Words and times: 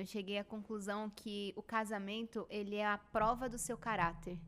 Eu 0.00 0.06
cheguei 0.06 0.38
à 0.38 0.44
conclusão 0.44 1.12
que 1.14 1.52
o 1.54 1.62
casamento, 1.62 2.46
ele 2.48 2.76
é 2.76 2.86
a 2.86 2.96
prova 2.96 3.50
do 3.50 3.58
seu 3.58 3.76
caráter. 3.76 4.38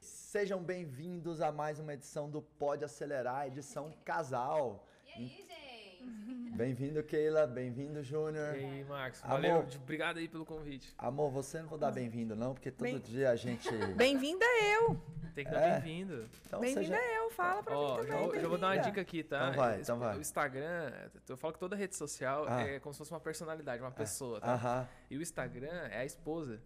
Sejam 0.00 0.62
bem-vindos 0.62 1.40
a 1.40 1.50
mais 1.50 1.80
uma 1.80 1.94
edição 1.94 2.30
do 2.30 2.40
Pode 2.40 2.84
Acelerar, 2.84 3.48
edição 3.48 3.92
casal. 4.04 4.86
E 5.04 5.10
aí, 5.10 5.28
gente? 5.28 5.57
Bem-vindo, 6.12 7.02
Keila. 7.04 7.46
Bem-vindo, 7.46 8.02
Júnior. 8.02 8.56
E 8.56 8.64
aí, 8.64 8.84
Marcos, 8.84 9.22
Amor. 9.22 9.34
valeu. 9.36 9.66
Obrigado 9.76 10.18
aí 10.18 10.26
pelo 10.28 10.44
convite. 10.44 10.92
Amor, 10.98 11.30
você 11.30 11.60
não 11.60 11.68
vou 11.68 11.78
dar 11.78 11.92
bem-vindo, 11.92 12.34
não, 12.34 12.52
porque 12.54 12.70
todo 12.70 12.82
Bem- 12.84 12.98
dia 12.98 13.30
a 13.30 13.36
gente. 13.36 13.68
Bem-vinda 13.96 14.44
eu. 14.76 15.00
Tem 15.34 15.44
que 15.44 15.50
dar 15.52 15.60
É. 15.60 15.80
bem-vindo. 15.80 16.28
Então 16.46 16.58
Bem-vinda 16.60 16.96
seja- 16.96 17.12
eu. 17.14 17.30
Fala 17.30 17.62
pra 17.62 17.78
Ó, 17.78 17.98
mim 17.98 18.06
já, 18.08 18.12
também. 18.12 18.26
vou- 18.26 18.40
já 18.40 18.48
vou 18.48 18.58
dar 18.58 18.66
uma 18.68 18.76
dica 18.82 19.00
aqui, 19.00 19.22
tá? 19.22 19.50
Então 19.50 19.52
vai, 19.62 19.80
então 19.80 19.98
vai. 20.00 20.16
O 20.16 20.20
Instagram, 20.20 20.92
eu 21.28 21.36
falo 21.36 21.52
que 21.52 21.60
toda 21.60 21.76
rede 21.76 21.94
social 21.94 22.44
Ah. 22.48 22.62
é 22.62 22.80
como 22.80 22.92
se 22.92 22.98
fosse 22.98 23.12
uma 23.12 23.20
personalidade, 23.20 23.80
uma 23.80 23.92
pessoa, 23.92 24.40
tá? 24.40 24.54
Aham. 24.54 24.88
E 25.08 25.16
o 25.16 25.22
Instagram 25.22 25.70
é 25.92 26.00
a 26.00 26.04
esposa. 26.04 26.60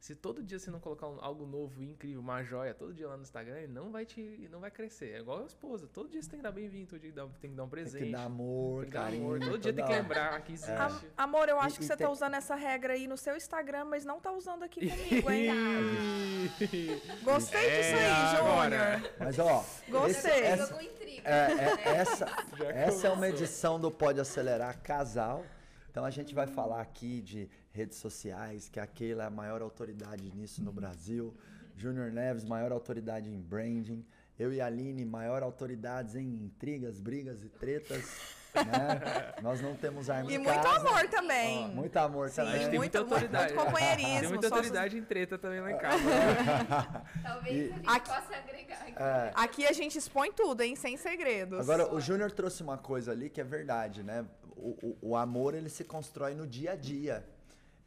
Se 0.00 0.14
todo 0.14 0.42
dia 0.42 0.58
você 0.58 0.70
não 0.70 0.80
colocar 0.80 1.06
um- 1.06 1.18
algo 1.20 1.44
novo 1.46 1.82
incrível, 1.82 2.20
uma 2.20 2.42
joia, 2.42 2.72
todo 2.72 2.94
dia 2.94 3.06
lá 3.06 3.18
no 3.18 3.22
Instagram, 3.22 3.58
ele 3.58 3.70
não 3.72 3.90
vai 3.92 4.06
te, 4.06 4.48
não 4.50 4.58
vai 4.58 4.70
crescer. 4.70 5.10
É 5.14 5.18
igual 5.18 5.42
a 5.42 5.44
esposa. 5.46 5.86
Todo 5.92 6.08
dia 6.08 6.22
você 6.22 6.30
tem 6.30 6.38
que 6.38 6.42
dar 6.42 6.52
bem-vindo, 6.52 6.86
todo 6.86 7.00
dia 7.00 7.12
tem 7.12 7.22
que 7.22 7.28
dar- 7.28 7.38
tem 7.38 7.50
que 7.50 7.56
dar 7.56 7.62
um 7.64 7.66
Tem 7.68 7.70
presente. 7.82 8.04
que 8.06 8.10
dar 8.12 8.22
amor, 8.24 8.80
tem 8.80 8.90
que 8.90 8.96
dar 8.96 9.02
carinho. 9.04 9.24
amor. 9.26 9.40
Todo 9.40 9.58
dia 9.58 9.72
tem 9.74 9.84
que 9.84 9.92
lembrar 9.92 10.40
que 10.40 10.52
existe. 10.54 10.70
Am- 10.72 11.00
amor, 11.18 11.50
eu 11.50 11.60
acho 11.60 11.76
E- 11.76 11.78
que 11.80 11.84
você 11.84 11.96
tem- 11.98 12.06
tá 12.06 12.12
usando 12.14 12.32
essa 12.34 12.54
regra 12.54 12.94
aí 12.94 13.06
no 13.06 13.18
seu 13.18 13.36
Instagram, 13.36 13.84
mas 13.84 14.02
não 14.06 14.18
tá 14.18 14.32
usando 14.32 14.62
aqui 14.62 14.80
comigo, 14.88 15.30
hein? 15.30 15.50
Gostei 17.22 17.60
disso 17.60 17.94
É, 17.96 18.06
aí, 18.06 18.36
agora. 18.38 18.96
Júnior. 18.98 19.12
Mas, 19.18 19.38
ó. 19.38 19.64
Gostei. 19.86 20.10
esse- 20.32 20.62
essa, 20.62 20.82
intriga. 20.82 21.28
é, 21.28 21.52
é- 21.52 21.88
essa, 22.00 22.26
essa 22.74 23.06
é 23.06 23.10
uma 23.10 23.28
edição 23.28 23.78
do 23.78 23.90
Pode 23.90 24.18
Acelerar 24.18 24.80
Casal. 24.80 25.44
Então 25.90 26.04
a 26.06 26.10
gente 26.10 26.34
vai 26.34 26.46
falar 26.46 26.80
aqui 26.80 27.20
de 27.20 27.50
redes 27.72 27.98
sociais, 27.98 28.68
que 28.68 28.80
a 28.80 28.86
Keila 28.86 29.24
é 29.24 29.26
a 29.26 29.30
maior 29.30 29.62
autoridade 29.62 30.30
nisso 30.34 30.62
no 30.62 30.72
Brasil. 30.72 31.34
Júnior 31.76 32.10
Neves, 32.12 32.44
maior 32.44 32.72
autoridade 32.72 33.30
em 33.30 33.40
branding. 33.40 34.04
Eu 34.38 34.52
e 34.52 34.60
a 34.60 34.66
Aline, 34.66 35.04
maior 35.04 35.42
autoridades 35.42 36.14
em 36.14 36.26
intrigas, 36.26 36.98
brigas 37.00 37.42
e 37.44 37.48
tretas. 37.48 38.18
né? 38.54 39.32
Nós 39.42 39.60
não 39.60 39.74
temos 39.76 40.10
arma 40.10 40.30
E 40.30 40.34
em 40.34 40.38
muito 40.38 40.54
casa. 40.62 40.88
amor 40.88 41.08
também. 41.08 41.68
Muito 41.68 41.96
amor 41.98 42.28
Sim, 42.30 42.40
A 42.40 42.44
gente 42.46 42.52
também. 42.54 42.70
tem 42.70 42.78
muito, 42.78 42.80
muita 42.80 42.98
muito, 43.00 43.12
autoridade. 43.14 43.54
muito 43.54 43.66
companheirismo. 43.66 44.20
Tem 44.20 44.28
muita 44.28 44.48
sócios- 44.48 44.66
autoridade 44.66 44.98
em 44.98 45.02
treta 45.04 45.38
também 45.38 45.60
lá 45.60 45.72
em 45.72 45.76
casa. 45.78 47.04
Talvez 47.22 47.56
E- 47.56 47.72
a 47.72 47.76
gente 47.76 47.88
Aqui- 47.88 48.08
possa 48.10 48.36
agregar 48.36 48.76
aqui. 48.80 48.94
É, 48.96 49.30
Aqui 49.34 49.66
a 49.66 49.72
gente 49.72 49.96
expõe 49.98 50.32
tudo, 50.32 50.62
hein? 50.62 50.74
Sem 50.74 50.96
segredos. 50.96 51.60
Agora, 51.60 51.94
o 51.94 52.00
Júnior 52.00 52.30
trouxe 52.32 52.62
uma 52.62 52.76
coisa 52.78 53.12
ali 53.12 53.30
que 53.30 53.40
é 53.40 53.44
verdade, 53.44 54.02
né? 54.02 54.26
O, 54.56 54.70
o- 54.82 54.98
o 55.10 55.16
amor, 55.16 55.54
ele 55.54 55.68
se 55.68 55.84
constrói 55.84 56.34
no 56.34 56.46
dia 56.46 56.72
a 56.72 56.76
dia. 56.76 57.24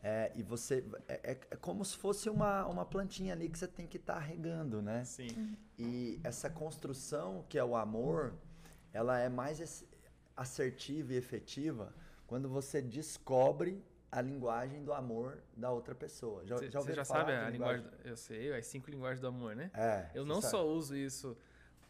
É, 0.04 0.32
e 0.36 0.44
você... 0.44 0.84
É, 1.08 1.32
é- 1.32 1.40
é 1.52 1.56
como 1.56 1.84
se 1.86 1.96
fosse 1.96 2.30
uma, 2.30 2.66
uma 2.68 2.86
plantinha 2.86 3.34
ali 3.34 3.48
que 3.50 3.58
você 3.58 3.68
tem 3.68 3.88
que 3.88 3.96
estar 3.98 4.20
regando, 4.20 4.82
né? 4.82 5.04
Sim. 5.06 5.58
E 5.80 6.20
essa 6.24 6.50
construção, 6.50 7.46
que 7.48 7.58
é 7.58 7.64
o 7.64 7.76
amor, 7.76 8.34
ela 8.92 9.18
é 9.18 9.30
mais 9.30 9.86
assertiva 10.36 11.14
e 11.14 11.16
efetiva 11.16 11.94
quando 12.28 12.50
você 12.50 12.82
descobre 12.82 13.82
a 14.12 14.22
linguagem 14.22 14.84
do 14.84 14.94
amor 14.94 15.42
da 15.56 15.72
outra 15.72 15.96
pessoa. 15.96 16.46
Já, 16.46 16.58
Você 16.58 16.70
já, 16.70 16.82
já 16.82 17.06
sabe 17.06 17.32
a 17.32 17.50
linguagem. 17.50 17.86
Eu 18.04 18.16
sei, 18.16 18.54
as 18.54 18.66
cinco 18.68 18.92
linguagens 18.92 19.20
do 19.20 19.28
amor, 19.28 19.56
né? 19.56 19.72
É. 19.74 20.10
Eu 20.14 20.26
não 20.26 20.40
sabe. 20.42 20.52
só 20.52 20.68
uso 20.68 20.96
isso 20.96 21.36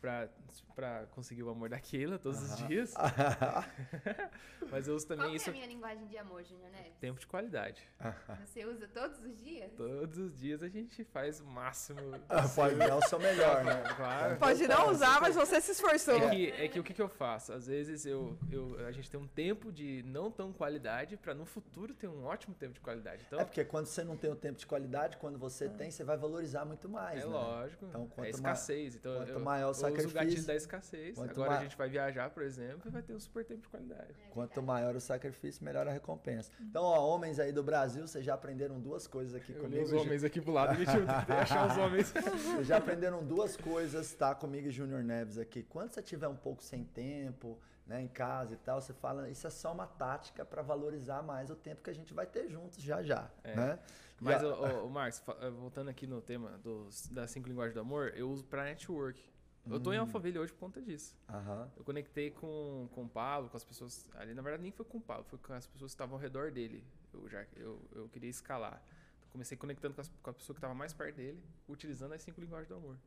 pra, 0.04 0.28
pra 0.76 1.06
conseguir 1.12 1.44
o 1.44 1.50
amor 1.50 1.70
da 1.70 1.80
Keila 1.80 2.20
todos 2.20 2.44
os 2.44 2.52
Aham. 2.52 2.68
dias, 2.68 2.94
mas 4.70 4.86
eu 4.86 4.96
uso 4.96 5.08
Qual 5.08 5.18
também 5.18 5.32
que 5.32 5.36
é 5.36 5.38
isso 5.38 5.50
a 5.50 5.54
minha 5.54 5.66
linguagem 5.66 6.06
de 6.08 6.18
amor, 6.18 6.44
Júnior 6.44 6.70
Neves? 6.72 6.94
tempo 7.00 7.22
de 7.22 7.26
qualidade. 7.26 7.82
Você 8.46 8.66
usa 8.66 8.86
todos 8.90 9.24
os 9.24 9.38
dias? 9.38 9.72
Todos 9.78 10.18
os 10.18 10.38
dias 10.38 10.62
a 10.62 10.68
gente 10.68 11.06
faz 11.06 11.40
o 11.40 11.46
máximo. 11.46 12.02
Pode 12.54 12.76
dar 12.76 12.98
o 12.98 13.02
seu 13.04 13.18
melhor, 13.18 13.64
né? 13.64 13.82
Claro. 13.96 14.38
Pode 14.40 14.68
não 14.68 14.92
usar, 14.92 15.22
mas 15.22 15.36
você 15.36 15.62
se 15.62 15.72
esforçou. 15.72 16.16
É 16.16 16.30
que, 16.30 16.52
é 16.52 16.68
que 16.68 16.80
o 16.82 16.84
que, 16.84 16.94
que 16.94 17.02
eu 17.02 17.08
faço? 17.08 17.54
Às 17.54 17.68
vezes 17.68 18.06
eu, 18.06 18.38
eu, 18.52 18.86
a 18.86 18.92
gente 18.92 19.10
tem 19.10 19.18
um 19.18 19.28
tempo 19.28 19.72
de 19.72 20.04
não 20.06 20.30
tão 20.30 20.52
qualidade 20.52 21.16
pra 21.16 21.34
no 21.34 21.46
futuro 21.46 21.94
ter 21.94 22.10
um 22.10 22.26
ótimo 22.26 22.54
tempo 22.56 22.74
de 22.74 22.82
qualidade. 22.82 23.24
Então, 23.26 23.40
É 23.40 23.46
porque 23.46 23.64
quando 23.64 23.86
você 23.86 24.04
não 24.04 24.18
tem 24.18 24.30
o 24.30 24.36
tempo 24.36 24.60
de 24.60 24.66
qualidade, 24.66 25.16
quando 25.16 25.40
você 25.40 25.70
tem, 25.70 25.90
você 25.90 26.04
vai 26.04 26.18
valorizar 26.18 26.66
muito 26.66 26.90
mais. 26.90 27.22
é 27.22 27.26
né? 27.26 27.32
lógico. 27.32 27.86
Então, 27.86 28.08
quanto 28.08 28.28
é 28.28 28.30
escassez. 28.32 28.96
Então, 28.96 29.16
quanto 29.16 29.30
eu, 29.30 29.40
maior 29.40 29.72
o 29.72 29.74
eu 29.94 30.00
uso 30.00 30.08
o 30.08 30.12
sacrifício, 30.12 30.38
gatilho 30.42 30.48
da 30.48 30.56
escassez. 30.56 31.16
quanto 31.18 31.32
Agora 31.32 31.50
ma- 31.52 31.58
a 31.60 31.64
gente 31.64 31.78
vai 31.78 31.90
viajar, 31.90 32.30
por 32.30 32.44
exemplo, 32.44 32.82
e 32.88 32.90
vai 32.92 33.02
ter 33.02 33.14
um 33.14 33.20
super 33.20 33.44
tempo 33.46 33.62
de 33.62 33.68
qualidade. 33.68 34.14
Quanto 34.32 34.62
maior 34.62 34.96
o 34.96 35.02
sacrifício, 35.02 35.64
melhor 35.64 35.88
a 35.88 35.92
recompensa. 35.92 36.52
Então, 36.62 36.84
ó, 36.84 37.08
homens 37.08 37.40
aí 37.40 37.52
do 37.52 37.64
Brasil, 37.64 38.08
vocês 38.08 38.24
já 38.26 38.34
aprenderam 38.34 38.80
duas 38.80 39.08
coisas 39.08 39.34
aqui 39.36 39.54
Eu 39.54 39.62
comigo. 39.62 39.84
os 39.84 39.94
homens 39.94 40.24
aqui 40.24 40.42
pro 40.42 40.52
lado, 40.52 40.76
deixa 40.76 40.98
eu 40.98 41.06
achar 41.38 41.72
os 41.72 41.78
homens. 41.78 42.12
Vocês 42.12 42.68
já 42.68 42.78
aprenderam 42.78 43.24
duas 43.24 43.56
coisas, 43.58 44.14
tá? 44.14 44.34
Comigo 44.36 44.68
e 44.68 44.72
Júnior 44.72 45.04
Neves 45.04 45.38
aqui. 45.38 45.64
Quando 45.64 45.92
você 45.94 46.02
tiver 46.02 46.28
um 46.28 46.36
pouco 46.36 46.64
sem 46.64 46.84
tempo, 46.84 47.60
né, 47.86 48.02
em 48.02 48.08
casa 48.08 48.54
e 48.54 48.58
tal, 48.58 48.80
você 48.82 48.94
fala, 48.94 49.30
isso 49.30 49.46
é 49.46 49.50
só 49.50 49.74
uma 49.74 49.86
tática 49.86 50.46
para 50.46 50.62
valorizar 50.62 51.22
mais 51.22 51.50
o 51.50 51.56
tempo 51.56 51.82
que 51.84 51.90
a 51.90 51.94
gente 51.94 52.14
vai 52.14 52.26
ter 52.26 52.48
juntos 52.50 52.82
já 52.82 53.04
já, 53.04 53.30
É. 53.44 53.56
né? 53.56 53.80
Mas, 54.22 54.42
a- 54.42 54.56
ô, 54.84 54.88
Marcos, 54.90 55.22
eh, 55.42 55.50
voltando 55.50 55.90
aqui 55.90 56.08
no 56.08 56.22
tema 56.22 56.52
dos, 56.64 57.10
das 57.10 57.30
cinco 57.32 57.50
linguagens 57.50 57.74
do 57.74 57.82
amor, 57.82 58.14
eu 58.16 58.30
uso 58.30 58.46
pra 58.46 58.64
network. 58.64 59.22
Eu 59.66 59.80
tô 59.80 59.94
em 59.94 59.98
Hum. 59.98 60.02
Alphaville 60.02 60.38
hoje 60.40 60.52
por 60.52 60.60
conta 60.60 60.82
disso. 60.82 61.16
Aham. 61.30 61.72
Eu 61.78 61.84
conectei 61.84 62.32
com, 62.32 62.88
com 62.94 63.04
o 63.06 63.10
Pablo, 63.10 63.50
com 63.50 63.56
as 63.58 63.64
pessoas 63.64 64.06
ali. 64.16 64.34
Na 64.34 64.42
verdade, 64.42 64.62
nem 64.64 64.72
foi 64.72 64.86
com 64.86 64.98
o 64.98 65.02
Pablo, 65.02 65.24
foi 65.24 65.40
com 65.40 65.54
as 65.54 65.66
pessoas 65.66 65.92
que 65.92 65.96
estavam 65.96 66.16
ao 66.16 66.22
redor 66.22 66.52
dele. 66.52 66.84
Eu 67.14 67.30
já 67.30 67.46
eu, 67.56 67.82
eu 67.94 68.10
queria 68.10 68.30
escalar. 68.30 68.82
Então, 69.20 69.30
comecei 69.32 69.58
conectando 69.58 69.96
com, 69.96 70.02
as, 70.02 70.10
com 70.22 70.30
a 70.30 70.34
pessoa 70.34 70.54
que 70.54 70.58
estava 70.60 70.74
mais 70.74 70.94
perto 70.94 71.16
dele, 71.16 71.42
utilizando 71.68 72.14
as 72.14 72.22
cinco 72.22 72.42
linguagens 72.42 72.68
do 72.68 72.76
amor. 72.76 72.98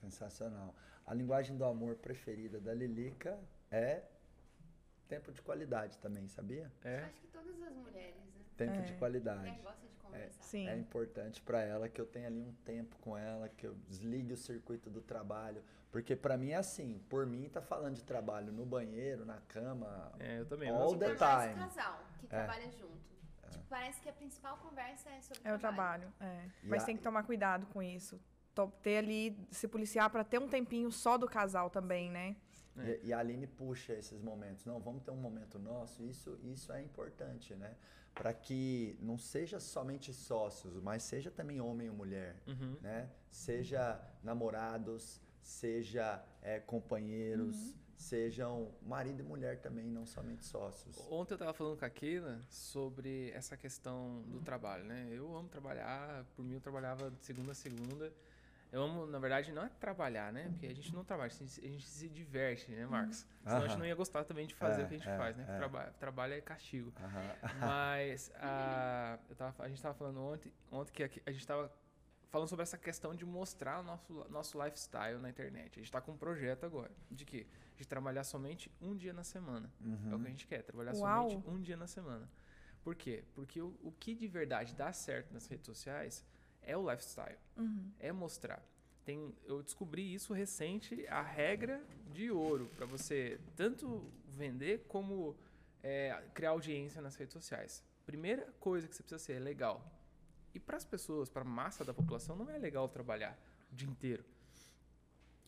Sensacional. 0.00 0.74
A 1.06 1.14
linguagem 1.14 1.56
do 1.56 1.64
amor 1.64 1.96
preferida 1.96 2.58
da 2.58 2.72
Lilica 2.74 3.38
é 3.70 4.02
tempo 5.08 5.30
de 5.30 5.42
qualidade 5.42 5.98
também, 5.98 6.26
sabia? 6.26 6.72
É. 6.82 7.00
Acho 7.04 7.20
que 7.20 7.26
todas 7.28 7.62
as 7.62 7.74
mulheres, 7.76 8.16
né? 8.16 8.40
Tempo 8.56 8.72
É. 8.72 8.76
de 8.76 8.82
Mulher 8.82 8.98
qualidade. 8.98 9.60
gosta 9.62 9.86
de 9.86 9.91
conversar. 10.12 10.42
Sim. 10.44 10.68
É 10.68 10.76
importante 10.76 11.40
para 11.42 11.60
ela 11.62 11.88
que 11.88 12.00
eu 12.00 12.06
tenha 12.06 12.26
ali 12.28 12.40
um 12.40 12.52
tempo 12.64 12.96
com 13.00 13.16
ela, 13.16 13.48
que 13.48 13.66
eu 13.66 13.74
desligue 13.88 14.32
o 14.32 14.36
circuito 14.36 14.90
do 14.90 15.00
trabalho, 15.00 15.62
porque 15.90 16.14
para 16.16 16.36
mim 16.36 16.50
é 16.50 16.56
assim, 16.56 17.00
por 17.08 17.26
mim 17.26 17.48
tá 17.48 17.60
falando 17.60 17.94
de 17.96 18.04
trabalho 18.04 18.52
no 18.52 18.64
banheiro, 18.64 19.24
na 19.24 19.38
cama, 19.48 20.12
É, 20.18 20.40
eu 20.40 20.46
também. 20.46 20.70
All 20.70 20.96
the 20.96 21.14
time. 21.14 21.54
casal 21.54 22.04
que 22.18 22.26
trabalha 22.26 22.70
junto. 22.72 23.12
Tipo, 23.50 23.64
parece 23.68 24.00
que 24.00 24.08
a 24.08 24.12
principal 24.12 24.56
conversa 24.58 25.10
é 25.10 25.20
sobre 25.20 25.42
É 25.46 25.54
o 25.54 25.58
trabalho, 25.58 26.10
é. 26.20 26.46
E 26.62 26.68
Mas 26.68 26.82
a- 26.82 26.86
tem 26.86 26.96
que 26.96 27.02
tomar 27.02 27.22
cuidado 27.24 27.66
com 27.66 27.82
isso. 27.82 28.18
Ter 28.82 28.98
ali, 28.98 29.36
se 29.50 29.66
policiar 29.66 30.08
pra 30.10 30.22
ter 30.24 30.38
um 30.38 30.46
tempinho 30.48 30.90
só 30.92 31.16
do 31.18 31.26
casal 31.26 31.68
também, 31.70 32.10
né? 32.10 32.36
É. 32.78 32.98
E, 33.02 33.06
e 33.08 33.12
a 33.12 33.18
Aline 33.18 33.46
puxa 33.46 33.92
esses 33.94 34.20
momentos. 34.22 34.64
Não, 34.64 34.78
vamos 34.80 35.02
ter 35.02 35.10
um 35.10 35.16
momento 35.16 35.58
nosso. 35.58 36.02
Isso, 36.04 36.38
isso 36.42 36.72
é 36.72 36.82
importante, 36.82 37.54
né? 37.54 37.74
Para 38.14 38.32
que 38.34 38.96
não 39.00 39.16
seja 39.18 39.58
somente 39.58 40.12
sócios, 40.12 40.74
mas 40.82 41.02
seja 41.02 41.30
também 41.30 41.60
homem 41.60 41.88
ou 41.88 41.96
mulher, 41.96 42.36
Uhum. 42.46 42.76
né? 42.82 43.08
Seja 43.30 44.00
namorados, 44.22 45.20
seja 45.40 46.22
é, 46.42 46.60
companheiros, 46.60 47.74
sejam 47.96 48.70
marido 48.82 49.20
e 49.20 49.22
mulher 49.22 49.60
também, 49.60 49.86
não 49.86 50.04
somente 50.04 50.44
sócios. 50.44 50.98
Ontem 51.10 51.34
eu 51.34 51.38
tava 51.38 51.52
falando 51.54 51.78
com 51.78 51.84
a 51.84 51.90
Keila 51.90 52.44
sobre 52.50 53.30
essa 53.30 53.56
questão 53.56 54.22
do 54.28 54.40
trabalho, 54.40 54.84
né? 54.84 55.08
Eu 55.10 55.34
amo 55.36 55.48
trabalhar, 55.48 56.24
por 56.36 56.44
mim 56.44 56.54
eu 56.54 56.60
trabalhava 56.60 57.10
de 57.10 57.24
segunda 57.24 57.52
a 57.52 57.54
segunda. 57.54 58.12
Eu 58.72 58.82
amo, 58.82 59.06
na 59.06 59.18
verdade, 59.18 59.52
não 59.52 59.62
é 59.62 59.68
trabalhar, 59.68 60.32
né? 60.32 60.48
Porque 60.48 60.66
a 60.66 60.74
gente 60.74 60.94
não 60.94 61.04
trabalha, 61.04 61.26
a 61.26 61.44
gente, 61.44 61.60
a 61.60 61.68
gente 61.68 61.86
se 61.86 62.08
diverte, 62.08 62.70
né, 62.70 62.86
Marcos? 62.86 63.26
Senão 63.44 63.58
a 63.58 63.68
gente 63.68 63.78
não 63.78 63.84
ia 63.84 63.94
gostar 63.94 64.24
também 64.24 64.46
de 64.46 64.54
fazer 64.54 64.80
É, 64.80 64.84
o 64.86 64.88
que 64.88 64.94
a 64.94 64.98
gente 64.98 65.08
é, 65.08 65.16
faz, 65.18 65.36
né? 65.36 65.44
é. 65.46 65.56
Traba 65.58 65.94
trabalho 66.00 66.32
é 66.32 66.40
castigo. 66.40 66.90
Aham. 66.98 67.34
Mas 67.60 68.32
a, 68.36 69.18
eu 69.28 69.36
tava, 69.36 69.62
a 69.62 69.68
gente 69.68 69.82
tava 69.82 69.94
falando 69.94 70.20
ontem, 70.22 70.50
ontem 70.70 70.90
que 70.90 71.02
a, 71.04 71.10
a 71.26 71.32
gente 71.32 71.46
tava 71.46 71.70
falando 72.30 72.48
sobre 72.48 72.62
essa 72.62 72.78
questão 72.78 73.14
de 73.14 73.26
mostrar 73.26 73.80
o 73.80 73.82
nosso, 73.82 74.26
nosso 74.30 74.62
lifestyle 74.64 75.18
na 75.20 75.28
internet. 75.28 75.78
A 75.78 75.82
gente 75.82 75.92
tá 75.92 76.00
com 76.00 76.12
um 76.12 76.16
projeto 76.16 76.64
agora 76.64 76.90
de 77.10 77.26
quê? 77.26 77.46
De 77.76 77.86
trabalhar 77.86 78.24
somente 78.24 78.72
um 78.80 78.96
dia 78.96 79.12
na 79.12 79.22
semana. 79.22 79.70
É 80.10 80.14
o 80.14 80.18
que 80.18 80.26
a 80.28 80.30
gente 80.30 80.46
quer, 80.46 80.62
trabalhar 80.62 80.94
Uau. 80.94 81.28
somente 81.30 81.46
um 81.46 81.60
dia 81.60 81.76
na 81.76 81.86
semana. 81.86 82.26
Por 82.82 82.94
quê? 82.94 83.22
Porque 83.34 83.60
o, 83.60 83.78
o 83.82 83.92
que 83.92 84.14
de 84.14 84.26
verdade 84.26 84.74
dá 84.74 84.90
certo 84.94 85.30
nas 85.34 85.46
redes 85.46 85.66
sociais 85.66 86.24
é 86.62 86.76
o 86.76 86.88
lifestyle. 86.90 87.36
É 88.00 88.12
mostrar. 88.12 88.62
Tem, 89.04 89.34
eu 89.44 89.62
descobri 89.62 90.14
isso 90.14 90.32
recente, 90.32 91.06
a 91.08 91.22
regra 91.22 91.82
de 92.12 92.30
ouro 92.30 92.70
para 92.76 92.86
você 92.86 93.40
tanto 93.56 94.04
vender 94.28 94.84
como 94.88 95.36
é, 95.82 96.22
criar 96.34 96.50
audiência 96.50 97.02
nas 97.02 97.16
redes 97.16 97.32
sociais. 97.32 97.82
Primeira 98.06 98.52
coisa 98.60 98.86
que 98.86 98.94
você 98.94 99.02
precisa 99.02 99.18
ser 99.18 99.32
é 99.34 99.38
legal. 99.40 99.84
E 100.54 100.60
para 100.60 100.76
as 100.76 100.84
pessoas, 100.84 101.28
para 101.28 101.42
a 101.42 101.44
massa 101.44 101.84
da 101.84 101.92
população, 101.94 102.36
não 102.36 102.48
é 102.50 102.58
legal 102.58 102.88
trabalhar 102.88 103.36
o 103.72 103.74
dia 103.74 103.88
inteiro. 103.88 104.24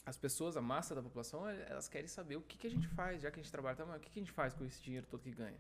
as 0.07 0.19
pessoas, 0.19 0.55
a 0.57 0.61
massa 0.61 0.95
da 0.95 1.03
população, 1.03 1.49
el- 1.49 1.63
elas 1.67 1.89
querem 1.89 2.09
saber 2.09 2.37
o 2.37 2.43
que, 2.43 2.59
que 2.59 2.67
a 2.67 2.71
gente 2.71 2.87
faz, 2.89 3.23
já 3.23 3.31
que 3.31 3.41
a 3.41 3.43
gente 3.43 3.51
trabalha, 3.51 3.75
tá, 3.77 3.87
mas 3.87 3.97
o 3.97 4.01
que, 4.01 4.11
que 4.11 4.19
a 4.19 4.23
gente 4.23 4.33
faz 4.33 4.53
com 4.53 4.63
esse 4.65 4.83
dinheiro 4.83 5.07
todo 5.07 5.23
que 5.23 5.31
ganha? 5.31 5.57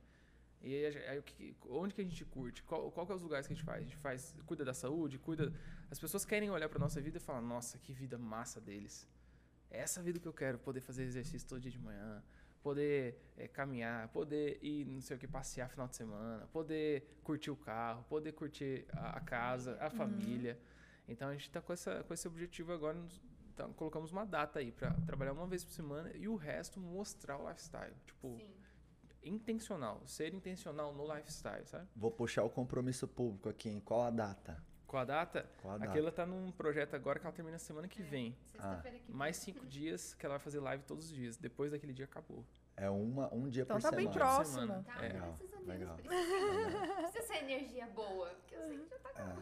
E 0.64 0.86
aí, 0.86 0.96
aí 1.08 1.22
que, 1.22 1.54
onde 1.68 1.94
que 1.94 2.00
a 2.00 2.04
gente 2.04 2.24
curte? 2.24 2.62
Qual, 2.62 2.90
qual 2.90 3.04
que 3.06 3.12
é 3.12 3.14
os 3.14 3.22
lugares 3.22 3.46
que 3.46 3.52
a 3.52 3.56
gente 3.56 3.64
faz? 3.64 3.80
A 3.80 3.82
gente 3.82 3.96
faz, 3.96 4.34
cuida 4.46 4.64
da 4.64 4.72
saúde, 4.72 5.18
cuida... 5.18 5.52
As 5.90 5.98
pessoas 5.98 6.24
querem 6.24 6.50
olhar 6.50 6.68
pra 6.70 6.78
nossa 6.78 7.00
vida 7.02 7.18
e 7.18 7.20
falar, 7.20 7.42
nossa, 7.42 7.78
que 7.78 7.92
vida 7.92 8.16
massa 8.16 8.60
deles. 8.60 9.06
É 9.70 9.80
essa 9.80 10.02
vida 10.02 10.18
que 10.18 10.26
eu 10.26 10.32
quero, 10.32 10.58
poder 10.58 10.80
fazer 10.80 11.02
exercício 11.02 11.46
todo 11.46 11.60
dia 11.60 11.70
de 11.70 11.78
manhã, 11.78 12.22
poder 12.62 13.20
eh, 13.36 13.46
caminhar, 13.46 14.08
poder 14.08 14.58
ir, 14.62 14.86
não 14.86 15.02
sei 15.02 15.16
o 15.16 15.20
que, 15.20 15.28
passear 15.28 15.68
final 15.68 15.86
de 15.86 15.96
semana, 15.96 16.46
poder 16.46 17.18
curtir 17.22 17.50
o 17.50 17.56
carro, 17.56 18.02
poder 18.04 18.32
curtir 18.32 18.86
a, 18.92 19.18
a 19.18 19.20
casa, 19.20 19.76
a 19.80 19.90
família. 19.90 20.58
Então 21.06 21.28
a 21.28 21.32
gente 21.32 21.42
está 21.42 21.60
com, 21.60 21.74
essa, 21.74 22.02
com 22.04 22.14
esse 22.14 22.26
objetivo 22.26 22.72
agora, 22.72 22.96
nos- 22.96 23.20
então, 23.52 23.72
colocamos 23.74 24.10
uma 24.10 24.24
data 24.24 24.58
aí 24.58 24.72
para 24.72 24.92
trabalhar 25.06 25.32
uma 25.32 25.46
vez 25.46 25.62
por 25.62 25.72
semana 25.72 26.10
e 26.16 26.26
o 26.26 26.34
resto 26.34 26.80
mostrar 26.80 27.36
o 27.36 27.46
lifestyle. 27.48 27.94
Tipo, 28.06 28.36
Sim. 28.38 28.63
Intencional, 29.24 30.00
ser 30.06 30.34
intencional 30.34 30.92
no 30.94 31.04
lifestyle, 31.14 31.66
sabe? 31.66 31.86
Vou 31.96 32.10
puxar 32.10 32.42
o 32.44 32.50
compromisso 32.50 33.06
público 33.08 33.48
aqui, 33.48 33.68
em 33.68 33.80
qual 33.80 34.02
a 34.02 34.10
data? 34.10 34.62
Com 34.86 34.98
a 34.98 35.04
data, 35.04 35.44
Qual 35.60 35.74
a 35.74 35.78
data? 35.78 35.90
aquela 35.90 36.12
tá 36.12 36.24
num 36.24 36.52
projeto 36.52 36.94
agora 36.94 37.18
que 37.18 37.26
ela 37.26 37.34
termina 37.34 37.58
semana 37.58 37.88
que 37.88 38.00
vem. 38.00 38.36
Sexta-feira 38.52 38.98
que 39.00 39.12
Mais 39.12 39.36
cinco 39.36 39.66
dias 39.66 40.14
que 40.14 40.24
ela 40.24 40.34
vai 40.36 40.44
fazer 40.44 40.60
live 40.60 40.84
todos 40.84 41.06
os 41.06 41.12
dias. 41.12 41.36
Depois 41.36 41.72
daquele 41.72 41.92
dia 41.92 42.04
acabou. 42.04 42.44
É 42.76 42.88
uma, 42.88 43.32
um 43.34 43.48
dia 43.48 43.64
Então 43.64 43.76
por 43.76 43.82
tá 43.82 43.90
bem 43.90 44.06
semana. 44.12 44.12
próximo. 44.30 44.60
Semana. 44.60 44.82
Tá, 44.84 45.04
É. 45.04 45.08
Legal, 45.08 45.20
graças 45.20 45.52
a 45.52 45.56
Deus. 45.56 45.66
legal. 45.66 45.96
Precisa, 45.96 46.96
precisa 47.02 47.22
ser 47.26 47.36
energia 47.44 47.86
boa, 47.88 48.28
porque 48.28 48.54
eu 48.54 48.60
sei 48.68 48.78
que 48.78 48.88
já 48.88 48.98
tá 48.98 49.36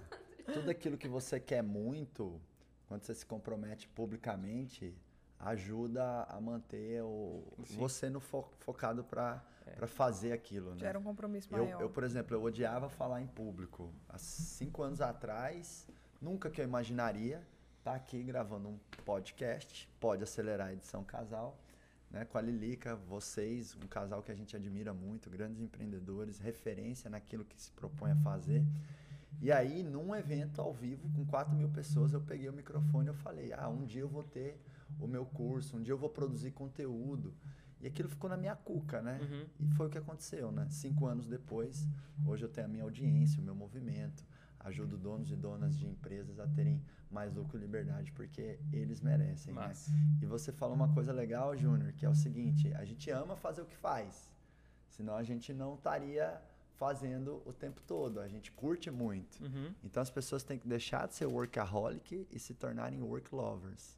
É. 0.49 0.53
Tudo 0.55 0.71
aquilo 0.71 0.97
que 0.97 1.09
você 1.09 1.39
quer 1.39 1.63
muito, 1.63 2.41
quando 2.89 3.03
você 3.03 3.15
se 3.15 3.27
compromete 3.27 3.89
publicamente, 3.89 4.97
ajuda 5.43 6.23
a 6.29 6.41
manter 6.41 7.03
o, 7.03 7.43
Sim. 7.65 7.77
você 7.77 8.09
no 8.09 8.21
fo- 8.21 8.49
focado 8.61 9.03
para 9.05 9.43
fazer 9.89 10.33
aquilo, 10.33 10.71
né? 10.71 10.79
Gera 10.79 10.99
um 10.99 11.03
compromisso 11.03 11.49
Eu, 11.53 11.65
maior. 11.65 11.81
eu, 11.83 11.91
por 11.91 12.05
exemplo, 12.05 12.37
eu 12.37 12.43
odiava 12.43 12.89
falar 12.89 13.21
em 13.21 13.27
público. 13.27 13.93
Há 14.09 14.19
cinco 14.19 14.83
anos 14.83 15.01
atrás, 15.01 15.87
nunca 16.21 16.49
que 16.49 16.61
eu 16.61 16.65
imaginaria 16.65 17.43
estar 17.79 17.95
aqui 17.95 18.23
gravando 18.23 18.69
um 18.69 18.79
podcast, 19.05 19.89
pode 19.99 20.23
acelerar 20.23 20.69
a 20.69 20.73
edição 20.73 21.03
casal, 21.03 21.59
né, 22.09 22.25
com 22.25 22.39
a 22.39 22.41
Lilica, 22.41 22.95
vocês, 22.95 23.75
um 23.75 23.89
casal 23.89 24.23
que 24.23 24.31
a 24.31 24.35
gente 24.35 24.55
admira 24.55 24.93
muito, 24.95 25.29
grandes 25.29 25.61
empreendedores, 25.61 26.39
referência 26.39 27.11
naquilo 27.11 27.45
que 27.45 27.61
se 27.61 27.73
propõe 27.73 28.13
a 28.13 28.17
fazer. 28.17 28.63
E 29.41 29.51
aí, 29.51 29.83
num 29.83 30.15
evento 30.15 30.61
ao 30.61 30.73
vivo 30.73 31.09
com 31.17 31.25
4 31.25 31.53
mil 31.57 31.69
pessoas, 31.71 32.13
eu 32.13 32.21
peguei 32.21 32.49
o 32.49 32.53
microfone 32.53 33.07
e 33.07 33.09
eu 33.09 33.15
falei, 33.15 33.53
ah, 33.55 33.69
um 33.69 33.85
dia 33.85 34.03
eu 34.03 34.09
vou 34.09 34.23
ter 34.23 34.61
o 34.99 35.07
meu 35.07 35.25
curso, 35.25 35.77
um 35.77 35.83
dia 35.83 35.93
eu 35.93 35.99
vou 35.99 36.11
produzir 36.11 36.51
conteúdo. 36.53 37.35
E 37.81 37.87
aquilo 37.87 38.09
ficou 38.09 38.31
na 38.31 38.37
minha 38.37 38.55
cuca, 38.55 39.03
né? 39.03 39.19
Uhum. 39.21 39.47
E 39.59 39.69
foi 39.75 39.89
o 39.89 39.91
que 39.91 39.99
aconteceu, 39.99 40.53
né? 40.53 40.69
Cinco 40.71 41.07
anos 41.07 41.27
depois, 41.27 41.89
hoje 42.25 42.45
eu 42.45 42.49
tenho 42.49 42.67
a 42.69 42.71
minha 42.71 42.85
audiência, 42.85 43.41
o 43.41 43.45
meu 43.45 43.57
movimento, 43.57 44.25
ajudo 44.61 44.97
donos 44.97 45.33
e 45.33 45.37
donas 45.37 45.77
de 45.77 45.87
empresas 45.89 46.39
a 46.39 46.47
terem 46.47 46.81
mais 47.11 47.35
lucro 47.35 47.59
e 47.59 47.61
liberdade, 47.61 48.13
porque 48.13 48.59
eles 48.73 49.01
merecem, 49.01 49.53
né? 49.53 49.61
Mas, 49.67 49.91
E 50.21 50.27
você 50.27 50.53
falou 50.53 50.77
uma 50.77 50.95
coisa 50.95 51.13
legal, 51.13 51.57
Júnior, 51.57 51.93
que 51.93 52.07
é 52.07 52.09
o 52.09 52.15
seguinte, 52.15 52.73
a 52.75 52.85
gente 52.85 53.11
ama 53.11 53.37
fazer 53.37 53.63
o 53.63 53.67
que 53.67 53.77
faz, 53.77 54.31
senão 54.89 55.17
a 55.17 55.23
gente 55.25 55.53
não 55.53 55.75
estaria 55.75 56.41
fazendo 56.77 57.43
o 57.45 57.53
tempo 57.53 57.81
todo, 57.83 58.21
a 58.21 58.29
gente 58.29 58.51
curte 58.53 58.91
muito. 58.91 59.43
uhum. 59.43 59.73
Então 59.85 60.03
as 60.03 60.11
pessoas 60.11 60.43
têm 60.43 60.59
que 60.59 60.67
deixar 60.67 61.07
de 61.07 61.15
ser 61.15 61.27
workaholic 61.27 62.27
e 62.31 62.39
se 62.39 62.55
tornarem 62.55 63.03
work 63.03 63.35
lovers. 63.35 63.97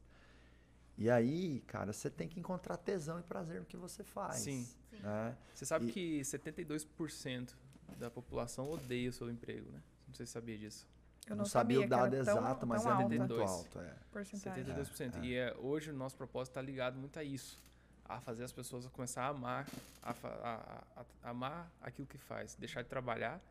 E 0.97 1.09
aí, 1.09 1.61
cara, 1.67 1.91
você 1.91 2.09
tem 2.09 2.27
que 2.27 2.39
encontrar 2.39 2.77
tesão 2.77 3.19
e 3.19 3.23
prazer 3.23 3.59
no 3.59 3.65
que 3.65 3.75
você 3.77 4.03
faz. 4.03 4.37
Sim. 4.37 4.63
Sim. 4.89 4.99
Né? 5.01 5.35
Você 5.53 5.65
sabe 5.65 5.87
E- 5.87 5.91
que 5.91 6.21
72% 6.21 7.53
da 7.99 8.09
população 8.09 8.69
odeia 8.71 9.09
o 9.09 9.13
seu 9.13 9.29
emprego, 9.29 9.69
né? 9.71 9.81
Não 10.07 10.13
sei 10.13 10.25
se 10.25 10.31
você 10.31 10.39
sabia 10.39 10.57
disso. 10.57 10.87
Eu 11.27 11.35
não, 11.35 11.45
sabia, 11.45 11.79
o 11.79 11.87
que 11.87 11.93
era 11.93 12.03
dado 12.07 12.11
tão- 12.11 12.37
exato, 12.37 12.67
mas 12.67 12.83
tão 12.83 12.91
é 12.91 12.93
alta 12.93 13.07
muito 13.07 13.21
72. 13.35 13.49
alto. 13.51 13.79
É. 13.79 13.93
porcentagem. 14.11 14.63
72%. 14.63 15.15
É, 15.15 15.19
é. 15.19 15.25
E 15.25 15.35
é, 15.35 15.55
hoje 15.57 15.89
o 15.89 15.93
nosso 15.93 16.15
propósito 16.15 16.51
está 16.51 16.61
ligado 16.61 16.97
muito 16.97 17.17
a 17.19 17.23
isso. 17.23 17.59
A 18.07 18.21
fazer 18.21 18.43
as 18.43 18.51
pessoas 18.51 18.85
começar 18.87 19.23
a 19.23 19.29
amar, 19.29 19.67
a, 20.03 20.11
a- 20.11 20.13
a- 20.43 20.83
a- 21.23 21.29
amar 21.29 21.71
aquilo 21.81 22.07
que 22.07 22.17
faz. 22.19 22.55
Deixar 22.55 22.83
de 22.83 22.87
trabalhar. 22.89 23.41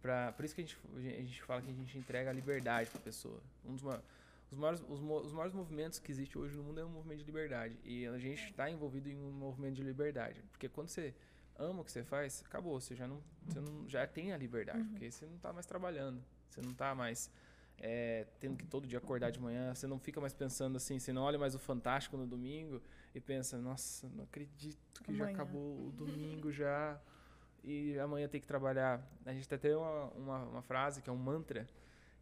Pra, 0.00 0.32
por 0.32 0.44
isso 0.44 0.54
que 0.54 0.62
a 0.62 0.64
gente, 0.64 0.78
a 0.96 1.22
gente 1.22 1.42
fala 1.42 1.60
que 1.62 1.70
a 1.70 1.74
gente 1.74 1.96
entrega 1.98 2.30
a 2.30 2.32
liberdade 2.32 2.88
para 2.90 2.98
a 3.00 3.02
pessoa. 3.04 3.38
Um 3.64 3.72
dos 3.74 3.82
ma- 3.82 4.00
os, 4.50 4.58
maiores, 4.58 4.80
os, 4.88 5.00
os 5.00 5.32
maiores 5.32 5.52
movimentos 5.52 5.98
que 5.98 6.10
existe 6.10 6.38
hoje 6.38 6.56
no 6.56 6.62
mundo 6.62 6.80
é 6.80 6.84
um 6.84 6.90
movimento 6.90 7.18
de 7.18 7.24
liberdade. 7.24 7.78
E 7.84 8.06
a 8.06 8.18
gente 8.18 8.44
está 8.50 8.70
envolvido 8.70 9.08
em 9.08 9.18
um 9.18 9.32
movimento 9.32 9.74
de 9.74 9.82
liberdade. 9.82 10.42
Porque 10.50 10.68
quando 10.68 10.88
você 10.88 11.14
ama 11.56 11.82
o 11.82 11.84
que 11.84 11.92
você 11.92 12.04
faz, 12.04 12.42
acabou. 12.46 12.80
Você 12.80 12.94
já, 12.94 13.06
não, 13.06 13.22
você 13.46 13.60
não, 13.60 13.88
já 13.88 14.06
tem 14.06 14.32
a 14.32 14.36
liberdade. 14.36 14.84
Porque 14.84 15.10
você 15.10 15.26
não 15.26 15.36
está 15.36 15.52
mais 15.52 15.66
trabalhando. 15.66 16.22
Você 16.48 16.60
não 16.60 16.70
está 16.70 16.94
mais 16.94 17.30
é, 17.78 18.26
tendo 18.38 18.56
que 18.56 18.66
todo 18.66 18.86
dia 18.86 18.98
acordar 18.98 19.30
de 19.30 19.40
manhã, 19.40 19.74
você 19.74 19.86
não 19.86 19.98
fica 19.98 20.20
mais 20.20 20.32
pensando 20.32 20.76
assim, 20.76 20.98
você 20.98 21.12
não 21.12 21.22
olha 21.22 21.38
mais 21.38 21.54
o 21.54 21.58
Fantástico 21.58 22.16
no 22.16 22.26
domingo 22.26 22.80
e 23.14 23.20
pensa, 23.20 23.58
nossa, 23.58 24.08
não 24.10 24.24
acredito 24.24 25.02
que 25.02 25.14
já 25.14 25.24
Amanhã. 25.24 25.34
acabou 25.34 25.86
o 25.88 25.92
domingo 25.96 26.52
já 26.52 27.00
e 27.62 27.98
amanhã 27.98 28.28
tem 28.28 28.40
que 28.40 28.46
trabalhar. 28.46 29.02
A 29.24 29.32
gente 29.32 29.46
até 29.46 29.58
tem 29.58 29.74
uma, 29.74 30.04
uma, 30.12 30.38
uma 30.44 30.62
frase 30.62 31.02
que 31.02 31.10
é 31.10 31.12
um 31.12 31.16
mantra 31.16 31.66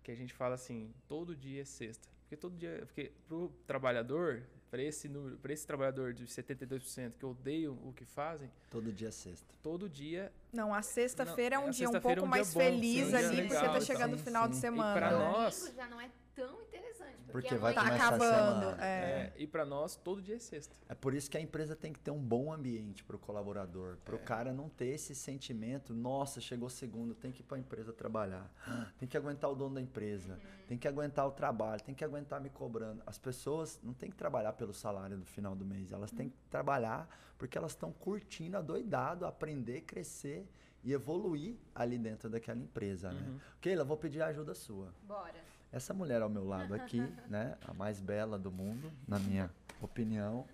que 0.02 0.10
a 0.10 0.14
gente 0.14 0.32
fala 0.34 0.54
assim, 0.54 0.92
todo 1.08 1.34
dia 1.34 1.62
é 1.62 1.64
sexta. 1.64 2.08
Porque 2.22 2.36
todo 2.36 2.56
dia, 2.56 2.82
porque 2.86 3.12
pro 3.28 3.52
trabalhador, 3.66 4.42
para 4.70 4.82
esse 4.82 5.06
número, 5.08 5.36
para 5.36 5.52
esse 5.52 5.66
trabalhador 5.66 6.14
de 6.14 6.26
72% 6.26 7.12
que 7.18 7.26
odeiam 7.26 7.74
o 7.84 7.92
que 7.92 8.04
fazem, 8.06 8.50
Todo 8.70 8.90
dia 8.90 9.08
é 9.08 9.10
sexta. 9.10 9.46
todo 9.62 9.86
dia 9.88 10.32
Não, 10.52 10.72
a 10.72 10.80
sexta-feira 10.80 11.56
é 11.56 11.58
Não, 11.58 11.66
um 11.66 11.68
a 11.68 11.70
dia 11.70 11.88
um 11.90 11.92
pouco 11.92 12.20
é 12.20 12.22
um 12.22 12.26
mais 12.26 12.54
bom, 12.54 12.60
feliz 12.60 13.12
um 13.12 13.16
ali, 13.16 13.26
porque 13.42 13.54
legal 13.54 13.72
tá 13.72 13.78
e 13.78 13.82
chegando 13.82 14.14
o 14.14 14.18
final 14.18 14.48
de 14.48 14.54
Sim, 14.54 14.60
sim. 14.60 14.66
semana. 14.68 14.98
pra 14.98 15.10
Domingo 15.10 15.30
nós- 15.32 15.72
já 15.76 15.86
não 15.88 16.00
é 16.00 16.10
tão 16.34 16.62
interessante. 16.62 16.91
Porque, 17.32 17.48
Porque 17.48 17.60
vai 17.60 17.72
Tá 17.72 17.82
começar 17.84 18.04
a 18.04 18.08
acabando. 18.08 18.60
semana. 18.66 18.84
É. 18.84 18.86
é, 18.86 19.32
e 19.38 19.46
para 19.46 19.64
nós 19.64 19.96
todo 19.96 20.20
dia 20.20 20.36
é 20.36 20.38
sexta. 20.38 20.76
É 20.88 20.94
por 20.94 21.14
isso 21.14 21.30
que 21.30 21.36
a 21.38 21.40
empresa 21.40 21.74
tem 21.74 21.92
que 21.92 21.98
ter 21.98 22.10
um 22.10 22.22
bom 22.22 22.52
ambiente 22.52 23.02
para 23.02 23.16
o 23.16 23.18
colaborador, 23.18 23.96
para 24.04 24.14
o 24.14 24.18
É. 24.18 24.22
cara 24.22 24.52
não 24.52 24.68
ter 24.68 24.88
esse 24.88 25.14
sentimento, 25.14 25.94
nossa, 25.94 26.40
chegou 26.40 26.68
segundo, 26.68 27.14
tem 27.14 27.32
que 27.32 27.40
ir 27.40 27.44
para 27.44 27.56
a 27.56 27.60
empresa 27.60 27.92
trabalhar, 27.92 28.48
tem 28.98 29.08
que 29.08 29.16
aguentar 29.16 29.50
o 29.50 29.54
dono 29.54 29.74
da 29.76 29.80
empresa, 29.80 30.38
tem 30.68 30.76
que 30.76 30.86
aguentar 30.86 31.26
o 31.26 31.30
trabalho, 31.32 31.82
tem 31.82 31.94
que 31.94 32.04
aguentar 32.04 32.40
me 32.40 32.50
cobrando. 32.50 33.02
As 33.06 33.18
pessoas 33.18 33.80
não 33.82 33.94
têm 33.94 34.10
que 34.10 34.16
trabalhar 34.16 34.52
pelo 34.52 34.74
salário 34.74 35.16
do 35.16 35.24
final 35.24 35.56
do 35.56 35.64
mês, 35.64 35.90
elas 35.90 36.10
têm 36.10 36.28
que 36.28 36.36
trabalhar 36.50 37.08
porque 37.38 37.56
elas 37.58 37.72
estão 37.72 37.90
curtindo, 37.90 38.56
adoidado, 38.58 39.24
aprender, 39.26 39.80
crescer 39.80 40.46
e 40.84 40.92
evoluir 40.92 41.56
ali 41.74 41.96
dentro 41.98 42.28
daquela 42.28 42.58
empresa, 42.60 43.10
né? 43.12 43.20
Uhum. 43.26 43.38
Keila, 43.60 43.84
vou 43.84 43.96
pedir 43.96 44.20
a 44.20 44.26
ajuda 44.26 44.54
sua. 44.54 44.92
Bora. 45.02 45.34
Essa 45.72 45.94
mulher 45.94 46.20
ao 46.22 46.28
meu 46.28 46.44
lado 46.46 46.74
aqui, 46.74 47.00
né, 47.28 47.56
a 47.66 47.72
mais 47.72 47.98
bela 48.00 48.38
do 48.38 48.50
mundo, 48.52 48.92
na 49.08 49.18
minha 49.18 49.50
opinião, 49.80 50.46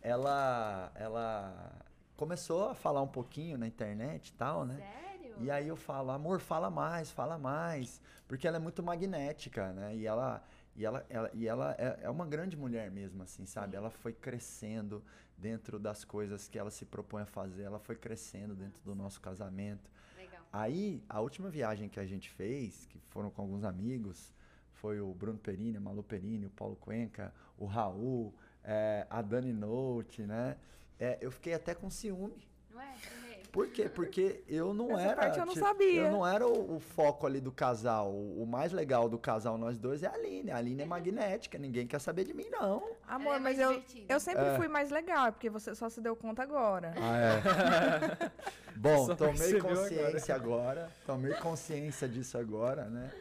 ela, 0.00 0.90
ela 0.94 1.72
começou 2.16 2.70
a 2.70 2.74
falar 2.74 3.02
um 3.02 3.08
pouquinho 3.08 3.58
na 3.58 3.66
internet 3.66 4.28
e 4.28 4.32
tal, 4.32 4.64
né? 4.64 4.76
Sério? 4.76 5.34
E 5.38 5.50
aí 5.50 5.68
eu 5.68 5.76
falo, 5.76 6.10
amor, 6.10 6.40
fala 6.40 6.70
mais, 6.70 7.10
fala 7.10 7.38
mais, 7.38 8.00
porque 8.26 8.46
ela 8.48 8.56
é 8.56 8.60
muito 8.60 8.82
magnética, 8.82 9.72
né? 9.72 9.94
E 9.94 10.06
ela, 10.06 10.42
e 10.74 10.84
ela, 10.84 11.04
ela- 11.10 11.30
e 11.34 11.46
ela 11.46 11.74
é, 11.78 11.98
é 12.02 12.10
uma 12.10 12.26
grande 12.26 12.56
mulher 12.56 12.90
mesmo, 12.90 13.22
assim, 13.22 13.44
sabe? 13.44 13.76
Ela 13.76 13.90
foi 13.90 14.12
crescendo 14.12 15.02
dentro 15.36 15.78
das 15.78 16.04
coisas 16.04 16.48
que 16.48 16.58
ela 16.58 16.70
se 16.70 16.84
propõe 16.86 17.22
a 17.22 17.26
fazer, 17.26 17.62
ela 17.62 17.78
foi 17.78 17.96
crescendo 17.96 18.54
dentro 18.54 18.80
do 18.84 18.94
nosso 18.94 19.20
casamento. 19.20 19.90
Legal. 20.16 20.40
Aí, 20.52 21.02
a 21.08 21.20
última 21.20 21.50
viagem 21.50 21.88
que 21.88 21.98
a 22.00 22.06
gente 22.06 22.30
fez, 22.30 22.86
que 22.86 22.98
foram 23.08 23.30
com 23.30 23.42
alguns 23.42 23.64
amigos, 23.64 24.32
foi 24.82 25.00
o 25.00 25.14
Bruno 25.14 25.38
Perini, 25.38 25.76
a 25.76 25.80
Malu 25.80 26.02
Perini, 26.02 26.46
o 26.46 26.50
Paulo 26.50 26.74
Cuenca, 26.74 27.32
o 27.56 27.64
Raul, 27.66 28.34
eh, 28.64 29.06
a 29.08 29.22
Dani 29.22 29.52
Note, 29.52 30.22
né? 30.22 30.56
Eh, 30.98 31.18
eu 31.20 31.30
fiquei 31.30 31.54
até 31.54 31.72
com 31.72 31.88
ciúme. 31.88 32.48
Não 32.68 32.80
é? 32.80 32.92
Primeiro. 33.00 33.48
Por 33.52 33.68
quê? 33.68 33.88
Porque 33.88 34.42
eu 34.48 34.74
não 34.74 34.90
Essa 34.98 35.02
era. 35.02 35.16
parte 35.16 35.38
eu 35.38 35.46
não 35.46 35.52
tipo, 35.52 35.64
sabia. 35.64 36.02
Eu 36.02 36.10
não 36.10 36.26
era 36.26 36.44
o, 36.48 36.76
o 36.76 36.80
foco 36.80 37.26
ali 37.28 37.40
do 37.40 37.52
casal. 37.52 38.10
O, 38.10 38.42
o 38.42 38.46
mais 38.46 38.72
legal 38.72 39.08
do 39.08 39.18
casal, 39.18 39.56
nós 39.56 39.78
dois, 39.78 40.02
é 40.02 40.08
a 40.08 40.14
Aline. 40.14 40.50
A 40.50 40.56
Aline 40.56 40.82
é 40.82 40.86
magnética. 40.86 41.58
Ninguém 41.58 41.86
quer 41.86 42.00
saber 42.00 42.24
de 42.24 42.34
mim, 42.34 42.46
não. 42.50 42.82
Amor, 43.06 43.36
é 43.36 43.38
mas 43.38 43.58
eu, 43.60 43.68
divertida. 43.68 44.12
eu 44.12 44.18
sempre 44.18 44.44
É. 44.46 44.56
fui 44.56 44.66
mais 44.66 44.90
legal, 44.90 45.26
é 45.28 45.30
porque 45.30 45.48
você 45.48 45.76
só 45.76 45.88
se 45.88 46.00
deu 46.00 46.16
conta 46.16 46.42
agora. 46.42 46.92
Ah, 46.96 47.18
é. 47.20 48.30
Bom, 48.74 49.06
Só 49.06 49.14
tomei 49.14 49.60
consciência 49.60 50.34
agora. 50.34 50.90
Tomei 51.06 51.34
consciência 51.34 52.08
disso 52.08 52.36
agora, 52.36 52.86
né? 52.86 53.12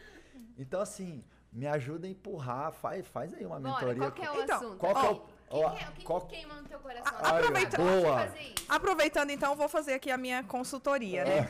Então, 0.57 0.79
assim, 0.81 1.23
me 1.51 1.67
ajuda 1.67 2.07
a 2.07 2.09
empurrar. 2.09 2.71
Faz, 2.71 3.05
faz 3.07 3.33
aí 3.33 3.45
uma 3.45 3.59
Bora, 3.59 3.73
mentoria. 3.93 4.01
qual 4.03 4.11
que 4.11 4.21
é 4.25 4.31
o 4.31 4.43
Então, 4.43 4.55
assunto? 4.57 4.77
qual 4.77 4.93
que 4.95 5.05
é 5.05 5.09
o- 5.09 5.41
Ó, 5.53 5.65
ó, 5.65 5.69
que 5.71 5.77
que 5.77 5.83
é- 5.83 5.89
o 5.89 5.91
que, 5.91 6.03
qual- 6.05 6.21
que 6.21 6.35
queima 6.37 6.55
no 6.61 6.67
teu 6.67 6.79
coração? 6.79 7.13
A- 7.17 7.37
aproveita- 7.37 7.77
Deixa 7.77 7.91
eu 7.93 8.01
Boa. 8.01 8.19
fazer 8.19 8.39
isso. 8.41 8.65
Aproveitando, 8.69 9.29
então, 9.31 9.55
vou 9.55 9.67
fazer 9.67 9.93
aqui 9.95 10.09
a 10.09 10.17
minha 10.17 10.43
consultoria, 10.43 11.25
né? 11.25 11.49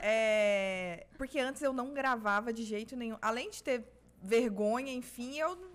É, 0.00 1.06
porque 1.18 1.38
antes 1.38 1.60
eu 1.62 1.72
não 1.72 1.92
gravava 1.92 2.52
de 2.52 2.62
jeito 2.64 2.96
nenhum. 2.96 3.18
Além 3.20 3.50
de 3.50 3.62
ter 3.62 3.84
vergonha, 4.22 4.92
enfim, 4.92 5.36
eu 5.38 5.54
não 5.56 5.74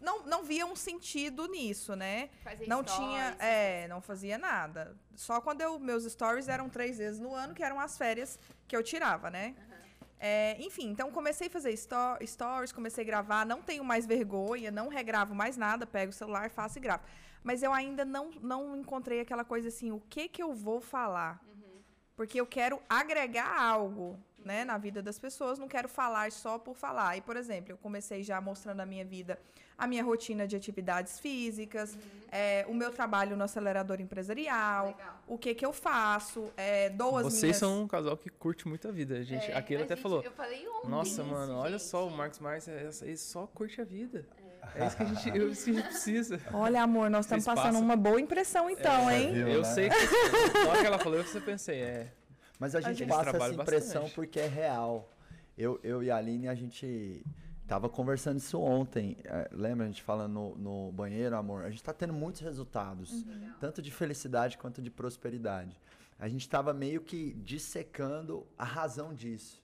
não, 0.00 0.22
não 0.22 0.44
via 0.44 0.64
um 0.64 0.76
sentido 0.76 1.48
nisso, 1.48 1.96
né? 1.96 2.30
Fazer 2.44 2.68
não 2.68 2.82
stories, 2.86 2.94
tinha, 3.08 3.36
é, 3.40 3.88
não 3.88 4.00
fazia 4.00 4.38
nada. 4.38 4.96
Só 5.16 5.40
quando 5.40 5.60
eu, 5.60 5.76
meus 5.80 6.04
stories 6.04 6.46
eram 6.46 6.68
três 6.68 6.98
vezes 6.98 7.18
no 7.18 7.34
ano, 7.34 7.52
que 7.52 7.64
eram 7.64 7.80
as 7.80 7.98
férias 7.98 8.38
que 8.68 8.76
eu 8.76 8.82
tirava, 8.82 9.28
né? 9.28 9.56
É, 10.20 10.56
enfim, 10.60 10.88
então 10.88 11.12
comecei 11.12 11.46
a 11.46 11.50
fazer 11.50 11.72
sto- 11.72 12.18
stories, 12.26 12.72
comecei 12.72 13.04
a 13.04 13.06
gravar, 13.06 13.46
não 13.46 13.62
tenho 13.62 13.84
mais 13.84 14.04
vergonha, 14.04 14.70
não 14.70 14.88
regravo 14.88 15.34
mais 15.34 15.56
nada, 15.56 15.86
pego 15.86 16.10
o 16.10 16.14
celular, 16.14 16.50
faço 16.50 16.78
e 16.78 16.80
gravo. 16.80 17.04
Mas 17.42 17.62
eu 17.62 17.72
ainda 17.72 18.04
não, 18.04 18.30
não 18.42 18.76
encontrei 18.76 19.20
aquela 19.20 19.44
coisa 19.44 19.68
assim, 19.68 19.92
o 19.92 20.00
que 20.00 20.28
que 20.28 20.42
eu 20.42 20.52
vou 20.52 20.80
falar? 20.80 21.40
Porque 22.16 22.40
eu 22.40 22.46
quero 22.46 22.82
agregar 22.88 23.56
algo, 23.60 24.18
né, 24.44 24.64
na 24.64 24.78
vida 24.78 25.02
das 25.02 25.18
pessoas, 25.18 25.58
não 25.58 25.68
quero 25.68 25.88
falar 25.88 26.30
só 26.32 26.58
por 26.58 26.74
falar. 26.74 27.16
E, 27.16 27.20
por 27.20 27.36
exemplo, 27.36 27.72
eu 27.72 27.76
comecei 27.76 28.22
já 28.22 28.40
mostrando 28.40 28.80
a 28.80 28.86
minha 28.86 29.04
vida, 29.04 29.38
a 29.76 29.86
minha 29.86 30.02
rotina 30.02 30.46
de 30.46 30.56
atividades 30.56 31.18
físicas, 31.20 31.96
é, 32.32 32.64
o 32.68 32.74
meu 32.74 32.90
trabalho 32.90 33.36
no 33.36 33.44
acelerador 33.44 34.00
empresarial, 34.00 34.86
Legal. 34.88 35.22
o 35.26 35.36
que 35.38 35.54
que 35.54 35.64
eu 35.66 35.72
faço, 35.72 36.50
é, 36.56 36.88
dou 36.90 37.16
as 37.18 37.24
Vocês 37.24 37.42
minhas... 37.42 37.56
são 37.58 37.82
um 37.82 37.88
casal 37.88 38.16
que 38.16 38.28
curte 38.30 38.66
muito 38.66 38.88
a 38.88 38.90
vida. 38.90 39.22
Gente, 39.22 39.50
É, 39.50 39.56
aquele 39.56 39.82
a 39.82 39.84
até 39.84 39.94
gente- 39.96 40.02
falou. 40.02 40.22
Eu 40.22 40.32
falei 40.32 40.66
ontem 40.68 40.88
Nossa, 40.88 41.10
isso, 41.10 41.24
mano, 41.24 41.54
olha 41.56 41.78
só, 41.78 42.04
o 42.04 42.08
gente. 42.08 42.16
Marcos 42.18 42.38
Marques, 42.38 42.68
é- 42.68 42.90
ele 43.02 43.16
só 43.16 43.46
curte 43.46 43.80
a 43.80 43.84
vida. 43.84 44.24
É 44.74 44.86
isso 44.86 44.96
que 44.96 45.02
a 45.02 45.06
gente, 45.06 45.28
eu- 45.28 45.50
que 45.50 45.70
a 45.70 45.72
gente 45.74 45.82
precisa. 45.82 46.40
Olha, 46.52 46.82
amor, 46.82 47.08
nós 47.08 47.24
estamos 47.24 47.44
Vocês 47.44 47.54
passando 47.54 47.72
passam- 47.74 47.84
uma 47.86 47.96
boa 47.96 48.20
impressão 48.20 48.68
então, 48.68 49.08
É, 49.08 49.18
hein? 49.20 49.32
viu, 49.32 49.48
Eu 49.48 49.62
né? 49.62 49.64
sei 49.64 49.88
que 49.88 50.58
na 50.64 50.68
hora 50.70 50.80
que 50.80 50.86
ela 50.86 50.98
falou, 50.98 51.18
eu 51.18 51.24
você 51.24 51.40
pensei, 51.40 51.80
é. 51.80 52.12
Mas 52.58 52.74
a 52.74 52.80
gente 52.80 52.98
gente 52.98 53.08
passa 53.08 53.30
essa 53.36 53.52
impressão 53.54 54.02
bastante. 54.02 54.14
porque 54.14 54.40
é 54.40 54.46
real. 54.46 55.08
Eu, 55.56 55.78
eu 55.82 56.02
e 56.02 56.10
a 56.10 56.16
Aline, 56.16 56.48
a 56.48 56.54
gente 56.54 57.24
tava 57.66 57.88
conversando 57.88 58.38
isso 58.38 58.58
ontem. 58.60 59.16
eh, 59.24 59.48
Lembra 59.52 59.84
a 59.84 59.88
gente 59.88 60.02
falando 60.02 60.32
no, 60.32 60.56
no 60.56 60.92
banheiro, 60.92 61.36
amor? 61.36 61.64
A 61.64 61.70
gente 61.70 61.82
tá 61.82 61.92
tendo 61.92 62.12
muitos 62.12 62.40
resultados, 62.40 63.24
tanto 63.60 63.80
de 63.82 63.90
felicidade 63.90 64.56
quanto 64.58 64.80
de 64.80 64.90
prosperidade. 64.90 65.78
A 66.18 66.28
gente 66.28 66.48
tava 66.48 66.72
meio 66.72 67.00
que 67.00 67.34
dissecando 67.34 68.46
a 68.56 68.64
razão 68.64 69.14
disso. 69.14 69.62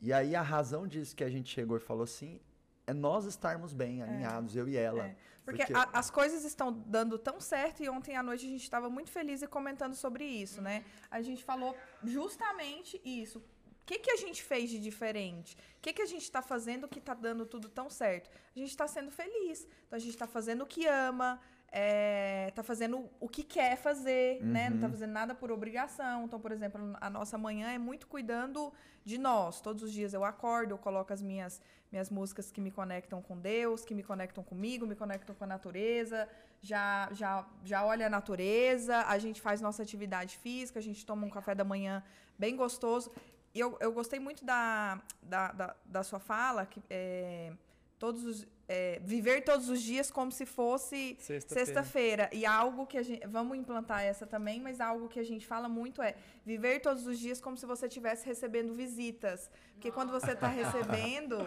E 0.00 0.12
aí 0.12 0.34
a 0.34 0.42
razão 0.42 0.86
disso 0.86 1.14
que 1.14 1.24
a 1.24 1.30
gente 1.30 1.48
chegou 1.50 1.76
e 1.76 1.80
falou 1.80 2.04
assim 2.04 2.40
é 2.86 2.92
nós 2.92 3.24
estarmos 3.24 3.72
bem, 3.72 4.02
alinhados, 4.02 4.54
eu 4.56 4.68
e 4.68 4.76
ela. 4.76 5.06
É. 5.06 5.16
Porque, 5.44 5.64
Porque- 5.64 5.72
a- 5.74 5.88
as 5.92 6.10
coisas 6.10 6.44
estão 6.44 6.72
dando 6.72 7.18
tão 7.18 7.40
certo 7.40 7.82
e 7.82 7.88
ontem 7.88 8.16
à 8.16 8.22
noite 8.22 8.46
a 8.46 8.48
gente 8.48 8.62
estava 8.62 8.88
muito 8.90 9.10
feliz 9.10 9.42
e 9.42 9.46
comentando 9.46 9.94
sobre 9.94 10.24
isso, 10.24 10.60
né? 10.60 10.84
A 11.10 11.22
gente 11.22 11.42
falou 11.42 11.74
justamente 12.04 13.00
isso. 13.04 13.38
O 13.38 13.42
que, 13.86 13.98
que 13.98 14.10
a 14.12 14.16
gente 14.16 14.42
fez 14.42 14.70
de 14.70 14.78
diferente? 14.78 15.56
O 15.78 15.80
que, 15.82 15.92
que 15.92 16.02
a 16.02 16.06
gente 16.06 16.22
está 16.22 16.40
fazendo 16.42 16.86
que 16.86 16.98
está 17.00 17.14
dando 17.14 17.44
tudo 17.44 17.68
tão 17.68 17.90
certo? 17.90 18.30
A 18.54 18.58
gente 18.58 18.70
está 18.70 18.86
sendo 18.86 19.10
feliz. 19.10 19.66
Então, 19.86 19.96
a 19.96 19.98
gente 19.98 20.10
está 20.12 20.26
fazendo 20.28 20.62
o 20.62 20.66
que 20.66 20.86
ama, 20.86 21.40
está 21.72 22.62
fazendo 22.62 23.08
o 23.20 23.28
que 23.28 23.42
quer 23.44 23.76
fazer, 23.76 24.42
né? 24.42 24.68
Não 24.68 24.76
está 24.76 24.86
Uhum. 24.88 24.92
fazendo 24.92 25.12
nada 25.12 25.34
por 25.34 25.50
obrigação. 25.52 26.24
Então, 26.24 26.40
por 26.40 26.50
exemplo, 26.52 26.96
a 27.00 27.08
nossa 27.08 27.38
manhã 27.38 27.70
é 27.72 27.78
muito 27.78 28.06
cuidando 28.08 28.72
de 29.04 29.16
nós. 29.18 29.60
Todos 29.60 29.82
os 29.84 29.92
dias 29.92 30.12
eu 30.12 30.24
acordo, 30.24 30.72
eu 30.72 30.78
coloco 30.78 31.12
as 31.12 31.22
minhas, 31.22 31.60
minhas 31.92 32.10
músicas 32.10 32.50
que 32.50 32.60
me 32.60 32.70
conectam 32.70 33.22
com 33.22 33.38
Deus, 33.38 33.84
que 33.84 33.94
me 33.94 34.02
conectam 34.02 34.42
comigo, 34.42 34.86
me 34.86 34.96
conectam 34.96 35.34
com 35.34 35.44
a 35.44 35.46
natureza. 35.46 36.28
Já, 36.60 37.08
já, 37.12 37.46
já 37.64 37.84
olha 37.84 38.06
a 38.06 38.10
natureza, 38.10 38.98
a 39.06 39.16
gente 39.18 39.40
faz 39.40 39.60
nossa 39.60 39.82
atividade 39.82 40.36
física, 40.38 40.78
a 40.78 40.82
gente 40.82 41.06
toma 41.06 41.24
um 41.26 41.30
café 41.30 41.54
da 41.54 41.64
manhã 41.64 42.02
bem 42.38 42.54
gostoso. 42.56 43.10
E 43.54 43.58
eu, 43.60 43.76
eu 43.80 43.92
gostei 43.92 44.20
muito 44.20 44.44
da, 44.44 45.00
da, 45.22 45.52
da, 45.52 45.76
da 45.84 46.02
sua 46.02 46.18
fala, 46.20 46.66
que 46.66 46.82
é, 46.90 47.52
todos 48.00 48.24
os, 48.24 48.46
é, 48.66 48.98
viver 49.04 49.42
todos 49.42 49.68
os 49.68 49.80
dias 49.82 50.10
como 50.10 50.32
se 50.32 50.46
fosse 50.46 51.18
Sexta-feira. 51.20 51.66
Sexta-feira. 51.66 52.30
E 52.32 52.46
algo 52.46 52.86
que 52.86 52.96
a 52.96 53.02
gente. 53.02 53.24
Vamos 53.26 53.58
implantar 53.58 54.02
essa 54.02 54.26
também, 54.26 54.58
mas 54.58 54.80
algo 54.80 55.06
que 55.06 55.20
a 55.20 55.22
gente 55.22 55.46
fala 55.46 55.68
muito 55.68 56.00
é 56.00 56.16
viver 56.44 56.80
todos 56.80 57.06
os 57.06 57.18
dias 57.18 57.42
como 57.42 57.58
se 57.58 57.66
você 57.66 57.86
estivesse 57.86 58.24
recebendo 58.26 58.72
visitas. 58.72 59.50
Porque 59.74 59.90
quando 59.92 60.10
você 60.10 60.32
está 60.32 60.48
recebendo. 60.62 61.46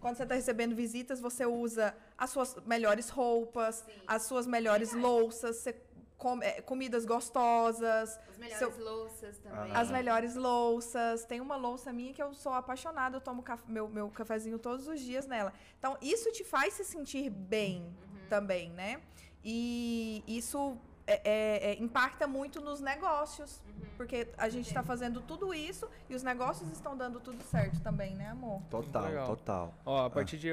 Quando 0.00 0.16
você 0.16 0.22
está 0.22 0.34
recebendo 0.34 0.74
visitas, 0.74 1.20
você 1.20 1.44
usa 1.44 1.94
as 2.16 2.30
suas 2.30 2.56
melhores 2.64 3.10
roupas, 3.10 3.84
as 4.06 4.22
suas 4.22 4.46
melhores 4.46 4.94
louças, 4.94 5.56
você 5.56 5.74
come- 6.20 6.44
é, 6.44 6.60
comidas 6.60 7.04
gostosas. 7.06 8.20
As 8.28 8.38
melhores 8.38 8.58
seu- 8.58 8.84
louças 8.84 9.38
também. 9.38 9.72
as 9.74 9.90
melhores 9.90 10.34
louças. 10.36 11.24
Tem 11.24 11.40
uma 11.40 11.56
louça 11.56 11.92
minha 11.92 12.12
que 12.12 12.22
eu 12.22 12.32
sou 12.34 12.52
apaixonada, 12.52 13.16
eu 13.16 13.20
tomo 13.20 13.42
caf- 13.42 13.64
meu, 13.66 13.88
meu 13.88 14.08
cafezinho 14.10 14.58
todos 14.58 14.86
os 14.86 15.00
dias 15.00 15.26
nela. 15.26 15.52
Então, 15.78 15.96
isso 16.02 16.30
te 16.30 16.44
faz 16.44 16.74
se 16.74 16.84
sentir 16.84 17.30
bem 17.30 17.92
também, 18.28 18.70
né? 18.70 19.00
E 19.42 20.22
isso 20.26 20.76
é- 21.06 21.20
é- 21.24 21.70
é, 21.72 21.82
impacta 21.82 22.26
muito 22.28 22.60
nos 22.60 22.80
negócios. 22.80 23.60
Porque 23.96 24.28
a 24.38 24.48
gente 24.48 24.66
está 24.68 24.82
fazendo 24.82 25.20
tudo 25.20 25.52
isso 25.52 25.88
e 26.08 26.14
os 26.14 26.22
negócios 26.22 26.70
estão 26.70 26.96
dando 26.96 27.20
tudo 27.20 27.42
certo 27.44 27.80
também, 27.82 28.14
né, 28.14 28.28
amor? 28.28 28.62
Total, 28.70 29.26
total. 29.26 29.74
Ó, 29.84 30.06
a 30.06 30.10
partir, 30.10 30.38
de, 30.38 30.48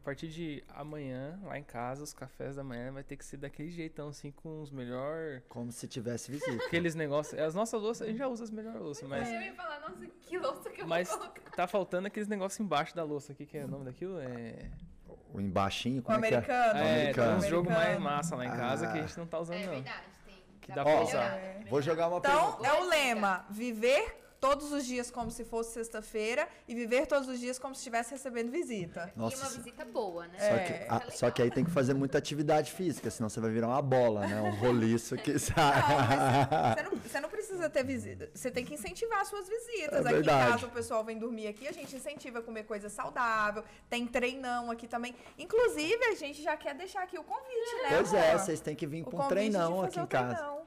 a 0.00 0.02
partir 0.02 0.28
de 0.28 0.64
amanhã, 0.74 1.38
lá 1.44 1.58
em 1.58 1.62
casa, 1.62 2.02
os 2.02 2.12
cafés 2.14 2.56
da 2.56 2.64
manhã 2.64 2.90
vai 2.90 3.02
ter 3.04 3.16
que 3.16 3.24
ser 3.24 3.36
daquele 3.36 3.70
jeitão, 3.70 4.08
assim, 4.08 4.30
com 4.30 4.62
os 4.62 4.70
melhor... 4.70 5.42
Como 5.48 5.70
se 5.70 5.86
tivesse 5.86 6.30
visita. 6.30 6.64
Aqueles 6.64 6.94
negócios... 6.94 7.38
As 7.38 7.54
nossas 7.54 7.80
louças, 7.82 8.06
a 8.06 8.10
gente 8.10 8.18
já 8.18 8.26
usa 8.26 8.44
as 8.44 8.50
melhores 8.50 8.80
louças, 8.80 9.06
mas... 9.08 9.28
Eu 9.30 9.40
ia 9.42 9.54
falar, 9.54 9.78
nossa, 9.80 10.06
que 10.22 10.38
louça 10.38 10.70
que 10.70 10.80
eu 10.80 10.86
Mas 10.88 11.08
vou 11.10 11.18
colocar. 11.18 11.50
tá 11.50 11.66
faltando 11.66 12.06
aqueles 12.06 12.28
negócios 12.28 12.58
embaixo 12.60 12.96
da 12.96 13.04
louça. 13.04 13.32
O 13.32 13.36
que, 13.36 13.56
é 13.58 13.64
o 13.64 13.68
nome 13.68 13.84
daquilo? 13.84 14.18
É. 14.20 14.70
O 15.34 15.40
embaixinho, 15.40 16.00
O 16.00 16.02
como 16.02 16.24
é 16.24 16.28
que 16.28 16.34
é? 16.34 16.38
americano. 16.38 16.78
É, 16.78 16.82
tem 16.82 16.92
americano. 17.02 17.36
uns 17.38 17.46
jogos 17.46 17.68
mais 17.68 17.80
Americano. 17.80 18.04
massa 18.04 18.36
lá 18.36 18.46
em 18.46 18.50
casa 18.50 18.86
que 18.86 18.98
a 18.98 19.02
Ah. 19.02 19.06
gente 19.06 19.18
não 19.18 19.26
tá 19.26 19.38
usando, 19.38 19.56
É 19.58 19.66
não. 19.66 19.72
verdade, 19.74 20.02
tem. 20.26 20.34
Que 20.62 20.72
dá 20.72 20.82
pra 20.82 21.00
usar. 21.02 21.36
melhorar. 21.36 21.64
Vou 21.68 21.82
jogar 21.82 22.08
uma 22.08 22.18
Então, 22.18 22.52
pergunta. 22.52 22.66
é 22.68 22.80
o 22.80 22.88
lema: 22.88 23.44
viver 23.50 24.19
todos 24.40 24.72
os 24.72 24.86
dias 24.86 25.10
como 25.10 25.30
se 25.30 25.44
fosse 25.44 25.74
sexta-feira 25.74 26.48
e 26.66 26.74
viver 26.74 27.06
todos 27.06 27.28
os 27.28 27.38
dias 27.38 27.58
como 27.58 27.74
se 27.74 27.80
estivesse 27.80 28.12
recebendo 28.12 28.50
visita. 28.50 29.12
E 29.14 29.18
uma 29.18 29.28
Nossa, 29.30 29.58
visita 29.58 29.84
boa, 29.84 30.26
né? 30.26 30.38
Só, 30.38 30.44
É. 30.44 30.58
que, 30.64 30.72
Isso 30.72 30.84
ah, 30.88 30.94
legal 30.98 31.10
só 31.10 31.30
que 31.30 31.42
aí 31.42 31.50
tem 31.50 31.64
que 31.64 31.70
fazer 31.70 31.92
muita 31.94 32.16
atividade 32.18 32.72
física, 32.72 33.10
senão 33.10 33.28
você 33.28 33.38
vai 33.40 33.50
virar 33.50 33.68
uma 33.68 33.82
bola, 33.82 34.26
né? 34.26 34.40
Um 34.40 34.54
roliço 34.56 35.16
que 35.16 35.38
sai. 35.38 35.80
Você 36.74 36.82
não, 36.82 36.90
você 36.98 37.20
não 37.20 37.28
precisa 37.28 37.68
ter 37.68 37.84
visita. 37.84 38.30
Você 38.34 38.50
tem 38.50 38.64
que 38.64 38.74
incentivar 38.74 39.20
as 39.20 39.28
suas 39.28 39.48
visitas. 39.48 39.92
É 39.94 39.98
aqui 40.00 40.08
em 40.08 40.12
verdade. 40.12 40.52
casa 40.52 40.66
o 40.66 40.70
pessoal 40.70 41.04
vem 41.04 41.18
dormir 41.18 41.46
aqui, 41.48 41.68
a 41.68 41.72
gente 41.72 41.94
incentiva 41.94 42.38
a 42.38 42.42
comer 42.42 42.64
coisa 42.64 42.88
saudável. 42.88 43.62
Tem 43.88 44.06
treinão 44.06 44.70
aqui 44.70 44.86
também. 44.88 45.14
Inclusive, 45.38 46.02
a 46.06 46.14
gente 46.14 46.42
já 46.42 46.56
quer 46.56 46.74
deixar 46.74 47.02
aqui 47.02 47.18
o 47.18 47.24
convite, 47.24 47.82
né? 47.82 47.88
Pois 47.96 48.14
é, 48.14 48.38
vocês 48.38 48.60
têm 48.60 48.74
que 48.74 48.86
vir 48.86 49.02
O 49.02 49.10
para 49.10 49.24
um 49.24 49.28
treinão 49.28 49.76
fazer 49.82 49.86
aqui 49.88 50.00
em 50.00 50.06
casa. 50.06 50.34
treinão. 50.34 50.60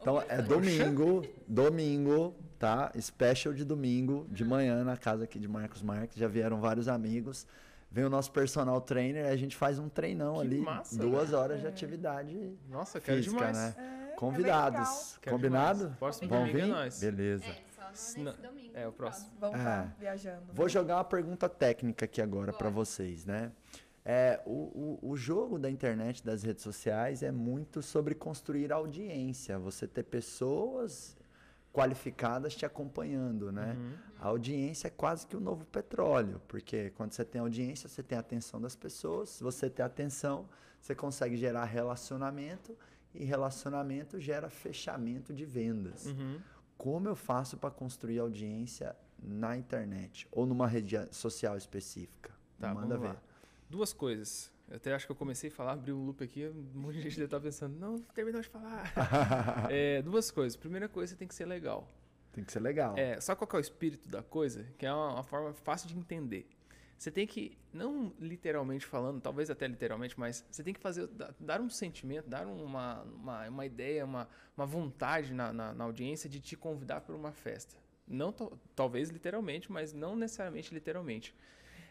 Então 0.00 0.22
é 0.28 0.42
domingo, 0.42 1.24
domingo, 1.46 2.34
tá? 2.58 2.92
Special 3.00 3.52
de 3.54 3.64
domingo, 3.64 4.26
de 4.30 4.44
manhã, 4.44 4.82
na 4.84 4.96
casa 4.96 5.24
aqui 5.24 5.38
de 5.38 5.48
Marcos 5.48 5.82
Marques. 5.82 6.16
Já 6.16 6.26
vieram 6.28 6.60
vários 6.60 6.88
amigos. 6.88 7.46
Vem 7.90 8.04
o 8.04 8.10
nosso 8.10 8.32
personal 8.32 8.80
trainer, 8.80 9.26
a 9.26 9.36
gente 9.36 9.56
faz 9.56 9.78
um 9.78 9.88
treinão 9.88 10.34
Que 10.34 10.40
ali, 10.40 10.58
massa, 10.58 10.98
duas 10.98 11.32
horas 11.32 11.60
de 11.60 11.66
atividade 11.68 12.58
Nossa, 12.68 13.00
quero 13.00 13.18
física, 13.18 13.36
demais. 13.46 13.56
né? 13.56 13.74
É, 14.12 14.14
Convidados. 14.16 15.18
Quero 15.22 15.36
Combinado? 15.36 15.96
Próximo 15.98 16.28
Vão 16.28 16.46
é 16.46 16.52
vir? 16.52 16.66
nós. 16.66 16.98
Beleza. 17.00 17.44
É, 17.44 17.56
só 17.74 17.82
Se 17.94 18.18
no, 18.18 18.24
não- 18.24 18.32
nesse 18.32 18.42
domingo. 18.46 18.72
é, 18.76 18.88
o 18.88 18.92
próximo. 18.92 19.30
Vamos 19.40 19.60
É. 19.60 19.62
lá, 19.64 19.94
viajando. 19.98 20.42
Vou 20.52 20.68
jogar 20.68 20.96
uma 20.96 21.04
pergunta 21.04 21.48
técnica 21.48 22.04
aqui 22.06 22.20
agora 22.20 22.52
para 22.52 22.68
vocês, 22.68 23.24
né? 23.24 23.52
É, 24.04 24.40
o, 24.44 24.98
o, 25.02 25.10
o 25.10 25.16
jogo 25.16 25.58
da 25.58 25.70
internet, 25.70 26.24
das 26.24 26.42
redes 26.42 26.62
sociais, 26.62 27.22
é 27.22 27.30
muito 27.32 27.82
sobre 27.82 28.14
construir 28.14 28.72
audiência. 28.72 29.58
Você 29.58 29.86
ter 29.86 30.02
pessoas 30.04 31.15
qualificadas 31.76 32.56
te 32.56 32.64
acompanhando, 32.64 33.52
né? 33.52 33.76
Uhum. 33.78 33.92
A 34.18 34.28
audiência 34.28 34.88
é 34.88 34.90
quase 34.90 35.26
que 35.26 35.36
o 35.36 35.40
novo 35.40 35.66
petróleo, 35.66 36.40
porque 36.48 36.88
quando 36.96 37.12
você 37.12 37.22
tem 37.22 37.38
audiência, 37.38 37.86
você 37.86 38.02
tem 38.02 38.16
a 38.16 38.22
atenção 38.22 38.58
das 38.58 38.74
pessoas. 38.74 39.28
Se 39.28 39.44
você 39.44 39.68
tem 39.68 39.84
atenção, 39.84 40.48
você 40.80 40.94
consegue 40.94 41.36
gerar 41.36 41.66
relacionamento 41.66 42.74
e 43.14 43.24
relacionamento 43.24 44.18
gera 44.18 44.48
fechamento 44.48 45.34
de 45.34 45.44
vendas. 45.44 46.06
Uhum. 46.06 46.40
Como 46.78 47.08
eu 47.08 47.14
faço 47.14 47.58
para 47.58 47.70
construir 47.70 48.20
audiência 48.20 48.96
na 49.22 49.54
internet 49.54 50.26
ou 50.32 50.46
numa 50.46 50.66
rede 50.66 50.96
social 51.14 51.58
específica? 51.58 52.32
Tá, 52.58 52.72
Manda 52.72 52.96
ver. 52.96 53.08
lá. 53.08 53.16
Duas 53.68 53.92
coisas. 53.92 54.50
Eu 54.68 54.76
até 54.76 54.92
acho 54.94 55.06
que 55.06 55.12
eu 55.12 55.16
comecei 55.16 55.48
a 55.48 55.52
falar, 55.52 55.72
abri 55.72 55.92
um 55.92 56.04
loop 56.04 56.22
aqui, 56.24 56.46
um 56.48 56.80
monte 56.80 56.96
de 56.96 57.02
gente 57.02 57.14
deve 57.14 57.24
estar 57.26 57.40
pensando, 57.40 57.78
não, 57.78 57.98
terminou 57.98 58.40
de 58.40 58.48
falar. 58.48 58.92
É, 59.70 60.02
duas 60.02 60.30
coisas. 60.30 60.56
Primeira 60.56 60.88
coisa, 60.88 61.12
você 61.12 61.16
tem 61.18 61.28
que 61.28 61.34
ser 61.34 61.46
legal. 61.46 61.88
Tem 62.32 62.42
que 62.44 62.50
ser 62.52 62.60
legal. 62.60 62.96
É, 62.98 63.20
sabe 63.20 63.38
qual 63.38 63.48
é 63.52 63.56
o 63.56 63.60
espírito 63.60 64.08
da 64.08 64.22
coisa? 64.22 64.66
Que 64.76 64.84
é 64.84 64.92
uma, 64.92 65.14
uma 65.14 65.22
forma 65.22 65.54
fácil 65.54 65.88
de 65.88 65.96
entender. 65.96 66.48
Você 66.98 67.10
tem 67.10 67.26
que, 67.26 67.56
não 67.72 68.12
literalmente 68.18 68.86
falando, 68.86 69.20
talvez 69.20 69.50
até 69.50 69.66
literalmente, 69.68 70.18
mas 70.18 70.44
você 70.50 70.62
tem 70.62 70.72
que 70.72 70.80
fazer, 70.80 71.06
da- 71.08 71.32
dar 71.38 71.60
um 71.60 71.68
sentimento, 71.68 72.26
dar 72.28 72.46
uma, 72.46 73.02
uma, 73.02 73.48
uma 73.48 73.66
ideia, 73.66 74.04
uma, 74.04 74.26
uma 74.56 74.66
vontade 74.66 75.32
na, 75.32 75.52
na, 75.52 75.74
na 75.74 75.84
audiência 75.84 76.28
de 76.28 76.40
te 76.40 76.56
convidar 76.56 77.02
para 77.02 77.14
uma 77.14 77.32
festa. 77.32 77.76
Não, 78.08 78.32
talvez 78.74 79.10
literalmente, 79.10 79.70
mas 79.70 79.92
não 79.92 80.16
necessariamente 80.16 80.72
literalmente. 80.72 81.34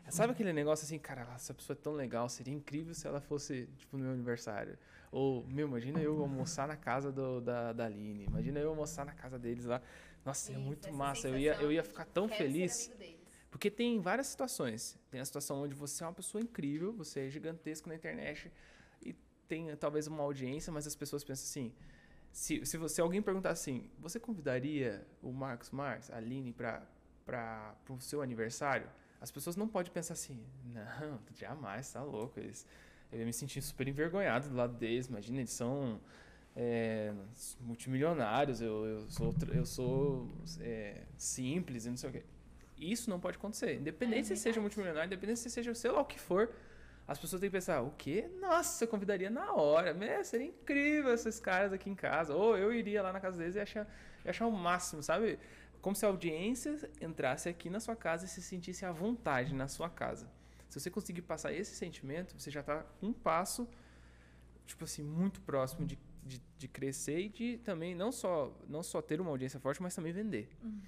Sabe 0.10 0.34
aquele 0.34 0.54
negócio 0.54 0.86
assim, 0.86 1.00
cara, 1.00 1.28
essa 1.36 1.54
pessoa 1.54 1.76
é 1.76 1.82
tão 1.82 1.94
legal, 1.94 2.30
seria 2.30 2.54
incrível 2.54 2.94
se 2.94 3.08
ela 3.08 3.20
fosse, 3.20 3.68
tipo, 3.78 3.98
no 3.98 4.04
meu 4.04 4.14
aniversário. 4.14 4.78
Ou, 5.12 5.46
meu, 5.48 5.68
imagina 5.68 6.00
eu 6.00 6.22
almoçar 6.22 6.68
na 6.68 6.76
casa 6.76 7.12
do, 7.12 7.42
da, 7.42 7.74
da 7.74 7.86
Aline, 7.86 8.26
imagina 8.26 8.60
eu 8.60 8.70
almoçar 8.70 9.06
na 9.06 9.14
casa 9.14 9.40
deles 9.40 9.66
lá. 9.66 9.82
Nossa, 10.24 10.54
é 10.54 10.58
muito 10.58 10.92
massa, 10.94 11.28
eu 11.28 11.38
ia, 11.38 11.56
eu 11.56 11.72
ia 11.72 11.84
ficar 11.84 12.06
tão 12.06 12.28
feliz. 12.28 12.92
Porque 13.50 13.72
tem 13.72 14.00
várias 14.02 14.28
situações. 14.28 14.98
Tem 15.10 15.22
a 15.22 15.26
situação 15.26 15.62
onde 15.62 15.74
você 15.74 16.04
é 16.04 16.08
uma 16.08 16.14
pessoa 16.14 16.42
incrível, 16.42 16.92
você 16.92 17.28
é 17.28 17.30
gigantesco 17.30 17.88
na 17.88 17.96
internet 17.96 18.52
e 19.02 19.14
tem 19.48 19.74
talvez 19.78 20.08
uma 20.08 20.24
audiência, 20.24 20.74
mas 20.74 20.86
as 20.86 20.96
pessoas 20.96 21.24
pensam 21.24 21.44
assim, 21.46 21.74
se, 22.32 22.66
se 22.66 22.78
você 22.78 23.00
alguém 23.00 23.22
perguntar 23.22 23.52
assim, 23.52 23.90
você 23.98 24.20
convidaria 24.20 25.08
o 25.22 25.32
Marcos 25.32 25.72
Marques, 25.72 26.12
a 26.12 26.18
Aline, 26.18 26.52
para 26.52 27.76
o 27.90 28.00
seu 28.02 28.22
aniversário? 28.22 28.90
As 29.20 29.32
pessoas 29.32 29.56
não 29.56 29.68
podem 29.68 29.92
pensar 29.92 30.14
assim, 30.14 30.40
não, 30.66 31.20
jamais, 31.36 31.92
tá 31.92 32.04
louco. 32.04 32.40
Eles, 32.40 32.66
eu 33.12 33.20
ia 33.20 33.26
me 33.26 33.34
sentir 33.34 33.62
super 33.62 33.88
envergonhado 33.88 34.50
do 34.50 34.56
lado 34.56 34.74
deles. 34.74 35.08
Imagina, 35.08 35.40
eles 35.40 35.52
são 35.52 36.00
é, 36.56 37.14
multimilionários, 37.60 38.62
eu, 38.62 38.86
eu 38.86 39.10
sou, 39.10 39.36
eu 39.54 39.66
sou 39.66 40.30
é, 40.62 41.02
simples 41.18 41.86
e 41.86 41.90
não 41.90 41.98
sei 41.98 42.10
o 42.10 42.14
quê. 42.14 42.24
Isso 42.78 43.10
não 43.10 43.20
pode 43.20 43.38
acontecer. 43.38 43.76
Independente 43.76 44.32
é 44.32 44.36
se 44.36 44.38
seja 44.38 44.62
multimilionário, 44.62 45.08
independente 45.08 45.40
se 45.40 45.50
seja 45.50 45.74
sei 45.74 45.92
lá 45.92 46.02
o 46.02 46.06
que 46.06 46.20
for, 46.20 46.50
as 47.08 47.20
pessoas 47.20 47.40
têm 47.40 47.50
que 47.50 47.56
pensar, 47.56 47.82
o 47.82 47.92
quê? 47.92 48.28
Nossa, 48.42 48.84
eu 48.84 48.88
convidaria 48.88 49.30
na 49.30 49.54
hora. 49.54 49.94
Meu, 49.94 50.24
seria 50.24 50.48
incrível 50.48 51.14
esses 51.14 51.40
caras 51.40 51.72
aqui 51.72 51.90
em 51.90 51.96
casa. 51.96 52.34
Ou 52.34 52.58
eu 52.58 52.74
iria 52.74 53.02
lá 53.04 53.14
na 53.14 53.20
casa 53.20 53.38
deles 53.38 53.56
e 53.56 53.60
achar, 53.60 53.88
e 54.24 54.30
achar 54.30 54.48
o 54.48 54.52
máximo, 54.52 55.04
sabe? 55.04 55.38
Como 55.86 55.96
se 55.96 56.04
a 56.04 56.10
audiência 56.10 56.90
entrasse 57.00 57.48
aqui 57.48 57.70
na 57.70 57.80
sua 57.80 57.96
casa 57.96 58.26
e 58.26 58.28
se 58.28 58.42
sentisse 58.42 58.84
à 58.84 58.92
vontade 58.92 59.54
na 59.54 59.68
sua 59.68 59.88
casa. 59.88 60.28
Se 60.68 60.80
você 60.80 60.90
conseguir 60.90 61.22
passar 61.22 61.54
esse 61.54 61.76
sentimento, 61.76 62.34
você 62.36 62.50
já 62.50 62.62
está 62.62 62.84
um 63.04 63.14
passo, 63.14 63.70
tipo 64.66 64.84
assim, 64.84 65.04
muito 65.04 65.40
próximo 65.42 65.86
de, 65.86 66.00
de, 66.24 66.42
de, 66.58 66.68
crescer 66.68 67.20
e 67.20 67.30
de 67.30 67.58
também 67.60 67.94
não 67.94 68.12
só, 68.12 68.52
não 68.68 68.82
só 68.82 69.00
ter 69.00 69.22
uma 69.22 69.30
audiência 69.30 69.60
forte, 69.60 69.80
mas 69.80 69.94
também 69.94 70.12
vender. 70.12 70.50
Uhum. 70.64 70.82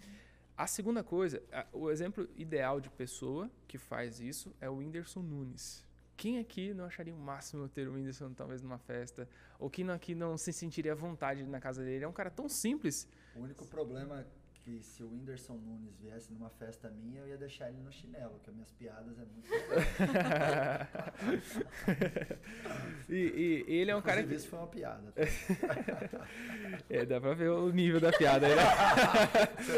A 0.57 0.65
segunda 0.65 1.03
coisa, 1.03 1.43
o 1.71 1.91
exemplo 1.91 2.27
ideal 2.35 2.81
de 2.81 2.89
pessoa 2.89 3.51
que 3.67 3.77
faz 3.77 4.19
isso 4.19 4.51
é 4.59 4.67
o 4.67 4.77
Whindersson 4.77 5.21
Nunes. 5.21 5.85
Quem 6.15 6.39
aqui 6.39 6.73
não 6.73 6.85
acharia 6.85 7.13
o 7.13 7.19
máximo 7.19 7.69
ter 7.69 7.87
o 7.87 7.93
Whindersson 7.93 8.33
talvez 8.33 8.63
numa 8.63 8.79
festa? 8.79 9.29
Ou 9.59 9.69
quem 9.69 9.87
aqui 9.91 10.15
não 10.15 10.35
se 10.39 10.51
sentiria 10.51 10.93
à 10.93 10.95
vontade 10.95 11.43
na 11.43 11.59
casa 11.59 11.83
dele? 11.83 12.03
É 12.03 12.07
um 12.07 12.11
cara 12.11 12.31
tão 12.31 12.49
simples. 12.49 13.07
O 13.35 13.41
único 13.41 13.63
problema 13.67 14.25
que 14.67 14.83
se 14.83 15.01
o 15.01 15.09
Whindersson 15.09 15.53
Nunes 15.53 15.95
viesse 15.95 16.33
numa 16.33 16.49
festa 16.49 16.89
minha, 16.89 17.21
eu 17.21 17.29
ia 17.29 17.37
deixar 17.37 17.69
ele 17.69 17.79
no 17.79 17.89
chinelo, 17.89 18.31
porque 18.31 18.51
minhas 18.51 18.69
piadas 18.71 19.17
é 19.17 19.23
muito 19.23 19.47
e, 23.07 23.15
e, 23.15 23.63
ele 23.73 23.91
é 23.91 23.95
um 23.95 24.01
cara 24.01 24.21
que... 24.21 24.35
isso 24.35 24.49
foi 24.49 24.59
uma 24.59 24.67
piada. 24.67 25.13
Tá? 25.13 25.21
é, 26.89 27.05
dá 27.05 27.21
pra 27.21 27.33
ver 27.33 27.49
o 27.49 27.71
nível 27.71 28.01
da 28.01 28.11
piada. 28.11 28.49
Né? 28.49 28.55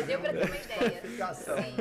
Deu 0.08 0.22
pra 0.22 0.34
ter 0.34 0.46
uma 0.46 0.58
ideia. 0.58 1.04
Sim. 1.36 1.76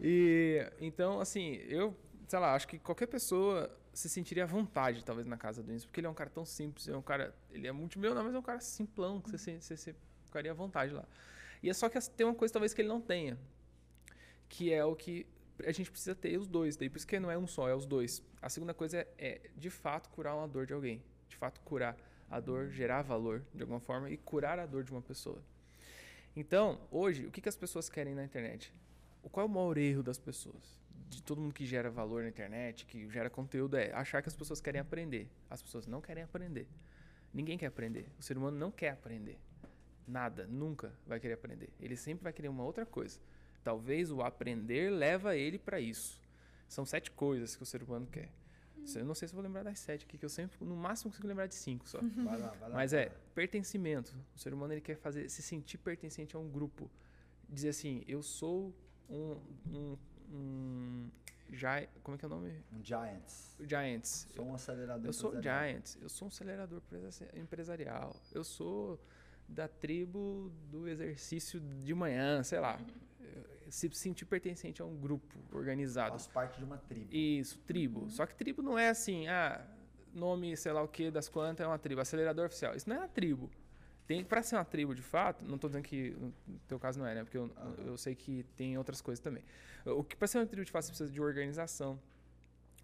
e, 0.00 0.64
então, 0.78 1.18
assim, 1.18 1.54
eu, 1.66 1.98
sei 2.28 2.38
lá, 2.38 2.54
acho 2.54 2.68
que 2.68 2.78
qualquer 2.78 3.08
pessoa 3.08 3.68
se 3.92 4.08
sentiria 4.08 4.44
à 4.44 4.46
vontade, 4.46 5.04
talvez, 5.04 5.26
na 5.26 5.36
casa 5.36 5.60
do 5.60 5.66
Whindersson, 5.66 5.88
porque 5.88 5.98
ele 5.98 6.06
é 6.06 6.10
um 6.10 6.14
cara 6.14 6.30
tão 6.30 6.44
simples, 6.44 6.86
é 6.86 6.96
um 6.96 7.02
cara, 7.02 7.34
ele 7.50 7.66
é 7.66 7.72
multimilionário, 7.72 8.26
mas 8.26 8.36
é 8.36 8.38
um 8.38 8.42
cara 8.42 8.60
simplão, 8.60 9.20
que 9.20 9.28
você, 9.28 9.60
você, 9.60 9.76
você 9.76 9.92
ficaria 10.24 10.52
à 10.52 10.54
vontade 10.54 10.94
lá. 10.94 11.04
E 11.62 11.68
é 11.68 11.74
só 11.74 11.88
que 11.88 11.98
tem 12.10 12.26
uma 12.26 12.34
coisa 12.34 12.52
talvez 12.52 12.72
que 12.72 12.80
ele 12.80 12.88
não 12.88 13.00
tenha, 13.00 13.38
que 14.48 14.72
é 14.72 14.84
o 14.84 14.96
que 14.96 15.26
a 15.66 15.72
gente 15.72 15.90
precisa 15.90 16.14
ter 16.14 16.38
os 16.38 16.46
dois. 16.46 16.76
Daí 16.76 16.88
por 16.88 16.96
isso 16.96 17.06
que 17.06 17.20
não 17.20 17.30
é 17.30 17.36
um 17.36 17.46
só, 17.46 17.68
é 17.68 17.74
os 17.74 17.86
dois. 17.86 18.22
A 18.40 18.48
segunda 18.48 18.72
coisa 18.72 18.98
é, 18.98 19.08
é 19.18 19.40
de 19.56 19.70
fato 19.70 20.08
curar 20.10 20.34
uma 20.34 20.48
dor 20.48 20.66
de 20.66 20.72
alguém, 20.72 21.02
de 21.28 21.36
fato 21.36 21.60
curar 21.60 21.96
a 22.30 22.40
dor, 22.40 22.70
gerar 22.70 23.02
valor 23.02 23.42
de 23.54 23.62
alguma 23.62 23.80
forma 23.80 24.08
e 24.10 24.16
curar 24.16 24.58
a 24.58 24.66
dor 24.66 24.84
de 24.84 24.92
uma 24.92 25.02
pessoa. 25.02 25.42
Então, 26.34 26.80
hoje, 26.90 27.26
o 27.26 27.30
que, 27.30 27.40
que 27.40 27.48
as 27.48 27.56
pessoas 27.56 27.88
querem 27.88 28.14
na 28.14 28.24
internet? 28.24 28.72
O 29.22 29.28
qual 29.28 29.46
é 29.46 29.48
o 29.48 29.52
maior 29.52 29.76
erro 29.76 30.02
das 30.02 30.18
pessoas? 30.18 30.80
De 31.08 31.22
todo 31.22 31.40
mundo 31.40 31.52
que 31.52 31.66
gera 31.66 31.90
valor 31.90 32.22
na 32.22 32.28
internet, 32.28 32.86
que 32.86 33.08
gera 33.10 33.28
conteúdo, 33.28 33.76
é 33.76 33.92
achar 33.92 34.22
que 34.22 34.28
as 34.28 34.36
pessoas 34.36 34.60
querem 34.60 34.80
aprender. 34.80 35.28
As 35.50 35.60
pessoas 35.60 35.86
não 35.86 36.00
querem 36.00 36.22
aprender. 36.22 36.68
Ninguém 37.34 37.58
quer 37.58 37.66
aprender. 37.66 38.06
O 38.18 38.22
ser 38.22 38.38
humano 38.38 38.56
não 38.56 38.70
quer 38.70 38.90
aprender. 38.90 39.38
Nada, 40.06 40.46
nunca 40.46 40.92
vai 41.06 41.20
querer 41.20 41.34
aprender. 41.34 41.70
Ele 41.80 41.96
sempre 41.96 42.24
vai 42.24 42.32
querer 42.32 42.48
uma 42.48 42.64
outra 42.64 42.84
coisa. 42.84 43.18
Talvez 43.62 44.10
o 44.10 44.22
aprender 44.22 44.90
leva 44.90 45.36
ele 45.36 45.58
para 45.58 45.80
isso. 45.80 46.20
São 46.68 46.84
sete 46.84 47.10
coisas 47.10 47.56
que 47.56 47.62
o 47.62 47.66
ser 47.66 47.82
humano 47.82 48.06
quer. 48.06 48.30
Eu 48.94 49.04
não 49.04 49.14
sei 49.14 49.28
se 49.28 49.34
vou 49.34 49.42
lembrar 49.42 49.62
das 49.62 49.78
sete 49.78 50.04
aqui, 50.04 50.16
que 50.16 50.24
eu 50.24 50.28
sempre, 50.28 50.64
no 50.64 50.74
máximo, 50.74 51.10
consigo 51.10 51.28
lembrar 51.28 51.46
de 51.46 51.54
cinco 51.54 51.88
só. 51.88 52.00
Vai 52.00 52.38
lá, 52.38 52.48
vai 52.58 52.68
lá, 52.70 52.76
Mas 52.76 52.92
é, 52.92 53.12
pertencimento. 53.34 54.16
O 54.34 54.38
ser 54.38 54.54
humano 54.54 54.72
ele 54.72 54.80
quer 54.80 54.96
fazer, 54.96 55.28
se 55.28 55.42
sentir 55.42 55.78
pertencente 55.78 56.34
a 56.34 56.38
um 56.38 56.48
grupo. 56.48 56.90
Dizer 57.48 57.68
assim, 57.68 58.02
eu 58.08 58.22
sou 58.22 58.74
um, 59.08 59.36
um, 59.66 59.98
um 60.32 61.10
como 62.02 62.14
é 62.14 62.18
que 62.18 62.24
é 62.24 62.28
o 62.28 62.30
nome? 62.30 62.64
Um 62.72 62.84
Giants. 62.84 63.56
Giants. 63.60 64.28
Sou 64.34 64.46
um 64.46 64.54
acelerador 64.54 65.06
Eu 65.06 65.12
sou 65.12 65.42
Giants. 65.42 65.98
Eu 66.00 66.08
sou 66.08 66.26
um 66.26 66.28
acelerador 66.28 66.80
empresarial. 67.34 68.14
Eu 68.32 68.44
sou 68.44 69.00
da 69.50 69.68
tribo 69.68 70.50
do 70.70 70.88
exercício 70.88 71.60
de 71.60 71.94
manhã, 71.94 72.42
sei 72.42 72.60
lá. 72.60 72.80
Se 73.68 73.88
sentir 73.92 74.24
pertencente 74.24 74.82
a 74.82 74.84
um 74.84 74.96
grupo 74.96 75.38
organizado. 75.52 76.10
Faz 76.10 76.26
parte 76.26 76.58
de 76.58 76.64
uma 76.64 76.76
tribo. 76.76 77.14
Isso, 77.14 77.58
tribo. 77.60 78.00
Uhum. 78.00 78.10
Só 78.10 78.26
que 78.26 78.34
tribo 78.34 78.62
não 78.62 78.76
é 78.76 78.88
assim, 78.88 79.28
ah, 79.28 79.64
nome, 80.12 80.56
sei 80.56 80.72
lá 80.72 80.82
o 80.82 80.88
que, 80.88 81.08
das 81.08 81.28
quantas 81.28 81.64
é 81.64 81.68
uma 81.68 81.78
tribo. 81.78 82.00
Acelerador 82.00 82.46
oficial. 82.46 82.74
Isso 82.74 82.88
não 82.88 82.96
é 82.96 82.98
uma 83.00 83.08
tribo. 83.08 83.48
Tem, 84.08 84.24
pra 84.24 84.42
ser 84.42 84.56
uma 84.56 84.64
tribo 84.64 84.92
de 84.92 85.02
fato, 85.02 85.44
não 85.44 85.54
estou 85.54 85.70
dizendo 85.70 85.84
que 85.84 86.10
no 86.10 86.58
teu 86.66 86.80
caso 86.80 86.98
não 86.98 87.06
é, 87.06 87.14
né? 87.14 87.22
Porque 87.22 87.38
eu, 87.38 87.44
uhum. 87.44 87.86
eu 87.86 87.96
sei 87.96 88.16
que 88.16 88.42
tem 88.56 88.76
outras 88.76 89.00
coisas 89.00 89.22
também. 89.22 89.44
O 89.86 90.02
que 90.02 90.16
para 90.16 90.26
ser 90.26 90.38
uma 90.38 90.46
tribo 90.46 90.64
de 90.64 90.72
fato 90.72 90.86
você 90.86 90.90
precisa 90.90 91.10
de 91.10 91.20
organização. 91.20 92.00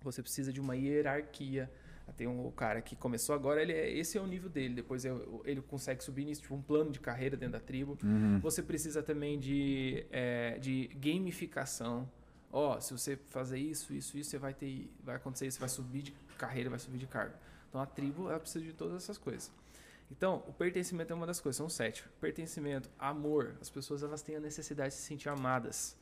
Você 0.02 0.22
precisa 0.22 0.52
de 0.52 0.60
uma 0.60 0.76
hierarquia 0.76 1.68
tem 2.12 2.26
um 2.26 2.50
cara 2.50 2.80
que 2.80 2.94
começou 2.94 3.34
agora, 3.34 3.60
ele 3.60 3.72
é, 3.72 3.90
esse 3.90 4.16
é 4.16 4.20
o 4.20 4.26
nível 4.26 4.48
dele. 4.48 4.74
Depois 4.74 5.04
ele 5.44 5.60
consegue 5.62 6.02
subir 6.02 6.24
nisso, 6.24 6.42
tipo 6.42 6.54
um 6.54 6.62
plano 6.62 6.90
de 6.90 7.00
carreira 7.00 7.36
dentro 7.36 7.54
da 7.54 7.60
tribo. 7.60 7.98
Uhum. 8.02 8.38
Você 8.40 8.62
precisa 8.62 9.02
também 9.02 9.38
de, 9.38 10.06
é, 10.10 10.58
de 10.58 10.88
gamificação. 10.94 12.10
Ó, 12.52 12.76
oh, 12.76 12.80
se 12.80 12.92
você 12.92 13.16
fazer 13.16 13.58
isso, 13.58 13.92
isso, 13.92 14.16
isso, 14.16 14.30
você 14.30 14.38
vai 14.38 14.54
ter, 14.54 14.90
vai 15.02 15.16
acontecer 15.16 15.46
isso, 15.46 15.58
vai 15.58 15.68
subir 15.68 16.02
de 16.02 16.12
carreira, 16.38 16.70
vai 16.70 16.78
subir 16.78 16.98
de 16.98 17.06
cargo. 17.06 17.34
Então 17.68 17.80
a 17.80 17.86
tribo 17.86 18.30
ela 18.30 18.38
precisa 18.38 18.64
de 18.64 18.72
todas 18.72 18.96
essas 18.96 19.18
coisas. 19.18 19.50
Então, 20.10 20.44
o 20.46 20.52
pertencimento 20.52 21.12
é 21.12 21.16
uma 21.16 21.26
das 21.26 21.40
coisas, 21.40 21.56
são 21.56 21.68
sete. 21.68 22.04
Pertencimento, 22.20 22.88
amor. 22.98 23.56
As 23.60 23.68
pessoas 23.68 24.02
elas 24.02 24.22
têm 24.22 24.36
a 24.36 24.40
necessidade 24.40 24.94
de 24.94 25.00
se 25.00 25.06
sentir 25.06 25.28
amadas. 25.28 25.96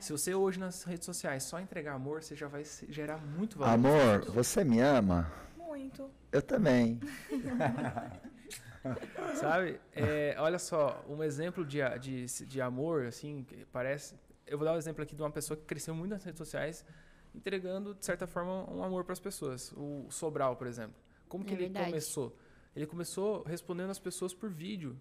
Se 0.00 0.12
você 0.12 0.34
hoje 0.34 0.58
nas 0.58 0.84
redes 0.84 1.04
sociais 1.04 1.44
só 1.44 1.60
entregar 1.60 1.94
amor, 1.94 2.22
você 2.22 2.34
já 2.34 2.48
vai 2.48 2.64
gerar 2.88 3.18
muito 3.18 3.58
valor. 3.58 3.72
Amor, 3.72 4.30
você 4.30 4.64
me 4.64 4.80
ama? 4.80 5.30
Muito. 5.56 6.10
Eu 6.30 6.42
também. 6.42 7.00
Sabe? 9.40 9.80
É, 9.92 10.36
olha 10.38 10.58
só, 10.58 11.04
um 11.08 11.22
exemplo 11.22 11.64
de, 11.64 11.78
de, 11.98 12.26
de 12.26 12.60
amor, 12.60 13.06
assim, 13.06 13.44
parece. 13.72 14.14
Eu 14.46 14.58
vou 14.58 14.64
dar 14.64 14.74
um 14.74 14.78
exemplo 14.78 15.02
aqui 15.02 15.16
de 15.16 15.22
uma 15.22 15.30
pessoa 15.30 15.56
que 15.56 15.64
cresceu 15.64 15.94
muito 15.94 16.10
nas 16.10 16.22
redes 16.22 16.38
sociais, 16.38 16.84
entregando, 17.34 17.94
de 17.94 18.04
certa 18.04 18.26
forma, 18.26 18.70
um 18.70 18.82
amor 18.82 19.04
para 19.04 19.12
as 19.12 19.20
pessoas. 19.20 19.72
O 19.72 20.06
Sobral, 20.10 20.56
por 20.56 20.66
exemplo. 20.66 20.94
Como 21.28 21.44
que 21.44 21.50
é 21.50 21.56
ele 21.56 21.64
verdade. 21.64 21.86
começou? 21.86 22.36
Ele 22.76 22.86
começou 22.86 23.42
respondendo 23.42 23.90
as 23.90 23.98
pessoas 23.98 24.32
por 24.32 24.50
vídeo 24.50 24.96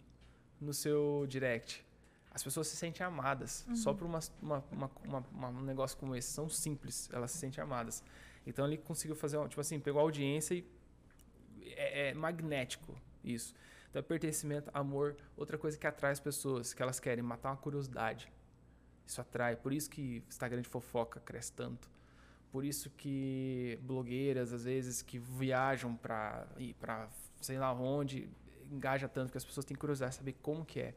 no 0.59 0.73
seu 0.73 1.25
direct 1.27 1.84
as 2.35 2.43
pessoas 2.43 2.67
se 2.67 2.75
sentem 2.75 3.07
amadas. 3.07 3.65
Uhum. 3.65 3.75
Só 3.77 3.93
por 3.93 4.05
uma, 4.05 4.19
uma, 4.41 4.63
uma, 5.31 5.47
um 5.47 5.61
negócio 5.61 5.97
como 5.97 6.13
esse. 6.13 6.33
São 6.33 6.49
simples, 6.49 7.09
elas 7.13 7.31
se 7.31 7.37
sentem 7.37 7.63
amadas. 7.63 8.03
Então 8.45 8.67
ele 8.67 8.77
conseguiu 8.77 9.15
fazer, 9.15 9.39
tipo 9.47 9.61
assim, 9.61 9.79
pegou 9.79 10.01
a 10.01 10.03
audiência 10.03 10.53
e 10.53 10.69
é, 11.61 12.09
é 12.09 12.13
magnético 12.13 12.93
isso. 13.23 13.55
Então, 13.89 14.03
pertencimento, 14.03 14.69
amor, 14.73 15.15
outra 15.37 15.57
coisa 15.57 15.77
que 15.77 15.87
atrai 15.87 16.11
as 16.11 16.19
pessoas, 16.19 16.73
que 16.73 16.83
elas 16.83 16.99
querem 16.99 17.23
matar 17.23 17.51
uma 17.51 17.57
curiosidade. 17.57 18.29
Isso 19.07 19.21
atrai. 19.21 19.55
Por 19.55 19.71
isso 19.71 19.89
que 19.89 20.21
Instagram 20.27 20.61
de 20.61 20.67
fofoca 20.67 21.21
cresce 21.21 21.53
tanto. 21.53 21.89
Por 22.51 22.65
isso 22.65 22.89
que 22.89 23.79
blogueiras, 23.83 24.51
às 24.51 24.65
vezes, 24.65 25.01
que 25.01 25.17
viajam 25.17 25.95
para 25.95 26.45
ir 26.57 26.73
para 26.73 27.07
sei 27.39 27.57
lá 27.57 27.71
onde, 27.71 28.29
engaja 28.69 29.07
tanto, 29.07 29.31
que 29.31 29.37
as 29.37 29.45
pessoas 29.45 29.65
têm 29.65 29.77
curiosidade 29.77 30.11
de 30.11 30.17
saber 30.17 30.33
como 30.41 30.65
que 30.65 30.81
é 30.81 30.95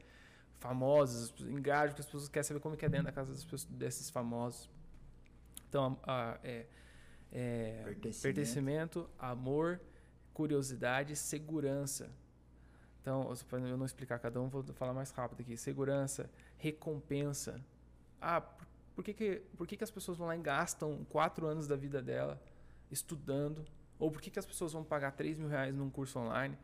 famosos, 0.59 1.35
engajam, 1.41 1.95
que 1.95 2.01
as 2.01 2.07
pessoas 2.07 2.29
querem 2.29 2.47
saber 2.47 2.61
como 2.61 2.75
é 2.75 2.85
é 2.85 2.89
dentro 2.89 3.07
da 3.07 3.13
casa 3.13 3.33
pessoas, 3.33 3.65
desses 3.65 4.11
famosos. 4.11 4.69
Então, 5.69 5.99
a, 6.03 6.39
é, 6.43 6.67
é, 7.31 7.83
pertencimento. 7.85 8.23
pertencimento, 8.23 9.11
amor, 9.19 9.81
curiosidade, 10.33 11.15
segurança. 11.17 12.11
Então, 13.01 13.33
para 13.49 13.61
eu 13.61 13.77
não 13.77 13.87
explicar 13.87 14.19
cada 14.19 14.41
um, 14.41 14.49
vou 14.49 14.63
falar 14.75 14.93
mais 14.93 15.11
rápido 15.11 15.41
aqui. 15.41 15.57
Segurança, 15.57 16.31
recompensa. 16.57 17.61
Ah, 18.21 18.41
Por 18.95 19.05
que, 19.05 19.15
que, 19.15 19.43
por 19.57 19.67
que, 19.67 19.77
que 19.77 19.85
as 19.85 19.91
pessoas 19.91 20.19
vão 20.19 20.27
lá 20.27 20.37
e 20.37 20.41
gastam 20.41 21.05
quatro 21.09 21.47
anos 21.47 21.69
da 21.69 21.77
vida 21.77 22.03
dela 22.03 22.41
estudando? 22.91 23.65
Ou 23.99 24.11
por 24.11 24.21
que, 24.21 24.31
que 24.31 24.39
as 24.39 24.47
pessoas 24.47 24.73
vão 24.73 24.85
pagar 24.85 25.13
3 25.13 25.39
mil 25.39 25.49
reais 25.49 25.75
num 25.75 25.89
curso 25.89 26.19
online? 26.19 26.59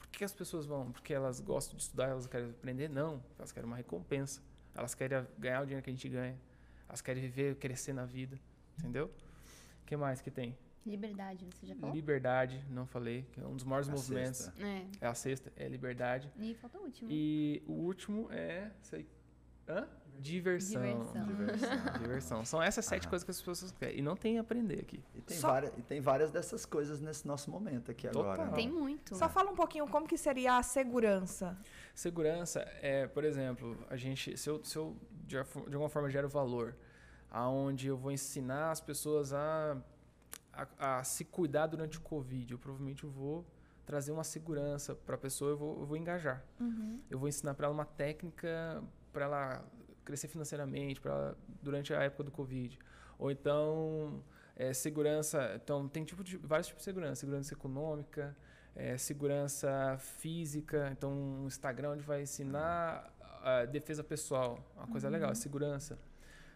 Por 0.00 0.08
que, 0.08 0.24
as 0.24 0.32
pessoas 0.32 0.66
vão? 0.66 0.90
Porque 0.92 1.14
elas 1.14 1.40
gostam 1.40 1.76
de 1.76 1.82
estudar, 1.84 2.08
elas 2.08 2.26
querem 2.26 2.50
aprender? 2.50 2.88
Não, 2.88 3.22
elas 3.38 3.52
querem 3.52 3.66
uma 3.66 3.76
recompensa. 3.76 4.42
Elas 4.74 4.94
querem 4.94 5.24
ganhar 5.38 5.62
o 5.62 5.64
dinheiro 5.64 5.82
que 5.84 5.90
a 5.90 5.92
gente 5.92 6.08
ganha. 6.08 6.36
Elas 6.88 7.00
querem 7.00 7.22
viver, 7.22 7.56
crescer 7.56 7.92
na 7.92 8.04
vida. 8.04 8.38
Entendeu? 8.78 9.06
O 9.82 9.86
que 9.86 9.96
mais 9.96 10.20
que 10.20 10.30
tem? 10.30 10.56
Liberdade, 10.86 11.46
você 11.52 11.66
já 11.66 11.74
falou? 11.76 11.94
Liberdade, 11.94 12.64
não 12.70 12.86
falei, 12.86 13.26
que 13.32 13.40
é 13.40 13.46
um 13.46 13.54
dos 13.54 13.64
maiores 13.64 13.88
A 13.88 13.92
movimentos. 13.92 14.38
sexta. 14.40 14.62
É. 14.66 14.86
É 15.02 15.06
a 15.06 15.14
sexta, 15.14 15.52
é 15.56 15.68
liberdade. 15.68 16.30
E 16.38 16.54
falta 16.54 16.78
o 16.78 16.82
último. 16.84 17.08
E 17.12 17.62
o 17.66 17.72
último 17.72 18.28
é. 18.32 18.70
Sei, 18.82 19.06
hã? 19.68 19.86
Diversão. 20.20 20.82
Diversão. 20.82 21.26
Diversão. 21.26 21.68
Diversão. 22.02 22.44
São 22.44 22.62
essas 22.62 22.84
sete 22.84 23.02
Aham. 23.04 23.10
coisas 23.10 23.24
que 23.24 23.30
as 23.30 23.40
pessoas 23.40 23.72
querem. 23.72 23.98
E 23.98 24.02
não 24.02 24.14
tem 24.16 24.38
aprender 24.38 24.80
aqui. 24.80 25.02
E 25.14 25.20
tem, 25.22 25.36
Só- 25.36 25.48
várias, 25.48 25.72
e 25.78 25.82
tem 25.82 26.00
várias 26.00 26.30
dessas 26.30 26.66
coisas 26.66 27.00
nesse 27.00 27.26
nosso 27.26 27.50
momento 27.50 27.90
aqui 27.90 28.06
Total. 28.08 28.32
agora. 28.32 28.50
né? 28.50 28.56
Tem 28.56 28.70
muito. 28.70 29.16
Só 29.16 29.28
fala 29.28 29.50
um 29.50 29.54
pouquinho 29.54 29.86
como 29.88 30.06
que 30.06 30.18
seria 30.18 30.56
a 30.58 30.62
segurança. 30.62 31.56
Segurança 31.94 32.60
é, 32.82 33.06
por 33.06 33.24
exemplo, 33.24 33.76
a 33.88 33.96
gente, 33.96 34.36
se 34.36 34.48
eu, 34.48 34.62
se 34.64 34.76
eu 34.76 34.96
de, 35.26 35.36
alguma 35.38 35.88
forma 35.88 36.10
gero 36.10 36.28
valor, 36.28 36.76
aonde 37.30 37.86
eu 37.88 37.96
vou 37.96 38.10
ensinar 38.12 38.70
as 38.70 38.80
pessoas 38.80 39.32
a, 39.32 39.76
a, 40.52 40.98
a 40.98 41.04
se 41.04 41.24
cuidar 41.24 41.66
durante 41.66 41.98
o 41.98 42.00
Covid, 42.00 42.52
eu 42.52 42.58
provavelmente 42.58 43.06
vou 43.06 43.46
trazer 43.86 44.12
uma 44.12 44.22
segurança 44.24 44.94
para 44.94 45.14
a 45.16 45.18
pessoa, 45.18 45.50
eu 45.52 45.56
vou, 45.56 45.80
eu 45.80 45.86
vou 45.86 45.96
engajar. 45.96 46.44
Eu 47.10 47.18
vou 47.18 47.28
ensinar 47.28 47.54
para 47.54 47.66
ela 47.66 47.74
uma 47.74 47.84
técnica 47.84 48.82
para 49.12 49.24
ela 49.24 49.64
crescer 50.10 50.28
financeiramente, 50.28 51.00
para 51.00 51.34
durante 51.62 51.94
a 51.94 52.02
época 52.02 52.24
do 52.24 52.30
Covid. 52.30 52.78
Ou 53.18 53.30
então 53.30 54.22
é, 54.56 54.72
segurança, 54.72 55.52
então 55.62 55.88
tem 55.88 56.04
tipo 56.04 56.24
de, 56.24 56.36
vários 56.36 56.66
tipos 56.66 56.82
de 56.82 56.84
segurança, 56.84 57.20
segurança 57.20 57.54
econômica, 57.54 58.36
é, 58.74 58.96
segurança 58.98 59.96
física, 59.98 60.90
então 60.92 61.12
um 61.12 61.46
Instagram 61.46 61.92
onde 61.92 62.02
vai 62.02 62.22
ensinar 62.22 63.12
a 63.42 63.64
defesa 63.64 64.02
pessoal, 64.04 64.58
uma 64.76 64.86
coisa 64.86 65.08
legal, 65.08 65.34
segurança. 65.34 65.98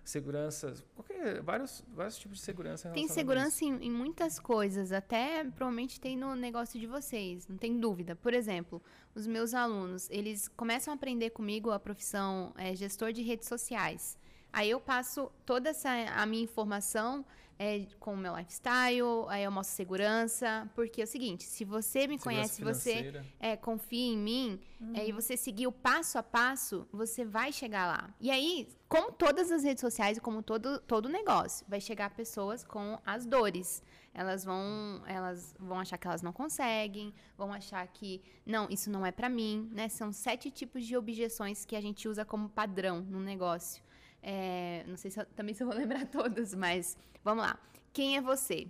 Segurança, 0.05 0.75
qualquer, 0.95 1.40
vários, 1.43 1.83
vários 1.88 2.19
tipos 2.19 2.38
de 2.38 2.45
segurança. 2.45 2.90
Tem 2.90 3.09
segurança 3.09 3.64
em, 3.64 3.87
em 3.87 3.90
muitas 3.90 4.38
coisas, 4.38 4.93
até 4.93 5.43
provavelmente 5.45 5.99
tem 5.99 6.17
no 6.17 6.37
negócio 6.37 6.79
de 6.79 6.87
vocês, 6.87 7.49
não 7.49 7.57
tem 7.57 7.81
dúvida. 7.81 8.14
Por 8.14 8.35
exemplo, 8.35 8.83
os 9.14 9.27
meus 9.27 9.55
alunos, 9.55 10.09
eles 10.11 10.47
começam 10.49 10.93
a 10.93 10.95
aprender 10.95 11.31
comigo 11.31 11.71
a 11.71 11.79
profissão 11.79 12.53
é, 12.57 12.75
gestor 12.75 13.12
de 13.12 13.23
redes 13.23 13.49
sociais. 13.49 14.19
Aí 14.53 14.71
eu 14.71 14.79
passo 14.79 15.33
toda 15.45 15.71
essa 15.71 15.90
a 15.90 16.25
minha 16.27 16.45
informação 16.45 17.25
é, 17.59 17.87
com 18.01 18.14
o 18.14 18.17
meu 18.17 18.37
lifestyle, 18.37 19.27
aí 19.29 19.45
eu 19.45 19.51
mostro 19.51 19.77
segurança, 19.77 20.69
porque 20.75 21.01
é 21.01 21.05
o 21.05 21.07
seguinte, 21.07 21.45
se 21.45 21.64
você 21.64 22.07
me 22.07 22.19
Segurança 22.19 22.25
conhece, 22.25 22.55
se 22.55 22.64
você 22.64 22.90
financeira. 22.97 23.27
é, 23.38 23.57
confia 23.57 24.12
em 24.12 24.19
mim 24.19 24.61
é, 24.95 25.09
e 25.09 25.12
você 25.12 25.37
seguir 25.37 25.67
o 25.67 25.73
passo 25.73 26.19
a 26.19 26.23
passo, 26.23 26.87
você 26.93 27.25
vai 27.25 27.53
chegar 27.53 27.87
lá. 27.87 28.14
E 28.21 28.31
aí, 28.31 28.69
como 28.88 29.12
todas 29.12 29.51
as 29.51 29.62
redes 29.64 29.81
sociais 29.81 30.19
e 30.19 30.21
como 30.21 30.43
todo, 30.43 30.79
todo 30.81 31.09
negócio, 31.09 31.64
vai 31.69 31.81
chegar 31.81 32.11
pessoas 32.11 32.64
com 32.64 32.99
as 33.05 33.25
dores. 33.25 33.83
Elas 34.12 34.45
vão, 34.45 35.03
elas 35.07 35.57
vão 35.59 35.81
achar 35.81 35.99
que 35.99 36.07
elas 36.07 36.23
não 36.23 36.33
conseguem, 36.33 37.12
vão 37.37 37.53
achar 37.53 37.85
que 37.88 38.23
não, 38.47 38.69
isso 38.71 38.88
não 38.88 39.05
é 39.05 39.11
pra 39.11 39.29
mim, 39.29 39.69
né? 39.73 39.88
São 39.88 40.12
sete 40.12 40.51
tipos 40.53 40.87
de 40.87 40.97
objeções 40.97 41.64
que 41.64 41.75
a 41.75 41.81
gente 41.81 42.09
usa 42.09 42.25
como 42.25 42.49
padrão 42.49 43.01
no 43.01 43.19
negócio. 43.19 43.83
É, 44.26 44.82
não 44.88 44.96
sei 44.96 45.10
se 45.10 45.20
eu, 45.20 45.26
também 45.37 45.54
se 45.54 45.62
eu 45.62 45.66
vou 45.66 45.76
lembrar 45.76 46.06
todas, 46.06 46.54
mas 46.54 46.96
vamos 47.22 47.44
lá. 47.44 47.58
Quem 47.92 48.16
é 48.16 48.20
você? 48.22 48.66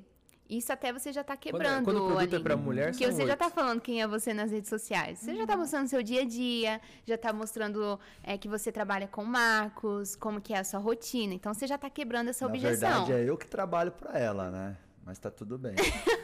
Isso 0.51 0.71
até 0.71 0.93
você 0.93 1.11
já 1.11 1.25
tá 1.25 1.37
Quando, 1.37 1.47
é- 1.47 1.53
quebrando 1.53 1.85
quando 1.85 1.97
o 2.05 2.07
produto 2.09 2.33
é 2.33 2.37
ali. 2.37 2.45
para 2.45 2.57
mulher, 2.57 2.91
Porque 2.91 3.07
você 3.11 3.23
já 3.25 3.33
oito. 3.33 3.39
tá 3.39 3.49
falando 3.49 3.81
quem 3.81 4.03
é 4.03 4.07
você 4.07 4.35
nas 4.35 4.51
redes 4.51 4.69
sociais. 4.69 5.21
Você 5.21 5.35
já 5.37 5.47
tá 5.47 5.57
mostrando 5.57 5.89
seu 5.89 6.03
dia 6.03 6.21
a 6.21 6.25
dia, 6.27 6.81
já 7.07 7.17
tá 7.17 7.33
mostrando 7.33 7.99
é, 8.23 8.37
que 8.37 8.47
você 8.47 8.71
trabalha 8.71 9.09
com 9.09 9.25
marcos, 9.25 10.15
como 10.17 10.43
que 10.43 10.53
é 10.53 10.59
a 10.59 10.65
sua 10.65 10.81
rotina. 10.81 11.33
Então 11.33 11.55
você 11.55 11.67
já 11.67 11.79
tá 11.79 11.89
quebrando 11.89 12.29
essa 12.29 12.45
Na 12.47 12.51
objeção. 12.53 13.07
verdade, 13.07 13.13
é 13.13 13.25
eu 13.25 13.39
que 13.39 13.47
trabalho 13.47 13.91
para 13.93 14.19
ela, 14.19 14.51
né? 14.51 14.77
Mas 15.03 15.19
tá 15.19 15.31
tudo 15.31 15.57
bem. 15.57 15.75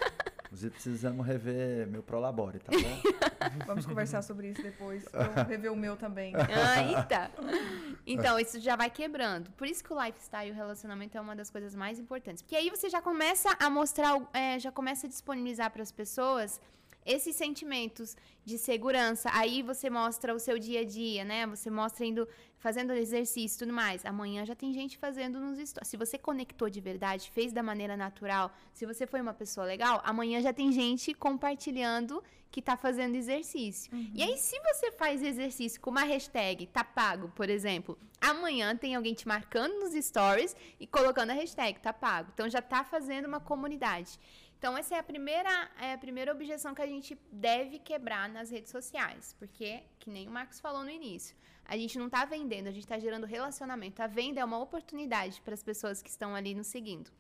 Inclusive, 0.51 0.73
precisamos 0.73 1.25
rever 1.25 1.87
meu 1.87 2.03
Prolabore, 2.03 2.59
tá 2.59 2.73
bom? 2.73 3.03
Vamos 3.69 3.87
conversar 3.87 4.21
sobre 4.21 4.49
isso 4.49 4.61
depois. 4.61 5.05
Eu 5.13 5.45
rever 5.45 5.73
o 5.73 5.77
meu 5.77 5.97
também. 5.97 6.35
Ah, 6.35 6.83
eita. 6.83 7.31
Então, 8.07 8.41
isso 8.41 8.59
já 8.59 8.75
vai 8.75 8.91
quebrando. 8.91 9.51
Por 9.53 9.69
isso 9.69 9.85
que 9.85 9.93
o 9.93 10.05
lifestyle 10.05 10.49
e 10.49 10.51
o 10.51 10.55
relacionamento 10.55 11.17
é 11.17 11.21
uma 11.21 11.37
das 11.37 11.49
coisas 11.51 11.75
mais 11.77 12.01
importantes. 12.01 12.43
Porque 12.43 12.57
aí 12.57 12.69
você 12.69 12.89
já 12.89 13.01
começa 13.01 13.55
a 13.61 13.71
mostrar, 13.71 14.21
é, 14.33 14.59
já 14.59 14.73
começa 14.73 15.07
a 15.07 15.09
disponibilizar 15.09 15.71
para 15.71 15.83
as 15.83 15.93
pessoas 15.93 16.61
esses 17.05 17.35
sentimentos 17.37 18.17
de 18.45 18.59
segurança. 18.59 19.31
Aí 19.33 19.63
você 19.63 19.89
mostra 19.89 20.35
o 20.35 20.39
seu 20.39 20.59
dia 20.59 20.81
a 20.81 20.85
dia, 20.85 21.25
né? 21.25 21.47
Você 21.47 21.71
mostra 21.71 22.05
indo, 22.05 22.29
fazendo 22.59 22.93
exercício 22.93 23.57
e 23.57 23.59
tudo 23.59 23.73
mais. 23.73 24.05
Amanhã 24.05 24.45
já 24.45 24.55
tem 24.55 24.73
gente 24.73 24.99
fazendo 24.99 25.41
nos 25.41 25.59
stories. 25.59 25.89
Se 25.89 25.97
você 25.97 26.19
conectou 26.19 26.69
de 26.69 26.81
verdade, 26.81 27.31
fez 27.31 27.53
da 27.53 27.63
maneira 27.63 27.97
natural, 27.97 28.53
se 28.73 28.87
você 28.87 29.07
foi 29.07 29.21
uma 29.21 29.35
pessoa 29.35 29.67
legal, 29.67 30.01
amanhã 30.05 30.41
já 30.41 30.53
tem 30.53 30.71
gente 30.73 31.15
compartilhando 31.15 32.23
que 32.51 32.61
tá 32.61 32.77
fazendo 32.77 33.15
exercício. 33.15 33.93
E 34.13 34.23
aí, 34.23 34.37
se 34.37 34.59
você 34.61 34.91
faz 34.91 35.23
exercício 35.23 35.81
com 35.81 35.91
uma 35.91 36.03
hashtag 36.03 36.67
tá 36.67 36.83
pago, 36.83 37.29
por 37.29 37.49
exemplo, 37.49 37.97
amanhã 38.21 38.77
tem 38.77 38.95
alguém 38.95 39.15
te 39.15 39.27
marcando 39.27 39.79
nos 39.79 39.93
stories 40.05 40.57
e 40.79 40.87
colocando 40.87 41.31
a 41.31 41.35
hashtag 41.35 41.79
tá 41.79 41.93
pago. 41.93 42.31
Então 42.35 42.49
já 42.49 42.61
tá 42.61 42.83
fazendo 42.85 43.27
uma 43.27 43.41
comunidade. 43.41 44.19
Então, 44.61 44.77
essa 44.77 44.95
é 44.95 44.99
a 44.99 45.03
primeira, 45.03 45.71
é 45.81 45.95
a 45.95 45.97
primeira 45.97 46.31
objeção 46.31 46.75
que 46.75 46.83
a 46.83 46.87
gente 46.87 47.19
deve 47.33 47.79
quebrar 47.79 48.29
nas 48.29 48.51
redes 48.51 48.71
sociais. 48.71 49.35
Porque, 49.39 49.83
que 49.99 50.11
nem 50.11 50.29
o 50.29 50.31
Marcos 50.31 50.61
falou 50.61 50.85
no 50.85 50.91
início, 50.91 51.35
a 51.65 51.79
gente 51.79 51.99
não 51.99 52.11
tá 52.11 52.27
vendendo, 52.27 52.67
a 52.67 52.71
gente 52.71 52.87
tá 52.87 52.99
gerando 52.99 53.25
relacionamento. 53.25 54.03
A 54.03 54.07
venda 54.07 54.39
é 54.39 54.45
uma 54.45 54.59
oportunidade 54.59 55.41
para 55.41 55.55
as 55.55 55.63
pessoas 55.63 56.03
que 56.03 56.11
estão 56.11 56.35
ali 56.35 56.55
nos 56.55 56.67
seguindo. 56.67 57.11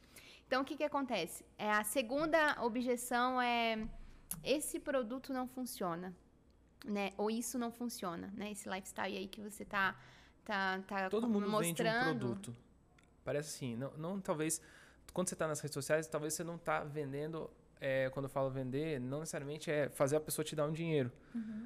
Então, 0.47 0.61
o 0.61 0.65
que 0.67 0.77
que 0.77 0.85
acontece? 0.85 1.43
É, 1.57 1.71
a 1.71 1.83
segunda 1.83 2.63
objeção 2.63 3.41
é 3.41 3.89
esse 4.45 4.79
produto 4.79 5.33
não 5.33 5.49
funciona, 5.49 6.15
né? 6.85 7.13
Ou 7.17 7.31
isso 7.31 7.59
não 7.59 7.73
funciona, 7.73 8.31
né? 8.37 8.53
Esse 8.53 8.69
lifestyle 8.69 9.17
aí 9.17 9.27
que 9.27 9.41
você 9.41 9.65
tá 9.65 9.97
tá, 10.45 10.81
tá 10.87 11.09
Todo 11.09 11.27
mundo 11.27 11.47
vende 11.47 11.57
um 11.57 11.69
mostrando. 11.69 12.19
produto. 12.19 12.57
Parece 13.25 13.49
assim, 13.57 13.77
não, 13.77 13.93
não 13.97 14.21
talvez 14.21 14.61
quando 15.13 15.29
você 15.29 15.35
está 15.35 15.47
nas 15.49 15.61
redes 15.61 15.75
sociais, 15.75 16.07
talvez 16.07 16.35
você 16.35 16.45
não 16.45 16.57
está 16.57 16.85
vendendo. 16.85 17.51
é, 17.83 18.11
quando 18.11 18.27
eu 18.27 18.29
falo 18.31 18.51
vender, 18.51 19.01
não 19.01 19.21
necessariamente 19.21 19.71
é 19.71 19.89
fazer 19.89 20.15
a 20.17 20.21
pessoa 20.21 20.45
te 20.45 20.55
dar 20.55 20.67
um 20.67 20.73
dinheiro. 20.73 21.11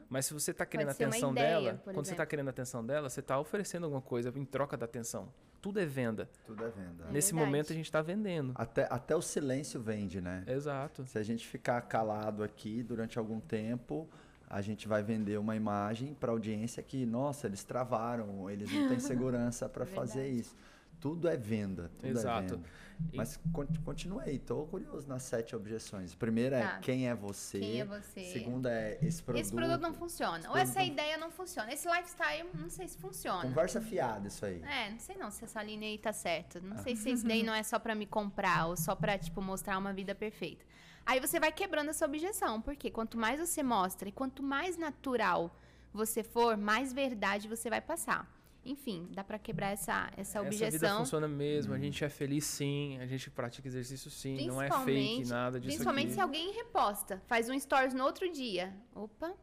Mas 0.09 0.26
se 0.26 0.33
você 0.33 0.52
está 0.52 0.64
querendo 0.64 0.87
a 0.87 0.90
Uhum. 0.90 0.94
atenção 0.94 1.33
ideia, 1.33 1.54
dela, 1.61 1.80
quando 1.83 1.96
você 1.96 2.00
está 2.02 2.12
exemplo. 2.14 2.26
querendo 2.28 2.46
a 2.46 2.50
atenção 2.50 2.87
dela, 2.87 3.11
você 3.11 3.18
está 3.18 3.37
oferecendo 3.40 3.83
alguma 3.83 4.00
coisa 4.00 4.33
em 4.37 4.44
troca 4.44 4.76
da 4.76 4.85
atenção. 4.85 5.28
Tudo 5.61 5.80
é 5.80 5.85
venda. 5.85 6.30
Tudo 6.46 6.64
é 6.64 6.68
venda. 6.68 7.07
É 7.09 7.11
Nesse 7.11 7.33
verdade. 7.33 7.50
momento 7.50 7.72
a 7.72 7.74
gente 7.74 7.87
está 7.87 8.00
vendendo. 8.00 8.52
Até, 8.54 8.87
até 8.88 9.16
o 9.16 9.20
silêncio 9.20 9.80
vende, 9.83 10.20
né? 10.20 10.44
Exato. 10.46 11.04
Se 11.07 11.18
a 11.18 11.22
gente 11.24 11.44
ficar 11.48 11.80
calado 11.83 12.44
aqui 12.44 12.80
durante 12.85 13.18
algum 13.18 13.40
tempo, 13.40 14.09
a 14.48 14.61
gente 14.62 14.87
vai 14.87 15.02
vender 15.02 15.37
uma 15.38 15.57
imagem 15.57 16.14
para 16.14 16.30
a 16.30 16.33
audiência 16.35 16.80
que, 16.80 17.04
nossa, 17.04 17.48
eles 17.48 17.64
travaram, 17.64 18.48
eles 18.48 18.70
não 18.72 18.87
têm 18.88 19.00
segurança 19.00 19.68
para 19.68 19.85
fazer 19.85 20.20
Verdade. 20.20 20.38
isso. 20.38 20.57
Tudo 21.05 21.29
é 21.29 21.37
venda. 21.37 21.90
Tudo 21.99 22.09
Exato. 22.09 22.55
É 22.55 22.57
venda. 22.57 22.69
Mas 23.12 23.38
con- 23.53 23.67
continue 23.85 24.23
aí, 24.25 24.37
estou 24.37 24.67
curioso 24.67 25.07
nas 25.07 25.23
sete 25.25 25.55
objeções. 25.55 26.14
Primeira 26.14 26.59
Tá. 26.62 26.77
é 26.77 26.81
quem 26.81 27.07
é 27.11 27.14
você. 27.14 27.59
Quem 27.61 27.81
é 27.83 27.85
você? 27.85 28.25
Segunda 28.33 28.71
é 28.73 28.99
esse 29.03 29.23
produto. 29.23 29.43
Esse 29.45 29.55
produto 29.55 29.81
não 29.83 29.93
funciona. 29.93 30.38
Esse 30.38 30.49
Ou 30.49 30.57
essa 30.57 30.83
ideia 30.83 31.19
não 31.19 31.31
funciona. 31.31 31.71
Esse 31.71 31.87
lifestyle, 31.87 32.49
não 32.55 32.71
sei 32.71 32.88
se 32.88 32.97
funciona. 32.97 33.43
Conversa 33.43 33.83
fiada 33.83 34.29
isso 34.29 34.47
aí. 34.47 34.62
É, 34.62 34.90
não 34.93 34.99
sei 34.99 35.17
não 35.19 35.31
se 35.31 35.45
essa 35.45 35.62
linha 35.62 35.87
aí 35.87 35.99
tá 35.99 36.11
certa. 36.14 36.59
Não 36.59 36.79
sei 36.79 36.97
se 36.97 37.11
isso 37.11 37.27
daí 37.29 37.43
não 37.43 37.53
é 37.53 37.62
só 37.62 37.79
pra 37.79 37.95
me 37.95 38.07
comprar 38.07 38.69
ou 38.69 38.75
só 38.75 38.95
pra, 38.97 39.19
tipo, 39.19 39.43
mostrar 39.43 39.77
uma 39.77 39.93
vida 39.93 40.14
perfeita. 40.14 40.64
Aí 41.05 41.21
você 41.21 41.38
vai 41.38 41.53
quebrando 41.53 41.90
essa 41.90 42.07
objeção, 42.07 42.62
porque 42.62 42.90
quanto 42.90 43.19
mais 43.19 43.38
você 43.38 43.62
mostra 43.62 44.09
e 44.09 44.12
quanto 44.12 44.43
mais 44.43 44.79
natural 44.79 45.55
você 45.93 46.23
for, 46.23 46.57
mais 46.57 46.95
verdade 46.95 47.47
você 47.47 47.69
vai 47.69 47.83
passar. 47.83 48.27
Enfim, 48.64 49.09
dá 49.12 49.22
pra 49.22 49.38
quebrar 49.38 49.72
essa, 49.72 50.09
essa 50.16 50.38
Essa 50.38 50.42
vida 50.50 50.64
objeção. 50.66 50.98
funciona 51.00 51.29
mesmo, 51.29 51.74
a 51.74 51.79
gente 51.79 52.03
é 52.05 52.09
feliz 52.09 52.44
sim, 52.46 52.98
a 52.98 53.07
gente 53.07 53.31
pratica 53.31 53.68
exercício 53.68 54.11
sim, 54.11 54.46
não 54.46 54.61
é 54.62 54.70
fake 54.70 55.27
nada 55.29 55.61
disso 55.61 55.70
Principalmente 55.72 56.07
aqui. 56.07 56.14
se 56.14 56.20
alguém 56.20 56.53
reposta, 56.53 57.22
faz 57.27 57.48
um 57.50 57.59
stories 57.59 57.92
no 57.92 58.03
outro 58.05 58.31
dia. 58.33 58.74
Opa, 58.94 59.35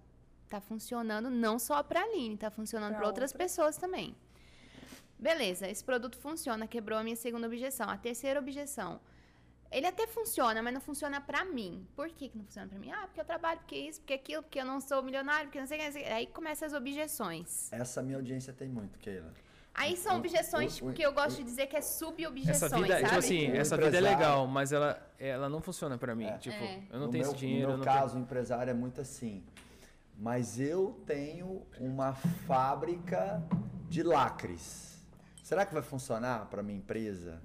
tá 0.50 0.60
funcionando 0.60 1.30
não 1.30 1.60
só 1.60 1.84
pra 1.84 2.02
Aline, 2.02 2.36
tá 2.36 2.50
funcionando 2.50 2.92
Pra 2.92 3.00
pra 3.00 3.08
outras 3.08 3.32
outra. 3.32 3.46
pessoas 3.46 3.78
também. 3.78 4.16
Beleza, 5.20 5.68
esse 5.70 5.84
produto 5.84 6.18
funciona, 6.18 6.66
quebrou 6.66 6.98
a 6.98 7.04
minha 7.04 7.16
segunda 7.16 7.46
objeção. 7.46 7.88
A 7.88 7.96
terceira 7.98 8.40
objeção. 8.40 9.00
Ele 9.72 9.88
até 9.88 10.06
funciona, 10.06 10.62
mas 10.62 10.74
não 10.74 10.82
funciona 10.82 11.22
pra 11.22 11.46
mim. 11.46 11.88
Por 11.96 12.10
que, 12.10 12.28
que 12.30 12.38
não 12.38 12.44
funciona 12.44 12.68
pra 12.68 12.78
mim? 12.78 12.92
Ah, 12.92 13.04
porque 13.08 13.22
eu 13.22 13.26
trabalho, 13.26 13.60
porque 13.60 13.76
isso, 13.78 14.02
porque 14.02 14.14
aquilo, 14.14 14.44
porque 14.44 14.60
eu 14.60 14.66
não 14.66 14.82
sou 14.82 15.02
milionário, 15.02 15.46
porque 15.46 15.60
não 15.60 15.68
sei 15.68 15.78
o 15.80 15.92
que. 15.94 15.98
Aí 16.04 16.28
começam 16.28 16.68
as 16.68 16.74
objeções. 16.74 17.72
Essa 17.72 18.02
minha 18.04 18.18
audiência 18.18 18.52
tem 18.52 18.68
muito, 18.68 19.00
Keila. 19.00 19.34
Aí 19.74 19.96
são 19.96 20.18
objeções, 20.18 20.74
o- 20.74 20.76
tipo, 20.76 20.90
o- 20.90 20.94
que 20.94 21.02
eu 21.02 21.14
gosto 21.14 21.38
de 21.38 21.44
dizer 21.46 21.68
que 21.68 21.78
é 21.78 21.82
sub-objeções, 21.82 22.62
Essa 22.64 22.76
vida, 22.76 22.88
sabe? 22.96 23.04
tipo 23.06 23.16
assim, 23.20 23.46
essa 23.52 23.78
vida 23.78 23.98
é 23.98 24.02
legal, 24.02 24.46
mas 24.46 24.74
ela, 24.74 25.02
ela 25.18 25.48
não 25.48 25.62
funciona 25.62 25.98
pra 25.98 26.14
mim. 26.14 26.26
É. 26.26 26.38
Tipo, 26.38 26.62
É. 26.62 26.84
eu 26.92 27.00
não 27.00 27.06
no 27.06 27.12
tenho 27.12 27.24
meu, 27.24 27.32
esse 27.32 27.40
dinheiro. 27.40 27.68
No 27.70 27.74
eu 27.76 27.78
meu 27.78 27.78
não 27.78 27.86
tenho- 27.86 27.96
caso, 28.02 28.18
o 28.18 28.20
empresário 28.20 28.70
é 28.70 28.74
muito 28.74 29.00
assim. 29.00 29.42
Mas 30.18 30.60
eu 30.60 31.02
tenho 31.08 31.66
uma 31.80 32.14
fábrica 32.14 33.42
de 33.90 34.04
lacres. 34.04 35.00
Será 35.42 35.66
que 35.66 35.74
vai 35.74 35.82
funcionar 35.82 36.48
para 36.48 36.62
minha 36.62 36.78
empresa? 36.78 37.42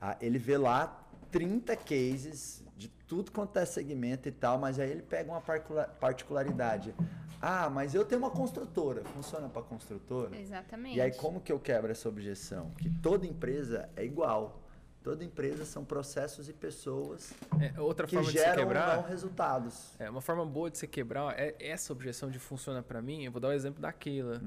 Ah, 0.00 0.16
ele 0.20 0.38
vê 0.38 0.58
lá 0.58 1.05
30 1.36 1.76
cases 1.76 2.64
de 2.78 2.88
tudo 3.06 3.30
quanto 3.30 3.58
é 3.58 3.66
segmento 3.66 4.26
e 4.26 4.32
tal, 4.32 4.58
mas 4.58 4.78
aí 4.78 4.90
ele 4.90 5.02
pega 5.02 5.30
uma 5.30 5.40
particula- 5.42 5.84
particularidade. 6.00 6.94
Ah, 7.42 7.68
mas 7.68 7.94
eu 7.94 8.06
tenho 8.06 8.22
uma 8.22 8.30
construtora. 8.30 9.04
Funciona 9.04 9.46
para 9.46 9.60
construtora? 9.60 10.34
Exatamente. 10.34 10.96
E 10.96 11.00
aí, 11.00 11.12
como 11.12 11.38
que 11.38 11.52
eu 11.52 11.60
quebro 11.60 11.92
essa 11.92 12.08
objeção? 12.08 12.70
Que 12.78 12.88
toda 12.88 13.26
empresa 13.26 13.90
é 13.94 14.02
igual. 14.02 14.62
Toda 15.06 15.22
empresa 15.22 15.64
são 15.64 15.84
processos 15.84 16.48
e 16.48 16.52
pessoas 16.52 17.32
É, 17.60 17.80
outra 17.80 18.08
que 18.08 18.16
forma 18.16 18.28
de 18.28 18.36
se 18.36 18.42
geram 18.42 18.56
quebrar. 18.56 18.96
não 18.96 19.08
resultados. 19.08 19.94
É, 20.00 20.10
uma 20.10 20.20
forma 20.20 20.44
boa 20.44 20.68
de 20.68 20.78
se 20.78 20.88
quebrar 20.88 21.32
é 21.38 21.54
essa 21.60 21.92
objeção 21.92 22.28
de 22.28 22.40
funciona 22.40 22.82
pra 22.82 23.00
mim. 23.00 23.22
Eu 23.22 23.30
vou 23.30 23.40
dar 23.40 23.46
o 23.46 23.52
exemplo 23.52 23.80
da 23.80 23.92
Keila. 23.92 24.42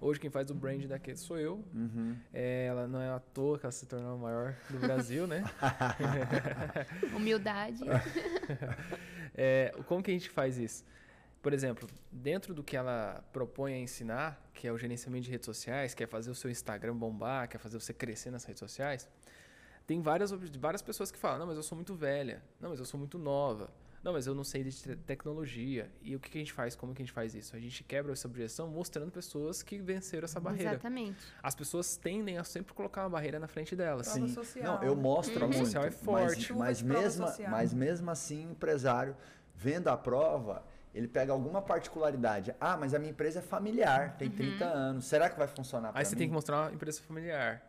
Hoje 0.00 0.20
quem 0.20 0.30
faz 0.30 0.52
o 0.52 0.54
brand 0.54 0.84
da 0.84 1.00
Keila 1.00 1.18
sou 1.18 1.36
eu. 1.36 1.64
Uhum. 1.74 2.16
É, 2.32 2.66
ela 2.66 2.86
não 2.86 3.00
é 3.00 3.10
à 3.10 3.18
toa 3.18 3.58
que 3.58 3.66
ela 3.66 3.72
se 3.72 3.86
tornou 3.86 4.14
a 4.14 4.16
maior 4.16 4.54
do 4.70 4.78
Brasil, 4.78 5.26
né? 5.26 5.42
Humildade. 7.12 7.80
É, 9.34 9.74
como 9.88 10.00
que 10.00 10.12
a 10.12 10.14
gente 10.14 10.30
faz 10.30 10.58
isso? 10.58 10.84
Por 11.42 11.52
exemplo, 11.52 11.88
dentro 12.10 12.54
do 12.54 12.62
que 12.62 12.76
ela 12.76 13.22
propõe 13.32 13.74
a 13.74 13.78
ensinar, 13.78 14.40
que 14.54 14.66
é 14.66 14.72
o 14.72 14.78
gerenciamento 14.78 15.24
de 15.24 15.30
redes 15.32 15.44
sociais, 15.44 15.92
quer 15.92 16.06
fazer 16.06 16.30
o 16.30 16.34
seu 16.34 16.50
Instagram 16.50 16.96
bombar, 16.96 17.48
quer 17.48 17.58
fazer 17.58 17.78
você 17.78 17.92
crescer 17.92 18.30
nas 18.30 18.44
redes 18.44 18.60
sociais, 18.60 19.06
tem 19.86 20.00
várias, 20.00 20.30
várias 20.58 20.82
pessoas 20.82 21.10
que 21.10 21.18
falam, 21.18 21.40
não, 21.40 21.46
mas 21.46 21.56
eu 21.56 21.62
sou 21.62 21.76
muito 21.76 21.94
velha, 21.94 22.42
não, 22.60 22.70
mas 22.70 22.78
eu 22.78 22.84
sou 22.84 22.98
muito 22.98 23.18
nova, 23.18 23.70
não, 24.02 24.12
mas 24.12 24.26
eu 24.26 24.34
não 24.34 24.44
sei 24.44 24.62
de 24.62 24.70
te- 24.72 24.96
tecnologia. 24.96 25.90
E 26.02 26.14
o 26.14 26.20
que, 26.20 26.28
que 26.30 26.36
a 26.36 26.40
gente 26.40 26.52
faz? 26.52 26.76
Como 26.76 26.94
que 26.94 27.00
a 27.00 27.04
gente 27.06 27.12
faz 27.14 27.34
isso? 27.34 27.56
A 27.56 27.58
gente 27.58 27.82
quebra 27.82 28.12
essa 28.12 28.28
objeção 28.28 28.68
mostrando 28.68 29.10
pessoas 29.10 29.62
que 29.62 29.78
venceram 29.78 30.26
essa 30.26 30.38
barreira. 30.38 30.72
Exatamente. 30.72 31.16
As 31.42 31.54
pessoas 31.54 31.96
tendem 31.96 32.36
a 32.36 32.44
sempre 32.44 32.74
colocar 32.74 33.02
uma 33.04 33.10
barreira 33.10 33.38
na 33.38 33.48
frente 33.48 33.74
delas. 33.74 34.08
Sim. 34.08 34.28
social, 34.28 34.74
Não, 34.76 34.82
eu 34.82 34.94
né? 34.94 35.00
mostro 35.02 35.34
Prova 35.34 35.52
muito. 35.54 35.64
social 35.66 35.84
é 35.84 35.90
forte. 35.90 36.52
Mas, 36.52 36.82
mas, 36.82 36.82
mesmo, 36.82 37.26
social. 37.26 37.50
mas 37.50 37.72
mesmo 37.72 38.10
assim, 38.10 38.46
o 38.46 38.50
empresário, 38.50 39.16
vendo 39.54 39.88
a 39.88 39.96
prova, 39.96 40.62
ele 40.94 41.08
pega 41.08 41.32
alguma 41.32 41.62
particularidade. 41.62 42.54
Ah, 42.60 42.76
mas 42.76 42.92
a 42.92 42.98
minha 42.98 43.10
empresa 43.10 43.38
é 43.38 43.42
familiar, 43.42 44.16
tem 44.18 44.30
30 44.30 44.66
anos. 44.66 45.06
Será 45.06 45.30
que 45.30 45.38
vai 45.38 45.48
funcionar 45.48 45.92
para 45.92 46.00
Aí 46.00 46.04
mim? 46.04 46.10
você 46.10 46.16
tem 46.16 46.28
que 46.28 46.34
mostrar 46.34 46.60
uma 46.66 46.72
empresa 46.74 47.00
familiar. 47.00 47.62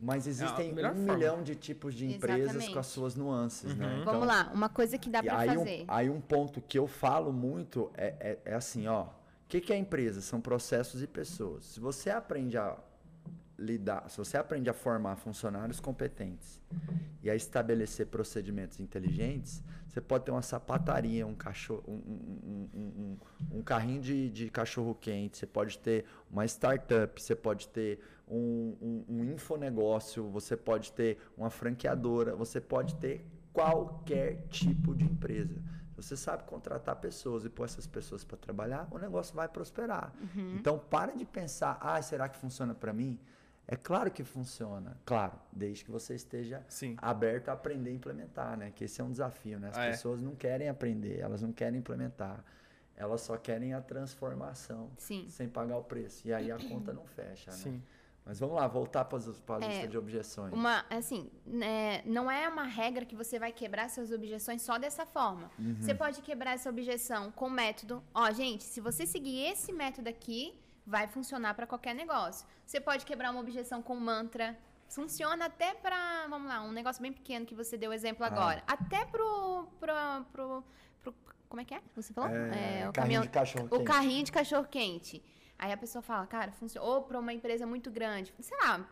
Mas 0.00 0.26
existem 0.26 0.72
melhor 0.72 0.92
um 0.92 0.96
forma. 0.96 1.14
milhão 1.14 1.42
de 1.42 1.54
tipos 1.54 1.94
de 1.94 2.06
empresas 2.06 2.50
Exatamente. 2.50 2.72
com 2.72 2.78
as 2.78 2.86
suas 2.86 3.16
nuances, 3.16 3.74
né? 3.74 3.86
Uhum. 3.86 4.00
Então, 4.02 4.12
Vamos 4.12 4.28
lá, 4.28 4.50
uma 4.52 4.68
coisa 4.68 4.98
que 4.98 5.08
dá 5.08 5.22
pra 5.22 5.38
aí, 5.38 5.48
fazer. 5.48 5.82
Um, 5.82 5.84
aí 5.88 6.10
um 6.10 6.20
ponto 6.20 6.60
que 6.60 6.78
eu 6.78 6.86
falo 6.86 7.32
muito 7.32 7.90
é, 7.94 8.14
é, 8.20 8.38
é 8.44 8.54
assim, 8.54 8.86
ó. 8.86 9.04
O 9.04 9.48
que, 9.48 9.60
que 9.60 9.72
é 9.72 9.76
empresa? 9.76 10.20
São 10.20 10.40
processos 10.40 11.02
e 11.02 11.06
pessoas. 11.06 11.64
Se 11.64 11.80
você 11.80 12.10
aprende 12.10 12.58
a 12.58 12.76
lidar, 13.58 14.08
se 14.10 14.18
você 14.18 14.36
aprende 14.36 14.68
a 14.68 14.74
formar 14.74 15.16
funcionários 15.16 15.80
competentes 15.80 16.60
e 17.22 17.30
a 17.30 17.34
estabelecer 17.34 18.06
procedimentos 18.06 18.80
inteligentes, 18.80 19.62
você 19.88 20.00
pode 20.00 20.24
ter 20.24 20.30
uma 20.30 20.42
sapataria, 20.42 21.26
um 21.26 21.34
cachorro, 21.34 21.82
um, 21.88 21.92
um, 21.94 22.68
um, 22.74 22.80
um, 22.80 23.58
um 23.58 23.62
carrinho 23.62 24.02
de, 24.02 24.30
de 24.30 24.50
cachorro 24.50 24.94
quente, 24.94 25.38
você 25.38 25.46
pode 25.46 25.78
ter 25.78 26.04
uma 26.30 26.44
startup, 26.44 27.20
você 27.20 27.34
pode 27.34 27.68
ter 27.68 27.98
um, 28.28 28.76
um, 28.80 29.04
um 29.08 29.24
infonegócio, 29.24 30.24
você 30.28 30.56
pode 30.56 30.92
ter 30.92 31.18
uma 31.36 31.50
franqueadora, 31.50 32.34
você 32.34 32.60
pode 32.60 32.94
ter 32.96 33.24
qualquer 33.52 34.42
tipo 34.48 34.94
de 34.94 35.04
empresa. 35.04 35.62
Você 35.96 36.14
sabe 36.16 36.42
contratar 36.44 36.96
pessoas 36.96 37.44
e 37.44 37.48
pôr 37.48 37.64
essas 37.64 37.86
pessoas 37.86 38.22
para 38.22 38.36
trabalhar, 38.36 38.86
o 38.90 38.98
negócio 38.98 39.34
vai 39.34 39.48
prosperar. 39.48 40.12
Então, 40.54 40.78
para 40.78 41.12
de 41.12 41.24
pensar, 41.24 41.78
ah, 41.80 42.00
será 42.02 42.28
que 42.28 42.36
funciona 42.36 42.74
para 42.74 42.92
mim? 42.92 43.18
É 43.68 43.74
claro 43.74 44.10
que 44.12 44.22
funciona, 44.22 44.96
claro, 45.04 45.32
desde 45.50 45.84
que 45.84 45.90
você 45.90 46.14
esteja 46.14 46.62
Sim. 46.68 46.94
aberto 46.98 47.48
a 47.48 47.52
aprender 47.54 47.90
a 47.90 47.94
implementar, 47.94 48.56
né? 48.56 48.70
Que 48.70 48.84
esse 48.84 49.00
é 49.00 49.04
um 49.04 49.10
desafio, 49.10 49.58
né? 49.58 49.70
As 49.70 49.78
Ah, 49.78 49.84
é. 49.86 49.90
pessoas 49.90 50.20
não 50.20 50.36
querem 50.36 50.68
aprender, 50.68 51.18
elas 51.18 51.42
não 51.42 51.50
querem 51.52 51.80
implementar. 51.80 52.44
Elas 52.94 53.22
só 53.22 53.36
querem 53.36 53.74
a 53.74 53.80
transformação 53.80 54.90
Sim. 54.98 55.26
sem 55.28 55.48
pagar 55.48 55.78
o 55.78 55.82
preço. 55.82 56.28
E 56.28 56.32
aí 56.32 56.50
a 56.52 56.56
conta 56.68 56.92
não 56.92 57.04
fecha, 57.06 57.50
né? 57.50 57.56
Mas 58.26 58.40
vamos 58.40 58.56
lá, 58.56 58.66
voltar 58.66 59.04
para 59.04 59.18
a 59.18 59.64
É, 59.64 59.68
lista 59.68 59.86
de 59.86 59.96
objeções. 59.96 60.52
Uma, 60.52 60.84
assim, 60.90 61.30
né, 61.46 62.02
não 62.04 62.28
é 62.28 62.48
uma 62.48 62.64
regra 62.64 63.04
que 63.04 63.14
você 63.14 63.38
vai 63.38 63.52
quebrar 63.52 63.88
suas 63.88 64.10
objeções 64.10 64.62
só 64.62 64.78
dessa 64.78 65.06
forma. 65.06 65.48
Uhum. 65.56 65.76
Você 65.80 65.94
pode 65.94 66.20
quebrar 66.22 66.54
essa 66.54 66.68
objeção 66.68 67.30
com 67.30 67.48
método. 67.48 68.02
Ó, 68.12 68.28
gente, 68.32 68.64
se 68.64 68.80
você 68.80 69.06
seguir 69.06 69.44
esse 69.52 69.72
método 69.72 70.08
aqui, 70.08 70.58
vai 70.84 71.06
funcionar 71.06 71.54
para 71.54 71.68
qualquer 71.68 71.94
negócio. 71.94 72.44
Você 72.66 72.80
pode 72.80 73.06
quebrar 73.06 73.30
uma 73.30 73.40
objeção 73.40 73.80
com 73.80 73.94
mantra. 73.94 74.58
Funciona 74.88 75.46
até 75.46 75.72
para, 75.74 76.26
vamos 76.28 76.48
lá, 76.48 76.62
um 76.62 76.72
negócio 76.72 77.00
bem 77.00 77.12
pequeno 77.12 77.46
que 77.46 77.54
você 77.54 77.76
deu 77.76 77.92
exemplo 77.92 78.24
Ah. 78.24 78.28
agora. 78.28 78.62
Até 78.66 79.04
pro, 79.04 79.68
pro, 79.78 79.94
pro, 80.32 80.64
pro- 81.02 81.14
como 81.48 81.60
é 81.60 81.64
que 81.64 81.74
é? 81.74 81.80
Você 81.94 82.12
falou? 82.12 82.30
É, 82.30 82.34
o 82.34 82.52
carrinho 82.52 82.92
caminhão, 82.92 83.22
de 83.22 83.28
cachorro 83.28 83.66
o 83.66 83.70
quente. 83.70 83.84
carrinho 83.84 84.24
de 84.24 84.32
cachorro 84.32 84.66
quente. 84.68 85.22
Aí 85.58 85.72
a 85.72 85.76
pessoa 85.76 86.02
fala, 86.02 86.26
cara, 86.26 86.52
funciona. 86.52 86.86
Ou 86.86 87.02
para 87.02 87.18
uma 87.18 87.32
empresa 87.32 87.66
muito 87.66 87.90
grande. 87.90 88.32
Sei 88.40 88.56
lá, 88.62 88.84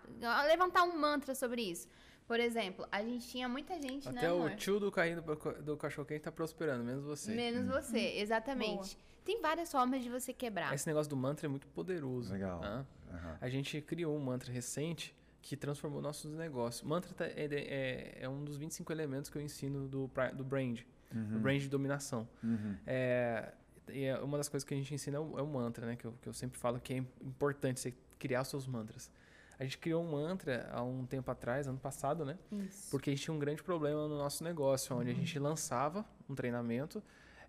levantar 0.44 0.82
um 0.84 0.98
mantra 0.98 1.34
sobre 1.34 1.62
isso. 1.62 1.88
Por 2.26 2.40
exemplo, 2.40 2.86
a 2.90 3.02
gente 3.02 3.28
tinha 3.28 3.46
muita 3.48 3.74
gente, 3.80 4.10
né, 4.10 4.18
Até 4.20 4.32
o 4.32 4.36
amor? 4.36 4.56
tio 4.56 4.80
do 4.80 4.90
carrinho 4.90 5.20
do, 5.20 5.34
do 5.62 5.76
cachorro 5.76 6.06
quente 6.08 6.22
tá 6.22 6.32
prosperando, 6.32 6.82
menos 6.82 7.04
você. 7.04 7.34
Menos 7.34 7.66
você, 7.66 8.14
exatamente. 8.16 8.96
Tem 9.24 9.40
várias 9.42 9.70
formas 9.70 10.02
de 10.02 10.08
você 10.08 10.32
quebrar. 10.32 10.74
Esse 10.74 10.86
negócio 10.86 11.10
do 11.10 11.16
mantra 11.16 11.46
é 11.46 11.48
muito 11.48 11.66
poderoso. 11.68 12.32
Legal. 12.32 12.60
tá? 12.60 12.86
Aham. 13.12 13.38
A 13.40 13.48
gente 13.50 13.78
criou 13.82 14.16
um 14.16 14.20
mantra 14.20 14.50
recente 14.50 15.14
que 15.42 15.54
transformou 15.56 16.00
nossos 16.00 16.32
negócios. 16.34 16.82
Mantra 16.82 17.12
tá- 17.12 17.26
é, 17.26 17.44
é- 17.44 18.18
é 18.22 18.28
um 18.28 18.42
dos 18.42 18.56
25 18.56 18.90
elementos 18.90 19.28
que 19.30 19.36
eu 19.36 19.42
ensino 19.42 19.86
do, 19.86 20.10
do 20.34 20.44
brand, 20.44 20.80
do 21.12 21.38
brand 21.38 21.60
de 21.60 21.68
dominação. 21.68 22.26
Uhum. 22.42 22.76
É, 22.86 23.52
é 23.88 24.16
uma 24.18 24.36
das 24.38 24.48
coisas 24.48 24.66
que 24.66 24.74
a 24.74 24.76
gente 24.76 24.92
ensina 24.94 25.16
é 25.16 25.20
o, 25.20 25.38
é 25.38 25.42
o 25.42 25.46
mantra, 25.46 25.86
né? 25.86 25.96
Que 25.96 26.06
eu, 26.06 26.14
que 26.22 26.28
eu 26.28 26.32
sempre 26.32 26.58
falo 26.58 26.80
que 26.80 26.94
é 26.94 26.96
im- 26.98 27.08
importante 27.22 27.80
você 27.80 27.94
criar 28.18 28.42
os 28.42 28.48
seus 28.48 28.66
mantras. 28.66 29.10
A 29.58 29.62
gente 29.64 29.78
criou 29.78 30.02
um 30.02 30.10
mantra 30.12 30.68
há 30.72 30.82
um 30.82 31.06
tempo 31.06 31.30
atrás, 31.30 31.68
ano 31.68 31.78
passado, 31.78 32.24
né? 32.24 32.36
Isso. 32.50 32.90
Porque 32.90 33.10
a 33.10 33.12
gente 33.12 33.22
tinha 33.22 33.34
um 33.34 33.38
grande 33.38 33.62
problema 33.62 34.08
no 34.08 34.16
nosso 34.18 34.42
negócio, 34.42 34.96
onde 34.96 35.10
a 35.10 35.14
gente 35.14 35.38
lançava 35.38 36.04
um 36.28 36.34
treinamento, 36.34 37.02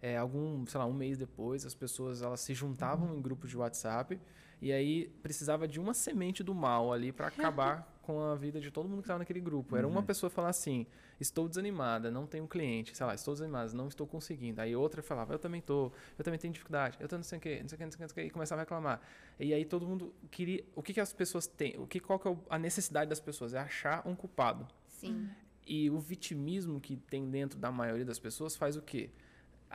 é, 0.05 0.17
algum, 0.17 0.63
sei 0.67 0.77
lá, 0.77 0.85
um 0.85 0.93
mês 0.93 1.17
depois, 1.17 1.65
as 1.65 1.73
pessoas 1.73 2.21
elas 2.21 2.39
se 2.39 2.53
juntavam 2.53 3.17
em 3.17 3.19
grupos 3.19 3.49
de 3.49 3.57
WhatsApp 3.57 4.21
e 4.61 4.71
aí 4.71 5.07
precisava 5.23 5.67
de 5.67 5.79
uma 5.79 5.95
semente 5.95 6.43
do 6.43 6.53
mal 6.53 6.93
ali 6.93 7.11
para 7.11 7.25
acabar 7.25 7.91
com 8.03 8.21
a 8.21 8.35
vida 8.35 8.61
de 8.61 8.69
todo 8.69 8.87
mundo 8.87 8.99
que 8.99 9.05
estava 9.05 9.17
naquele 9.17 9.39
grupo. 9.39 9.75
Era 9.75 9.87
uma 9.87 10.03
pessoa 10.03 10.29
falar 10.29 10.49
assim: 10.49 10.85
estou 11.19 11.49
desanimada, 11.49 12.11
não 12.11 12.27
tenho 12.27 12.47
cliente, 12.47 12.95
sei 12.95 13.03
lá, 13.03 13.15
estou 13.15 13.33
desanimada, 13.33 13.73
não 13.73 13.87
estou 13.87 14.05
conseguindo. 14.05 14.61
Aí 14.61 14.75
outra 14.75 15.01
falava: 15.01 15.33
eu 15.33 15.39
também 15.39 15.57
estou, 15.57 15.91
eu 16.19 16.23
também 16.23 16.39
tenho 16.39 16.53
dificuldade, 16.53 16.97
eu 16.99 17.07
tô 17.07 17.15
não 17.15 17.23
sei 17.23 17.39
o 17.39 17.41
quê, 17.41 17.59
não 17.63 17.67
sei 17.67 17.75
o 17.75 17.79
quê, 17.79 17.85
não 17.85 17.91
sei 17.91 18.05
o 18.05 18.09
quê, 18.13 18.21
e 18.25 18.29
começava 18.29 18.61
a 18.61 18.63
reclamar. 18.63 19.01
E 19.39 19.55
aí 19.55 19.65
todo 19.65 19.87
mundo 19.87 20.13
queria, 20.29 20.63
o 20.75 20.83
que 20.83 20.93
que 20.93 21.01
as 21.01 21.13
pessoas 21.13 21.47
têm, 21.47 21.79
o 21.79 21.87
que 21.87 21.99
qual 21.99 22.19
que 22.19 22.27
é 22.27 22.37
a 22.51 22.59
necessidade 22.59 23.09
das 23.09 23.19
pessoas 23.19 23.55
é 23.55 23.57
achar 23.57 24.07
um 24.07 24.15
culpado. 24.15 24.67
Sim. 24.87 25.27
E 25.65 25.89
o 25.89 25.97
vitimismo 25.97 26.79
que 26.79 26.95
tem 26.95 27.27
dentro 27.27 27.57
da 27.57 27.71
maioria 27.71 28.05
das 28.05 28.19
pessoas 28.19 28.55
faz 28.55 28.77
o 28.77 28.83
quê? 28.83 29.09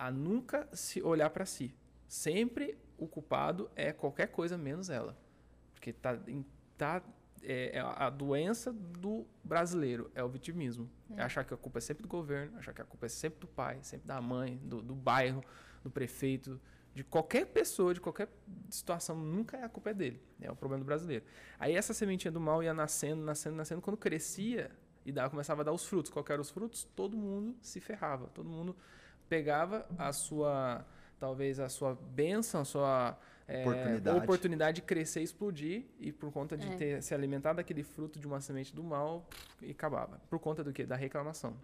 A 0.01 0.11
nunca 0.11 0.67
se 0.73 1.03
olhar 1.03 1.29
para 1.29 1.45
si. 1.45 1.75
Sempre 2.09 2.79
o 2.97 3.07
culpado 3.07 3.71
é 3.77 3.93
qualquer 3.93 4.29
coisa 4.29 4.57
menos 4.57 4.89
ela. 4.89 5.15
Porque 5.75 5.93
tá, 5.93 6.19
tá 6.79 7.03
é, 7.43 7.77
é 7.77 7.81
a 7.81 8.09
doença 8.09 8.73
do 8.73 9.27
brasileiro 9.45 10.11
é 10.15 10.25
o 10.25 10.29
vitimismo. 10.31 10.89
É. 11.15 11.21
achar 11.21 11.45
que 11.45 11.53
a 11.53 11.57
culpa 11.59 11.77
é 11.77 11.81
sempre 11.83 12.03
do 12.03 12.09
governo, 12.09 12.57
achar 12.57 12.73
que 12.73 12.81
a 12.81 12.85
culpa 12.87 13.05
é 13.05 13.09
sempre 13.11 13.41
do 13.41 13.47
pai, 13.47 13.79
sempre 13.83 14.07
da 14.07 14.23
mãe, 14.23 14.57
do, 14.65 14.81
do 14.81 14.95
bairro, 14.95 15.45
do 15.83 15.91
prefeito, 15.91 16.59
de 16.95 17.05
qualquer 17.05 17.45
pessoa, 17.49 17.93
de 17.93 18.01
qualquer 18.01 18.29
situação, 18.71 19.17
nunca 19.17 19.59
é 19.59 19.65
a 19.65 19.69
culpa 19.69 19.91
é 19.91 19.95
dele. 19.95 20.23
É 20.41 20.51
o 20.51 20.57
problema 20.57 20.83
do 20.83 20.87
brasileiro. 20.87 21.27
Aí 21.59 21.75
essa 21.75 21.93
sementinha 21.93 22.33
do 22.33 22.41
mal 22.41 22.63
ia 22.63 22.73
nascendo, 22.73 23.23
nascendo, 23.23 23.57
nascendo. 23.57 23.83
Quando 23.83 23.99
crescia 23.99 24.71
e 25.05 25.13
dava, 25.13 25.29
começava 25.29 25.61
a 25.61 25.65
dar 25.65 25.73
os 25.73 25.85
frutos. 25.85 26.11
Qual 26.11 26.25
eram 26.31 26.41
os 26.41 26.51
frutos? 26.51 26.89
Todo 26.97 27.19
mundo 27.19 27.55
se 27.61 27.81
ferrava. 27.81 28.29
Todo 28.29 28.49
mundo 28.49 28.75
pegava 29.31 29.87
a 29.97 30.13
sua, 30.13 30.85
talvez 31.19 31.59
a 31.61 31.69
sua 31.69 31.95
bênção, 31.95 32.61
a 32.61 32.65
sua 32.65 33.19
é, 33.47 33.63
Oportunidade. 33.63 34.19
oportunidade 34.19 34.75
de 34.77 34.83
crescer 34.83 35.21
e 35.21 35.25
explodir. 35.25 35.85
E 35.99 36.13
por 36.13 36.31
conta 36.33 36.57
de 36.57 36.69
É. 36.69 36.77
ter 36.77 37.03
se 37.03 37.15
alimentado 37.15 37.57
daquele 37.57 37.83
fruto 37.83 38.19
de 38.19 38.27
uma 38.27 38.41
semente 38.41 38.75
do 38.75 38.83
mal, 38.83 39.27
e 39.63 39.71
acabava. 39.71 40.21
Por 40.29 40.39
conta 40.39 40.63
do 40.63 40.73
quê? 40.73 40.85
Da 40.85 40.97
reclamação. 40.97 41.57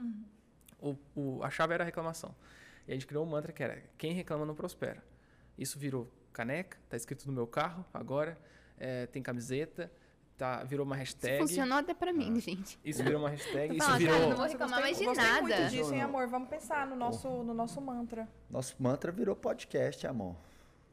O, 0.80 0.96
o- 1.14 1.42
a 1.42 1.50
chave 1.50 1.74
era 1.74 1.82
a 1.84 1.86
reclamação. 1.86 2.34
E 2.86 2.92
a 2.92 2.94
gente 2.94 3.06
criou 3.06 3.24
um 3.24 3.28
mantra 3.28 3.52
que 3.52 3.62
era: 3.62 3.82
quem 3.98 4.12
reclama 4.12 4.46
não 4.46 4.54
prospera. 4.54 5.02
Isso 5.58 5.78
virou 5.78 6.10
caneca, 6.32 6.78
tá 6.88 6.96
escrito 6.96 7.26
no 7.26 7.32
meu 7.32 7.46
carro 7.46 7.84
agora, 7.92 8.38
é, 8.78 9.06
tem 9.06 9.22
camiseta, 9.22 9.90
tá, 10.36 10.62
virou 10.64 10.84
uma 10.86 10.94
Isso 10.96 11.14
hashtag. 11.14 11.38
funcionou 11.38 11.78
até 11.78 11.94
pra 11.94 12.12
mim, 12.12 12.38
gente. 12.40 12.78
Isso 12.84 13.02
virou 13.02 13.20
uma 13.20 13.30
hashtag. 13.30 13.76
Isso 13.76 13.96
virou. 13.96 14.14
cara, 14.14 14.28
não 14.28 14.36
vou 14.36 14.46
reclamar 14.46 14.80
mais 14.80 14.98
de 14.98 15.06
nada. 15.06 15.42
muito 15.42 15.70
disso, 15.70 15.94
hein, 15.94 16.02
amor? 16.02 16.26
Vamos 16.28 16.48
pensar 16.48 16.86
no 16.86 16.94
nosso, 16.96 17.28
no 17.28 17.54
nosso 17.54 17.80
mantra. 17.80 18.28
Nosso 18.50 18.74
mantra 18.78 19.10
virou 19.12 19.34
podcast, 19.36 20.06
amor. 20.06 20.36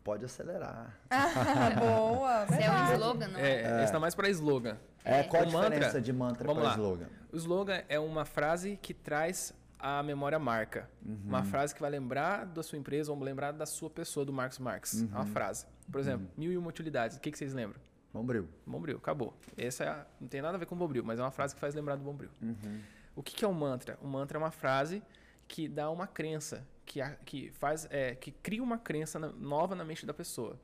Pode 0.03 0.25
acelerar. 0.25 0.99
Boa, 1.79 2.43
Isso 2.43 2.53
é 2.61 2.71
um 2.71 2.93
slogan, 2.93 3.27
não 3.29 3.39
é? 3.39 3.61
É, 3.61 3.83
esse 3.83 3.91
tá 3.93 3.99
mais 3.99 4.13
pra 4.15 4.29
slogan. 4.29 4.77
É, 5.05 5.23
qual 5.23 5.43
a 5.43 5.45
O 5.47 5.51
mantra- 5.51 5.69
diferença 5.71 6.01
de 6.01 6.11
mantra 6.13 6.45
Vamos 6.47 6.61
para 6.63 6.71
lá. 6.71 6.77
slogan? 6.77 7.07
O 7.31 7.35
slogan 7.37 7.83
é 7.89 7.99
uma 7.99 8.25
frase 8.25 8.77
que 8.81 8.93
traz 8.93 9.53
a 9.79 10.01
memória 10.03 10.39
marca. 10.39 10.89
Uhum. 11.05 11.19
Uma 11.25 11.43
frase 11.43 11.73
que 11.73 11.81
vai 11.81 11.89
lembrar 11.89 12.45
da 12.45 12.63
sua 12.63 12.77
empresa 12.77 13.11
ou 13.11 13.19
lembrar 13.21 13.51
da 13.51 13.65
sua 13.65 13.89
pessoa, 13.89 14.25
do 14.25 14.31
Marcos 14.33 14.59
Marques. 14.59 15.01
É 15.01 15.05
Uhum. 15.05 15.11
uma 15.11 15.25
frase. 15.25 15.65
Por 15.91 15.99
exemplo, 15.99 16.27
mil 16.37 16.51
e 16.51 16.57
uma 16.57 16.69
utilidades. 16.69 17.17
O 17.17 17.19
que, 17.19 17.31
que 17.31 17.37
vocês 17.37 17.53
lembram? 17.53 17.79
Bombril. 18.13 18.47
Bombril, 18.65 18.97
acabou. 18.97 19.33
Essa 19.57 19.83
é 19.83 20.05
não 20.21 20.27
tem 20.27 20.41
nada 20.41 20.55
a 20.55 20.59
ver 20.59 20.65
com 20.65 20.75
Bombril, 20.75 21.03
mas 21.03 21.19
é 21.19 21.23
uma 21.23 21.31
frase 21.31 21.55
que 21.55 21.59
faz 21.61 21.73
lembrar 21.73 21.95
do 21.95 22.03
Bombril. 22.03 22.29
Uhum. 22.41 22.79
O 23.15 23.23
que, 23.23 23.33
que 23.35 23.43
é 23.43 23.47
um 23.47 23.53
mantra? 23.53 23.97
Um 24.01 24.07
mantra 24.07 24.37
é 24.37 24.39
uma 24.39 24.51
frase 24.51 25.01
que 25.47 25.67
dá 25.67 25.89
uma 25.89 26.07
crença, 26.07 26.65
que, 26.85 27.01
a- 27.01 27.15
que 27.25 27.51
faz, 27.51 27.87
é, 27.89 28.15
que 28.15 28.31
cria 28.31 28.61
uma 28.63 28.77
crença 28.77 29.17
na- 29.19 29.31
nova 29.31 29.75
na 29.75 29.83
mente 29.83 30.05
da 30.05 30.13
pessoa. 30.13 30.59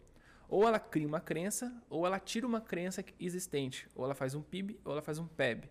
Ou 0.48 0.68
ela 0.68 0.80
cria 0.80 1.08
uma 1.08 1.20
crença, 1.20 1.72
ou 1.90 2.06
ela 2.08 2.20
tira 2.20 2.46
uma 2.48 2.60
crença 2.62 3.04
existente. 3.20 3.88
Ou 3.96 4.06
ela 4.06 4.16
faz 4.16 4.34
um 4.34 4.42
PIB, 4.42 4.80
ou 4.84 4.92
ela 4.94 5.02
faz 5.02 5.20
um 5.20 5.28
PEB. 5.28 5.70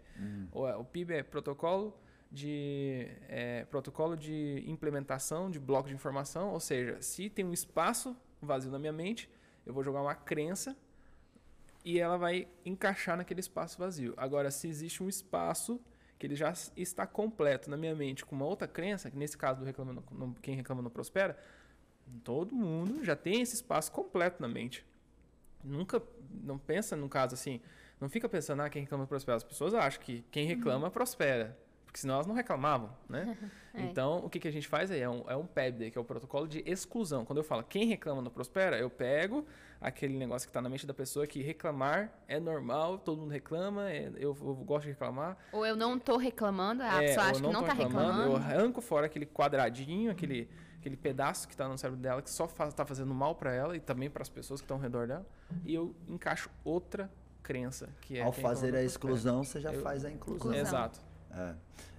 Ou 0.53 0.69
é- 0.69 0.77
o 0.77 0.85
PIB 0.85 1.15
é 1.15 1.23
protocolo 1.23 1.99
de 2.31 3.09
é, 3.29 3.65
protocolo 3.65 4.17
de 4.17 4.63
implementação 4.67 5.51
de 5.51 5.59
bloco 5.59 5.89
de 5.89 5.95
informação, 5.95 6.51
ou 6.51 6.61
seja, 6.61 7.01
se 7.01 7.29
tem 7.31 7.45
um 7.45 7.53
espaço 7.53 8.17
vazio 8.41 8.71
na 8.71 8.79
minha 8.79 8.93
mente, 8.93 9.29
eu 9.67 9.73
vou 9.73 9.83
jogar 9.83 10.03
uma 10.03 10.15
crença 10.15 10.77
e 11.89 11.99
ela 11.99 12.19
vai 12.19 12.47
encaixar 12.67 13.17
naquele 13.17 13.41
espaço 13.41 13.79
vazio. 13.79 14.13
Agora, 14.15 14.51
se 14.51 14.69
existe 14.69 15.03
um 15.03 15.09
espaço 15.09 15.81
que 16.19 16.27
ele 16.27 16.37
já 16.37 16.53
está 16.77 17.07
completo 17.07 17.71
na 17.71 17.79
minha 17.79 17.95
mente 17.95 18.27
com 18.27 18.37
uma 18.37 18.45
outra 18.45 18.69
crença, 18.69 19.11
que 19.11 19.17
nesse 19.17 19.39
caso 19.39 19.61
do 19.61 19.65
reclama 19.65 20.05
não- 20.13 20.35
quem 20.35 20.55
reclama 20.55 20.83
não 20.83 20.91
prospera, 20.91 21.39
todo 22.23 22.55
mundo 22.55 23.03
já 23.03 23.17
tem 23.17 23.41
esse 23.41 23.55
espaço 23.55 23.91
completo 23.91 24.43
na 24.43 24.49
mente. 24.49 24.85
Nunca, 25.65 26.03
não 26.45 26.59
pensa 26.59 26.95
num 26.95 27.09
caso 27.09 27.33
assim, 27.35 27.59
não 27.99 28.11
fica 28.11 28.29
pensando, 28.29 28.61
ah, 28.61 28.69
quem 28.69 28.83
reclama 28.83 29.07
prospera. 29.07 29.37
As 29.39 29.45
pessoas 29.45 29.73
acham 29.73 30.03
que 30.03 30.23
quem 30.31 30.45
reclama 30.47 30.91
prospera, 30.91 31.57
porque 31.99 32.03
senão 32.03 32.15
elas 32.15 32.27
não 32.27 32.35
reclamavam, 32.35 32.91
né? 33.09 33.37
É. 33.75 33.83
Então, 33.83 34.25
o 34.25 34.31
que, 34.31 34.41
que 34.41 34.49
a 34.49 34.51
gente 34.51 34.67
faz 34.67 34.91
aí? 34.91 34.99
É 35.01 35.09
um, 35.09 35.23
é 35.29 35.37
um 35.37 35.47
PEBD, 35.47 35.93
que 35.93 35.99
é 35.99 36.01
o 36.01 36.05
protocolo 36.05 36.49
de 36.49 36.65
exclusão. 36.67 37.25
Quando 37.25 37.37
eu 37.37 37.45
falo 37.45 37.63
quem 37.63 37.87
reclama 37.87 38.21
não 38.21 38.31
prospera, 38.31 38.77
eu 38.77 38.91
pego 38.91 39.47
aquele 39.81 40.17
negócio 40.19 40.49
que 40.49 40.51
está 40.51 40.61
na 40.61 40.69
mente 40.69 40.85
da 40.85 40.95
pessoa 40.95 41.29
que 41.29 41.41
reclamar 41.43 42.11
é 42.27 42.41
normal, 42.41 42.99
todo 42.99 43.21
mundo 43.21 43.31
reclama, 43.31 43.89
é- 43.89 44.11
eu, 44.17 44.37
eu 44.41 44.55
gosto 44.65 44.85
de 44.87 44.89
reclamar. 44.93 45.37
Ou 45.53 45.65
eu 45.65 45.77
não 45.77 45.97
tô 45.97 46.17
reclamando, 46.17 46.83
a 46.83 47.01
É, 47.01 47.07
pessoa 47.09 47.27
acha 47.27 47.35
que 47.35 47.43
não 47.43 47.61
tô 47.61 47.67
tá 47.67 47.73
reclamando. 47.75 48.23
Eu 48.33 48.37
arranco 48.37 48.81
fora 48.81 49.07
aquele 49.07 49.27
quadradinho, 49.27 50.11
aquele, 50.11 50.49
aquele 50.81 50.97
pedaço 50.97 51.47
que 51.47 51.55
está 51.55 51.69
no 51.69 51.79
cérebro 51.79 52.01
dela, 52.01 52.21
que 52.21 52.31
só 52.31 52.47
está 52.47 52.85
fazendo 52.85 53.15
mal 53.15 53.37
para 53.37 53.53
ela 53.55 53.77
e 53.77 53.81
também 53.81 54.11
para 54.11 54.23
as 54.23 54.29
pessoas 54.31 54.61
que 54.61 54.65
estão 54.65 54.79
ao 54.79 54.83
redor 54.83 55.07
dela, 55.07 55.27
e 55.65 55.73
eu 55.73 55.95
encaixo 56.09 56.51
outra 56.65 57.09
crença, 57.45 57.91
que 58.01 58.19
é 58.19 58.23
Ao 58.25 58.33
quem 58.33 58.43
fazer 58.43 58.71
a 58.71 58.79
não 58.79 58.81
exclusão, 58.81 59.45
você 59.45 59.61
já 59.61 59.73
Eu- 59.73 59.83
faz 59.83 60.05
a 60.05 60.11
inclusão. 60.11 60.49
Inclusão. 60.51 60.61
Exato. 60.61 61.01
É. 61.31 61.55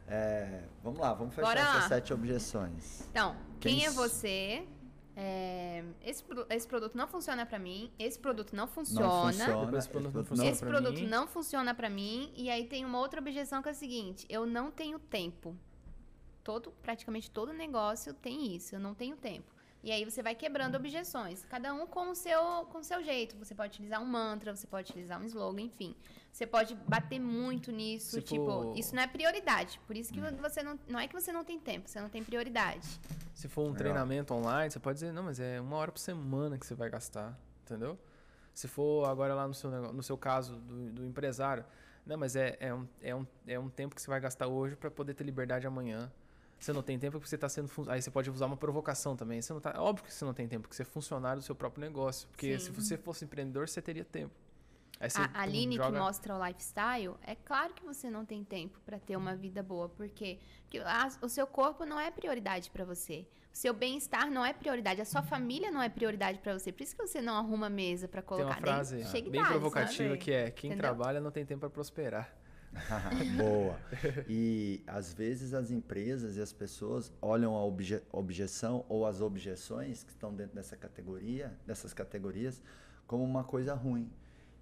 É, 0.09 0.63
vamos 0.83 0.99
lá, 0.99 1.13
vamos 1.13 1.33
fechar 1.35 1.47
Bora 1.47 1.59
essas 1.59 1.75
lá. 1.83 1.87
sete 1.87 2.13
objeções. 2.13 3.07
Então, 3.11 3.35
quem, 3.59 3.77
Quem 3.77 3.85
é 3.85 3.91
você? 3.91 4.67
É, 5.15 5.83
esse, 6.03 6.23
esse 6.49 6.67
produto 6.67 6.95
não 6.97 7.07
funciona 7.07 7.45
pra 7.45 7.59
mim. 7.59 7.91
Esse 7.99 8.17
produto 8.17 8.55
não 8.55 8.65
Não 8.65 8.71
funciona. 8.71 9.31
funciona. 9.31 9.65
Depois 9.65 9.83
esse 9.83 9.89
produto 9.89 10.13
não 10.13 10.21
esse 10.21 10.29
funciona 10.29 10.49
Esse 10.51 10.59
pra 10.61 10.69
produto 10.69 10.99
mim. 11.01 11.07
não 11.07 11.27
funciona 11.27 11.75
pra 11.75 11.89
mim. 11.89 12.31
E 12.35 12.49
aí 12.49 12.65
tem 12.65 12.85
uma 12.85 12.99
outra 12.99 13.19
objeção 13.19 13.61
que 13.61 13.67
é 13.67 13.71
a 13.71 13.75
seguinte: 13.75 14.25
eu 14.29 14.45
não 14.45 14.71
tenho 14.71 14.97
tempo. 14.97 15.55
Todo, 16.43 16.71
praticamente 16.81 17.29
todo 17.29 17.51
negócio 17.53 18.13
tem 18.13 18.55
isso. 18.55 18.73
Eu 18.75 18.79
não 18.79 18.95
tenho 18.95 19.15
tempo. 19.17 19.53
E 19.81 19.91
aí 19.93 20.03
você 20.03 20.21
vai 20.21 20.35
quebrando 20.35 20.75
objeções, 20.75 21.45
cada 21.45 21.73
um 21.73 21.87
com 21.87 22.09
o 22.11 22.15
seu 22.15 22.65
com 22.69 22.79
o 22.79 22.83
seu 22.83 23.01
jeito. 23.01 23.37
Você 23.37 23.55
pode 23.55 23.73
utilizar 23.75 24.01
um 24.01 24.05
mantra, 24.05 24.53
você 24.53 24.67
pode 24.67 24.89
utilizar 24.91 25.21
um 25.21 25.23
slogan, 25.23 25.61
enfim. 25.61 25.95
Você 26.33 26.45
pode 26.45 26.75
bater 26.75 27.19
muito 27.19 27.71
nisso, 27.71 28.11
Se 28.11 28.21
tipo, 28.21 28.45
for- 28.45 28.77
isso 28.77 28.93
não 28.93 29.01
é 29.03 29.07
prioridade. 29.07 29.79
Por 29.87 29.95
isso 29.95 30.11
que 30.11 30.19
você 30.19 30.61
não 30.61 30.77
não 30.87 30.99
é 30.99 31.07
que 31.07 31.13
você 31.13 31.31
não 31.31 31.45
tem 31.45 31.57
tempo, 31.57 31.89
você 31.89 32.01
não 32.01 32.09
tem 32.09 32.21
prioridade. 32.23 32.85
Se 33.33 33.47
for 33.47 33.61
um 33.61 33.65
Legal. 33.67 33.77
treinamento 33.77 34.33
online, 34.33 34.69
você 34.69 34.79
pode 34.79 34.95
dizer, 34.99 35.13
não, 35.13 35.23
mas 35.23 35.39
é 35.39 35.61
uma 35.61 35.77
hora 35.77 35.91
por 35.93 35.99
semana 35.99 36.57
que 36.57 36.65
você 36.65 36.75
vai 36.75 36.89
gastar, 36.89 37.39
entendeu? 37.63 37.97
Se 38.53 38.67
for 38.67 39.05
agora 39.07 39.33
lá 39.33 39.47
no 39.47 39.53
seu, 39.53 39.71
no 39.93 40.03
seu 40.03 40.17
caso 40.17 40.57
do, 40.57 40.91
do 40.91 41.05
empresário, 41.05 41.63
não, 42.05 42.17
mas 42.17 42.35
é, 42.35 42.57
é, 42.59 42.73
um, 42.73 42.85
é, 43.01 43.15
um, 43.15 43.25
é 43.47 43.57
um 43.57 43.69
tempo 43.69 43.95
que 43.95 44.01
você 44.01 44.09
vai 44.09 44.19
gastar 44.19 44.47
hoje 44.47 44.75
para 44.75 44.91
poder 44.91 45.13
ter 45.13 45.23
liberdade 45.23 45.65
amanhã. 45.65 46.11
Você 46.59 46.73
não 46.73 46.81
tem 46.83 46.99
tempo 46.99 47.13
porque 47.13 47.29
você 47.29 47.35
está 47.35 47.47
sendo. 47.47 47.67
fun- 47.69 47.85
Aí 47.89 48.01
você 48.01 48.11
pode 48.11 48.29
usar 48.29 48.45
uma 48.45 48.57
provocação 48.57 49.15
também. 49.15 49.41
Você 49.41 49.53
não 49.53 49.61
tá, 49.61 49.73
óbvio 49.81 50.05
que 50.05 50.13
você 50.13 50.25
não 50.25 50.33
tem 50.33 50.47
tempo, 50.47 50.63
porque 50.63 50.75
você 50.75 50.81
é 50.81 50.85
funcionário 50.85 51.41
do 51.41 51.45
seu 51.45 51.55
próprio 51.55 51.81
negócio. 51.81 52.27
Porque 52.29 52.59
Sim. 52.59 52.65
se 52.65 52.71
você 52.71 52.97
fosse 52.97 53.23
empreendedor, 53.25 53.67
você 53.69 53.81
teria 53.81 54.03
tempo. 54.03 54.33
Aí 54.99 55.09
você 55.09 55.21
A 55.21 55.41
Aline 55.41 55.77
que 55.77 55.83
joga- 55.83 55.97
mostra 55.97 56.35
o 56.35 56.45
lifestyle, 56.45 57.15
é 57.25 57.33
claro 57.33 57.73
que 57.73 57.85
você 57.85 58.09
não 58.09 58.25
tem 58.25 58.43
tempo 58.43 58.77
para 58.85 58.99
ter 58.99 59.15
uma 59.15 59.33
vida 59.33 59.63
boa, 59.63 59.87
porque, 59.87 60.37
porque 60.63 60.79
a- 60.79 61.07
o 61.21 61.29
seu 61.29 61.47
corpo 61.47 61.85
não 61.85 61.97
é 61.97 62.11
prioridade 62.11 62.69
para 62.69 62.83
você. 62.83 63.25
O 63.53 63.57
seu 63.57 63.73
bem-estar 63.73 64.29
não 64.29 64.45
é 64.45 64.51
prioridade, 64.53 64.99
a 65.01 65.05
sua 65.05 65.23
família 65.23 65.71
não 65.71 65.81
é 65.81 65.87
prioridade 65.87 66.39
para 66.39 66.57
você. 66.59 66.71
Por 66.73 66.83
isso 66.83 66.95
que 66.95 67.01
você 67.07 67.21
não 67.21 67.35
arruma 67.37 67.69
mesa 67.69 68.07
para 68.09 68.21
Tem 68.21 68.27
colocar. 68.27 68.47
uma 68.57 68.61
frase 68.61 68.97
Daí 69.03 69.21
bem 69.23 69.39
idade, 69.39 69.47
provocativa 69.49 70.09
sabe? 70.09 70.17
que 70.19 70.31
é: 70.31 70.51
quem 70.51 70.71
Entendeu? 70.71 70.89
trabalha 70.93 71.19
não 71.21 71.31
tem 71.31 71.45
tempo 71.45 71.61
para 71.61 71.69
prosperar. 71.69 72.29
Boa. 73.37 73.79
E 74.27 74.81
às 74.87 75.13
vezes 75.13 75.53
as 75.53 75.71
empresas 75.71 76.37
e 76.37 76.41
as 76.41 76.53
pessoas 76.53 77.11
olham 77.21 77.55
a 77.55 77.63
obje- 77.65 78.01
objeção 78.11 78.85
ou 78.87 79.05
as 79.05 79.21
objeções 79.21 80.03
que 80.03 80.11
estão 80.11 80.33
dentro 80.33 80.55
dessa 80.55 80.75
categoria, 80.77 81.57
dessas 81.65 81.93
categorias, 81.93 82.61
como 83.07 83.23
uma 83.23 83.43
coisa 83.43 83.73
ruim. 83.73 84.09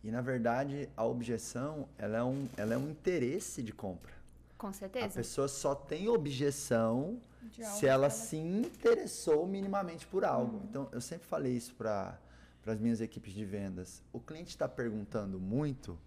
E 0.04 0.12
na 0.12 0.22
verdade 0.22 0.89
a 0.96 1.04
objeção 1.06 1.88
ela 1.98 2.17
é 2.17 2.24
um, 2.24 2.48
ela 2.56 2.74
é 2.74 2.78
um 2.78 2.89
interesse 2.89 3.62
de 3.62 3.74
compra. 3.74 4.13
Com 4.58 4.67
A 4.67 4.74
certeza. 4.74 5.15
pessoa 5.15 5.48
só 5.48 5.76
tem 5.76 6.08
objeção 6.10 7.20
se 7.52 7.80
que 7.80 7.86
ela 7.86 8.06
ela- 8.06 8.10
se 8.10 8.38
interessou 8.38 9.46
minimamente 9.46 10.08
por 10.08 10.26
algo. 10.26 10.62
Então, 10.70 10.89
eu 10.91 11.00
sempre 11.00 11.28
falei 11.28 11.54
isso 11.56 11.76
para 11.76 12.17
as 12.65 12.80
minhas 12.80 13.00
equipes 13.00 13.34
de 13.34 13.46
vendas. 13.46 14.02
O 14.12 14.20
cliente 14.20 14.50
está 14.50 14.67
perguntando 14.67 15.39
muito, 15.39 15.98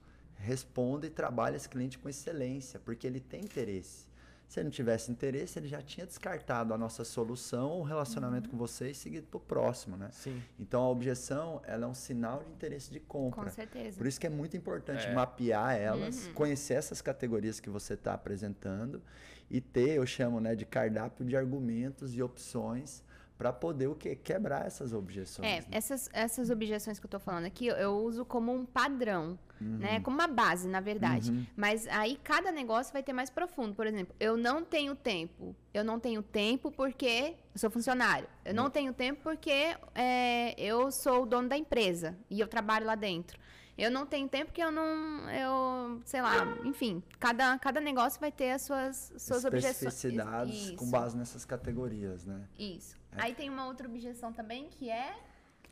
responda 0.40 1.06
e 1.06 1.10
trabalhe 1.10 1.56
esse 1.56 1.68
cliente 1.68 1.98
com 1.98 2.08
excelência, 2.08 2.80
porque 2.80 3.06
ele 3.06 3.20
tem 3.20 3.40
interesse. 3.42 4.08
Se 4.48 4.58
ele 4.58 4.64
não 4.64 4.70
tivesse 4.72 5.12
interesse, 5.12 5.60
ele 5.60 5.68
já 5.68 5.80
tinha 5.80 6.04
descartado 6.04 6.74
a 6.74 6.78
nossa 6.78 7.04
solução, 7.04 7.78
o 7.78 7.82
relacionamento 7.84 8.48
com 8.50 8.56
você 8.56 8.90
e 8.90 8.94
seguido 8.94 9.28
para 9.28 9.36
o 9.36 9.40
próximo, 9.40 9.96
né? 9.96 10.08
Sim. 10.12 10.42
Então, 10.58 10.82
a 10.82 10.88
objeção, 10.88 11.62
ela 11.64 11.84
é 11.84 11.88
um 11.88 11.94
sinal 11.94 12.42
de 12.42 12.50
interesse 12.50 12.90
de 12.90 12.98
compra. 12.98 13.44
Com 13.44 13.48
certeza. 13.50 13.96
Por 13.96 14.08
isso 14.08 14.18
que 14.18 14.26
é 14.26 14.30
muito 14.30 14.56
importante 14.56 15.06
É. 15.06 15.14
mapear 15.14 15.76
elas, 15.76 16.26
Uhum. 16.26 16.32
conhecer 16.34 16.74
essas 16.74 17.00
categorias 17.00 17.60
que 17.60 17.70
você 17.70 17.94
está 17.94 18.12
apresentando 18.12 19.00
e 19.48 19.60
ter, 19.60 19.90
eu 19.90 20.04
chamo, 20.06 20.40
né, 20.40 20.56
de 20.56 20.64
cardápio 20.66 21.24
de 21.24 21.36
argumentos 21.36 22.12
e 22.16 22.20
opções 22.20 23.04
para 23.40 23.54
poder 23.54 23.86
o 23.86 23.94
quê? 23.94 24.14
Quebrar 24.14 24.66
essas 24.66 24.92
objeções. 24.92 25.48
É, 25.48 25.60
né? 25.60 25.66
essas, 25.70 26.10
essas 26.12 26.50
objeções 26.50 26.98
que 26.98 27.06
eu 27.06 27.10
tô 27.10 27.18
falando 27.18 27.46
aqui, 27.46 27.68
eu- 27.68 27.96
uso 27.96 28.22
como 28.22 28.52
um 28.52 28.66
padrão, 28.66 29.38
né? 29.58 29.98
Como 30.00 30.14
uma 30.16 30.26
base, 30.26 30.68
na 30.68 30.80
verdade. 30.80 31.30
Uhum. 31.30 31.46
Mas 31.56 31.86
aí 31.88 32.18
cada 32.22 32.52
negócio 32.52 32.92
vai 32.92 33.02
ter 33.02 33.12
mais 33.14 33.30
profundo. 33.30 33.74
Por 33.74 33.86
exemplo, 33.86 34.14
eu 34.20 34.36
não 34.36 34.62
tenho 34.62 34.94
tempo. 34.94 35.54
Eu 35.72 35.82
não 35.84 35.98
tenho 35.98 36.22
tempo 36.22 36.70
porque 36.70 37.34
eu 37.54 37.58
sou 37.58 37.70
funcionário. 37.70 38.28
Eu 38.44 38.54
não 38.54 38.68
tenho 38.68 38.92
tempo 38.92 39.20
porque 39.22 39.74
é, 39.94 40.54
eu 40.58 40.90
sou 40.92 41.22
o 41.22 41.26
dono 41.26 41.48
da 41.48 41.56
empresa 41.56 42.16
e 42.28 42.40
eu 42.40 42.46
trabalho 42.48 42.84
lá 42.86 42.94
dentro. 42.94 43.38
Eu 43.80 43.90
não 43.90 44.04
tenho 44.04 44.28
tempo 44.28 44.46
porque 44.46 44.62
eu 44.62 44.70
não. 44.70 45.28
Eu, 45.30 46.02
sei 46.04 46.20
lá, 46.20 46.44
enfim, 46.64 47.02
cada, 47.18 47.58
cada 47.58 47.80
negócio 47.80 48.20
vai 48.20 48.30
ter 48.30 48.50
as 48.50 48.62
suas, 48.62 49.12
suas 49.16 49.44
objeções. 49.44 49.76
Especificidades 49.76 50.70
com 50.72 50.84
Isso, 50.84 50.90
base 50.90 51.16
nessas 51.16 51.44
categorias, 51.46 52.26
né? 52.26 52.46
Isso. 52.58 52.94
É. 53.12 53.22
Aí 53.22 53.34
tem 53.34 53.48
uma 53.48 53.66
outra 53.66 53.88
objeção 53.88 54.32
também 54.32 54.68
que 54.68 54.90
é 54.90 55.16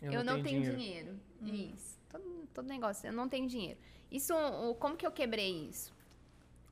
eu, 0.00 0.24
não, 0.24 0.42
tenho, 0.42 0.62
dinheiro. 0.62 1.20
Isso. 1.42 1.98
Todo, 2.08 2.48
todo 2.54 2.66
negócio, 2.66 3.06
eu 3.06 3.12
não 3.12 3.28
tenho 3.28 3.46
dinheiro. 3.46 3.78
Isso, 4.10 4.32
como 4.78 4.96
que 4.96 5.06
eu 5.06 5.12
quebrei 5.12 5.68
isso? 5.68 5.92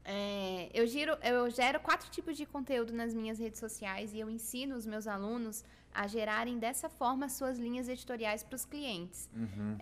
É, 0.04 0.70
eu, 0.72 0.86
giro, 0.86 1.18
eu 1.22 1.50
gero 1.50 1.80
quatro 1.80 2.08
tipos 2.10 2.36
de 2.36 2.46
conteúdo 2.46 2.92
nas 2.92 3.12
minhas 3.12 3.38
redes 3.38 3.58
sociais 3.58 4.14
e 4.14 4.20
eu 4.20 4.30
ensino 4.30 4.76
os 4.76 4.86
meus 4.86 5.06
alunos 5.06 5.64
a 5.92 6.06
gerarem 6.06 6.58
dessa 6.58 6.88
forma 6.88 7.26
as 7.26 7.32
suas 7.32 7.58
linhas 7.58 7.88
editoriais 7.88 8.44
para 8.44 8.54
os 8.54 8.64
clientes. 8.64 9.28
Uhum. 9.34 9.76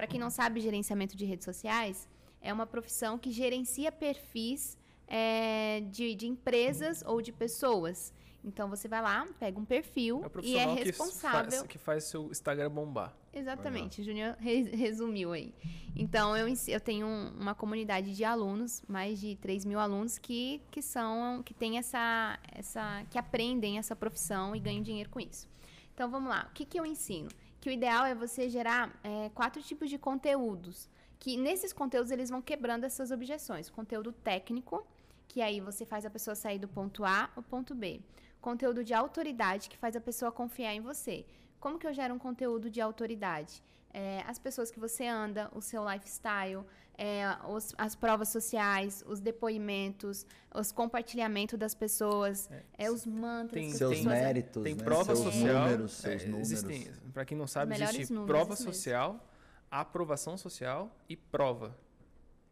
Para 0.00 0.06
quem 0.06 0.18
não 0.18 0.30
sabe, 0.30 0.60
gerenciamento 0.62 1.14
de 1.14 1.26
redes 1.26 1.44
sociais 1.44 2.08
é 2.40 2.50
uma 2.50 2.64
profissão 2.66 3.18
que 3.18 3.30
gerencia 3.30 3.92
perfis 3.92 4.78
é, 5.06 5.80
de, 5.90 6.14
de 6.14 6.26
empresas 6.26 7.02
ou 7.06 7.20
de 7.20 7.30
pessoas. 7.30 8.10
Então 8.42 8.70
você 8.70 8.88
vai 8.88 9.02
lá, 9.02 9.28
pega 9.38 9.60
um 9.60 9.64
perfil 9.66 10.16
É 10.16 10.22
e 10.22 10.24
é 10.24 10.28
profissional 10.30 10.76
que 10.76 10.84
responsável. 10.84 11.50
faz, 11.50 11.62
que 11.64 11.76
faz 11.76 12.04
seu 12.04 12.30
Instagram 12.30 12.70
bombar. 12.70 13.14
Exatamente, 13.30 14.00
o 14.00 14.04
Júnior 14.04 14.36
re- 14.40 14.70
resumiu 14.74 15.32
aí. 15.32 15.52
Então, 15.94 16.34
eu, 16.34 16.48
eu 16.68 16.80
tenho 16.80 17.06
um- 17.06 17.34
uma 17.38 17.54
comunidade 17.54 18.16
de 18.16 18.24
alunos, 18.24 18.82
mais 18.88 19.20
de 19.20 19.36
3 19.36 19.66
mil 19.66 19.78
alunos, 19.78 20.16
que, 20.16 20.62
que 20.70 20.80
são, 20.80 21.42
que 21.42 21.52
tem 21.52 21.76
essa, 21.76 22.38
essa, 22.52 23.04
que 23.10 23.18
aprendem 23.18 23.76
essa 23.76 23.94
profissão 23.94 24.56
e 24.56 24.60
ganham 24.60 24.82
dinheiro 24.82 25.10
com 25.10 25.20
isso. 25.20 25.46
Então, 25.92 26.10
vamos 26.10 26.30
lá. 26.30 26.46
O 26.50 26.54
que, 26.54 26.64
que 26.64 26.80
eu 26.80 26.86
ensino? 26.86 27.28
Que 27.60 27.68
o 27.68 27.72
ideal 27.72 28.04
é 28.06 28.14
você 28.14 28.48
gerar 28.48 28.98
é, 29.04 29.30
quatro 29.30 29.62
tipos 29.62 29.90
de 29.90 29.98
conteúdos. 29.98 30.88
Que 31.18 31.36
nesses 31.36 31.72
conteúdos 31.72 32.10
eles 32.10 32.30
vão 32.30 32.40
quebrando 32.40 32.84
essas 32.84 33.10
objeções. 33.10 33.68
Conteúdo 33.68 34.12
técnico, 34.12 34.86
que 35.28 35.42
aí 35.42 35.60
você 35.60 35.84
faz 35.84 36.06
a 36.06 36.10
pessoa 36.10 36.34
sair 36.34 36.58
do 36.58 36.68
ponto 36.68 37.04
A 37.04 37.30
ao 37.36 37.42
ponto 37.42 37.74
B. 37.74 38.00
Conteúdo 38.40 38.82
de 38.82 38.94
autoridade, 38.94 39.68
que 39.68 39.76
faz 39.76 39.94
a 39.94 40.00
pessoa 40.00 40.32
confiar 40.32 40.74
em 40.74 40.80
você. 40.80 41.26
Como 41.60 41.78
que 41.78 41.86
eu 41.86 41.92
gero 41.92 42.14
um 42.14 42.18
conteúdo 42.18 42.70
de 42.70 42.80
autoridade? 42.80 43.62
É, 43.92 44.24
as 44.26 44.38
pessoas 44.38 44.70
que 44.70 44.80
você 44.80 45.06
anda, 45.06 45.50
o 45.52 45.60
seu 45.60 45.86
lifestyle, 45.88 46.64
é, 47.02 47.34
os- 47.48 47.72
as 47.78 47.94
provas 47.94 48.28
sociais, 48.28 49.02
os 49.06 49.20
depoimentos, 49.20 50.26
os 50.54 50.70
compartilhamentos 50.70 51.58
das 51.58 51.74
pessoas, 51.74 52.50
é, 52.76 52.90
os 52.90 53.06
mantras 53.06 53.52
Tem- 53.62 53.72
Seus 53.72 53.96
pessoas... 53.96 54.14
méritos, 54.18 54.62
Tem 54.62 54.74
né? 54.74 54.84
prova 54.84 55.04
seus 55.16 55.18
social. 55.20 55.62
números, 55.64 55.92
seus 55.92 56.22
é, 56.22 56.26
números. 56.26 56.50
Existem, 56.52 56.92
para 57.14 57.24
quem 57.24 57.38
não 57.38 57.46
sabe, 57.46 57.70
melhores 57.70 57.94
existe 57.94 58.12
números, 58.12 58.30
prova 58.36 58.52
isso 58.52 58.62
mesmo. 58.64 58.74
social, 58.74 59.26
aprovação 59.70 60.36
social 60.36 60.94
e 61.08 61.16
prova. 61.16 61.74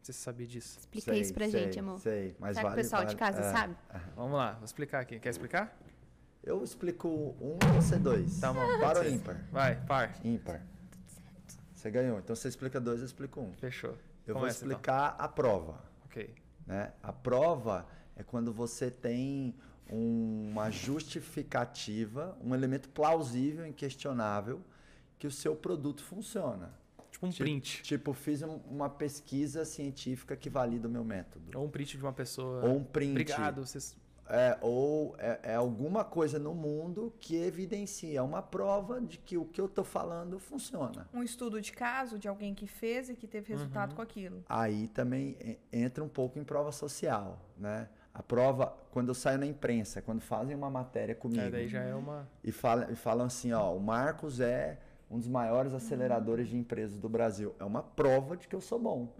Você 0.01 0.13
sabia 0.13 0.47
disso? 0.47 0.79
Explica 0.79 1.13
isso 1.15 1.33
pra 1.33 1.47
sei, 1.47 1.65
gente, 1.65 1.77
amor. 1.79 1.99
Sei, 1.99 2.35
mas 2.39 2.55
Será 2.55 2.61
que 2.61 2.65
o 2.65 2.69
vale, 2.71 2.81
pessoal 2.81 3.05
de 3.05 3.15
vale- 3.15 3.19
casa 3.35 3.47
é. 3.47 3.51
sabe? 3.51 3.75
Vamos 4.15 4.33
lá, 4.37 4.53
vou 4.53 4.65
explicar 4.65 5.01
aqui. 5.01 5.19
Quer 5.19 5.29
explicar? 5.29 5.77
Eu 6.41 6.63
explico 6.63 7.07
um 7.07 7.57
e 7.61 7.75
você 7.81 7.97
dois. 7.97 8.39
Tá 8.39 8.51
bom. 8.51 8.61
Para 8.79 8.99
ou 8.99 9.07
ímpar? 9.07 9.45
Vai, 9.51 9.75
par. 9.85 10.15
Ímpar. 10.25 10.65
Você 11.75 11.91
ganhou. 11.91 12.17
Então 12.17 12.35
você 12.35 12.47
explica 12.47 12.79
dois, 12.79 12.99
eu 13.01 13.05
explico 13.05 13.39
um. 13.41 13.53
Fechou. 13.53 13.95
Eu 14.29 14.35
vou 14.35 14.41
Começa, 14.41 14.59
então. 14.65 14.71
explicar 14.71 15.15
a 15.17 15.27
prova. 15.27 15.83
Ok. 16.05 16.33
né? 16.65 16.93
A 17.01 17.11
prova 17.11 17.87
é 18.15 18.21
quando 18.23 18.53
você 18.53 18.91
tem 18.91 19.55
uma 19.89 20.69
justificativa, 20.69 22.37
um 22.43 22.53
elemento 22.53 22.89
plausível, 22.89 23.65
inquestionável, 23.65 24.61
que 25.17 25.25
o 25.25 25.31
seu 25.31 25.55
produto 25.55 26.03
funciona. 26.03 26.71
Tipo 27.11 27.25
um 27.25 27.29
Tipo- 27.31 27.43
print. 27.43 27.81
Tipo, 27.83 28.13
fiz 28.13 28.41
um- 28.43 28.59
uma 28.69 28.89
pesquisa 28.89 29.65
científica 29.65 30.35
que 30.35 30.49
valida 30.49 30.87
o 30.87 30.91
meu 30.91 31.03
método. 31.03 31.57
Ou 31.57 31.65
um 31.65 31.69
print 31.69 31.97
de 31.97 32.03
uma 32.03 32.13
pessoa. 32.13 32.63
Ou 32.65 32.77
um 32.77 32.83
print. 32.83 33.11
Obrigado. 33.11 33.65
Vocês... 33.65 33.97
É, 34.29 34.57
ou 34.61 35.15
é, 35.17 35.39
é 35.43 35.55
alguma 35.55 36.03
coisa 36.03 36.37
no 36.37 36.53
mundo 36.53 37.11
que 37.19 37.35
evidencia 37.35 38.23
uma 38.23 38.41
prova 38.43 39.01
de 39.01 39.17
que 39.17 39.37
o 39.37 39.43
que 39.45 39.59
eu 39.59 39.65
estou 39.65 39.83
falando 39.83 40.37
funciona. 40.37 41.07
Um 41.13 41.23
estudo 41.23 41.59
de 41.59 41.71
caso 41.71 42.19
de 42.19 42.27
alguém 42.27 42.53
que 42.53 42.67
fez 42.67 43.09
e 43.09 43.15
que 43.15 43.27
teve 43.27 43.51
resultado 43.53 43.95
com 43.95 44.01
aquilo. 44.01 44.43
Aí 44.47 44.87
também 44.89 45.35
en- 45.41 45.57
entra 45.85 46.03
um 46.03 46.07
pouco 46.09 46.37
em 46.37 46.43
prova 46.43 46.71
social, 46.71 47.39
né? 47.57 47.89
A 48.13 48.21
prova, 48.21 48.75
quando 48.91 49.07
eu 49.09 49.13
saio 49.15 49.37
na 49.39 49.45
imprensa, 49.45 50.01
quando 50.01 50.19
fazem 50.21 50.55
uma 50.55 50.69
matéria 50.69 51.15
comigo 51.15 51.41
É, 51.41 51.49
daí 51.49 51.67
já 51.67 51.81
é 51.81 51.95
uma. 51.95 52.27
e, 52.43 52.51
fala, 52.51 52.91
e 52.91 52.95
falam 52.95 53.25
assim, 53.25 53.51
ó, 53.53 53.73
o 53.75 53.79
Marcos 53.79 54.39
é 54.39 54.77
um 55.09 55.17
dos 55.17 55.27
maiores 55.27 55.73
aceleradores 55.73 56.47
de 56.49 56.55
empresas 56.57 56.99
do 56.99 57.09
Brasil. 57.09 57.55
É 57.59 57.63
uma 57.63 57.81
prova 57.81 58.37
de 58.37 58.47
que 58.47 58.55
eu 58.55 58.61
sou 58.61 58.77
bom. 58.79 59.13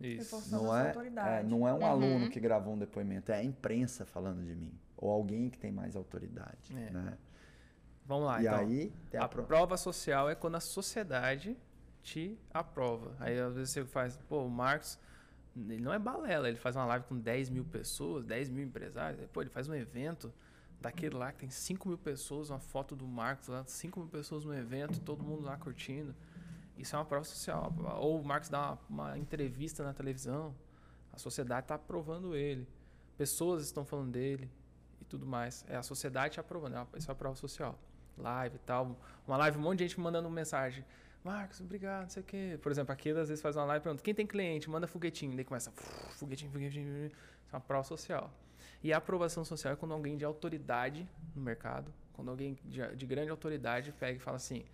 Isso. 0.00 0.34
Reforçando 0.36 0.64
Não 0.64 0.76
é, 0.76 0.92
é, 1.38 1.42
não 1.42 1.68
é 1.68 1.72
um 1.72 1.78
Uhum. 1.78 1.86
aluno 1.86 2.30
que 2.30 2.40
gravou 2.40 2.74
um 2.74 2.78
depoimento, 2.78 3.30
é 3.30 3.36
a 3.36 3.44
imprensa 3.44 4.04
falando 4.04 4.42
de 4.44 4.54
mim. 4.54 4.72
Ou 4.96 5.10
alguém 5.10 5.48
que 5.48 5.58
tem 5.58 5.70
mais 5.70 5.94
autoridade. 5.94 6.74
É. 6.76 6.90
Né? 6.90 7.16
Vamos 8.04 8.26
lá, 8.26 8.40
e 8.40 8.46
então. 8.46 8.58
aí 8.58 8.92
tem 9.10 9.20
a, 9.20 9.24
a 9.24 9.28
prova. 9.28 9.46
prova 9.48 9.76
social 9.76 10.28
é 10.30 10.34
quando 10.34 10.56
a 10.56 10.60
sociedade 10.60 11.56
te 12.02 12.38
aprova. 12.52 13.14
Aí 13.18 13.38
às 13.38 13.54
vezes 13.54 13.70
você 13.70 13.84
faz, 13.84 14.16
pô, 14.28 14.44
o 14.44 14.50
Marcos, 14.50 14.98
ele 15.56 15.80
não 15.82 15.92
é 15.92 15.98
balela, 15.98 16.48
ele 16.48 16.56
faz 16.56 16.76
uma 16.76 16.84
live 16.86 17.04
com 17.06 17.18
10 17.18 17.50
mil 17.50 17.64
pessoas, 17.64 18.24
10 18.24 18.48
mil 18.50 18.64
empresários, 18.64 19.26
pô, 19.32 19.40
ele 19.42 19.50
faz 19.50 19.68
um 19.68 19.74
evento 19.74 20.32
daquele 20.86 21.16
lá 21.16 21.32
que 21.32 21.38
tem 21.40 21.50
5 21.50 21.88
mil 21.88 21.98
pessoas, 21.98 22.48
uma 22.48 22.60
foto 22.60 22.94
do 22.94 23.06
Marcos 23.06 23.48
lá, 23.48 23.64
5 23.64 23.98
mil 23.98 24.08
pessoas 24.08 24.44
no 24.44 24.54
evento, 24.54 25.00
todo 25.00 25.22
mundo 25.22 25.42
lá 25.42 25.56
curtindo. 25.56 26.14
Isso 26.78 26.94
é 26.94 26.98
uma 26.98 27.04
prova 27.04 27.24
social. 27.24 27.72
Ou 27.98 28.20
o 28.20 28.24
Marcos 28.24 28.48
dá 28.48 28.60
uma, 28.60 28.78
uma 28.88 29.18
entrevista 29.18 29.82
na 29.82 29.92
televisão, 29.92 30.54
a 31.12 31.18
sociedade 31.18 31.64
está 31.64 31.74
aprovando 31.74 32.36
ele. 32.36 32.68
Pessoas 33.18 33.64
estão 33.64 33.84
falando 33.84 34.12
dele 34.12 34.48
e 35.00 35.04
tudo 35.04 35.26
mais. 35.26 35.64
É 35.68 35.76
a 35.76 35.82
sociedade 35.82 36.38
aprovando, 36.38 36.76
é 36.76 36.98
isso 36.98 37.10
é 37.10 37.12
uma 37.12 37.16
prova 37.18 37.34
social. 37.34 37.76
Live 38.16 38.56
e 38.56 38.60
tal. 38.60 38.96
Uma 39.26 39.36
live, 39.38 39.58
um 39.58 39.62
monte 39.62 39.78
de 39.78 39.88
gente 39.88 39.98
mandando 39.98 40.30
mensagem. 40.30 40.84
Marcos, 41.24 41.60
obrigado, 41.60 42.02
não 42.02 42.10
sei 42.10 42.22
o 42.22 42.26
quê. 42.26 42.58
Por 42.62 42.70
exemplo, 42.70 42.92
aqui 42.92 43.10
às 43.10 43.28
vezes 43.28 43.42
faz 43.42 43.56
uma 43.56 43.64
live 43.64 43.82
pergunta, 43.82 44.02
quem 44.02 44.14
tem 44.14 44.26
cliente? 44.26 44.70
Manda 44.70 44.86
foguetinho. 44.86 45.34
Daí 45.34 45.44
começa, 45.44 45.72
foguetinho, 46.12 46.52
foguetinho. 46.52 47.06
Isso 47.06 47.16
é 47.52 47.56
uma 47.56 47.60
prova 47.60 47.82
social. 47.82 48.30
E 48.86 48.92
a 48.92 48.98
aprovação 48.98 49.44
social 49.44 49.72
é 49.72 49.76
quando 49.76 49.90
alguém 49.90 50.16
de 50.16 50.24
autoridade 50.24 51.08
no 51.34 51.42
mercado, 51.42 51.92
quando 52.12 52.30
alguém 52.30 52.56
de, 52.64 52.94
de 52.94 53.04
grande 53.04 53.32
autoridade 53.32 53.90
pega 53.90 54.16
e 54.16 54.20
fala 54.20 54.36
assim, 54.36 54.64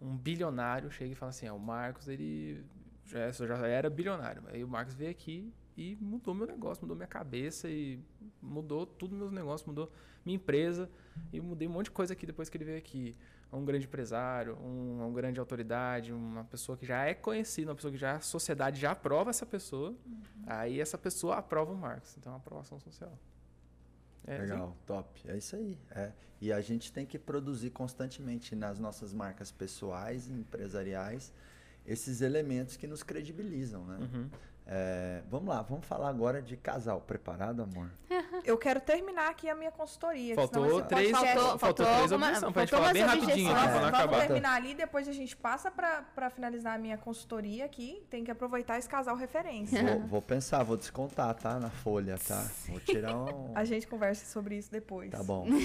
um 0.00 0.16
bilionário 0.16 0.88
chega 0.88 1.10
e 1.10 1.14
fala 1.16 1.30
assim, 1.30 1.48
ah, 1.48 1.52
o 1.52 1.58
Marcos, 1.58 2.06
ele 2.06 2.64
já, 3.04 3.32
já 3.32 3.66
era 3.66 3.90
bilionário. 3.90 4.40
Aí 4.46 4.62
o 4.62 4.68
Marcos 4.68 4.94
veio 4.94 5.10
aqui 5.10 5.52
e 5.76 5.96
mudou 6.00 6.32
meu 6.32 6.46
negócio, 6.46 6.80
mudou 6.80 6.96
minha 6.96 7.08
cabeça 7.08 7.68
e 7.68 7.98
mudou 8.40 8.86
tudo 8.86 9.16
meus 9.16 9.32
negócios, 9.32 9.66
mudou 9.66 9.90
minha 10.24 10.36
empresa 10.36 10.88
e 11.32 11.40
mudei 11.40 11.66
um 11.66 11.72
monte 11.72 11.86
de 11.86 11.90
coisa 11.90 12.12
aqui 12.12 12.24
depois 12.24 12.48
que 12.48 12.56
ele 12.56 12.64
veio 12.64 12.78
aqui. 12.78 13.16
Um 13.52 13.64
grande 13.64 13.86
empresário, 13.86 14.56
um, 14.58 15.08
um 15.08 15.12
grande 15.12 15.40
autoridade, 15.40 16.12
uma 16.12 16.44
pessoa 16.44 16.78
que 16.78 16.86
já 16.86 17.04
é 17.04 17.14
conhecida, 17.14 17.72
uma 17.72 17.74
pessoa 17.74 17.90
que 17.90 17.98
já 17.98 18.14
a 18.14 18.20
sociedade 18.20 18.80
já 18.80 18.92
aprova 18.92 19.30
essa 19.30 19.44
pessoa, 19.44 19.92
aí 20.46 20.80
essa 20.80 20.96
pessoa 20.96 21.34
aprova 21.34 21.72
o 21.72 21.76
Marcos. 21.76 22.16
Então 22.16 22.30
é 22.30 22.34
uma 22.36 22.40
aprovação 22.40 22.78
social. 22.78 23.18
É, 24.26 24.38
Legal, 24.38 24.76
top. 24.86 25.08
É 25.28 25.36
isso 25.36 25.54
aí. 25.56 25.78
É. 25.90 26.12
E 26.40 26.52
a 26.52 26.60
gente 26.60 26.92
tem 26.92 27.06
que 27.06 27.18
produzir 27.18 27.70
constantemente 27.70 28.54
nas 28.54 28.78
nossas 28.78 29.12
marcas 29.12 29.50
pessoais 29.50 30.28
e 30.28 30.32
empresariais 30.32 31.32
esses 31.86 32.20
elementos 32.20 32.76
que 32.76 32.86
nos 32.86 33.02
credibilizam, 33.02 33.84
né? 33.86 33.98
Uhum. 34.00 34.30
É, 34.68 35.22
vamos 35.30 35.48
lá, 35.48 35.62
vamos 35.62 35.86
falar 35.86 36.08
agora 36.08 36.42
de 36.42 36.56
casal. 36.56 37.00
Preparado, 37.00 37.62
amor? 37.62 37.88
Eu 38.44 38.58
quero 38.58 38.80
terminar 38.80 39.30
aqui 39.30 39.48
a 39.48 39.54
minha 39.54 39.70
consultoria. 39.70 40.34
Faltou 40.34 40.82
três, 40.82 41.10
faltou- 41.12 41.28
faltou, 41.34 41.58
faltou 41.58 41.86
três 41.86 42.12
objeções 42.12 42.52
pra 42.52 42.62
gente 42.62 42.70
faltou 42.70 42.78
falar 42.80 42.92
bem 42.92 43.02
umas 43.04 43.14
rapidinho, 43.14 43.50
objeções. 43.52 43.70
Pra 43.70 43.74
não 43.74 43.80
Vamos 43.90 43.98
acabar. 44.00 44.26
terminar 44.26 44.54
ali, 44.56 44.74
depois 44.74 45.06
a 45.08 45.12
gente 45.12 45.36
passa 45.36 45.70
pra 45.70 46.30
finalizar 46.30 46.74
a 46.74 46.78
minha 46.78 46.98
consultoria 46.98 47.64
aqui. 47.64 48.04
Tem 48.10 48.24
que 48.24 48.30
aproveitar 48.30 48.76
esse 48.76 48.88
casal 48.88 49.14
referência. 49.14 49.82
Vou, 49.84 50.00
vou 50.08 50.22
pensar, 50.22 50.64
vou 50.64 50.76
descontar, 50.76 51.32
tá? 51.34 51.60
Na 51.60 51.70
folha, 51.70 52.18
tá? 52.18 52.44
Vou 52.68 52.80
tirar 52.80 53.14
um. 53.16 53.52
A 53.54 53.64
gente 53.64 53.86
conversa 53.86 54.26
sobre 54.26 54.56
isso 54.56 54.70
depois. 54.72 55.10
Tá 55.10 55.22
bom. 55.22 55.46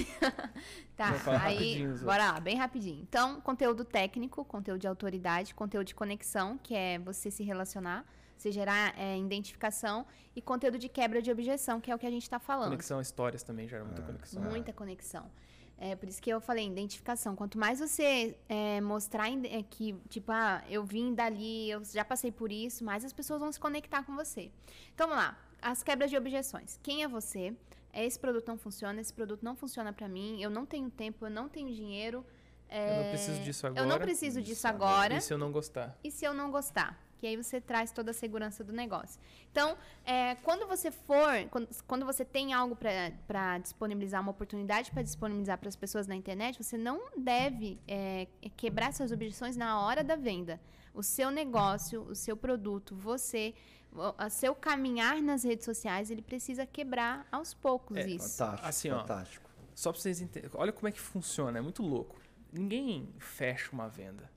Tá, 0.96 1.16
aí, 1.46 1.84
bora 2.04 2.34
lá, 2.34 2.40
bem 2.40 2.56
rapidinho. 2.56 3.02
Então, 3.02 3.42
conteúdo 3.42 3.84
técnico, 3.84 4.46
conteúdo 4.46 4.80
de 4.82 4.88
autoridade, 4.88 5.56
conteúdo 5.56 5.88
de 5.88 5.96
conexão, 5.96 6.60
que 6.62 6.76
é 6.76 7.00
você 7.00 7.32
se 7.32 7.44
relacionar, 7.44 8.06
você 8.42 8.52
gerar 8.52 8.98
é, 8.98 9.18
identificação, 9.18 10.06
e 10.36 10.42
conteúdo 10.42 10.78
de 10.78 10.90
quebra 10.90 11.22
de 11.22 11.32
objeção, 11.32 11.80
que 11.80 11.92
é 11.92 11.96
o 11.96 12.00
que 12.00 12.06
a 12.06 12.12
gente 12.12 12.24
está 12.24 12.40
falando. 12.40 12.70
Conexão, 12.70 13.00
histórias 13.00 13.44
também 13.44 13.68
gera 13.68 13.84
muita 13.84 14.02
conexão. 14.02 14.42
Muita 14.44 14.74
conexão. 14.74 15.32
É 15.78 15.96
por 15.96 16.08
isso 16.08 16.22
que 16.22 16.30
eu 16.30 16.40
falei, 16.40 16.68
identificação. 16.68 17.36
Quanto 17.36 17.58
mais 17.58 17.80
você 17.80 18.38
é, 18.48 18.80
mostrar 18.82 19.28
é, 19.30 19.64
que, 19.64 19.96
tipo, 20.10 20.32
ah, 20.32 20.64
eu 20.70 20.84
vim 20.84 21.14
dali, 21.14 21.70
eu 21.70 21.84
já 21.84 22.06
passei 22.06 22.32
por 22.32 22.52
isso, 22.52 22.84
mais 22.84 23.04
as 23.04 23.12
pessoas 23.12 23.40
vão 23.40 23.52
se 23.52 23.60
conectar 23.60 24.04
com 24.04 24.16
você. 24.16 24.52
Então, 24.94 25.08
vamos 25.08 25.24
lá. 25.24 25.38
As 25.62 25.82
quebras 25.82 26.10
de 26.10 26.18
objeções. 26.18 26.80
Quem 26.84 27.04
é 27.04 27.08
você? 27.08 27.56
Esse 27.94 28.18
produto 28.18 28.48
não 28.48 28.58
funciona, 28.58 29.02
esse 29.02 29.14
produto 29.14 29.44
não 29.44 29.56
funciona 29.56 29.92
pra 29.92 30.08
mim, 30.08 30.42
eu 30.42 30.50
não 30.50 30.66
tenho 30.66 30.90
tempo, 30.90 31.26
eu 31.26 31.30
não 31.30 31.50
tenho 31.50 31.72
dinheiro. 31.74 32.26
Eu 32.70 33.04
não 33.04 33.10
preciso 33.10 33.42
disso 33.42 33.68
agora. 33.68 33.82
Eu 33.82 33.90
não 33.90 34.00
preciso 34.00 34.42
disso 34.42 34.68
agora. 34.68 35.18
E 35.18 35.22
se 35.22 35.34
eu 35.34 35.38
não 35.38 35.52
gostar? 35.52 36.00
E 36.04 36.12
se 36.12 36.24
eu 36.24 36.34
não 36.34 36.50
gostar? 36.50 36.98
Que 37.22 37.28
aí 37.28 37.38
você 37.38 37.62
traz 37.62 37.92
toda 37.92 38.10
a 38.10 38.14
segurança 38.16 38.64
do 38.64 38.74
negócio. 38.74 39.22
Então, 39.52 39.78
é, 40.04 40.34
quando 40.38 40.68
você 40.68 40.90
for, 40.90 41.48
quando, 41.52 41.70
quando 41.86 42.04
você 42.04 42.26
tem 42.26 42.52
algo 42.52 42.76
para 42.76 43.60
disponibilizar, 43.60 44.20
uma 44.20 44.32
oportunidade 44.32 44.90
para 44.90 45.04
disponibilizar 45.04 45.60
para 45.60 45.70
as 45.70 45.76
pessoas 45.76 46.08
na 46.08 46.16
internet, 46.16 46.64
você 46.64 46.80
não 46.80 47.12
deve 47.16 47.80
é, 47.88 48.26
quebrar 48.58 48.92
suas 48.92 49.12
objeções 49.12 49.56
na 49.56 49.80
hora 49.82 50.04
da 50.04 50.16
venda. 50.16 50.60
O 50.96 51.04
seu 51.04 51.30
negócio, 51.30 52.02
o 52.02 52.16
seu 52.16 52.36
produto, 52.36 52.96
você, 52.96 53.54
o, 53.94 54.26
o 54.26 54.30
seu 54.32 54.56
caminhar 54.56 55.22
nas 55.22 55.44
redes 55.44 55.64
sociais, 55.64 56.10
ele 56.10 56.24
precisa 56.24 56.66
quebrar 56.66 57.28
aos 57.32 57.54
poucos 57.54 57.98
É, 57.98 58.08
isso. 58.08 58.36
Fantástico. 58.36 58.68
Assim, 58.68 58.90
ó. 58.90 59.00
fantástico. 59.02 59.52
Só 59.76 59.92
pra 59.92 60.02
vocês 60.02 60.22
entenderem. 60.22 60.50
Olha 60.56 60.72
como 60.72 60.88
é 60.88 60.92
que 60.92 61.00
funciona, 61.00 61.60
é 61.60 61.62
muito 61.62 61.84
louco. 61.84 62.20
Ninguém 62.52 63.14
fecha 63.20 63.70
uma 63.72 63.88
venda. 63.88 64.28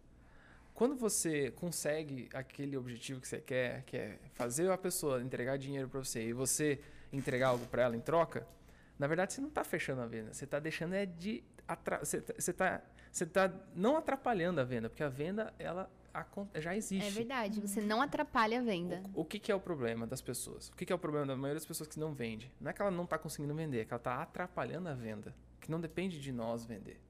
Quando 0.74 0.96
você 0.96 1.52
consegue 1.52 2.28
aquele 2.34 2.76
objetivo 2.76 3.20
que 3.20 3.28
você 3.28 3.40
quer, 3.40 3.84
que 3.84 3.96
é 3.96 4.18
fazer 4.34 4.68
a 4.70 4.76
pessoa 4.76 5.22
entregar 5.22 5.56
dinheiro 5.56 5.88
para 5.88 6.00
você 6.02 6.26
e 6.26 6.32
você 6.32 6.80
entregar 7.12 7.48
algo 7.48 7.64
para 7.66 7.84
ela 7.84 7.96
em 7.96 8.00
troca, 8.00 8.46
Na 8.96 9.08
verdade, 9.08 9.32
você 9.32 9.40
não 9.40 9.48
está 9.48 9.64
fechando 9.64 10.02
a 10.02 10.06
venda, 10.06 10.32
você 10.32 10.44
está 10.44 10.60
deixando 10.60 10.94
é 10.94 11.04
de 11.04 11.42
você 12.00 12.18
está 12.50 12.80
você 13.10 13.26
tá 13.26 13.52
não 13.74 13.96
atrapalhando 13.96 14.60
a 14.60 14.64
venda, 14.64 14.88
porque 14.88 15.02
a 15.02 15.08
venda 15.08 15.54
ela 15.58 15.90
já 16.56 16.76
existe. 16.76 17.06
É 17.06 17.10
verdade, 17.10 17.60
você 17.60 17.80
não 17.80 18.00
atrapalha 18.00 18.60
a 18.60 18.62
venda. 18.62 19.02
O, 19.14 19.22
o 19.22 19.24
que, 19.24 19.38
que, 19.38 19.50
é 19.50 19.54
o 19.54 19.60
problema 19.60 20.06
das 20.06 20.20
pessoas? 20.20 20.68
O 20.68 20.76
que, 20.76 20.84
que, 20.86 20.92
é 20.92 20.96
o 20.96 20.98
problema 20.98 21.26
da 21.26 21.36
maioria 21.36 21.54
das 21.54 21.66
pessoas 21.66 21.88
que 21.88 21.98
não 21.98 22.12
vende? 22.12 22.52
Não 22.60 22.70
é 22.70 22.72
que 22.72 22.82
ela 22.82 22.90
não 22.90 23.04
está 23.04 23.18
conseguindo 23.18 23.54
vender, 23.54 23.80
é 23.80 23.84
que 23.84 23.92
ela 23.92 24.00
está 24.00 24.22
atrapalhando 24.22 24.88
a 24.88 24.94
venda, 24.94 25.34
que 25.60 25.70
não 25.70 25.80
depende 25.80 26.20
de 26.20 26.32
nós 26.32 26.64
vender. 26.64 27.00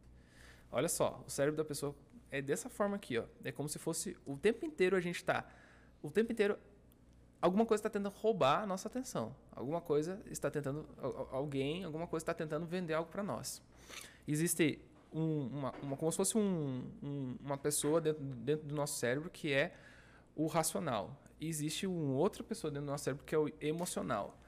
Olha 0.71 0.89
só, 0.89 1.23
o 1.27 1.31
cérebro 1.31 1.57
da 1.57 1.65
pessoa 1.65 1.95
é 2.35 2.43
dessa 2.43 2.68
forma 2.68 2.97
aqui, 2.97 3.16
ó. 3.16 3.24
É 3.45 3.53
como 3.53 3.68
se 3.68 3.78
fosse 3.78 4.16
o 4.26 4.37
tempo 4.37 4.66
inteiro 4.66 4.97
a 4.97 5.01
gente 5.01 5.16
está, 5.16 5.47
o 6.03 6.11
tempo 6.11 6.32
inteiro 6.32 6.59
alguma 7.41 7.64
coisa 7.64 7.80
está 7.80 7.91
tentando 7.91 8.12
roubar 8.12 8.62
a 8.62 8.66
nossa 8.66 8.89
atenção. 8.89 9.37
Alguma 9.53 9.80
coisa 9.80 10.20
está 10.26 10.51
tentando, 10.51 10.85
alguém, 11.30 11.85
alguma 11.85 12.07
coisa 12.07 12.24
está 12.24 12.35
tentando 12.35 12.66
vender 12.66 12.95
algo 12.95 13.11
para 13.11 13.22
nós. 13.22 13.62
Existe 14.26 14.80
um, 15.12 15.47
uma, 15.47 15.72
uma, 15.80 15.97
como 15.97 16.11
se 16.11 16.16
fosse 16.16 16.37
um, 16.37 16.91
um, 17.03 17.37
uma 17.41 17.57
pessoa 17.57 18.01
dentro, 18.01 18.24
dentro 18.24 18.66
do 18.66 18.74
nosso 18.74 18.99
cérebro 18.99 19.30
que 19.30 19.53
é 19.53 19.72
o 20.35 20.47
racional. 20.47 21.16
E 21.41 21.47
existe 21.47 21.87
uma 21.87 22.14
outra 22.14 22.43
pessoa 22.43 22.70
dentro 22.70 22.87
do 22.87 22.91
nosso 22.91 23.05
cérebro 23.05 23.24
que 23.24 23.35
é 23.35 23.39
o 23.39 23.49
emocional. 23.61 24.41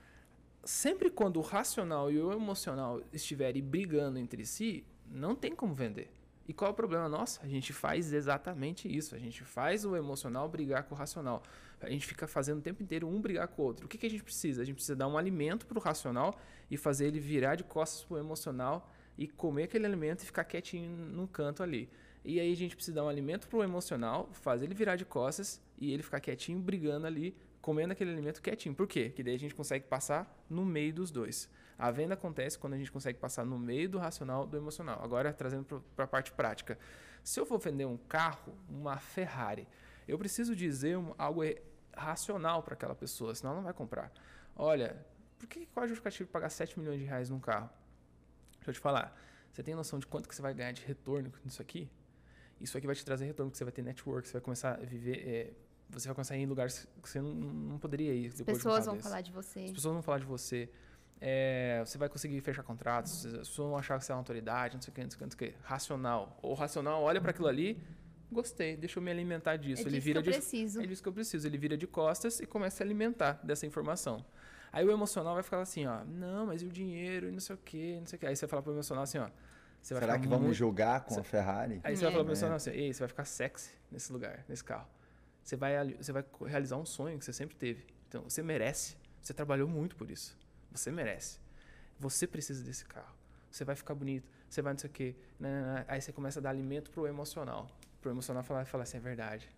Sempre 0.65 1.09
quando 1.11 1.37
o 1.37 1.43
racional 1.43 2.11
e 2.11 2.21
o 2.21 2.33
emocional 2.33 3.01
estiverem 3.13 3.63
brigando 3.63 4.19
entre 4.19 4.45
si, 4.45 4.85
não 5.07 5.37
tem 5.37 5.55
como 5.55 5.73
vender. 5.73 6.16
E 6.49 6.53
qual 6.53 6.71
é 6.71 6.73
o 6.73 6.75
problema 6.75 7.09
nosso? 7.09 7.41
A 7.43 7.49
gente 7.49 7.73
faz 7.73 8.13
exatamente 8.13 8.89
isso. 8.95 9.15
A 9.15 9.19
gente 9.19 9.43
faz 9.43 9.85
o 9.85 9.97
emocional 9.97 10.49
brigar 10.49 10.85
com 10.85 10.95
o 10.95 10.99
racional. 10.99 11.43
A 11.81 11.91
gente 11.91 12.07
fica 12.07 12.27
fazendo 12.27 12.59
o 12.59 12.63
tempo 12.63 12.83
inteiro 12.83 13.09
um 13.09 13.21
brigar 13.21 13.49
com 13.49 13.63
o 13.63 13.65
outro. 13.65 13.87
O 13.87 13.89
que, 13.89 13.99
que 13.99 14.07
a 14.07 14.11
gente 14.11 14.23
precisa? 14.23 14.63
A 14.63 14.65
gente 14.65 14.77
precisa 14.77 14.95
dar 14.95 15.09
um 15.09 15.19
alimento 15.19 15.67
para 15.67 15.77
o 15.77 15.81
racional 15.81 16.39
e 16.71 16.77
fazer 16.77 17.07
ele 17.07 17.19
virar 17.19 17.57
de 17.57 17.65
costas 17.65 18.05
para 18.05 18.15
o 18.15 18.19
emocional 18.19 18.91
e 19.19 19.27
comer 19.27 19.65
aquele 19.65 19.87
alimento 19.87 20.23
e 20.23 20.27
ficar 20.27 20.45
quietinho 20.45 20.89
num 20.89 21.27
canto 21.27 21.63
ali. 21.63 21.89
E 22.25 22.41
aí 22.41 22.53
a 22.53 22.57
gente 22.57 22.75
precisa 22.75 22.95
dar 22.95 23.05
um 23.05 23.09
alimento 23.09 23.49
para 23.49 23.59
o 23.59 23.63
emocional, 23.63 24.29
fazer 24.33 24.67
ele 24.67 24.75
virar 24.75 24.97
de 24.97 25.05
costas 25.05 25.61
e 25.79 25.93
ele 25.93 26.03
ficar 26.03 26.21
quietinho, 26.21 26.59
brigando 26.59 27.07
ali, 27.07 27.37
comendo 27.61 27.93
aquele 27.93 28.11
alimento 28.13 28.41
quietinho. 28.41 28.75
Por 28.75 28.87
quê? 28.87 29.11
Que 29.11 29.23
daí 29.23 29.35
a 29.35 29.39
gente 29.39 29.55
consegue 29.55 29.87
passar 29.87 30.45
no 30.49 30.65
meio 30.65 30.93
dos 30.93 31.11
dois. 31.11 31.49
A 31.79 31.91
venda 31.91 32.15
acontece 32.15 32.59
quando 32.59 32.75
a 32.75 32.79
gente 32.79 32.91
consegue 32.91 33.19
passar 33.19 33.45
no 33.45 33.59
meio 33.59 33.89
do 33.89 33.99
racional 33.99 34.47
do 34.47 34.57
emocional. 34.57 35.01
Agora, 35.03 35.33
trazendo 35.33 35.85
para 35.95 36.05
a 36.05 36.09
parte 36.09 36.33
prática. 36.33 36.79
Se 37.23 37.39
eu 37.39 37.45
for 37.45 37.59
vender 37.59 37.85
um 37.85 37.97
carro, 37.97 38.55
uma 38.69 38.97
Ferrari, 38.99 39.69
eu 40.07 40.19
preciso 40.19 40.55
dizer 40.55 40.97
algo 41.19 41.43
racional 41.95 42.63
para 42.63 42.75
aquela 42.75 42.95
pessoa, 42.95 43.35
senão 43.35 43.51
ela 43.51 43.61
não 43.61 43.65
vai 43.65 43.75
comprar. 43.75 44.13
Olha, 44.55 45.05
por 45.39 45.47
que, 45.47 45.67
qual 45.67 45.83
é 45.83 45.87
a 45.87 45.89
justificativa 45.89 46.25
de 46.25 46.33
pagar 46.33 46.49
7 46.49 46.79
milhões 46.79 46.99
de 46.99 47.05
reais 47.05 47.29
num 47.29 47.41
carro? 47.41 47.69
Deixa 48.57 48.71
eu 48.71 48.75
te 48.75 48.81
falar. 48.81 49.17
Você 49.53 49.63
tem 49.63 49.75
noção 49.75 49.99
de 49.99 50.07
quanto 50.07 50.29
que 50.29 50.35
você 50.35 50.43
vai 50.43 50.55
ganhar 50.55 50.73
de 50.73 50.83
retorno 50.83 51.33
nisso 51.45 51.61
aqui? 51.61 51.91
Isso 52.61 52.77
aqui 52.77 52.87
vai 52.87 52.97
te 52.97 53.05
trazer 53.05 53.27
retorno, 53.27 53.51
porque 53.51 53.59
você 53.59 53.65
vai 53.65 53.73
ter 53.73 53.83
network, 53.83 54.27
você 54.27 54.35
vai 54.35 54.43
começar 54.43 54.75
a 54.75 54.85
viver. 54.85 55.29
É, 55.29 55.53
você 55.91 56.09
vai 56.09 56.15
começar 56.15 56.35
a 56.35 56.37
ir 56.39 56.43
em 56.43 56.47
lugares 56.47 56.87
que 57.03 57.09
você 57.09 57.21
não, 57.21 57.33
não 57.33 57.79
poderia 57.79 58.13
ir. 58.15 58.29
As 58.29 58.43
pessoas 58.43 58.85
de 58.85 58.91
um 58.91 58.93
vão 58.93 59.01
falar 59.01 59.21
de 59.21 59.33
você. 59.33 59.61
As 59.61 59.73
pessoas 59.73 59.95
vão 59.95 60.03
falar 60.03 60.19
de 60.19 60.27
você. 60.27 60.71
É, 61.21 61.83
você 61.85 61.97
vai 61.97 62.09
conseguir 62.09 62.41
fechar 62.41 62.63
contratos, 62.63 63.25
as 63.27 63.49
pessoas 63.49 63.69
vão 63.69 63.79
achar 63.79 63.99
que 63.99 64.05
você 64.05 64.13
é 64.13 64.15
uma 64.15 64.21
autoridade, 64.21 64.75
não 64.75 64.83
sei 64.83 64.93
o 64.93 64.95
que, 64.95 65.03
não 65.03 65.11
sei 65.11 65.17
o 65.17 65.19
que, 65.19 65.25
não 65.25 65.31
sei 65.31 65.49
o 65.49 65.53
que. 65.53 65.59
Racional. 65.63 66.39
Ou 66.43 66.55
racional 66.55 67.03
olha 67.03 67.21
para 67.21 67.31
aquilo 67.31 67.49
ali, 67.49 67.83
gostei, 68.31 68.77
deixa 68.77 68.99
eu 68.99 69.03
me 69.03 69.11
alimentar 69.11 69.57
disso. 69.57 69.83
É 69.83 69.87
ele 69.87 70.01
vira 70.01 70.23
que 70.23 70.29
eu 70.29 70.33
de, 70.33 70.39
preciso. 70.39 70.83
É 70.83 70.87
disso 70.87 71.03
que 71.03 71.09
eu 71.09 71.13
preciso. 71.13 71.47
Ele 71.47 71.57
vira 71.57 71.77
de 71.77 71.87
costas 71.87 72.41
e 72.41 72.47
começa 72.47 72.83
a 72.83 72.85
alimentar 72.85 73.41
dessa 73.43 73.67
informação. 73.67 74.25
Aí 74.73 74.85
o 74.85 74.91
emocional 74.91 75.35
vai 75.35 75.43
ficar 75.43 75.61
assim, 75.61 75.87
ó, 75.87 76.05
não, 76.05 76.47
mas 76.47 76.61
e 76.61 76.67
o 76.67 76.69
dinheiro, 76.69 77.29
e 77.29 77.33
não 77.33 77.41
sei 77.41 77.55
o 77.55 77.59
quê, 77.59 77.97
não 77.99 78.07
sei 78.07 78.19
o 78.19 78.21
quê. 78.21 78.27
Aí 78.27 78.37
você 78.37 78.47
fala 78.47 78.63
pro 78.63 78.73
emocional 78.73 79.05
assim, 79.05 79.19
ó. 79.19 79.29
Será 79.81 80.19
que 80.19 80.27
vamos 80.27 80.47
muito... 80.47 80.57
julgar 80.57 81.05
com 81.05 81.19
a 81.19 81.23
Ferrari? 81.23 81.81
Aí 81.85 81.97
você 81.97 82.03
é. 82.03 82.07
vai 82.07 82.13
falar 82.13 82.25
pro 82.25 82.33
emocional 82.33 82.57
assim, 82.57 82.71
ei, 82.71 82.93
você 82.93 82.99
vai 82.99 83.09
ficar 83.09 83.25
sexy 83.25 83.71
nesse 83.91 84.13
lugar, 84.13 84.45
nesse 84.49 84.65
carro. 84.65 84.89
Você 85.43 85.57
vai, 85.57 85.95
você 85.95 86.13
vai 86.13 86.25
realizar 86.45 86.77
um 86.77 86.85
sonho 86.85 87.19
que 87.19 87.25
você 87.25 87.33
sempre 87.33 87.55
teve. 87.55 87.87
Então, 88.09 88.25
você 88.25 88.43
merece. 88.43 88.97
Você 89.23 89.33
trabalhou 89.33 89.69
muito 89.69 89.95
por 89.95 90.11
isso. 90.11 90.37
Você 90.77 90.91
merece. 90.91 91.39
Você 91.99 92.27
precisa 92.27 92.63
desse 92.63 92.85
carro. 92.85 93.15
Você 93.51 93.65
vai 93.65 93.75
ficar 93.75 93.95
bonito. 93.95 94.29
Você 94.49 94.63
vai 94.63 94.73
não 94.73 94.79
sei 94.79 94.91
o 94.91 94.93
quê. 94.93 95.17
Aí 95.89 96.01
você 96.01 96.13
começa 96.13 96.39
a 96.41 96.43
dar 96.43 96.51
alimento 96.51 96.91
pro 96.91 97.07
emocional. 97.07 97.69
Pro 98.01 98.11
emocional 98.11 98.43
falar, 98.43 98.65
falar 98.67 98.85
assim, 98.85 98.99
é 98.99 99.01
verdade 99.01 99.49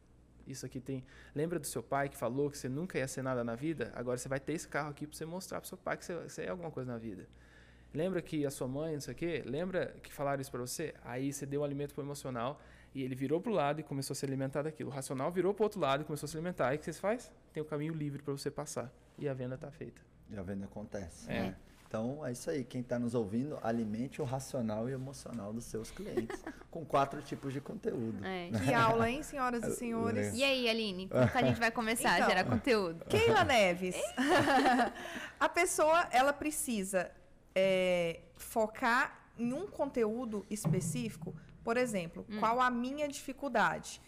isso 0.51 0.65
aqui 0.65 0.81
tem. 0.81 1.05
Lembra 1.35 1.59
do 1.59 1.67
seu 1.67 1.83
pai 1.83 2.09
que 2.09 2.17
falou 2.17 2.51
que 2.51 2.59
você 2.59 2.69
nunca 2.69 2.99
ia 2.99 3.07
ser 3.07 3.23
nada 3.23 3.45
na 3.45 3.55
vida? 3.55 3.93
Agora 3.95 4.17
você 4.17 4.29
vai 4.29 4.41
ter 4.41 4.55
esse 4.55 4.67
carro 4.67 4.91
aqui 4.91 5.07
para 5.07 5.17
você 5.17 5.25
mostrar 5.25 5.61
para 5.61 5.69
seu 5.69 5.79
pai 5.79 5.97
que 5.97 6.05
você, 6.05 6.43
é 6.43 6.49
alguma 6.49 6.71
coisa 6.71 6.91
na 6.91 6.99
vida. 6.99 7.29
Lembra 7.93 8.21
que 8.21 8.45
a 8.45 8.51
sua 8.51 8.69
mãe, 8.69 8.95
não 8.95 9.01
sei 9.01 9.15
o 9.15 9.17
quê? 9.17 9.43
Lembra 9.47 9.95
que 10.03 10.13
falaram 10.13 10.41
isso 10.41 10.51
para 10.51 10.61
você? 10.61 10.95
Aí 11.05 11.33
você 11.33 11.47
deu 11.47 11.63
um 11.63 11.65
alimento 11.65 11.95
para 11.95 12.03
o 12.03 12.05
emocional 12.05 12.61
e 12.95 13.03
ele 13.03 13.15
virou 13.15 13.41
para 13.41 13.51
o 13.51 13.55
lado 13.55 13.81
e 13.81 13.83
começou 13.83 14.13
a 14.13 14.17
se 14.17 14.25
alimentar 14.27 14.63
daquilo. 14.63 14.91
O 14.91 14.93
racional 14.93 15.31
virou 15.31 15.55
para 15.55 15.63
o 15.63 15.65
outro 15.65 15.81
lado 15.81 16.03
e 16.03 16.05
começou 16.05 16.27
a 16.27 16.29
se 16.29 16.37
alimentar. 16.37 16.69
Aí 16.69 16.77
o 16.77 16.79
que 16.79 16.85
você 16.85 17.01
faz? 17.01 17.31
Tem 17.53 17.63
o 17.63 17.67
um 17.67 17.69
caminho 17.69 17.95
livre 17.95 18.23
para 18.23 18.33
você 18.33 18.51
passar. 18.51 18.93
E 19.19 19.29
a 19.29 19.35
venda 19.35 19.55
está 19.55 19.71
feita. 19.71 20.01
E 20.31 20.37
a 20.37 20.43
venda 20.43 20.67
acontece. 20.67 21.31
É. 21.31 21.55
Então 21.89 22.25
é 22.25 22.33
isso 22.33 22.51
aí. 22.51 22.65
Quem 22.65 22.83
está 22.83 22.99
nos 22.99 23.15
ouvindo, 23.15 23.59
alimente 23.63 24.21
o 24.21 24.25
racional 24.25 24.89
e 24.91 24.93
emocional 24.93 25.55
dos 25.55 25.65
seus 25.65 25.91
clientes 25.91 26.39
com 26.71 26.85
quatro 26.85 27.23
tipos 27.23 27.53
de 27.53 27.61
conteúdo. 27.61 28.25
É. 28.25 28.51
Que 28.65 28.75
aula, 28.75 29.11
hein, 29.11 29.23
senhoras 29.23 29.65
e 29.65 29.75
senhores? 29.75 30.35
E 30.35 30.45
aí, 30.45 30.69
Aline, 30.69 31.09
como 31.09 31.29
que 31.29 31.39
a 31.39 31.43
gente 31.43 31.59
vai 31.59 31.71
começar 31.71 32.15
então, 32.17 32.27
a 32.27 32.29
gerar 32.29 32.45
conteúdo? 32.45 33.05
Keila 33.07 33.43
Neves. 33.45 33.97
a 35.41 35.49
pessoa, 35.49 36.07
ela 36.11 36.33
precisa 36.33 37.11
é, 37.55 38.21
focar 38.37 39.31
em 39.39 39.55
um 39.55 39.67
conteúdo 39.67 40.45
específico. 40.51 41.35
Por 41.65 41.79
exemplo, 41.79 42.27
hum. 42.29 42.39
qual 42.39 42.61
a 42.61 42.71
minha 42.71 43.09
dificuldade? 43.09 44.01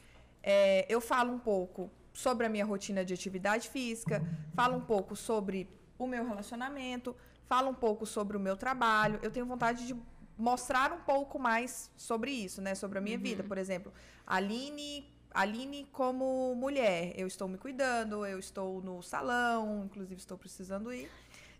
É, 0.42 0.84
eu 0.88 1.00
falo 1.00 1.32
um 1.32 1.38
pouco 1.38 1.90
sobre 2.12 2.44
a 2.44 2.48
minha 2.48 2.64
rotina 2.64 3.04
de 3.04 3.14
atividade 3.14 3.68
física, 3.70 4.22
falo 4.54 4.76
um 4.76 4.80
pouco 4.80 5.16
sobre 5.16 5.68
o 6.04 6.08
meu 6.08 6.26
relacionamento, 6.26 7.14
fala 7.46 7.68
um 7.68 7.74
pouco 7.74 8.06
sobre 8.06 8.36
o 8.36 8.40
meu 8.40 8.56
trabalho. 8.56 9.18
Eu 9.22 9.30
tenho 9.30 9.46
vontade 9.46 9.86
de 9.86 9.94
mostrar 10.36 10.92
um 10.92 11.00
pouco 11.00 11.38
mais 11.38 11.90
sobre 11.96 12.30
isso, 12.30 12.62
né? 12.62 12.74
Sobre 12.74 12.98
a 12.98 13.00
minha 13.00 13.16
uhum. 13.16 13.22
vida. 13.22 13.44
Por 13.44 13.58
exemplo, 13.58 13.92
Aline, 14.26 15.06
Aline 15.32 15.86
como 15.92 16.54
mulher. 16.54 17.12
Eu 17.16 17.26
estou 17.26 17.46
me 17.46 17.58
cuidando, 17.58 18.24
eu 18.24 18.38
estou 18.38 18.80
no 18.82 19.02
salão, 19.02 19.84
inclusive 19.84 20.20
estou 20.20 20.38
precisando 20.38 20.92
ir. 20.92 21.10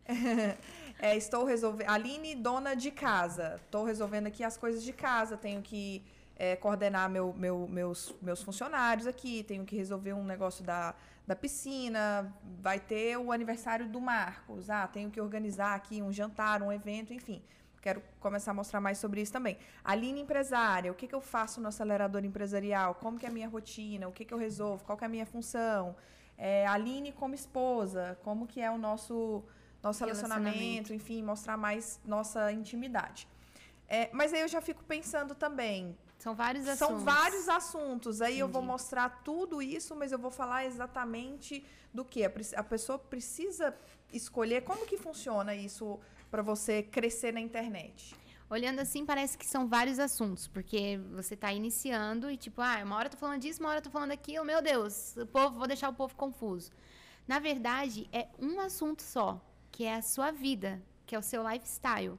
é, 0.99 1.17
estou 1.17 1.45
resolvendo. 1.45 1.89
Aline, 1.89 2.35
dona 2.35 2.75
de 2.75 2.91
casa. 2.91 3.57
Estou 3.57 3.85
resolvendo 3.85 4.27
aqui 4.27 4.43
as 4.43 4.57
coisas 4.57 4.83
de 4.83 4.93
casa. 4.93 5.37
Tenho 5.37 5.61
que 5.63 6.03
é, 6.41 6.57
coordenar 6.57 7.09
meu, 7.11 7.35
meu, 7.35 7.69
meus, 7.69 8.15
meus 8.23 8.43
funcionários 8.43 9.07
aqui. 9.07 9.43
Tenho 9.43 9.65
que 9.65 9.77
resolver 9.77 10.15
um 10.15 10.25
negócio 10.25 10.65
da 10.65 10.95
da 11.27 11.37
piscina, 11.37 12.35
vai 12.61 12.81
ter 12.81 13.17
o 13.17 13.31
aniversário 13.31 13.89
do 13.89 14.01
Marcos, 14.01 14.69
ah, 14.69 14.89
tenho 14.89 15.13
que 15.13 15.21
organizar 15.21 15.77
aqui 15.77 16.03
um 16.03 16.13
jantar, 16.13 16.61
um 16.61 16.73
evento, 16.73 17.15
enfim. 17.15 17.41
Quero 17.81 18.03
começar 18.19 18.51
a 18.51 18.55
mostrar 18.55 18.81
mais 18.81 18.99
sobre 18.99 19.21
isso 19.21 19.33
também. 19.33 19.57
Aline 19.85 20.21
empresária, 20.23 20.91
o 20.91 20.95
que, 20.95 21.07
que 21.07 21.15
eu 21.15 21.21
faço 21.21 21.61
no 21.61 21.69
acelerador 21.69 22.25
empresarial? 22.25 22.97
Como 22.97 23.17
que 23.17 23.27
é 23.27 23.29
a 23.29 23.33
minha 23.33 23.49
rotina? 23.49 24.09
O 24.09 24.13
que, 24.13 24.25
que 24.25 24.35
eu 24.35 24.39
resolvo? 24.39 24.83
Qual 24.83 24.99
que 24.99 25.05
é 25.05 25.07
a 25.07 25.11
minha 25.11 25.25
função? 25.25 25.95
É, 26.37 26.67
Aline 26.67 27.13
como 27.13 27.33
esposa, 27.33 28.19
como 28.25 28.45
que 28.45 28.61
é 28.61 28.69
o 28.69 28.77
nosso, 28.77 29.45
nosso 29.81 30.05
relacionamento, 30.05 30.49
relacionamento, 30.49 30.93
enfim, 30.93 31.23
mostrar 31.23 31.57
mais 31.57 32.01
nossa 32.05 32.51
intimidade. 32.51 33.29
É, 33.89 34.11
mas 34.13 34.33
aí 34.35 34.41
eu 34.41 34.49
já 34.49 34.61
fico 34.61 34.83
pensando 34.83 35.33
também, 35.35 35.97
são 36.21 36.35
vários 36.35 36.69
assuntos. 36.69 36.87
São 36.87 36.99
vários 36.99 37.49
assuntos. 37.49 38.21
Aí 38.21 38.33
Entendi. 38.33 38.41
eu 38.41 38.49
vou 38.49 38.61
mostrar 38.61 39.23
tudo 39.25 39.63
isso, 39.63 39.97
mas 39.97 40.13
eu 40.13 40.19
vou 40.19 40.31
falar 40.31 40.67
exatamente 40.67 41.65
do 41.95 42.05
que. 42.05 42.23
A 42.25 42.63
pessoa 42.63 42.99
precisa 42.99 43.75
escolher 44.13 44.63
como 44.63 44.85
que 44.85 44.99
funciona 44.99 45.55
isso 45.55 45.99
para 46.31 46.43
você 46.43 46.83
crescer 46.83 47.33
na 47.33 47.41
internet. 47.41 48.15
Olhando 48.51 48.81
assim, 48.81 49.07
parece 49.07 49.39
que 49.39 49.47
são 49.47 49.67
vários 49.67 49.99
assuntos, 49.99 50.47
porque 50.47 51.01
você 51.15 51.35
está 51.35 51.53
iniciando 51.53 52.31
e 52.31 52.37
tipo, 52.37 52.61
ah, 52.61 52.81
uma 52.85 52.97
hora 52.97 53.07
eu 53.07 53.13
tô 53.13 53.17
falando 53.17 53.41
disso, 53.41 53.61
uma 53.61 53.71
hora 53.71 53.79
eu 53.79 53.83
tô 53.83 53.91
falando 53.91 54.11
daquilo, 54.11 54.45
meu 54.45 54.61
Deus, 54.61 55.17
o 55.17 55.25
povo, 55.25 55.57
vou 55.57 55.69
deixar 55.69 55.89
o 55.89 55.95
povo 55.95 56.15
confuso. 56.17 56.71
Na 57.27 57.39
verdade, 57.39 58.09
é 58.13 58.29
um 58.39 58.61
assunto 58.61 59.03
só, 59.03 59.41
que 59.71 59.85
é 59.85 59.95
a 59.95 60.03
sua 60.03 60.33
vida, 60.33 60.83
que 61.07 61.15
é 61.15 61.19
o 61.19 61.23
seu 61.23 61.49
lifestyle. 61.49 62.19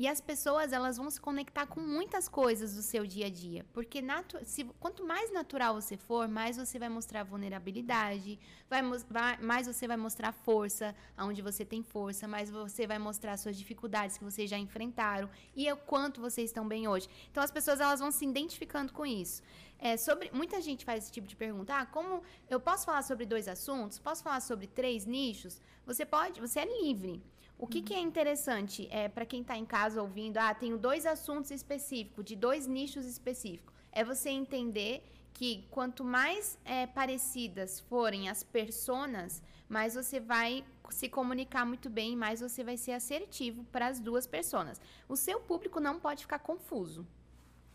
E 0.00 0.08
as 0.08 0.18
pessoas, 0.18 0.72
elas 0.72 0.96
vão 0.96 1.10
se 1.10 1.20
conectar 1.20 1.66
com 1.66 1.78
muitas 1.78 2.26
coisas 2.26 2.74
do 2.74 2.80
seu 2.80 3.06
dia 3.06 3.26
a 3.26 3.28
dia. 3.28 3.66
Porque 3.70 4.02
se, 4.44 4.64
quanto 4.80 5.06
mais 5.06 5.30
natural 5.30 5.74
você 5.74 5.94
for, 5.94 6.26
mais 6.26 6.56
você 6.56 6.78
vai 6.78 6.88
mostrar 6.88 7.22
vulnerabilidade, 7.22 8.40
vai, 8.66 8.80
vai, 9.10 9.36
mais 9.42 9.66
você 9.66 9.86
vai 9.86 9.98
mostrar 9.98 10.32
força, 10.32 10.96
aonde 11.14 11.42
você 11.42 11.66
tem 11.66 11.82
força, 11.82 12.26
mais 12.26 12.48
você 12.48 12.86
vai 12.86 12.98
mostrar 12.98 13.36
suas 13.36 13.58
dificuldades 13.58 14.16
que 14.16 14.24
vocês 14.24 14.48
já 14.48 14.56
enfrentaram 14.56 15.28
e 15.54 15.70
o 15.70 15.76
quanto 15.76 16.18
vocês 16.18 16.48
estão 16.48 16.66
bem 16.66 16.88
hoje. 16.88 17.06
Então, 17.30 17.42
as 17.42 17.50
pessoas, 17.50 17.78
elas 17.78 18.00
vão 18.00 18.10
se 18.10 18.24
identificando 18.24 18.94
com 18.94 19.04
isso. 19.04 19.42
É, 19.78 19.98
sobre, 19.98 20.30
muita 20.32 20.62
gente 20.62 20.82
faz 20.82 21.04
esse 21.04 21.12
tipo 21.12 21.26
de 21.26 21.36
pergunta. 21.36 21.74
Ah, 21.74 21.84
como 21.84 22.22
eu 22.48 22.58
posso 22.58 22.86
falar 22.86 23.02
sobre 23.02 23.26
dois 23.26 23.46
assuntos? 23.46 23.98
Posso 23.98 24.22
falar 24.22 24.40
sobre 24.40 24.66
três 24.66 25.04
nichos? 25.04 25.60
Você 25.84 26.06
pode, 26.06 26.40
você 26.40 26.60
é 26.60 26.80
livre. 26.80 27.22
O 27.62 27.66
que, 27.66 27.82
que 27.82 27.92
é 27.92 28.00
interessante 28.00 28.88
é 28.90 29.06
para 29.06 29.26
quem 29.26 29.42
está 29.42 29.54
em 29.54 29.66
casa 29.66 30.00
ouvindo, 30.00 30.38
ah, 30.38 30.54
tenho 30.54 30.78
dois 30.78 31.04
assuntos 31.04 31.50
específicos, 31.50 32.24
de 32.24 32.34
dois 32.34 32.66
nichos 32.66 33.04
específicos. 33.04 33.74
É 33.92 34.02
você 34.02 34.30
entender 34.30 35.04
que 35.34 35.68
quanto 35.70 36.02
mais 36.02 36.58
é, 36.64 36.86
parecidas 36.86 37.78
forem 37.78 38.30
as 38.30 38.42
personas, 38.42 39.42
mais 39.68 39.94
você 39.94 40.18
vai 40.18 40.64
se 40.88 41.06
comunicar 41.06 41.66
muito 41.66 41.90
bem, 41.90 42.16
mais 42.16 42.40
você 42.40 42.64
vai 42.64 42.78
ser 42.78 42.92
assertivo 42.92 43.62
para 43.64 43.88
as 43.88 44.00
duas 44.00 44.26
pessoas. 44.26 44.80
O 45.06 45.14
seu 45.14 45.38
público 45.38 45.78
não 45.80 46.00
pode 46.00 46.22
ficar 46.22 46.38
confuso. 46.38 47.06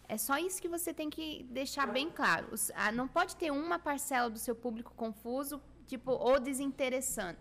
É 0.09 0.17
só 0.17 0.39
isso 0.39 0.59
que 0.59 0.67
você 0.67 0.95
tem 0.95 1.11
que 1.11 1.43
deixar 1.43 1.85
bem 1.85 2.09
claro. 2.09 2.47
Ah, 2.73 2.91
não 2.91 3.07
pode 3.07 3.35
ter 3.35 3.51
uma 3.51 3.77
parcela 3.77 4.31
do 4.31 4.39
seu 4.39 4.55
público 4.55 4.95
confuso, 4.95 5.61
tipo, 5.85 6.09
ou 6.09 6.39
desinteressado 6.39 7.37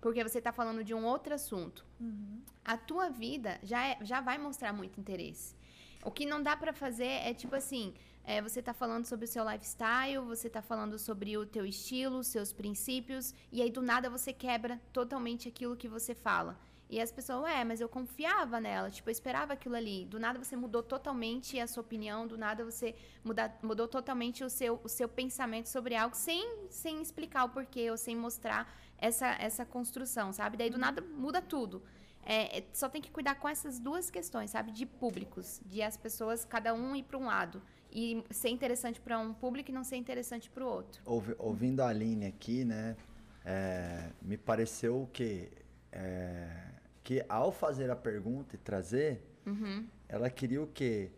porque 0.00 0.22
você 0.22 0.38
está 0.38 0.52
falando 0.52 0.82
de 0.82 0.94
um 0.94 1.04
outro 1.04 1.34
assunto. 1.34 1.84
Uhum. 2.00 2.40
A 2.64 2.76
tua 2.76 3.08
vida 3.08 3.58
já, 3.62 3.86
é, 3.86 3.98
já 4.00 4.20
vai 4.20 4.38
mostrar 4.38 4.72
muito 4.72 4.98
interesse. 4.98 5.54
O 6.02 6.10
que 6.10 6.24
não 6.24 6.42
dá 6.42 6.56
para 6.56 6.72
fazer 6.72 7.04
é 7.04 7.34
tipo 7.34 7.54
assim, 7.54 7.94
é, 8.24 8.40
você 8.40 8.60
está 8.60 8.72
falando 8.72 9.04
sobre 9.04 9.24
o 9.24 9.28
seu 9.28 9.44
lifestyle, 9.48 10.24
você 10.24 10.46
está 10.46 10.62
falando 10.62 10.98
sobre 10.98 11.36
o 11.36 11.44
teu 11.44 11.66
estilo, 11.66 12.18
os 12.18 12.28
seus 12.28 12.52
princípios, 12.52 13.34
e 13.52 13.60
aí 13.60 13.70
do 13.70 13.82
nada 13.82 14.08
você 14.08 14.32
quebra 14.32 14.80
totalmente 14.92 15.48
aquilo 15.48 15.76
que 15.76 15.88
você 15.88 16.14
fala. 16.14 16.58
E 16.90 17.00
as 17.00 17.12
pessoas, 17.12 17.44
ué, 17.44 17.62
mas 17.62 17.80
eu 17.80 17.88
confiava 17.88 18.60
nela, 18.60 18.90
tipo, 18.90 19.08
eu 19.08 19.12
esperava 19.12 19.52
aquilo 19.52 19.76
ali. 19.76 20.04
Do 20.06 20.18
nada 20.18 20.42
você 20.42 20.56
mudou 20.56 20.82
totalmente 20.82 21.58
a 21.60 21.66
sua 21.68 21.82
opinião, 21.82 22.26
do 22.26 22.36
nada 22.36 22.64
você 22.64 22.96
muda, 23.22 23.54
mudou 23.62 23.86
totalmente 23.86 24.42
o 24.42 24.50
seu, 24.50 24.80
o 24.82 24.88
seu 24.88 25.08
pensamento 25.08 25.68
sobre 25.68 25.94
algo 25.94 26.16
sem, 26.16 26.66
sem 26.68 27.00
explicar 27.00 27.44
o 27.44 27.50
porquê 27.50 27.88
ou 27.92 27.96
sem 27.96 28.16
mostrar 28.16 28.68
essa, 28.98 29.28
essa 29.38 29.64
construção, 29.64 30.32
sabe? 30.32 30.56
Daí 30.56 30.68
do 30.68 30.74
uhum. 30.74 30.80
nada 30.80 31.00
muda 31.00 31.40
tudo. 31.40 31.80
É, 32.24 32.58
é, 32.58 32.64
só 32.72 32.88
tem 32.88 33.00
que 33.00 33.10
cuidar 33.12 33.36
com 33.36 33.48
essas 33.48 33.78
duas 33.78 34.10
questões, 34.10 34.50
sabe? 34.50 34.72
De 34.72 34.84
públicos, 34.84 35.60
de 35.64 35.82
as 35.82 35.96
pessoas, 35.96 36.44
cada 36.44 36.74
um 36.74 36.96
ir 36.96 37.04
para 37.04 37.16
um 37.16 37.26
lado. 37.26 37.62
E 37.92 38.24
ser 38.30 38.48
interessante 38.48 39.00
para 39.00 39.16
um 39.16 39.32
público 39.32 39.70
e 39.70 39.72
não 39.72 39.84
ser 39.84 39.96
interessante 39.96 40.50
para 40.50 40.64
o 40.64 40.68
outro. 40.68 41.00
Ouvi, 41.04 41.36
ouvindo 41.38 41.82
a 41.82 41.88
Aline 41.88 42.26
aqui, 42.26 42.64
né? 42.64 42.96
É, 43.44 44.10
me 44.20 44.36
pareceu 44.36 45.08
que 45.12 45.50
é, 45.92 46.69
que 47.10 47.24
ao 47.28 47.50
fazer 47.50 47.90
a 47.90 47.96
pergunta 47.96 48.54
e 48.54 48.58
trazer, 48.58 49.20
uhum. 49.44 49.84
ela 50.08 50.30
queria 50.30 50.62
o 50.62 50.66
quê? 50.68 51.10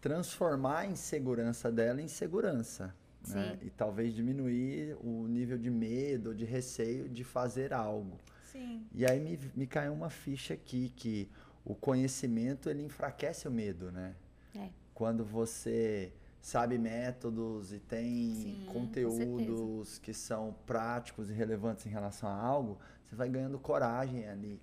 Transformar 0.00 0.78
a 0.78 0.86
insegurança 0.86 1.72
dela 1.72 2.00
em 2.00 2.06
segurança. 2.06 2.94
Né? 3.26 3.58
E 3.60 3.68
talvez 3.68 4.14
diminuir 4.14 4.96
o 5.00 5.26
nível 5.26 5.58
de 5.58 5.70
medo, 5.70 6.32
de 6.32 6.44
receio 6.44 7.08
de 7.08 7.24
fazer 7.24 7.72
algo. 7.72 8.16
Sim. 8.44 8.86
E 8.94 9.04
aí 9.04 9.18
me, 9.18 9.40
me 9.56 9.66
caiu 9.66 9.92
uma 9.92 10.08
ficha 10.08 10.54
aqui 10.54 10.92
que 10.94 11.28
o 11.64 11.74
conhecimento 11.74 12.70
ele 12.70 12.84
enfraquece 12.84 13.48
o 13.48 13.50
medo, 13.50 13.90
né? 13.90 14.14
É. 14.54 14.68
Quando 14.94 15.24
você 15.24 16.12
sabe 16.40 16.78
métodos 16.78 17.72
e 17.72 17.80
tem 17.80 18.34
Sim, 18.36 18.66
conteúdos 18.72 19.98
que 19.98 20.14
são 20.14 20.54
práticos 20.64 21.28
e 21.28 21.32
relevantes 21.32 21.86
em 21.86 21.88
relação 21.88 22.28
a 22.28 22.36
algo, 22.36 22.78
você 23.04 23.16
vai 23.16 23.28
ganhando 23.28 23.58
coragem 23.58 24.28
ali 24.28 24.60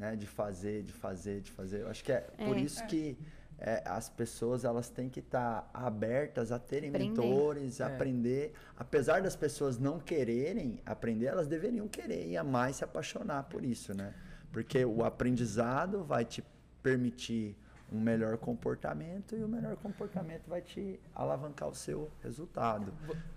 né? 0.00 0.16
De 0.16 0.26
fazer, 0.26 0.82
de 0.82 0.92
fazer, 0.92 1.42
de 1.42 1.50
fazer. 1.52 1.82
Eu 1.82 1.90
acho 1.90 2.02
que 2.02 2.10
é, 2.10 2.26
é 2.38 2.46
por 2.46 2.56
isso 2.56 2.82
é. 2.82 2.86
que 2.86 3.18
é, 3.58 3.82
as 3.84 4.08
pessoas 4.08 4.64
elas 4.64 4.88
têm 4.88 5.10
que 5.10 5.20
estar 5.20 5.60
tá 5.60 5.70
abertas 5.86 6.50
a 6.50 6.58
terem 6.58 6.88
aprender. 6.88 7.10
mentores, 7.10 7.80
a 7.82 7.90
é. 7.90 7.94
aprender. 7.94 8.54
Apesar 8.78 9.20
das 9.20 9.36
pessoas 9.36 9.78
não 9.78 10.00
quererem 10.00 10.80
aprender, 10.86 11.26
elas 11.26 11.46
deveriam 11.46 11.86
querer 11.86 12.26
e 12.26 12.36
amar 12.38 12.70
e 12.70 12.74
se 12.74 12.82
apaixonar 12.82 13.44
por 13.44 13.62
isso, 13.62 13.92
né? 13.94 14.14
Porque 14.50 14.84
o 14.84 15.04
aprendizado 15.04 16.02
vai 16.02 16.24
te 16.24 16.42
permitir 16.82 17.54
um 17.92 18.00
melhor 18.00 18.38
comportamento 18.38 19.36
e 19.36 19.44
o 19.44 19.48
melhor 19.48 19.76
comportamento 19.76 20.48
vai 20.48 20.62
te 20.62 20.98
alavancar 21.14 21.68
o 21.68 21.74
seu 21.74 22.10
resultado. 22.22 22.94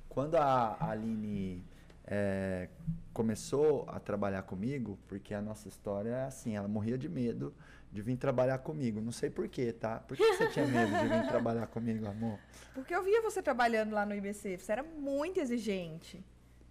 Quando 0.08 0.36
a 0.36 0.78
Aline 0.80 1.64
é, 2.06 2.70
começou 3.14 3.86
a 3.88 4.00
trabalhar 4.00 4.44
comigo, 4.44 4.98
porque 5.08 5.34
a 5.34 5.42
nossa 5.42 5.68
história 5.68 6.10
é 6.10 6.26
assim, 6.26 6.56
ela 6.56 6.68
morria 6.68 6.98
de 6.98 7.08
medo 7.08 7.54
de 7.92 8.02
vir 8.02 8.18
trabalhar 8.18 8.58
comigo. 8.58 9.00
Não 9.00 9.12
sei 9.12 9.30
porquê, 9.30 9.72
tá? 9.72 10.00
Por 10.00 10.18
que 10.18 10.34
você 10.34 10.48
tinha 10.50 10.66
medo 10.66 10.92
de 10.98 11.08
vir 11.08 11.28
trabalhar 11.28 11.68
comigo, 11.68 12.08
amor? 12.08 12.40
Porque 12.74 12.94
eu 12.94 13.04
via 13.04 13.22
você 13.22 13.42
trabalhando 13.42 13.94
lá 13.94 14.06
no 14.06 14.16
IBC, 14.16 14.58
você 14.58 14.72
era 14.72 14.84
muito 14.84 15.40
exigente. 15.40 16.26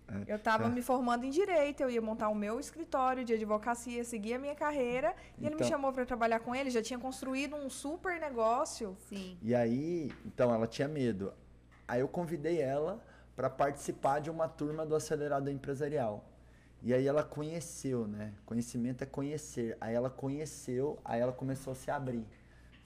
É, 0.08 0.32
eu 0.32 0.36
estava 0.36 0.66
é. 0.66 0.68
me 0.68 0.82
formando 0.82 1.24
em 1.24 1.30
direito, 1.30 1.80
eu 1.80 1.88
ia 1.88 2.02
montar 2.02 2.28
o 2.28 2.34
meu 2.34 2.58
escritório 2.58 3.24
de 3.24 3.32
advocacia, 3.34 4.02
seguir 4.02 4.34
a 4.34 4.38
minha 4.38 4.54
carreira, 4.54 5.10
e 5.10 5.12
então, 5.12 5.46
ele 5.46 5.54
me 5.54 5.54
então 5.54 5.68
chamou 5.68 5.92
para 5.92 6.04
trabalhar 6.04 6.40
com 6.40 6.54
ele, 6.54 6.70
já 6.70 6.82
tinha 6.82 6.98
construído 6.98 7.54
um 7.54 7.70
super 7.70 8.20
negócio. 8.20 8.96
Sim. 9.08 9.38
E 9.40 9.54
aí, 9.54 10.12
então 10.26 10.52
ela 10.52 10.66
tinha 10.66 10.88
medo. 10.88 11.32
Aí 11.86 12.00
eu 12.00 12.08
convidei 12.08 12.60
ela 12.60 13.00
para 13.34 13.48
participar 13.48 14.20
de 14.20 14.30
uma 14.30 14.48
turma 14.48 14.84
do 14.84 14.94
acelerador 14.94 15.52
empresarial. 15.52 16.24
E 16.82 16.92
aí 16.92 17.06
ela 17.06 17.22
conheceu, 17.22 18.06
né? 18.08 18.32
Conhecimento 18.44 19.02
é 19.02 19.06
conhecer. 19.06 19.76
Aí 19.80 19.94
ela 19.94 20.10
conheceu, 20.10 20.98
aí 21.04 21.20
ela 21.20 21.32
começou 21.32 21.72
a 21.72 21.76
se 21.76 21.90
abrir. 21.90 22.26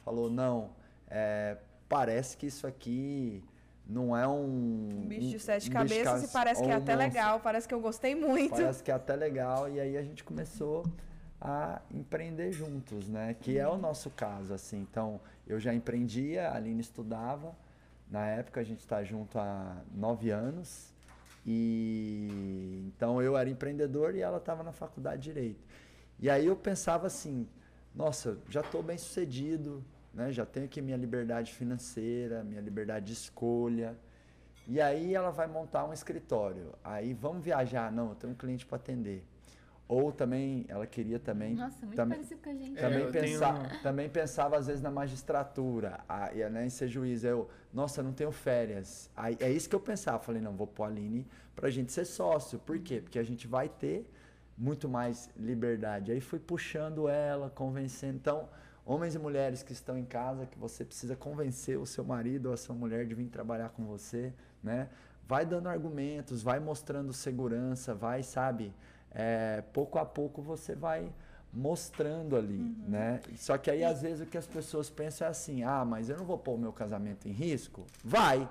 Falou, 0.05 0.31
não, 0.31 0.71
é, 1.09 1.57
parece 1.89 2.37
que 2.37 2.47
isso 2.47 2.67
aqui 2.67 3.43
não 3.87 4.17
é 4.17 4.29
um... 4.29 5.05
Um 5.05 5.07
bicho 5.09 5.31
de 5.31 5.39
sete 5.39 5.71
um 5.71 5.73
cabeças 5.73 6.25
e 6.25 6.29
parece 6.29 6.63
que 6.63 6.69
é 6.69 6.75
até 6.75 6.95
legal, 6.95 7.41
parece 7.41 7.67
que 7.67 7.75
eu 7.75 7.81
gostei 7.81 8.15
muito. 8.15 8.51
Parece 8.51 8.83
que 8.83 8.91
é 8.91 8.95
até 8.95 9.17
legal. 9.17 9.69
E 9.69 9.81
aí 9.81 9.97
a 9.97 10.03
gente 10.03 10.23
começou 10.23 10.85
a 11.41 11.81
empreender 11.91 12.53
juntos, 12.53 13.09
né? 13.09 13.35
Que 13.41 13.59
é 13.59 13.67
o 13.67 13.79
nosso 13.79 14.11
caso, 14.11 14.53
assim. 14.53 14.81
Então, 14.81 15.21
eu 15.47 15.59
já 15.59 15.73
empreendia, 15.73 16.49
a 16.51 16.57
Aline 16.57 16.81
estudava, 16.81 17.55
na 18.11 18.27
época 18.27 18.61
a 18.61 18.65
gente 18.65 18.81
está 18.81 19.03
junto 19.03 19.39
há 19.39 19.83
nove 19.93 20.31
anos. 20.31 20.95
E 21.45 22.83
então 22.89 23.23
eu 23.23 23.37
era 23.37 23.49
empreendedor 23.49 24.15
e 24.17 24.21
ela 24.21 24.39
estava 24.39 24.63
na 24.63 24.73
faculdade 24.73 25.23
de 25.23 25.33
direito. 25.33 25.65
E 26.19 26.29
aí 26.29 26.47
eu 26.47 26.57
pensava 26.57 27.07
assim, 27.07 27.49
nossa, 27.95 28.39
já 28.49 28.61
estou 28.61 28.83
bem 28.83 28.99
sucedido, 28.99 29.85
né? 30.13 30.33
Já 30.33 30.45
tenho 30.45 30.67
aqui 30.67 30.81
minha 30.83 30.97
liberdade 30.97 31.53
financeira, 31.53 32.43
minha 32.43 32.61
liberdade 32.61 33.07
de 33.07 33.13
escolha. 33.13 33.97
E 34.67 34.81
aí 34.81 35.15
ela 35.15 35.31
vai 35.31 35.47
montar 35.47 35.85
um 35.85 35.93
escritório. 35.93 36.73
Aí 36.83 37.15
vamos 37.15 37.45
viajar, 37.45 37.93
não, 37.93 38.11
eu 38.11 38.15
tenho 38.17 38.33
um 38.33 38.37
cliente 38.37 38.67
para 38.67 38.77
atender. 38.77 39.25
Ou 39.89 40.11
também, 40.11 40.65
ela 40.69 40.85
queria 40.85 41.19
também. 41.19 41.55
Nossa, 41.55 41.87
muito 41.87 41.97
também, 41.97 42.19
parecido 42.19 42.43
com 42.43 42.51
a 42.51 42.55
gente. 42.55 42.75
Também, 42.75 43.03
é, 43.05 43.11
pensa, 43.11 43.53
tenho... 43.53 43.83
também 43.83 44.09
pensava, 44.09 44.57
às 44.57 44.67
vezes, 44.67 44.83
na 44.83 44.91
magistratura, 44.91 46.01
a, 46.09 46.29
né, 46.51 46.67
em 46.67 46.71
ser 46.71 46.89
juiz. 46.89 47.23
Eu, 47.23 47.49
nossa, 47.73 48.03
não 48.03 48.13
tenho 48.13 48.33
férias. 48.33 49.09
Aí, 49.17 49.37
é 49.39 49.49
isso 49.49 49.69
que 49.69 49.77
eu 49.77 49.81
pensava. 49.81 50.19
Falei, 50.19 50.43
não, 50.43 50.57
vou 50.57 50.67
pôr 50.67 50.85
a 50.85 50.87
Aline 50.89 51.25
pra 51.55 51.71
gente 51.71 51.93
ser 51.93 52.05
sócio. 52.05 52.59
Por 52.59 52.81
quê? 52.81 53.01
Porque 53.01 53.19
a 53.19 53.23
gente 53.23 53.47
vai 53.47 53.69
ter 53.69 54.11
muito 54.59 54.89
mais 54.89 55.31
liberdade. 55.37 56.11
Aí 56.11 56.21
fui 56.21 56.41
puxando 56.41 57.09
ela, 57.09 57.49
convencendo. 57.49 58.17
Então, 58.17 58.49
homens 58.85 59.15
e 59.15 59.21
mulheres 59.21 59.63
que 59.63 59.73
estão 59.73 59.97
em 59.97 60.05
casa, 60.05 60.47
que 60.47 60.59
você 60.59 60.85
precisa 60.85 61.15
convencer 61.15 61.79
o 61.79 61.87
seu 61.87 62.03
marido 62.03 62.47
ou 62.47 62.55
a 62.55 62.57
sua 62.57 62.75
mulher 62.75 63.07
de 63.07 63.15
vir 63.15 63.29
trabalhar 63.29 63.69
com 63.69 63.85
você, 63.85 64.33
né? 64.65 64.89
Vai 65.29 65.47
dando 65.47 65.69
argumentos, 65.69 66.43
vai 66.43 66.59
mostrando 66.59 67.13
segurança, 67.13 67.95
vai, 67.95 68.25
sabe 68.25 68.73
é, 69.17 69.63
pouco 69.73 69.99
a 69.99 70.05
pouco 70.05 70.43
você 70.43 70.75
vai 70.75 71.11
mostrando 71.51 72.37
ali, 72.37 72.59
uhum. 72.59 72.85
né? 72.87 73.21
Só 73.37 73.57
que 73.57 73.71
aí, 73.71 73.83
às 73.83 74.03
vezes, 74.03 74.21
o 74.21 74.27
que 74.27 74.37
as 74.37 74.47
pessoas 74.47 74.91
pensam 74.91 75.27
é 75.27 75.31
assim, 75.31 75.65
ah, 75.65 75.87
mas 75.87 76.11
eu 76.11 76.19
não 76.19 76.27
vou 76.27 76.37
pôr 76.37 76.53
o 76.53 76.59
meu 76.59 76.73
casamento 76.73 77.27
em 77.27 77.33
risco? 77.33 77.87
Vai! 78.05 78.47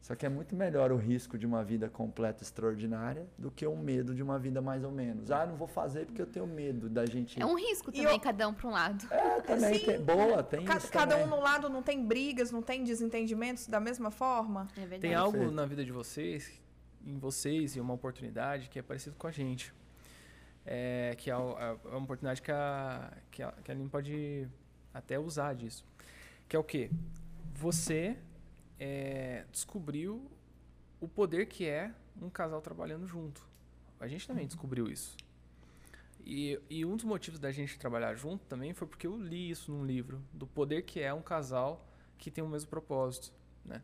Só 0.00 0.14
que 0.14 0.24
é 0.24 0.28
muito 0.28 0.54
melhor 0.54 0.92
o 0.92 0.96
risco 0.96 1.36
de 1.36 1.44
uma 1.44 1.64
vida 1.64 1.88
completa 1.88 2.44
extraordinária 2.44 3.26
do 3.36 3.50
que 3.50 3.66
o 3.66 3.74
medo 3.74 4.14
de 4.14 4.22
uma 4.22 4.38
vida 4.38 4.62
mais 4.62 4.84
ou 4.84 4.92
menos. 4.92 5.32
Ah, 5.32 5.44
não 5.44 5.56
vou 5.56 5.66
fazer 5.66 6.06
porque 6.06 6.22
eu 6.22 6.26
tenho 6.26 6.46
medo 6.46 6.88
da 6.88 7.04
gente. 7.04 7.42
É 7.42 7.44
um 7.44 7.58
risco 7.58 7.90
também, 7.90 8.14
eu... 8.14 8.20
cada 8.20 8.46
um 8.46 8.54
para 8.54 8.68
um 8.68 8.70
lado. 8.70 9.04
É, 9.12 9.40
também 9.40 9.80
tem. 9.80 10.00
Boa, 10.00 10.44
tem 10.44 10.64
Ca 10.64 10.76
isso. 10.76 10.92
Cada 10.92 11.16
também. 11.16 11.26
um 11.26 11.30
no 11.30 11.40
lado 11.42 11.68
não 11.68 11.82
tem 11.82 12.06
brigas, 12.06 12.52
não 12.52 12.62
tem 12.62 12.84
desentendimentos 12.84 13.66
da 13.66 13.80
mesma 13.80 14.12
forma. 14.12 14.68
É 14.76 14.80
verdade. 14.80 15.00
Tem 15.00 15.14
algo 15.16 15.50
na 15.50 15.66
vida 15.66 15.84
de 15.84 15.90
vocês 15.90 16.64
em 17.06 17.18
vocês 17.18 17.76
e 17.76 17.80
uma 17.80 17.94
oportunidade 17.94 18.68
que 18.68 18.78
é 18.78 18.82
parecido 18.82 19.16
com 19.16 19.26
a 19.26 19.30
gente. 19.30 19.72
É, 20.64 21.14
que 21.16 21.30
é, 21.30 21.34
é 21.34 21.36
uma 21.36 21.98
oportunidade 21.98 22.42
que 22.42 22.50
a, 22.50 23.12
que 23.30 23.42
a, 23.42 23.52
que 23.52 23.70
a 23.70 23.74
Aline 23.74 23.88
pode 23.88 24.48
até 24.92 25.18
usar 25.18 25.54
disso. 25.54 25.84
Que 26.48 26.56
é 26.56 26.58
o 26.58 26.64
quê? 26.64 26.90
Você 27.54 28.18
é, 28.78 29.44
descobriu 29.52 30.28
o 31.00 31.06
poder 31.08 31.46
que 31.46 31.66
é 31.66 31.94
um 32.20 32.28
casal 32.28 32.60
trabalhando 32.60 33.06
junto. 33.06 33.46
A 34.00 34.08
gente 34.08 34.26
também 34.26 34.46
descobriu 34.46 34.88
isso. 34.88 35.16
E, 36.24 36.60
e, 36.68 36.84
um 36.84 36.96
dos 36.96 37.04
motivos 37.04 37.38
da 37.38 37.52
gente 37.52 37.78
trabalhar 37.78 38.16
junto 38.16 38.44
também 38.46 38.74
foi 38.74 38.88
porque 38.88 39.06
eu 39.06 39.16
li 39.16 39.48
isso 39.48 39.70
num 39.70 39.84
livro, 39.84 40.20
do 40.32 40.44
poder 40.44 40.82
que 40.82 40.98
é 41.00 41.14
um 41.14 41.22
casal 41.22 41.86
que 42.18 42.32
tem 42.32 42.42
o 42.42 42.48
mesmo 42.48 42.68
propósito. 42.68 43.32
Né? 43.64 43.80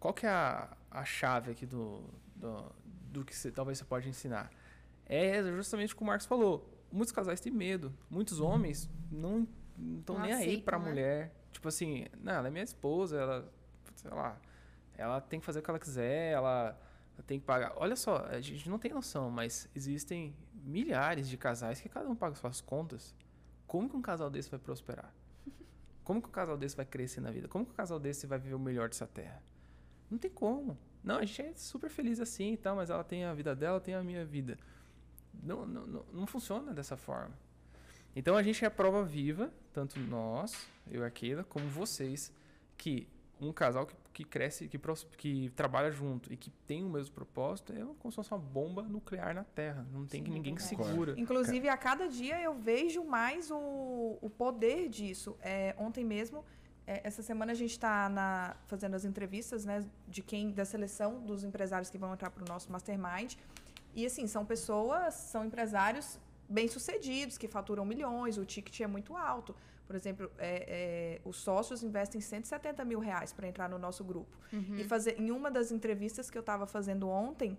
Qual 0.00 0.14
que 0.14 0.24
é 0.24 0.30
a, 0.30 0.74
a 0.90 1.04
chave 1.04 1.50
aqui 1.50 1.66
do, 1.66 2.02
do, 2.38 2.72
do 3.12 3.24
que 3.24 3.34
você, 3.34 3.50
talvez 3.50 3.78
você 3.78 3.84
pode 3.84 4.08
ensinar. 4.08 4.50
É 5.06 5.42
justamente 5.54 5.94
o 5.94 5.96
que 5.96 6.02
o 6.02 6.06
Marcos 6.06 6.26
falou. 6.26 6.68
muitos 6.92 7.12
casais 7.12 7.40
têm 7.40 7.52
medo. 7.52 7.92
Muitos 8.10 8.40
homens 8.40 8.88
não 9.10 9.46
estão 9.98 10.18
nem 10.20 10.32
aí 10.32 10.60
pra 10.62 10.78
né? 10.78 10.88
mulher. 10.88 11.34
Tipo 11.50 11.68
assim, 11.68 12.06
não, 12.20 12.32
ela 12.32 12.48
é 12.48 12.50
minha 12.50 12.64
esposa, 12.64 13.18
ela, 13.18 13.52
sei 13.94 14.10
lá, 14.10 14.38
ela 14.96 15.20
tem 15.20 15.40
que 15.40 15.46
fazer 15.46 15.60
o 15.60 15.62
que 15.62 15.70
ela 15.70 15.78
quiser, 15.78 16.32
ela 16.32 16.78
tem 17.26 17.40
que 17.40 17.46
pagar. 17.46 17.72
Olha 17.76 17.96
só, 17.96 18.26
a 18.26 18.40
gente 18.40 18.68
não 18.68 18.78
tem 18.78 18.92
noção, 18.92 19.30
mas 19.30 19.68
existem 19.74 20.34
milhares 20.52 21.28
de 21.28 21.36
casais 21.36 21.80
que 21.80 21.88
cada 21.88 22.08
um 22.08 22.14
paga 22.14 22.34
suas 22.34 22.60
contas. 22.60 23.14
Como 23.66 23.88
que 23.88 23.96
um 23.96 24.02
casal 24.02 24.30
desse 24.30 24.50
vai 24.50 24.58
prosperar? 24.58 25.12
Como 26.04 26.22
que 26.22 26.28
um 26.28 26.32
casal 26.32 26.56
desse 26.56 26.76
vai 26.76 26.86
crescer 26.86 27.20
na 27.20 27.30
vida? 27.30 27.48
Como 27.48 27.64
que 27.64 27.72
um 27.72 27.74
casal 27.74 27.98
desse 27.98 28.26
vai 28.26 28.38
viver 28.38 28.54
o 28.54 28.58
melhor 28.58 28.88
dessa 28.88 29.06
terra? 29.06 29.42
Não 30.10 30.18
tem 30.18 30.30
como. 30.30 30.78
Não, 31.08 31.16
a 31.16 31.24
gente 31.24 31.40
é 31.40 31.52
super 31.54 31.88
feliz 31.88 32.20
assim 32.20 32.52
e 32.52 32.56
tal, 32.58 32.76
mas 32.76 32.90
ela 32.90 33.02
tem 33.02 33.24
a 33.24 33.32
vida 33.32 33.56
dela, 33.56 33.80
tenho 33.80 33.98
a 33.98 34.02
minha 34.02 34.26
vida. 34.26 34.58
Não, 35.42 35.64
não, 35.64 35.86
não, 35.86 36.04
não 36.12 36.26
funciona 36.26 36.74
dessa 36.74 36.98
forma. 36.98 37.34
Então 38.14 38.36
a 38.36 38.42
gente 38.42 38.62
é 38.62 38.68
a 38.68 38.70
prova 38.70 39.02
viva, 39.02 39.50
tanto 39.72 39.98
nós, 40.00 40.68
eu 40.90 41.00
e 41.00 41.06
a 41.06 41.10
Keila, 41.10 41.44
como 41.44 41.66
vocês, 41.66 42.30
que 42.76 43.08
um 43.40 43.54
casal 43.54 43.86
que, 43.86 43.94
que 44.12 44.24
cresce, 44.24 44.68
que, 44.68 44.78
que 45.16 45.50
trabalha 45.56 45.90
junto 45.90 46.30
e 46.30 46.36
que 46.36 46.50
tem 46.66 46.84
o 46.84 46.90
mesmo 46.90 47.14
propósito 47.14 47.72
é 47.72 47.78
como 47.98 48.12
se 48.12 48.16
fosse 48.16 48.30
uma 48.30 48.38
bomba 48.38 48.82
nuclear 48.82 49.34
na 49.34 49.44
Terra. 49.44 49.86
Não 49.90 50.04
tem 50.04 50.20
Sim, 50.20 50.24
que 50.24 50.30
é 50.30 50.34
ninguém 50.34 50.58
segura. 50.58 51.14
Inclusive, 51.16 51.70
a 51.70 51.76
cada 51.78 52.06
dia 52.06 52.38
eu 52.42 52.52
vejo 52.52 53.02
mais 53.02 53.50
o, 53.50 54.18
o 54.20 54.28
poder 54.28 54.90
disso. 54.90 55.38
É, 55.40 55.74
ontem 55.78 56.04
mesmo, 56.04 56.44
é, 56.88 57.02
essa 57.04 57.22
semana 57.22 57.52
a 57.52 57.54
gente 57.54 57.72
está 57.72 58.56
fazendo 58.66 58.94
as 58.94 59.04
entrevistas 59.04 59.66
né, 59.66 59.84
de 60.08 60.22
quem 60.22 60.50
da 60.50 60.64
seleção 60.64 61.20
dos 61.20 61.44
empresários 61.44 61.90
que 61.90 61.98
vão 61.98 62.14
entrar 62.14 62.30
para 62.30 62.42
o 62.42 62.48
nosso 62.48 62.72
mastermind. 62.72 63.34
E 63.94 64.06
assim, 64.06 64.26
são 64.26 64.46
pessoas, 64.46 65.12
são 65.12 65.44
empresários 65.44 66.18
bem-sucedidos, 66.48 67.36
que 67.36 67.46
faturam 67.46 67.84
milhões, 67.84 68.38
o 68.38 68.44
ticket 68.46 68.80
é 68.80 68.86
muito 68.86 69.14
alto. 69.14 69.54
Por 69.86 69.94
exemplo, 69.96 70.30
é, 70.38 71.18
é, 71.18 71.20
os 71.26 71.36
sócios 71.36 71.82
investem 71.82 72.22
170 72.22 72.82
mil 72.86 73.00
reais 73.00 73.34
para 73.34 73.46
entrar 73.46 73.68
no 73.68 73.78
nosso 73.78 74.02
grupo. 74.02 74.34
E 74.80 74.84
fazer, 74.84 75.20
em 75.20 75.30
uma 75.30 75.50
das 75.50 75.70
entrevistas 75.70 76.30
que 76.30 76.38
eu 76.38 76.40
estava 76.40 76.66
fazendo 76.66 77.06
ontem, 77.08 77.56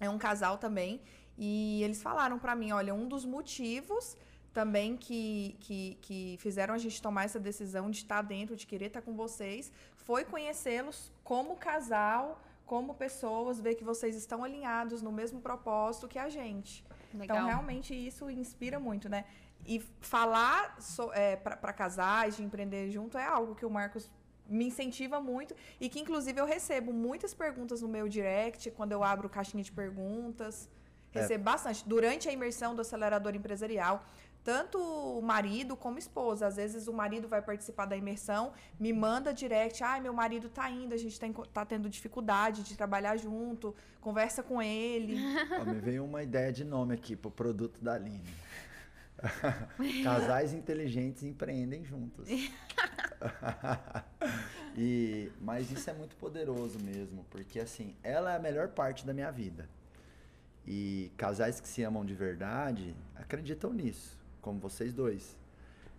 é 0.00 0.08
um 0.08 0.16
casal 0.16 0.56
também, 0.56 1.02
e 1.36 1.82
eles 1.82 2.02
falaram 2.02 2.38
para 2.38 2.54
mim, 2.54 2.72
olha, 2.72 2.94
um 2.94 3.06
dos 3.06 3.26
motivos 3.26 4.16
também 4.56 4.96
que, 4.96 5.54
que, 5.60 5.98
que 6.00 6.38
fizeram 6.40 6.72
a 6.72 6.78
gente 6.78 6.98
tomar 7.06 7.24
essa 7.24 7.38
decisão 7.38 7.90
de 7.90 7.98
estar 7.98 8.22
dentro, 8.22 8.56
de 8.56 8.66
querer 8.66 8.86
estar 8.86 9.02
com 9.02 9.14
vocês, 9.14 9.70
foi 10.06 10.24
conhecê-los 10.24 11.12
como 11.22 11.56
casal, 11.56 12.40
como 12.64 12.94
pessoas, 12.94 13.60
ver 13.60 13.74
que 13.74 13.84
vocês 13.84 14.16
estão 14.16 14.42
alinhados 14.42 15.02
no 15.02 15.12
mesmo 15.12 15.42
propósito 15.42 16.08
que 16.08 16.18
a 16.18 16.30
gente. 16.30 16.82
Legal. 17.12 17.36
Então, 17.36 17.46
realmente, 17.46 17.92
isso 17.94 18.30
inspira 18.30 18.80
muito, 18.80 19.10
né? 19.10 19.26
E 19.66 19.78
falar 20.00 20.80
so, 20.80 21.10
para 21.42 21.72
casais, 21.74 22.38
de 22.38 22.42
empreender 22.42 22.90
junto, 22.90 23.18
é 23.18 23.26
algo 23.26 23.54
que 23.54 23.66
o 23.66 23.70
Marcos 23.78 24.10
me 24.48 24.64
incentiva 24.70 25.20
muito 25.20 25.54
e 25.78 25.90
que, 25.90 26.00
inclusive, 26.00 26.40
eu 26.40 26.46
recebo 26.46 26.94
muitas 26.94 27.34
perguntas 27.34 27.82
no 27.82 27.88
meu 27.88 28.08
direct, 28.08 28.70
quando 28.70 28.92
eu 28.92 29.04
abro 29.04 29.28
caixinha 29.28 29.62
de 29.62 29.72
perguntas. 29.82 30.66
É. 31.16 31.20
Recebo 31.20 31.44
bastante. 31.44 31.86
Durante 31.86 32.28
a 32.28 32.32
imersão 32.32 32.74
do 32.74 32.80
acelerador 32.80 33.34
empresarial, 33.34 34.04
tanto 34.46 34.78
o 34.78 35.20
marido 35.20 35.76
como 35.76 35.96
a 35.96 35.98
esposa. 35.98 36.46
Às 36.46 36.54
vezes 36.54 36.86
o 36.86 36.92
marido 36.92 37.26
vai 37.26 37.42
participar 37.42 37.84
da 37.84 37.96
imersão, 37.96 38.52
me 38.78 38.92
manda 38.92 39.34
direct, 39.34 39.82
ai, 39.82 40.00
meu 40.00 40.12
marido 40.12 40.48
tá 40.48 40.70
indo, 40.70 40.94
a 40.94 40.96
gente 40.96 41.18
tá, 41.18 41.26
tá 41.52 41.66
tendo 41.66 41.90
dificuldade 41.90 42.62
de 42.62 42.76
trabalhar 42.76 43.16
junto, 43.16 43.74
conversa 44.00 44.44
com 44.44 44.62
ele. 44.62 45.16
Ó, 45.60 45.64
me 45.64 45.80
veio 45.80 46.04
uma 46.04 46.22
ideia 46.22 46.52
de 46.52 46.62
nome 46.62 46.94
aqui 46.94 47.16
pro 47.16 47.28
produto 47.28 47.82
da 47.82 47.94
Aline. 47.94 48.22
Casais 50.04 50.52
inteligentes 50.52 51.24
empreendem 51.24 51.84
juntos. 51.84 52.28
e, 54.78 55.32
mas 55.40 55.72
isso 55.72 55.90
é 55.90 55.92
muito 55.92 56.14
poderoso 56.14 56.78
mesmo, 56.78 57.26
porque 57.30 57.58
assim, 57.58 57.96
ela 58.00 58.32
é 58.32 58.36
a 58.36 58.38
melhor 58.38 58.68
parte 58.68 59.04
da 59.04 59.12
minha 59.12 59.32
vida. 59.32 59.68
E 60.64 61.10
casais 61.16 61.60
que 61.60 61.68
se 61.68 61.82
amam 61.82 62.04
de 62.04 62.14
verdade 62.14 62.94
acreditam 63.14 63.72
nisso, 63.72 64.15
como 64.46 64.60
vocês 64.60 64.94
dois. 64.94 65.36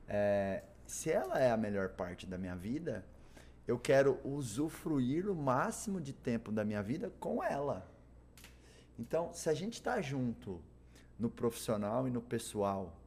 É, 0.08 0.64
se 0.86 1.12
ela 1.12 1.38
é 1.38 1.52
a 1.52 1.58
melhor 1.58 1.90
parte 1.90 2.26
da 2.26 2.38
minha 2.38 2.56
vida, 2.56 3.04
eu 3.68 3.78
quero 3.78 4.22
usufruir 4.24 5.30
o 5.30 5.36
máximo 5.36 6.00
de 6.00 6.14
tempo 6.14 6.50
da 6.50 6.64
minha 6.64 6.82
vida 6.82 7.12
com 7.20 7.44
ela. 7.44 7.86
Então, 8.98 9.34
se 9.34 9.50
a 9.50 9.54
gente 9.54 9.74
está 9.74 10.02
junto 10.02 10.62
no 11.20 11.30
profissional 11.30 12.08
e 12.08 12.10
no 12.10 12.22
pessoal, 12.22 12.98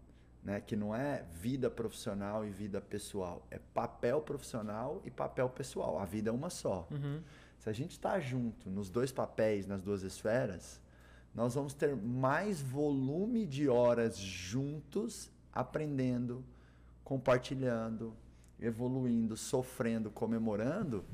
né, 0.44 0.60
que 0.60 0.76
não 0.76 0.94
é 0.94 1.24
vida 1.32 1.70
profissional 1.70 2.44
e 2.44 2.50
vida 2.50 2.78
pessoal, 2.78 3.46
é 3.50 3.58
papel 3.72 4.20
profissional 4.20 5.00
e 5.06 5.10
papel 5.10 5.48
pessoal. 5.48 5.98
A 5.98 6.04
vida 6.04 6.28
é 6.28 6.32
uma 6.32 6.50
só. 6.50 6.86
Uhum. 6.90 7.22
Se 7.58 7.70
a 7.70 7.72
gente 7.72 7.92
está 7.92 8.20
junto 8.20 8.68
nos 8.68 8.90
dois 8.90 9.10
papéis, 9.10 9.66
nas 9.66 9.80
duas 9.80 10.02
esferas, 10.02 10.78
nós 11.34 11.54
vamos 11.54 11.72
ter 11.74 11.94
mais 11.96 12.60
volume 12.60 13.46
de 13.46 13.68
horas 13.68 14.16
juntos, 14.18 15.30
aprendendo, 15.52 16.44
compartilhando, 17.04 18.14
evoluindo, 18.58 19.36
sofrendo, 19.36 20.10
comemorando, 20.10 21.04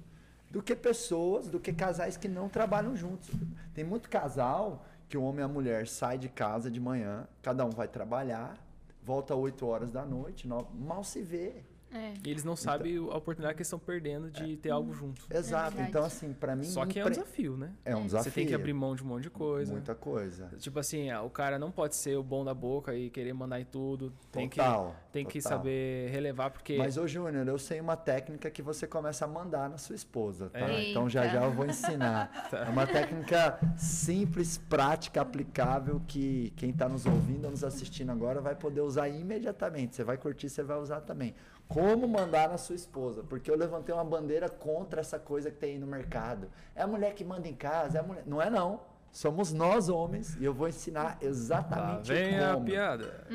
do 0.50 0.62
que 0.62 0.74
pessoas, 0.76 1.48
do 1.48 1.58
que 1.60 1.72
casais 1.72 2.16
que 2.16 2.28
não 2.28 2.48
trabalham 2.48 2.96
juntos. 2.96 3.30
Tem 3.74 3.84
muito 3.84 4.08
casal 4.08 4.84
que 5.08 5.16
o 5.16 5.22
homem 5.22 5.40
e 5.40 5.44
a 5.44 5.48
mulher 5.48 5.86
saem 5.86 6.18
de 6.18 6.28
casa 6.28 6.70
de 6.70 6.80
manhã, 6.80 7.26
cada 7.42 7.64
um 7.64 7.70
vai 7.70 7.86
trabalhar, 7.88 8.56
volta 9.02 9.34
às 9.34 9.40
8 9.40 9.66
horas 9.66 9.90
da 9.90 10.04
noite, 10.04 10.48
no- 10.48 10.66
mal 10.74 11.04
se 11.04 11.22
vê. 11.22 11.62
É. 11.92 12.14
E 12.24 12.30
eles 12.30 12.44
não 12.44 12.56
sabem 12.56 12.96
a 12.96 13.16
oportunidade 13.16 13.54
que 13.54 13.60
eles 13.60 13.68
estão 13.68 13.78
perdendo 13.78 14.30
de 14.30 14.56
ter 14.56 14.70
algo 14.70 14.92
junto. 14.92 15.26
Exato. 15.30 15.70
verdade. 15.70 15.90
então, 15.90 16.04
assim, 16.04 16.32
para 16.32 16.56
mim. 16.56 16.64
Só 16.64 16.84
que 16.84 16.98
é 16.98 17.06
um 17.06 17.10
desafio, 17.10 17.56
né? 17.56 17.72
É 17.84 17.96
um 17.96 18.04
desafio. 18.04 18.30
Você 18.30 18.40
tem 18.40 18.46
que 18.46 18.54
abrir 18.54 18.72
mão 18.72 18.94
de 18.94 19.02
um 19.02 19.06
monte 19.06 19.24
de 19.24 19.30
coisa. 19.30 19.72
Muita 19.72 19.94
coisa. 19.94 20.50
Tipo 20.58 20.78
assim, 20.78 21.10
ah, 21.10 21.22
o 21.22 21.30
cara 21.30 21.58
não 21.58 21.70
pode 21.70 21.96
ser 21.96 22.16
o 22.16 22.22
bom 22.22 22.44
da 22.44 22.52
boca 22.54 22.94
e 22.94 23.10
querer 23.10 23.32
mandar 23.32 23.60
em 23.60 23.64
tudo. 23.64 24.12
Tem 24.30 24.48
que, 24.48 24.56
Total, 24.56 24.96
tem 25.12 25.24
que 25.24 25.40
total. 25.40 25.58
saber 25.58 26.10
relevar, 26.10 26.50
porque 26.50 26.76
Mas, 26.76 26.96
ô 26.98 27.06
Júnior, 27.06 27.46
eu 27.46 27.58
sei 27.58 27.80
uma 27.80 27.96
técnica 27.96 28.50
que 28.50 28.62
você 28.62 28.86
começa 28.86 29.24
a 29.24 29.28
mandar 29.28 29.70
na 29.70 29.78
sua 29.78 29.94
esposa, 29.94 30.50
tá? 30.50 30.60
É. 30.60 30.90
Então 30.90 31.08
já 31.08 31.26
já 31.28 31.44
eu 31.44 31.52
vou 31.52 31.66
ensinar. 31.66 32.30
É 32.56 32.70
uma 32.70 32.86
técnica 32.86 33.58
simples, 33.76 34.56
prática, 34.56 35.20
aplicável 35.20 36.00
que 36.06 36.52
quem 36.56 36.70
está 36.70 36.88
nos 36.88 37.04
ouvindo 37.06 37.44
ou 37.44 37.50
nos 37.50 37.62
assistindo 37.62 38.10
agora 38.10 38.40
vai 38.40 38.54
poder 38.54 38.80
usar 38.80 39.08
imediatamente. 39.08 39.94
Você 39.94 40.04
vai 40.04 40.16
curtir, 40.16 40.48
você 40.48 40.62
vai 40.62 40.78
usar 40.78 41.00
também. 41.00 41.34
Como 41.68 42.06
mandar 42.06 42.48
na 42.48 42.58
sua 42.58 42.76
esposa? 42.76 43.22
Porque 43.22 43.50
eu 43.50 43.56
levantei 43.56 43.94
uma 43.94 44.04
bandeira 44.04 44.48
contra 44.48 45.00
essa 45.00 45.18
coisa 45.18 45.50
que 45.50 45.58
tem 45.58 45.72
aí 45.72 45.78
no 45.78 45.86
mercado. 45.86 46.48
É 46.74 46.82
a 46.82 46.86
mulher 46.86 47.14
que 47.14 47.24
manda 47.24 47.48
em 47.48 47.54
casa, 47.54 47.98
é 47.98 48.00
a 48.00 48.04
mulher. 48.04 48.22
Não 48.26 48.40
é 48.40 48.48
não. 48.48 48.80
Somos 49.16 49.50
nós 49.50 49.88
homens 49.88 50.36
e 50.38 50.44
eu 50.44 50.52
vou 50.52 50.68
ensinar 50.68 51.16
exatamente 51.22 52.06
vem 52.12 52.38
a 52.38 52.52
como. 52.52 52.66
piada. 52.66 53.26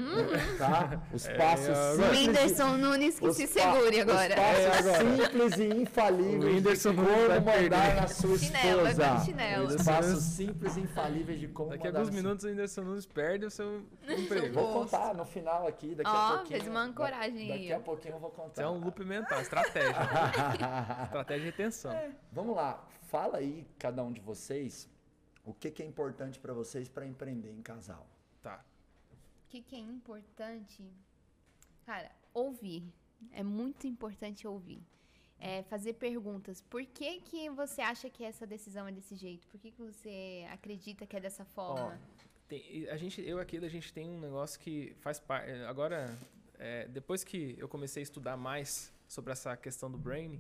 Tá? 0.56 1.02
Os 1.12 1.26
É, 1.26 1.34
passos 1.34 1.70
agora- 1.70 1.96
simples. 1.96 2.12
de- 2.20 2.28
Whindersson 2.28 2.78
Nunes 2.78 3.20
que 3.20 3.28
os 3.28 3.36
se 3.36 3.48
segure 3.48 3.96
os 3.96 4.02
agora. 4.02 4.36
passos 4.36 4.60
É, 4.64 4.78
agora. 4.78 5.00
simples 5.18 5.58
e 5.58 5.68
infalíveis 5.82 6.44
O 6.44 6.48
Whindersson 6.56 6.90
de 6.92 6.96
Nunes 6.98 7.12
como 7.16 7.28
vai 7.42 7.62
mandar 7.64 7.96
na 7.96 8.08
sua 8.08 8.38
Chinelo, 8.38 8.82
esposa. 8.88 9.10
com 9.16 9.26
chinelo. 9.26 9.68
Os 9.70 9.84
passos 9.84 10.24
simples 10.24 10.78
e 10.78 10.80
infalíveis 10.82 11.40
de 11.40 11.48
como 11.48 11.70
Daqui 11.72 11.88
a 11.88 11.90
alguns 11.90 12.10
minutos 12.12 12.46
o 12.46 12.48
Whindersson 12.50 12.82
Nunes 12.84 13.06
perde 13.08 13.46
o 13.48 13.50
seu 13.50 13.82
emprego. 14.08 14.54
Vou 14.54 14.74
contar 14.84 15.16
no 15.16 15.26
final 15.26 15.66
aqui, 15.68 15.96
daqui 15.96 16.08
a 16.12 16.14
Ó, 16.14 16.30
pouquinho. 16.38 16.60
fez 16.60 16.68
uma 16.72 16.82
ancoragem 16.84 17.48
Daqui 17.48 17.52
aí, 17.54 17.74
a 17.74 17.78
ó. 17.78 17.80
pouquinho 17.80 18.14
eu 18.14 18.20
vou 18.20 18.30
contar. 18.30 18.52
Isso 18.52 18.62
é 18.62 18.70
um 18.70 18.78
loop 18.78 19.04
mental, 19.04 19.42
estratégia. 19.42 19.96
estratégia 21.06 21.40
de 21.40 21.46
retenção. 21.46 22.00
Vamos 22.32 22.56
lá, 22.56 22.84
fala 23.10 23.38
aí, 23.38 23.66
cada 23.80 24.04
um 24.04 24.12
de 24.12 24.22
vocês, 24.22 24.88
o 25.44 25.54
que, 25.54 25.72
que 25.72 25.82
é 25.82 25.86
importante 25.86 26.40
para 26.40 26.54
vocês 26.54 26.88
para 26.88 27.06
empreender 27.06 27.52
em 27.52 27.62
casal. 27.62 28.08
Tá. 28.42 28.64
O 29.46 29.50
que, 29.50 29.62
que 29.62 29.76
é 29.76 29.80
importante? 29.80 30.84
Cara, 31.86 32.12
ouvir. 32.34 32.84
É 33.32 33.44
muito 33.44 33.86
importante 33.86 34.48
ouvir. 34.48 34.82
É 35.40 35.64
fazer 35.64 35.94
perguntas. 35.94 36.62
Por 36.62 36.86
que, 36.86 37.20
que 37.22 37.50
você 37.50 37.82
acha 37.82 38.10
que 38.10 38.24
essa 38.24 38.46
decisão 38.46 38.88
é 38.88 38.92
desse 38.92 39.16
jeito? 39.16 39.48
Por 39.48 39.60
que, 39.60 39.72
que 39.72 39.82
você 39.82 40.48
acredita 40.52 41.06
que 41.06 41.16
é 41.16 41.20
dessa 41.20 41.44
forma? 41.44 42.00
Tem- 42.48 42.88
a 42.90 42.98
gente, 42.98 43.22
eu 43.22 43.40
aqui, 43.40 43.58
a 43.58 43.70
gente 43.70 43.92
tem 43.92 44.10
um 44.10 44.20
negócio 44.20 44.60
que 44.60 44.96
faz 45.00 45.20
parte. 45.20 45.52
Agora, 45.64 46.18
é, 46.60 46.88
depois 46.88 47.24
que 47.24 47.56
eu 47.58 47.68
comecei 47.68 48.02
a 48.02 48.04
estudar 48.04 48.38
mais 48.38 48.94
sobre 49.08 49.32
essa 49.34 49.58
questão 49.58 49.90
do 49.90 49.98
brain, 49.98 50.40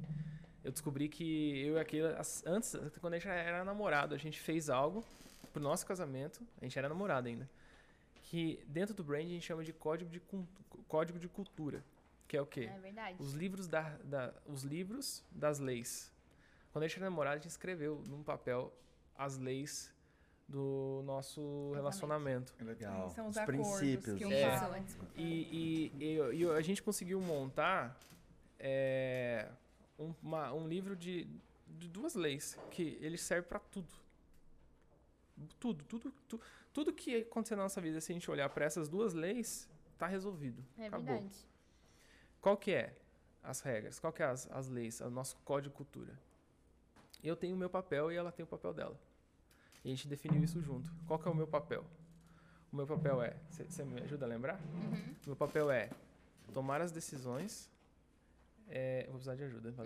eu 0.63 0.71
descobri 0.71 1.07
que 1.09 1.59
eu 1.65 1.75
e 1.77 1.79
aquilo, 1.79 2.07
as- 2.17 2.43
antes, 2.45 2.75
quando 2.99 3.13
a 3.13 3.19
gente 3.19 3.27
era 3.27 3.63
namorado, 3.63 4.13
a 4.15 4.17
gente 4.17 4.39
fez 4.39 4.69
algo 4.69 5.03
pro 5.51 5.61
nosso 5.61 5.85
casamento, 5.85 6.41
a 6.61 6.65
gente 6.65 6.77
era 6.77 6.87
namorado 6.87 7.27
ainda, 7.27 7.49
que 8.23 8.63
dentro 8.67 8.93
do 8.95 9.03
brain 9.03 9.25
a 9.25 9.29
gente 9.29 9.45
chama 9.45 9.63
de 9.63 9.73
código 9.73 10.09
de, 10.09 10.21
código 10.87 11.19
de 11.19 11.27
cultura, 11.27 11.83
que 12.27 12.37
é 12.37 12.41
o 12.41 12.45
quê? 12.45 12.69
É 12.73 12.79
verdade. 12.79 13.17
Os 13.19 13.33
livros, 13.33 13.67
da, 13.67 13.89
da- 14.03 14.33
os 14.45 14.63
livros 14.63 15.23
das 15.31 15.59
leis. 15.59 16.11
Quando 16.71 16.85
a 16.85 16.87
gente 16.87 16.97
era 16.97 17.09
namorado, 17.09 17.35
a 17.35 17.39
gente 17.39 17.49
escreveu 17.49 18.01
num 18.07 18.23
papel 18.23 18.71
as 19.17 19.37
leis 19.37 19.91
do 20.47 21.01
nosso 21.05 21.71
relacionamento. 21.73 22.53
Legal. 22.61 23.09
São 23.09 23.27
os 23.27 23.35
os 23.37 23.43
princípios. 23.43 24.17
que 24.17 24.23
eu 24.23 24.31
É. 24.31 24.57
E, 25.15 25.91
e- 25.99 26.03
e- 26.03 26.35
e 26.43 26.49
a 26.49 26.61
gente 26.61 26.81
conseguiu 26.83 27.19
montar 27.21 27.97
é, 28.59 29.47
um, 30.01 30.13
uma- 30.21 30.53
um 30.53 30.67
livro 30.67 30.95
de, 30.95 31.27
de 31.67 31.87
duas 31.87 32.15
leis 32.15 32.57
que 32.71 32.97
ele 33.01 33.17
serve 33.17 33.47
para 33.47 33.59
tudo. 33.59 33.93
Tudo, 35.59 35.83
tudo, 35.85 36.13
tu- 36.27 36.39
tudo 36.73 36.93
que 36.93 37.15
acontecer 37.21 37.55
na 37.55 37.63
nossa 37.63 37.81
vida, 37.81 37.99
se 37.99 38.11
a 38.11 38.15
gente 38.15 38.29
olhar 38.29 38.49
para 38.49 38.65
essas 38.65 38.87
duas 38.87 39.13
leis, 39.13 39.67
tá 39.97 40.05
resolvido. 40.07 40.63
É 40.77 40.87
Acabou. 40.87 41.05
verdade. 41.07 41.35
Qual 42.39 42.57
que 42.57 42.71
é 42.71 42.95
as 43.43 43.61
regras? 43.61 43.99
Qual 43.99 44.13
que 44.13 44.21
é 44.21 44.25
as, 44.25 44.49
as 44.51 44.67
leis? 44.67 45.01
O 45.01 45.09
nosso 45.09 45.35
código 45.37 45.71
de 45.71 45.77
cultura. 45.77 46.19
Eu 47.23 47.35
tenho 47.35 47.55
o 47.55 47.57
meu 47.59 47.69
papel 47.69 48.11
e 48.11 48.15
ela 48.15 48.31
tem 48.31 48.43
o 48.43 48.47
papel 48.47 48.73
dela. 48.73 48.99
E 49.83 49.87
a 49.87 49.91
gente 49.95 50.07
definiu 50.07 50.43
isso 50.43 50.61
junto. 50.61 50.91
Qual 51.07 51.17
que 51.19 51.27
é 51.27 51.31
o 51.31 51.35
meu 51.35 51.47
papel? 51.47 51.83
O 52.71 52.75
meu 52.75 52.85
papel 52.87 53.21
é... 53.21 53.35
Você 53.49 53.83
me 53.83 53.99
ajuda 54.01 54.25
a 54.25 54.29
lembrar? 54.29 54.59
Uhum. 54.59 55.15
O 55.25 55.27
meu 55.27 55.35
papel 55.35 55.69
é 55.71 55.89
tomar 56.53 56.81
as 56.81 56.91
decisões... 56.91 57.69
É, 58.71 59.01
eu 59.01 59.07
vou 59.07 59.15
precisar 59.15 59.35
de 59.35 59.43
ajuda 59.43 59.71
pra. 59.73 59.83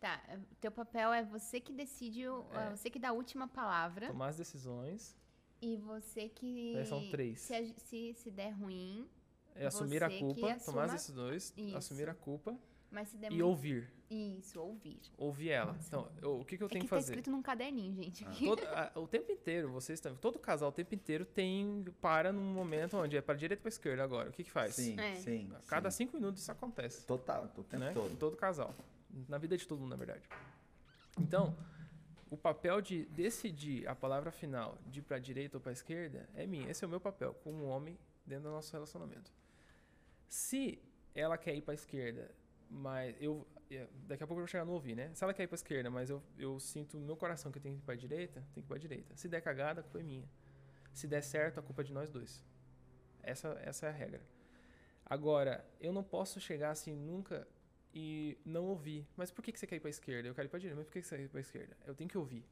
Tá, 0.00 0.20
é, 0.28 0.38
teu 0.60 0.70
papel 0.72 1.12
é 1.12 1.22
você 1.24 1.60
que 1.60 1.72
decide, 1.72 2.26
o- 2.28 2.44
É. 2.52 2.70
você 2.70 2.90
que 2.90 2.98
dá 2.98 3.10
a 3.10 3.12
última 3.12 3.46
palavra 3.46 4.08
Tomar 4.08 4.28
as 4.28 4.36
decisões 4.36 5.16
e 5.60 5.76
você 5.76 6.28
que... 6.28 6.76
É, 6.76 6.84
são 6.84 7.08
três. 7.10 7.40
Se, 7.40 7.72
se, 7.78 8.14
se 8.14 8.30
der 8.30 8.50
ruim, 8.50 9.08
é 9.54 9.66
assumir 9.66 10.02
a 10.02 10.10
culpa, 10.10 10.40
tomar 10.40 10.54
assuma- 10.56 10.84
as 10.86 10.92
decisões, 10.92 11.52
Isso. 11.56 11.76
assumir 11.76 12.08
a 12.08 12.14
culpa 12.14 12.58
mas 12.92 13.08
se 13.08 13.16
der 13.16 13.32
e 13.32 13.42
ouvir. 13.42 13.90
Isso, 14.10 14.60
ouvir. 14.60 15.00
Ouvir 15.16 15.48
ela. 15.48 15.74
Então, 15.86 16.12
eu- 16.20 16.38
o 16.40 16.44
que, 16.44 16.58
que 16.58 16.62
eu 16.62 16.66
É 16.66 16.70
tenho 16.70 16.82
que 16.82 16.86
que 16.86 16.90
tá 16.90 16.96
fazer? 16.96 17.12
escrito 17.12 17.30
num 17.30 17.40
caderninho, 17.40 17.94
gente. 17.94 18.24
aqui. 18.24 18.44
Todo- 18.44 18.62
a- 18.66 18.92
o 19.00 19.08
tempo 19.08 19.32
inteiro, 19.32 19.70
vocês 19.70 19.98
também, 20.00 20.18
todo 20.18 20.38
casal 20.38 20.68
o 20.68 20.72
tempo 20.72 20.94
inteiro 20.94 21.24
tem 21.24 21.84
para 22.00 22.30
num 22.30 22.52
momento 22.52 22.98
onde 22.98 23.16
é 23.16 23.22
para 23.22 23.34
direita 23.36 23.62
para 23.62 23.70
esquerda 23.70 24.04
agora. 24.04 24.28
O 24.28 24.32
que 24.32 24.44
que 24.44 24.50
faz? 24.50 24.74
Sim, 24.74 25.00
É. 25.00 25.16
sim. 25.16 25.50
A 25.54 25.60
cada 25.66 25.90
sim. 25.90 26.04
cinco 26.04 26.16
minutos 26.18 26.42
isso 26.42 26.52
acontece, 26.52 27.06
Total, 27.06 27.44
o 27.56 27.64
tempo 27.64 27.78
né? 27.84 27.92
todo. 27.94 28.16
Todo 28.18 28.36
casal, 28.36 28.74
na 29.28 29.38
vida 29.38 29.56
de 29.56 29.66
todo 29.66 29.80
mundo, 29.80 29.90
na 29.90 29.96
verdade. 29.96 30.28
Então, 31.18 31.56
o 32.30 32.36
papel 32.36 32.82
de 32.82 33.06
decidir 33.06 33.86
a 33.88 33.94
palavra 33.94 34.30
final 34.30 34.76
de 34.86 35.00
ir 35.00 35.02
para 35.02 35.18
direita 35.18 35.56
ou 35.56 35.60
para 35.62 35.72
esquerda 35.72 36.28
é 36.34 36.46
minha. 36.46 36.70
Esse 36.70 36.84
é 36.84 36.86
o 36.86 36.90
meu 36.90 37.00
papel 37.00 37.32
como 37.42 37.64
homem 37.64 37.98
dentro 38.26 38.44
do 38.44 38.50
nosso 38.50 38.70
relacionamento. 38.72 39.32
Se 40.28 40.78
ela 41.14 41.36
quer 41.36 41.54
ir 41.54 41.62
para 41.62 41.74
esquerda, 41.74 42.30
mas 42.72 43.14
eu 43.20 43.46
é, 43.70 43.86
daqui 44.06 44.22
a 44.22 44.26
pouco 44.26 44.40
eu 44.40 44.44
vou 44.44 44.48
chegar 44.48 44.64
no 44.64 44.72
ouvir, 44.72 44.94
né? 44.94 45.10
Se 45.14 45.24
ela 45.24 45.32
quer 45.34 45.44
ir 45.44 45.46
para 45.46 45.54
esquerda, 45.56 45.90
mas 45.90 46.10
eu, 46.10 46.22
eu 46.38 46.58
sinto 46.60 46.98
no 46.98 47.06
meu 47.06 47.16
coração 47.16 47.50
que 47.52 47.58
eu 47.58 47.62
tenho 47.62 47.76
que 47.76 47.82
ir 47.82 47.84
para 47.84 47.94
direita, 47.94 48.40
tem 48.52 48.62
que 48.62 48.66
ir 48.66 48.68
para 48.68 48.78
direita. 48.78 49.16
Se 49.16 49.28
der 49.28 49.40
cagada, 49.40 49.80
a 49.80 49.82
culpa 49.82 50.00
é 50.00 50.02
minha. 50.02 50.28
Se 50.92 51.06
der 51.06 51.22
certo, 51.22 51.58
a 51.58 51.62
culpa 51.62 51.82
é 51.82 51.84
de 51.84 51.92
nós 51.92 52.10
dois. 52.10 52.44
Essa 53.22 53.48
essa 53.62 53.86
é 53.86 53.88
a 53.88 53.92
regra. 53.92 54.22
Agora, 55.06 55.64
eu 55.80 55.92
não 55.92 56.02
posso 56.02 56.40
chegar 56.40 56.70
assim 56.70 56.94
nunca 56.94 57.46
e 57.94 58.38
não 58.44 58.64
ouvir. 58.66 59.06
Mas 59.16 59.30
por 59.30 59.42
que, 59.42 59.52
que 59.52 59.58
você 59.58 59.66
quer 59.66 59.76
ir 59.76 59.80
para 59.80 59.90
esquerda? 59.90 60.28
Eu 60.28 60.34
quero 60.34 60.46
ir 60.46 60.50
para 60.50 60.58
direita. 60.58 60.76
Mas 60.78 60.86
por 60.86 60.92
que, 60.92 61.00
que 61.00 61.06
você 61.06 61.16
quer 61.16 61.24
ir 61.24 61.28
para 61.28 61.40
esquerda? 61.40 61.76
Eu 61.86 61.94
tenho 61.94 62.08
que 62.08 62.18
ouvir. 62.18 62.44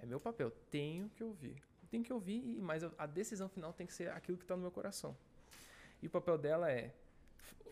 É 0.00 0.06
meu 0.06 0.20
papel. 0.20 0.50
Tenho 0.70 1.08
que 1.10 1.24
ouvir. 1.24 1.62
Tenho 1.90 2.02
que 2.02 2.12
ouvir, 2.12 2.42
e- 2.42 2.60
mas 2.60 2.82
a 2.96 3.06
decisão 3.06 3.48
final 3.50 3.72
tem 3.72 3.86
que 3.86 3.92
ser 3.92 4.10
aquilo 4.10 4.38
que 4.38 4.44
está 4.44 4.56
no 4.56 4.62
meu 4.62 4.70
coração. 4.70 5.16
E 6.02 6.06
o 6.06 6.10
papel 6.10 6.38
dela 6.38 6.70
é 6.70 6.94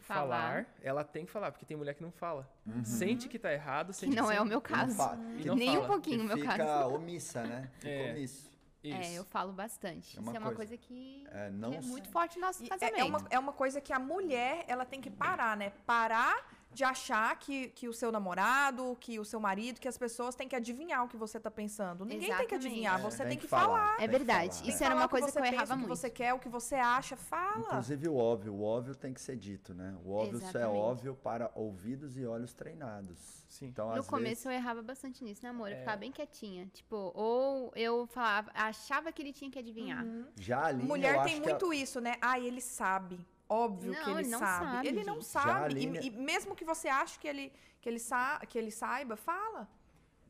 Falar. 0.00 0.26
falar. 0.64 0.66
Ela 0.82 1.04
tem 1.04 1.24
que 1.24 1.30
falar, 1.30 1.52
porque 1.52 1.64
tem 1.64 1.76
mulher 1.76 1.94
que 1.94 2.02
não 2.02 2.10
fala. 2.10 2.50
Sente 2.82 3.28
que 3.28 3.38
tá 3.38 3.52
errado, 3.52 3.88
Que 3.88 3.96
sente 3.96 4.16
não 4.16 4.30
é 4.30 4.40
o 4.40 4.44
meu 4.44 4.60
Que 4.60 4.72
não 4.72 4.78
caso. 4.78 5.16
que 5.40 5.50
Nem 5.54 5.70
um 5.70 5.74
fala. 5.82 5.86
pouquinho 5.86 6.18
que 6.18 6.24
o 6.24 6.28
meu 6.28 6.36
fica 6.38 6.56
caso. 6.56 6.94
omissa, 6.94 7.42
né? 7.44 7.70
Fica 7.78 7.88
É. 7.88 8.10
omisso. 8.12 8.50
Isso. 8.82 9.12
É, 9.12 9.18
eu 9.18 9.24
falo 9.26 9.52
bastante. 9.52 10.16
É 10.16 10.20
uma 10.20 10.30
Isso 10.30 10.36
é 10.36 10.40
uma 10.40 10.54
coisa- 10.54 10.70
coisa 10.70 10.76
que, 10.78 11.26
É, 11.30 11.46
que 11.50 11.52
não 11.56 11.70
é 11.72 11.76
s- 11.76 11.86
muito 11.88 12.08
forte 12.08 12.38
no 12.40 12.46
nosso 12.46 12.62
E 12.62 12.66
é- 12.66 12.68
casamento. 12.70 12.98
É, 12.98 13.04
uma, 13.04 13.26
é 13.32 13.38
uma 13.38 13.52
coisa 13.52 13.78
que 13.78 13.92
a 13.92 13.98
mulher, 13.98 14.64
ela 14.66 14.86
tem 14.86 15.00
que 15.02 15.10
parar, 15.10 15.54
né? 15.56 15.70
Parar 15.86 16.34
de 16.72 16.84
achar 16.84 17.36
que, 17.38 17.68
que 17.70 17.88
o 17.88 17.92
seu 17.92 18.12
namorado, 18.12 18.96
que 19.00 19.18
o 19.18 19.24
seu 19.24 19.40
marido, 19.40 19.80
que 19.80 19.88
as 19.88 19.98
pessoas 19.98 20.34
têm 20.36 20.48
que 20.48 20.54
adivinhar 20.54 21.04
o 21.04 21.08
que 21.08 21.16
você 21.16 21.40
tá 21.40 21.50
pensando. 21.50 22.04
Ninguém 22.04 22.20
tem 22.20 22.28
que 22.28 22.34
Exatamente. 22.54 22.66
adivinhar, 22.66 23.00
É, 23.00 23.02
você 23.02 23.18
tem, 23.18 23.28
tem 23.30 23.38
que, 23.38 23.42
que 23.44 23.48
falar. 23.48 23.66
falar. 23.96 24.02
É 24.02 24.06
verdade. 24.06 24.54
falar. 24.58 24.68
Isso 24.68 24.84
era 24.84 24.94
uma 24.94 25.08
coisa 25.08 25.26
que 25.26 25.32
você 25.32 25.38
eu 25.38 25.42
pensa, 25.42 25.54
errava 25.56 25.74
O 25.74 25.76
que 25.76 25.80
muito. 25.86 25.96
você 25.98 26.10
quer, 26.10 26.32
o 26.34 26.38
que 26.38 26.48
você 26.48 26.76
acha, 26.76 27.16
fala. 27.16 27.58
Inclusive 27.58 28.08
o 28.08 28.16
óbvio, 28.16 28.54
o 28.54 28.62
óbvio 28.62 28.94
tem 28.94 29.12
que 29.12 29.20
ser 29.20 29.36
dito, 29.36 29.74
né? 29.74 29.96
O 30.04 30.12
óbvio 30.12 30.38
só 30.38 30.44
é 30.46 30.48
Exatamente. 30.50 30.78
óbvio 30.80 31.14
para 31.16 31.50
ouvidos 31.54 32.16
e 32.16 32.24
olhos 32.24 32.52
treinados. 32.54 33.18
Sim. 33.48 33.66
Então, 33.66 33.88
No 33.88 34.00
às 34.00 34.06
começo 34.06 34.28
vezes, 34.28 34.46
eu 34.46 34.52
errava 34.52 34.80
bastante 34.80 35.24
nisso, 35.24 35.40
né, 35.42 35.50
amor? 35.50 35.70
Eu 35.70 35.76
É. 35.76 35.80
ficava 35.80 35.96
bem 35.96 36.12
quietinha. 36.12 36.66
Tipo, 36.72 37.10
ou 37.16 37.72
eu 37.74 38.06
falava, 38.06 38.50
achava 38.54 39.10
que 39.10 39.20
ele 39.20 39.32
tinha 39.32 39.50
que 39.50 39.58
adivinhar. 39.58 40.04
já 40.38 40.66
ali 40.66 40.82
eu 40.82 40.86
Mulher 40.86 41.16
acho 41.18 41.24
tem 41.24 41.38
a- 41.38 41.42
muito 41.42 41.72
isso, 41.74 42.00
né? 42.00 42.14
Ah, 42.22 42.38
ele 42.38 42.60
sabe. 42.60 43.18
Óbvio 43.52 43.92
Não, 43.92 44.04
que 44.04 44.10
ele, 44.10 44.20
ele 44.20 44.28
não 44.28 44.38
sabe. 44.38 44.64
sabe, 44.64 44.88
Ele 44.88 45.04
não 45.04 45.14
gente. 45.14 45.26
Sabe. 45.26 45.80
E, 45.80 46.06
e 46.06 46.10
mesmo 46.12 46.54
que 46.54 46.64
você 46.64 46.88
ache 46.88 47.18
que 47.18 47.26
ele, 47.26 47.52
que, 47.80 47.88
ele 47.88 47.98
sa 47.98 48.40
que 48.48 48.56
ele 48.56 48.70
saiba, 48.70 49.16
fala. 49.16 49.68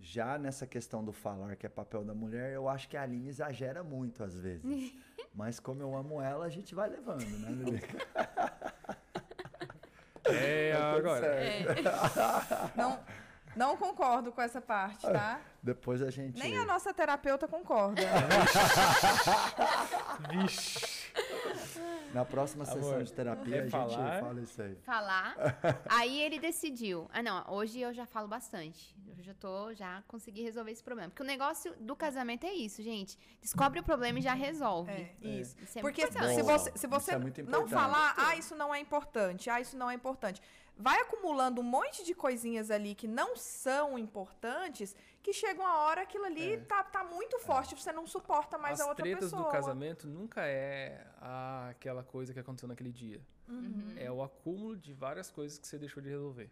Já 0.01 0.39
nessa 0.39 0.67
questão 0.67 1.05
do 1.05 1.13
falar 1.13 1.55
que 1.55 1.67
é 1.67 1.69
papel 1.69 2.03
da 2.03 2.15
mulher, 2.15 2.55
eu 2.55 2.67
acho 2.67 2.89
que 2.89 2.97
a 2.97 3.03
Aline 3.03 3.29
exagera 3.29 3.85
muito 3.85 4.25
às 4.25 4.35
vezes. 4.41 4.65
Mas 5.35 5.61
como 5.61 5.83
eu 5.83 5.95
amo 5.95 6.23
ela, 6.23 6.47
a 6.47 6.49
gente 6.49 6.75
vai 6.75 6.89
levando, 6.89 7.23
né, 7.25 7.51
bebê? 7.53 7.81
É, 10.25 10.73
tudo 10.73 11.09
agora. 11.11 11.21
certo. 11.21 12.77
Não, 12.77 13.01
não 13.57 13.77
concordo 13.77 14.31
com 14.31 14.41
essa 14.41 14.61
parte, 14.61 15.03
tá? 15.03 15.41
Depois 15.63 16.03
a 16.03 16.11
gente. 16.11 16.39
Nem 16.39 16.57
a 16.57 16.65
nossa 16.65 16.95
terapeuta 16.95 17.49
concorda. 17.49 18.01
Vixe. 20.31 21.00
Na 22.13 22.25
próxima 22.25 22.65
sessão 22.65 22.91
Amor, 22.91 23.05
de 23.05 23.13
terapia, 23.13 23.57
é 23.57 23.59
a 23.61 23.63
gente 23.63 23.71
falar? 23.71 24.21
fala 24.21 24.41
isso 24.41 24.61
aí. 24.61 24.75
Falar. 24.83 25.37
Aí 25.89 26.21
ele 26.21 26.41
decidiu. 26.41 27.09
Ah, 27.13 27.23
não, 27.23 27.45
hoje 27.49 27.81
eu 27.81 27.93
já 27.93 28.05
falo 28.05 28.27
bastante. 28.27 28.97
Eu 29.17 29.23
já 29.23 29.35
tô, 29.35 29.73
já 29.75 30.03
consegui 30.09 30.43
resolver 30.43 30.73
esse 30.73 30.83
problema. 30.83 31.11
Porque 31.11 31.23
o 31.23 31.27
negócio 31.27 31.73
do 31.79 31.95
casamento 31.95 32.45
é 32.47 32.53
isso, 32.53 32.83
gente. 32.83 33.19
Descobre 33.41 33.79
o 33.79 33.83
problema 33.83 34.19
e 34.19 34.23
já 34.23 34.35
resolve. 34.35 34.91
É, 34.91 35.15
isso. 35.23 35.57
Isso 35.63 35.79
é 35.79 35.83
Porque 35.83 36.03
muito 36.03 36.35
se, 36.35 36.43
você, 36.43 36.73
se 36.75 36.87
você 36.87 37.13
é 37.13 37.19
muito 37.19 37.43
não 37.45 37.69
falar, 37.69 38.15
ah, 38.17 38.35
isso 38.35 38.57
não 38.57 38.75
é 38.75 38.81
importante, 38.81 39.49
ah, 39.49 39.61
isso 39.61 39.77
não 39.77 39.91
é 39.91 39.95
importante, 39.95 40.41
vai 40.81 40.99
acumulando 41.01 41.61
um 41.61 41.65
monte 41.65 42.05
de 42.05 42.15
coisinhas 42.15 42.71
ali 42.71 42.95
que 42.95 43.07
não 43.07 43.37
são 43.37 43.99
importantes, 43.99 44.97
que 45.23 45.33
chega 45.33 45.61
uma 45.61 45.79
hora 45.85 46.03
aquilo 46.03 46.25
ali 46.25 46.55
É. 46.55 46.57
tá, 46.59 46.83
tá 46.83 47.05
muito 47.05 47.39
forte, 47.39 47.75
você 47.75 47.93
não 47.93 48.07
suporta 48.07 48.57
mais 48.59 48.81
As 48.81 48.87
a 48.87 48.89
outra 48.89 49.03
tretas 49.05 49.25
pessoa. 49.31 49.45
do 49.45 49.51
casamento 49.51 50.09
nunca 50.09 50.43
é 50.47 51.07
ah, 51.21 51.69
aquela 51.71 52.03
coisa 52.03 52.33
que 52.33 52.41
aconteceu 52.41 52.69
naquele 52.69 52.91
dia. 52.93 53.21
Uhum. 53.51 53.93
É 53.97 54.11
o 54.11 54.23
acúmulo 54.23 54.77
de 54.77 54.93
várias 54.93 55.31
coisas 55.31 55.59
que 55.59 55.67
você 55.67 55.79
deixou 55.79 56.03
de 56.03 56.09
resolver. 56.09 56.51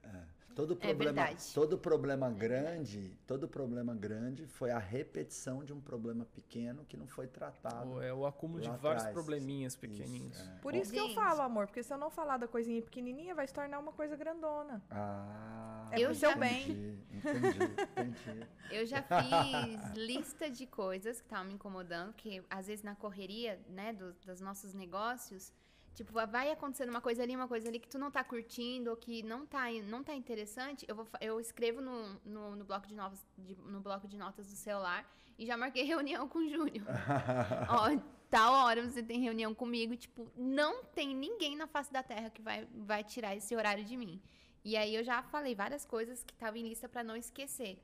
Todo 0.54 0.74
problema, 0.74 1.22
verdade. 1.22 1.54
todo 1.54 1.78
problema 1.78 2.28
grande, 2.30 3.16
todo 3.26 3.46
problema 3.46 3.94
grande 3.94 4.44
foi 4.44 4.72
a 4.72 4.78
repetição 4.78 5.62
de 5.62 5.72
um 5.72 5.80
problema 5.80 6.24
pequeno 6.24 6.84
que 6.84 6.96
não 6.96 7.06
foi 7.06 7.28
tratado. 7.28 8.02
É 8.02 8.12
o 8.12 8.26
acúmulo 8.26 8.60
de 8.60 8.68
vários 8.68 9.04
atrás. 9.04 9.12
probleminhas 9.12 9.74
Isso, 9.74 9.80
pequenininhos. 9.80 10.36
é. 10.40 10.58
Por 10.60 10.74
isso 10.74 10.92
que 10.92 10.98
eu 10.98 11.10
falo, 11.10 11.42
amor, 11.42 11.66
porque 11.68 11.82
se 11.84 11.92
eu 11.94 11.98
não 11.98 12.10
falar 12.10 12.38
da 12.38 12.48
coisinha 12.48 12.82
pequenininha, 12.82 13.36
vai 13.36 13.46
se 13.46 13.54
tornar 13.54 13.78
uma 13.78 13.92
coisa 13.92 14.16
grandona. 14.16 14.82
Ah, 14.90 15.88
É 15.92 16.04
pro 16.04 16.14
seu 16.14 16.32
entendi, 16.32 16.98
Entendi, 17.12 17.58
entendi. 17.96 18.46
Eu 18.70 18.84
já 18.84 19.02
fiz 19.02 19.92
lista 19.96 20.50
de 20.50 20.66
coisas 20.66 21.20
que 21.20 21.26
estavam 21.26 21.46
me 21.46 21.54
incomodando, 21.54 22.12
porque 22.14 22.42
às 22.50 22.66
vezes 22.66 22.82
na 22.82 22.96
correria, 22.96 23.60
né, 23.68 23.92
do- 23.92 24.12
dos 24.26 24.40
nossos 24.40 24.74
negócios, 24.74 25.52
tipo, 25.98 26.12
vai 26.12 26.50
acontecendo 26.52 26.90
uma 26.90 27.00
coisa 27.00 27.22
ali, 27.24 27.34
uma 27.34 27.48
coisa 27.48 27.68
ali 27.68 27.80
que 27.80 27.88
tu 27.88 27.98
não 27.98 28.08
tá 28.08 28.22
curtindo 28.22 28.90
ou 28.90 28.96
que 28.96 29.20
não 29.24 29.44
tá, 29.44 29.64
não 29.84 30.04
tá 30.04 30.14
interessante, 30.14 30.86
eu, 30.88 30.94
vou, 30.94 31.06
eu 31.20 31.40
escrevo 31.40 31.80
no, 31.80 32.14
no, 32.24 32.54
no 32.54 32.64
bloco 32.64 32.86
de 32.86 32.94
notas, 32.94 33.26
de- 33.36 33.56
no 33.56 33.80
bloco 33.80 34.06
de 34.06 34.16
notas 34.16 34.46
do 34.46 34.54
celular 34.56 35.04
e 35.36 35.44
já 35.44 35.56
marquei 35.56 35.82
reunião 35.94 36.28
com 36.28 36.38
o 36.38 36.48
Júnior. 36.48 36.86
Ó, 37.68 38.00
tal 38.30 38.52
hora 38.64 38.88
você 38.88 39.02
tem 39.02 39.18
reunião 39.20 39.52
comigo, 39.52 39.96
tipo, 39.96 40.30
não 40.36 40.84
tem 40.84 41.14
ninguém 41.16 41.56
na 41.56 41.66
face 41.66 41.92
da 41.92 42.02
terra 42.02 42.30
que 42.30 42.40
vai, 42.40 42.64
vai 42.92 43.02
tirar 43.02 43.34
esse 43.34 43.56
horário 43.56 43.84
de 43.84 43.96
mim. 43.96 44.22
E 44.64 44.76
aí 44.76 44.94
eu 44.94 45.02
já 45.02 45.20
falei 45.22 45.54
várias 45.56 45.84
coisas 45.84 46.22
que 46.22 46.32
estavam 46.32 46.60
em 46.60 46.68
lista 46.68 46.88
pra 46.88 47.02
não 47.02 47.16
esquecer. 47.16 47.82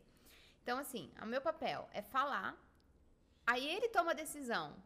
Então, 0.62 0.78
assim, 0.78 1.10
o 1.20 1.26
meu 1.26 1.40
papel 1.40 1.88
é 1.92 2.00
falar, 2.00 2.56
aí 3.44 3.66
ele 3.68 3.88
toma 3.88 4.12
a 4.12 4.14
decisão. 4.14 4.76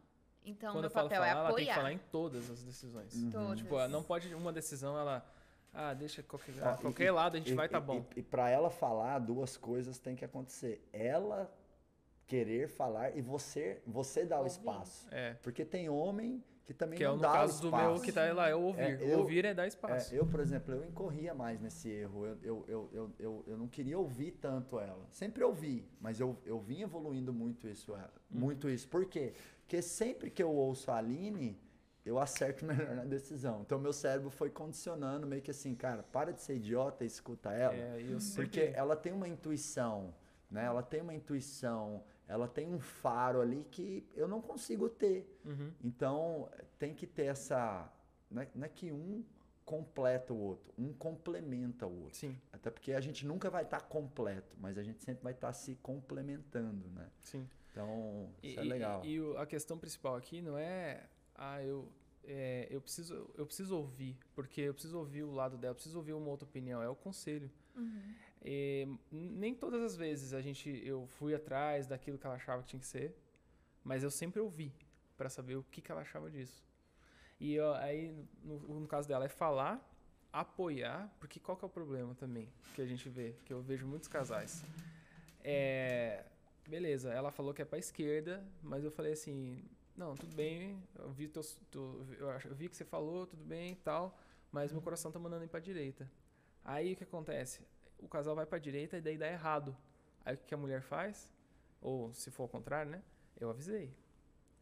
Então, 0.48 0.70
Quando 0.72 0.80
meu 0.82 0.86
eu 0.86 0.90
falo 0.90 1.08
papel 1.08 1.22
falar, 1.22 1.28
é 1.28 1.30
ela 1.38 1.46
tem 1.48 1.64
que 1.64 1.70
apoiar. 1.70 1.74
falar 1.76 1.92
em 1.92 1.98
todas 2.10 2.50
as 2.50 2.62
decisões. 2.62 3.14
Todas. 3.30 3.58
Tipo, 3.58 3.88
não 3.88 4.02
pode 4.02 4.34
uma 4.34 4.52
decisão, 4.52 4.98
ela. 4.98 5.24
Ah, 5.72 5.92
deixa 5.94 6.22
qualquer, 6.22 6.54
ah, 6.62 6.76
qualquer 6.80 7.04
e- 7.04 7.10
lado 7.10 7.36
a 7.36 7.38
gente 7.38 7.52
e- 7.52 7.54
vai, 7.54 7.68
tá 7.68 7.78
bom. 7.78 8.04
E, 8.16 8.20
e 8.20 8.22
para 8.22 8.48
ela 8.48 8.70
falar, 8.70 9.18
duas 9.18 9.56
coisas 9.56 9.98
têm 9.98 10.16
que 10.16 10.24
acontecer. 10.24 10.88
Ela 10.92 11.52
querer 12.26 12.68
falar 12.68 13.16
e 13.16 13.20
você, 13.20 13.80
você 13.86 14.24
dar 14.24 14.40
o 14.42 14.46
espaço. 14.46 15.06
É. 15.10 15.34
Porque 15.42 15.64
tem 15.64 15.88
homem 15.88 16.42
que 16.66 16.74
também 16.74 16.98
Que 16.98 17.04
é 17.04 17.06
não 17.08 17.16
no 17.16 17.22
dá 17.22 17.32
caso 17.32 17.62
do 17.62 17.74
meu 17.74 17.98
que 17.98 18.12
tá 18.12 18.30
lá, 18.34 18.48
é 18.50 18.54
o 18.54 18.60
ouvir. 18.60 18.82
É, 18.82 18.96
O 18.96 19.08
eu- 19.08 19.18
ouvir 19.20 19.44
é 19.46 19.54
dar 19.54 19.66
espaço. 19.66 20.14
É, 20.14 20.18
eu, 20.18 20.26
por 20.26 20.38
exemplo, 20.40 20.74
eu 20.74 20.84
incorria 20.84 21.32
mais 21.34 21.58
nesse 21.60 21.88
erro. 21.88 22.26
Eu, 22.26 22.38
eu, 22.42 22.64
eu, 22.68 22.90
eu, 22.92 23.12
eu, 23.18 23.44
eu 23.46 23.56
não 23.56 23.66
queria 23.68 23.98
ouvir 23.98 24.32
tanto 24.32 24.78
ela. 24.78 25.06
Sempre 25.10 25.42
ouvi, 25.44 25.88
mas 25.98 26.20
eu, 26.20 26.36
eu 26.44 26.58
vim 26.60 26.82
evoluindo 26.82 27.32
muito 27.32 27.66
isso. 27.66 27.92
Uhum. 27.94 27.98
Muito 28.30 28.68
isso. 28.68 28.86
Por 28.88 29.06
quê? 29.06 29.32
Porque 29.68 29.82
sempre 29.82 30.30
que 30.30 30.42
eu 30.42 30.50
ouço 30.50 30.90
a 30.90 30.96
Aline, 30.96 31.60
eu 32.02 32.18
acerto 32.18 32.64
melhor 32.64 32.96
na 32.96 33.04
decisão. 33.04 33.60
Então, 33.60 33.78
meu 33.78 33.92
cérebro 33.92 34.30
foi 34.30 34.48
condicionando 34.48 35.26
meio 35.26 35.42
que 35.42 35.50
assim, 35.50 35.74
cara, 35.74 36.02
para 36.02 36.32
de 36.32 36.40
ser 36.40 36.56
idiota 36.56 37.04
e 37.04 37.06
escuta 37.06 37.52
ela. 37.52 37.74
É, 37.74 38.00
eu 38.00 38.16
Porque 38.16 38.20
sempre- 38.22 38.72
ela 38.74 38.96
tem 38.96 39.12
uma 39.12 39.28
intuição, 39.28 40.14
né? 40.50 40.64
Ela 40.64 40.82
tem 40.82 41.02
uma 41.02 41.12
intuição, 41.12 42.02
ela 42.26 42.48
tem 42.48 42.66
um 42.66 42.80
faro 42.80 43.42
ali 43.42 43.62
que 43.70 44.08
eu 44.16 44.26
não 44.26 44.40
consigo 44.40 44.88
ter. 44.88 45.38
Uhum. 45.44 45.70
Então, 45.84 46.48
tem 46.78 46.94
que 46.94 47.06
ter 47.06 47.26
essa. 47.26 47.92
Não 48.30 48.40
é, 48.40 48.48
não 48.54 48.64
é 48.64 48.68
que 48.70 48.90
um 48.90 49.22
completa 49.66 50.32
o 50.32 50.38
outro, 50.38 50.72
um 50.78 50.94
complementa 50.94 51.86
o 51.86 52.04
outro. 52.04 52.16
Sim, 52.16 52.34
Até 52.50 52.70
porque 52.70 52.94
a 52.94 53.00
gente 53.02 53.26
nunca 53.26 53.50
vai 53.50 53.64
estar 53.64 53.82
completo, 53.82 54.56
mas 54.58 54.78
a 54.78 54.82
gente 54.82 55.04
sempre 55.04 55.22
vai 55.22 55.34
estar 55.34 55.52
se 55.52 55.74
complementando, 55.82 56.88
né? 56.88 57.06
sim. 57.20 57.46
Então, 57.82 58.30
E, 58.42 58.48
isso 58.50 58.60
é 58.60 58.64
e- 58.64 58.68
legal. 58.68 59.04
E, 59.04 59.20
o- 59.20 59.38
a 59.38 59.46
questão 59.46 59.78
principal 59.78 60.16
aqui 60.16 60.42
não 60.42 60.58
é, 60.58 61.06
ah, 61.34 61.62
eu, 61.62 61.88
é, 62.24 62.66
eu, 62.70 62.80
preciso, 62.80 63.30
eu 63.36 63.46
preciso 63.46 63.76
ouvir, 63.76 64.16
porque 64.34 64.62
eu 64.62 64.74
preciso 64.74 64.98
ouvir 64.98 65.22
o 65.22 65.32
lado 65.32 65.56
dela, 65.56 65.70
eu 65.72 65.74
preciso 65.76 65.96
ouvir 65.98 66.12
uma 66.12 66.28
outra 66.28 66.46
opinião, 66.48 66.82
é 66.82 66.88
o 66.88 66.96
conselho. 66.96 67.50
E, 68.44 68.86
n- 69.12 69.30
nem 69.30 69.54
todas 69.54 69.80
as 69.82 69.96
vezes 69.96 70.32
a 70.32 70.40
gente, 70.40 70.68
eu 70.84 71.06
fui 71.06 71.34
atrás 71.34 71.86
daquilo 71.86 72.18
que 72.18 72.26
ela 72.26 72.34
achava 72.36 72.62
que 72.62 72.68
tinha 72.70 72.80
que 72.80 72.86
ser, 72.86 73.14
mas 73.84 74.02
eu 74.02 74.10
sempre 74.10 74.40
ouvi 74.40 74.72
para 75.16 75.28
saber 75.28 75.56
o 75.56 75.62
que, 75.62 75.80
que 75.80 75.90
ela 75.92 76.00
achava 76.00 76.28
disso. 76.30 76.64
E 77.40 77.58
ó, 77.60 77.74
aí, 77.76 78.12
no, 78.42 78.58
no 78.80 78.88
caso 78.88 79.06
dela, 79.06 79.24
é 79.24 79.28
falar, 79.28 79.80
apoiar, 80.32 81.08
porque 81.20 81.38
qual 81.38 81.56
que 81.56 81.64
é 81.64 81.68
o 81.68 81.70
problema 81.70 82.14
também 82.16 82.48
que 82.74 82.82
a 82.82 82.86
gente 82.86 83.08
vê, 83.08 83.34
que 83.44 83.52
eu 83.52 83.62
vejo 83.62 83.86
muitos 83.86 84.08
casais. 84.08 84.64
É, 85.44 86.24
beleza, 86.68 87.12
ela 87.12 87.30
falou 87.30 87.54
que 87.54 87.62
é 87.62 87.64
pra 87.64 87.78
esquerda, 87.78 88.46
mas 88.62 88.84
eu 88.84 88.90
falei 88.90 89.12
assim, 89.12 89.64
não, 89.96 90.14
tudo 90.14 90.36
bem, 90.36 90.80
eu 90.98 91.10
vi, 91.10 91.26
teus, 91.26 91.58
tu, 91.70 92.06
eu, 92.18 92.54
vi 92.54 92.68
que 92.68 92.76
você 92.76 92.84
falou, 92.84 93.26
tudo 93.26 93.42
bem 93.42 93.72
e 93.72 93.76
tal, 93.76 94.16
mas 94.52 94.70
meu 94.70 94.82
coração 94.82 95.10
tá 95.10 95.18
mandando 95.18 95.44
ir 95.44 95.48
pra 95.48 95.60
direita. 95.60 96.10
Aí 96.64 96.92
o 96.92 96.96
que 96.96 97.04
acontece? 97.04 97.66
O 97.98 98.06
casal 98.06 98.36
vai 98.36 98.46
pra 98.46 98.58
direita 98.58 98.98
e 98.98 99.00
daí 99.00 99.16
dá 99.16 99.26
errado. 99.26 99.76
Aí 100.24 100.34
o 100.34 100.38
que 100.38 100.54
a 100.54 100.58
mulher 100.58 100.82
faz? 100.82 101.32
Ou 101.80 102.12
se 102.12 102.30
for 102.30 102.44
ao 102.44 102.48
contrário, 102.48 102.92
né? 102.92 103.02
Eu 103.40 103.48
avisei. 103.48 103.92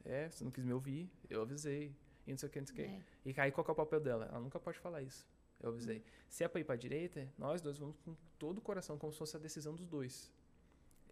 É, 0.04 0.30
você 0.30 0.44
não 0.44 0.50
quis 0.50 0.64
me 0.64 0.72
ouvir, 0.72 1.10
eu 1.28 1.42
avisei. 1.42 1.94
E 2.26 2.30
não 2.30 2.38
sei 2.38 2.48
o 2.48 2.52
que, 2.52 2.60
não 2.60 2.66
sei 2.66 2.74
o 2.74 2.76
que. 2.76 2.82
É. 2.82 3.02
E 3.24 3.40
aí 3.40 3.50
qual 3.50 3.64
que 3.64 3.70
é 3.70 3.72
o 3.72 3.76
papel 3.76 4.00
dela? 4.00 4.26
Ela 4.26 4.40
nunca 4.40 4.60
pode 4.60 4.78
falar 4.78 5.02
isso. 5.02 5.26
Eu 5.60 5.70
avisei. 5.70 6.02
Se 6.28 6.44
é 6.44 6.48
pra 6.48 6.60
ir 6.60 6.64
pra 6.64 6.76
direita, 6.76 7.28
nós 7.36 7.60
dois 7.60 7.78
vamos 7.78 7.96
com 8.04 8.14
todo 8.38 8.58
o 8.58 8.60
coração, 8.60 8.96
como 8.98 9.12
se 9.12 9.18
fosse 9.18 9.36
a 9.36 9.40
decisão 9.40 9.74
dos 9.74 9.86
dois. 9.86 10.30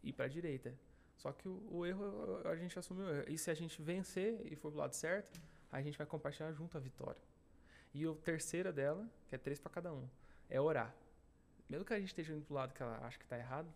Ir 0.05 0.13
pra 0.13 0.29
direita. 0.29 0.75
Só 1.17 1.33
que 1.33 1.49
o, 1.49 1.63
o 1.71 1.87
erro, 1.87 2.41
a 2.47 2.57
gente 2.57 2.79
assumiu 2.79 3.07
o 3.07 3.11
erro. 3.11 3.25
E 3.29 3.39
se 3.39 3.51
a 3.51 3.55
gente 3.55 3.81
vencer 3.81 4.41
e 4.45 4.55
for 4.57 4.71
pro 4.71 4.81
lado 4.81 4.95
certo, 4.95 5.41
a 5.71 5.81
gente 5.83 5.97
vai 5.97 6.07
compartilhar 6.07 6.53
junto 6.53 6.77
a 6.77 6.81
vitória. 6.81 7.21
E 7.93 8.07
o 8.07 8.15
terceira 8.15 8.73
dela, 8.73 9.09
que 9.29 9.35
é 9.35 9.39
três 9.39 9.59
pra 9.61 9.71
cada 9.71 9.93
um, 9.93 10.09
é 10.51 10.61
orar. 10.61 10.95
Mesmo 11.69 11.85
que 11.85 11.95
a 11.95 11.99
gente 11.99 12.09
esteja 12.09 12.33
indo 12.35 12.45
pro 12.45 12.55
lado 12.55 12.75
que 12.75 12.83
ela 12.83 12.99
acha 13.07 13.19
que 13.19 13.27
tá 13.27 13.39
errado, 13.39 13.73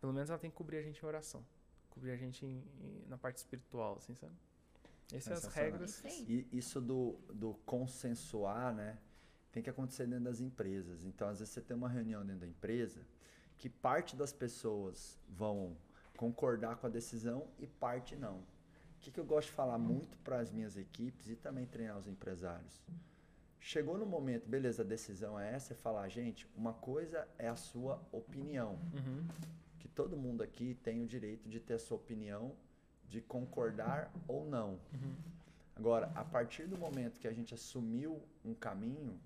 pelo 0.00 0.12
menos 0.12 0.30
ela 0.30 0.38
tem 0.38 0.50
que 0.50 0.56
cobrir 0.56 0.78
a 0.78 0.82
gente 0.82 1.02
em 1.02 1.06
oração. 1.06 1.44
Cobrir 1.90 2.12
a 2.12 2.16
gente 2.16 2.44
em- 2.46 2.64
em- 2.80 3.04
na 3.08 3.18
parte 3.18 3.36
espiritual, 3.38 3.96
assim, 3.96 4.14
sabe? 4.14 4.32
Essas 5.12 5.24
são 5.40 5.48
as 5.48 5.54
regras. 5.72 6.00
E 6.28 6.48
isso 6.52 6.80
do, 6.80 7.18
do 7.32 7.54
consensuar, 7.66 8.74
né? 8.74 8.98
Tem 9.52 9.62
que 9.62 9.70
acontecer 9.70 10.06
dentro 10.06 10.24
das 10.24 10.40
empresas. 10.40 11.04
Então, 11.04 11.28
às 11.28 11.38
vezes, 11.38 11.52
você 11.54 11.60
tem 11.60 11.76
uma 11.76 11.88
reunião 11.88 12.24
dentro 12.24 12.40
da 12.40 12.46
empresa 12.46 13.00
que 13.58 13.68
parte 13.68 14.14
das 14.16 14.32
pessoas 14.32 15.18
vão 15.28 15.76
concordar 16.16 16.76
com 16.76 16.86
a 16.86 16.90
decisão 16.90 17.46
e 17.58 17.66
parte 17.66 18.16
não. 18.16 18.36
O 18.38 18.44
que, 19.00 19.10
que 19.10 19.20
eu 19.20 19.24
gosto 19.24 19.48
de 19.48 19.54
falar 19.54 19.78
muito 19.78 20.16
para 20.18 20.40
as 20.40 20.50
minhas 20.50 20.76
equipes 20.76 21.28
e 21.28 21.36
também 21.36 21.66
treinar 21.66 21.96
os 21.98 22.08
empresários? 22.08 22.82
Chegou 23.60 23.98
no 23.98 24.06
momento, 24.06 24.48
beleza, 24.48 24.82
a 24.82 24.84
decisão 24.86 25.38
é 25.38 25.52
essa, 25.54 25.72
é 25.72 25.76
falar, 25.76 26.08
gente, 26.08 26.48
uma 26.56 26.72
coisa 26.72 27.26
é 27.38 27.48
a 27.48 27.56
sua 27.56 28.00
opinião 28.12 28.78
Uhum. 28.94 29.24
que 29.80 29.88
todo 29.88 30.16
mundo 30.16 30.42
aqui 30.42 30.74
tem 30.82 31.02
o 31.02 31.06
direito 31.06 31.48
de 31.48 31.60
ter 31.60 31.74
a 31.74 31.78
sua 31.78 31.96
opinião, 31.96 32.52
de 33.08 33.20
concordar 33.20 34.12
ou 34.26 34.44
não. 34.44 34.78
Agora, 35.74 36.10
a 36.14 36.24
partir 36.24 36.66
do 36.66 36.76
momento 36.78 37.20
que 37.20 37.28
a 37.28 37.32
gente 37.32 37.54
assumiu 37.54 38.20
um 38.44 38.54
caminho, 38.54 39.20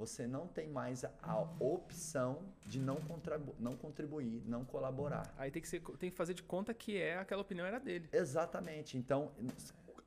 você 0.00 0.26
não 0.26 0.46
tem 0.46 0.66
mais 0.66 1.04
a, 1.04 1.10
a 1.22 1.38
opção 1.60 2.42
de 2.64 2.80
não, 2.80 2.96
contribu 2.96 3.54
não 3.58 3.76
contribuir, 3.76 4.42
não 4.46 4.64
colaborar. 4.64 5.32
Aí 5.36 5.50
tem 5.50 5.60
que, 5.60 5.68
ser, 5.68 5.82
tem 5.98 6.10
que 6.10 6.16
fazer 6.16 6.32
de 6.32 6.42
conta 6.42 6.72
que 6.72 6.96
é 6.96 7.18
aquela 7.18 7.42
opinião 7.42 7.66
era 7.66 7.78
dele. 7.78 8.08
Exatamente. 8.10 8.96
Então, 8.96 9.30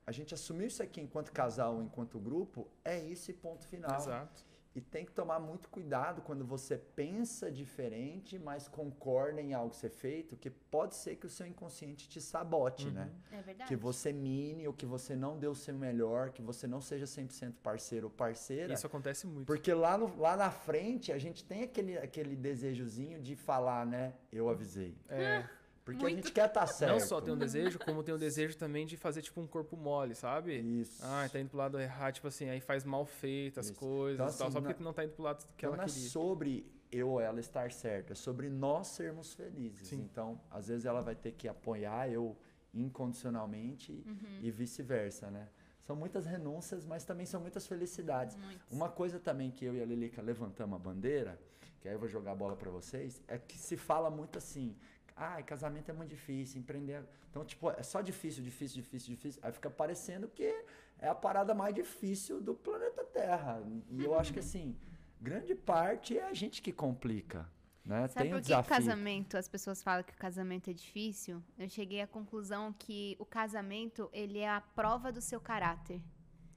a 0.06 0.12
gente 0.12 0.34
assumiu 0.34 0.66
isso 0.66 0.82
aqui 0.82 1.00
enquanto 1.00 1.32
casal, 1.32 1.80
enquanto 1.84 2.18
grupo, 2.18 2.68
é 2.84 3.00
isso 3.00 3.30
e 3.30 3.36
ponto 3.36 3.68
final. 3.68 3.96
Exato. 3.96 4.44
E 4.76 4.82
tem 4.82 5.05
que 5.05 5.11
tomar 5.11 5.39
muito 5.39 5.69
cuidado 5.69 6.21
quando 6.24 6.43
você 6.43 6.76
pensa 6.78 7.51
diferente, 7.51 8.39
mas 8.39 8.67
concorda 8.67 9.39
em 9.39 9.53
algo 9.53 9.74
ser 9.74 9.89
feito, 9.89 10.36
que 10.36 10.49
pode 10.49 10.95
ser 10.95 11.15
que 11.15 11.28
o 11.28 11.30
seu 11.30 11.45
inconsciente 11.45 12.09
te 12.09 12.19
sabote, 12.19 12.89
né? 12.89 13.11
É 13.32 13.41
verdade. 13.41 13.67
Que 13.67 13.76
você 13.76 14.11
mine 14.11 14.67
ou 14.67 14.74
que 14.74 14.86
você 14.86 15.15
não 15.15 15.38
dê 15.38 15.47
o 15.47 15.53
seu 15.53 15.76
melhor, 15.76 16.32
que 16.32 16.41
você 16.41 16.65
não 16.65 16.82
seja 16.82 17.05
100% 17.05 17.53
parceiro 17.61 18.07
ou 18.07 18.11
parceira. 18.11 18.74
Isso 18.74 18.88
acontece 18.88 19.28
muito. 19.28 19.45
Porque 19.45 19.71
lá, 19.74 19.95
no- 19.95 20.17
lá 20.17 20.36
na 20.36 20.49
frente 20.49 21.11
a 21.11 21.19
gente 21.19 21.43
tem 21.43 21.61
aquele, 21.63 21.95
aquele 21.97 22.36
desejozinho 22.36 23.21
de 23.21 23.36
falar, 23.36 23.86
né? 23.86 24.13
Eu 24.32 24.49
avisei. 24.49 24.97
É, 25.07 25.45
Porque 25.86 26.02
Muito. 26.02 26.14
a 26.14 26.16
gente 26.22 26.32
quer 26.32 26.48
estar 26.48 26.66
certo. 26.66 26.92
não 26.94 27.00
só 27.02 27.20
tem 27.20 27.34
um 27.34 27.38
desejo, 27.38 27.78
como 27.78 28.02
tem 28.04 28.16
um 28.16 28.18
desejo 28.18 28.56
também 28.58 28.86
de 28.86 28.96
fazer 28.96 29.22
tipo 29.22 29.42
um 29.42 29.48
corpo 29.48 29.76
mole, 29.76 30.16
sabe? 30.16 30.58
Isso. 30.58 31.04
Ah, 31.04 31.28
tá 31.30 31.40
indo 31.40 31.50
pro 31.50 31.58
lado 31.58 31.78
errado, 31.80 32.14
tipo 32.14 32.28
assim, 32.28 32.48
aí 32.50 32.62
faz 32.62 32.86
mal 32.86 33.06
feito 33.06 33.60
as 33.60 33.66
Isso. 33.66 33.76
coisas 33.76 34.16
Então, 34.16 34.28
e 34.34 34.38
tal, 34.38 34.48
assim, 34.48 34.54
só 34.54 34.62
na- 34.62 34.68
porque 34.70 34.84
não 34.84 34.94
tá 34.94 35.04
indo 35.04 35.12
pro 35.14 35.24
lado 35.24 35.46
que 35.58 35.66
Então 35.66 35.70
ela 35.74 35.78
não 35.78 35.84
é 35.84 35.88
queria. 35.88 36.10
sobre 36.10 36.66
eu 36.90 37.10
ou 37.10 37.20
ela 37.20 37.40
estar 37.42 37.70
certo, 37.72 38.12
é 38.14 38.16
sobre 38.16 38.50
nós 38.50 38.88
sermos 38.88 39.34
felizes. 39.34 39.90
Sim. 39.90 39.98
Então, 40.10 40.40
às 40.50 40.68
vezes 40.70 40.86
ela 40.86 41.02
vai 41.02 41.16
ter 41.16 41.34
que 41.34 41.48
apoiar 41.50 42.10
eu 42.10 42.38
incondicionalmente 42.74 43.92
Uhum. 44.06 44.40
e 44.42 44.52
vice-versa, 44.52 45.30
né? 45.30 45.50
São 45.82 45.96
muitas 45.98 46.26
renúncias, 46.26 46.86
mas 46.86 47.04
também 47.04 47.26
são 47.26 47.42
muitas 47.42 47.68
felicidades. 47.68 48.38
Muitos. 48.38 48.72
Uma 48.72 48.90
coisa 48.90 49.20
também 49.20 49.52
que 49.52 49.66
eu 49.66 49.76
e 49.76 49.82
a 49.82 49.86
Lilica 49.86 50.22
levantamos 50.22 50.76
a 50.76 50.80
bandeira, 50.80 51.38
que 51.82 51.90
aí 51.90 51.96
eu 51.96 52.00
vou 52.00 52.08
jogar 52.08 52.32
a 52.32 52.36
bola 52.36 52.56
pra 52.56 52.72
vocês, 52.72 53.22
é 53.28 53.38
que 53.38 53.58
se 53.58 53.76
fala 53.76 54.10
muito 54.10 54.38
assim, 54.38 54.76
ah, 55.16 55.41
casamento 55.43 55.89
é 55.89 55.93
muito 55.93 56.09
difícil, 56.09 56.59
empreender. 56.59 57.03
Então, 57.30 57.43
tipo, 57.45 57.70
é 57.70 57.84
só 57.84 58.01
difícil, 58.01 58.43
difícil, 58.43 58.82
difícil, 58.82 59.16
difícil. 59.16 59.41
Aí 59.43 59.51
fica 59.51 59.70
parecendo 59.70 60.28
que 60.28 60.43
é 60.99 61.07
a 61.07 61.16
parada 61.16 61.53
mais 61.53 61.74
difícil 61.74 62.41
do 62.41 62.53
planeta 62.53 63.03
Terra. 63.05 63.61
E 63.89 64.03
eu 64.03 64.18
acho 64.18 64.34
que 64.34 64.39
assim, 64.39 64.76
grande 65.22 65.55
parte 65.55 66.18
é 66.18 66.28
a 66.28 66.34
gente 66.34 66.61
que 66.61 66.72
complica. 66.72 67.49
Né? 67.86 68.07
Sabe 68.07 68.28
Tem 68.28 68.34
um 68.34 68.38
por 68.38 68.41
que 68.41 68.47
desafio. 68.47 68.70
casamento, 68.70 69.38
as 69.38 69.47
pessoas 69.47 69.84
falam 69.84 70.03
que 70.03 70.14
o 70.14 70.18
casamento 70.18 70.70
é 70.70 70.74
difícil? 70.74 71.43
Eu 71.57 71.68
cheguei 71.70 72.01
à 72.01 72.07
conclusão 72.07 72.74
que 72.78 73.16
o 73.20 73.26
casamento, 73.26 74.09
ele 74.14 74.39
é 74.39 74.49
a 74.49 74.61
prova 74.61 75.11
do 75.11 75.20
seu 75.22 75.39
caráter. 75.41 76.01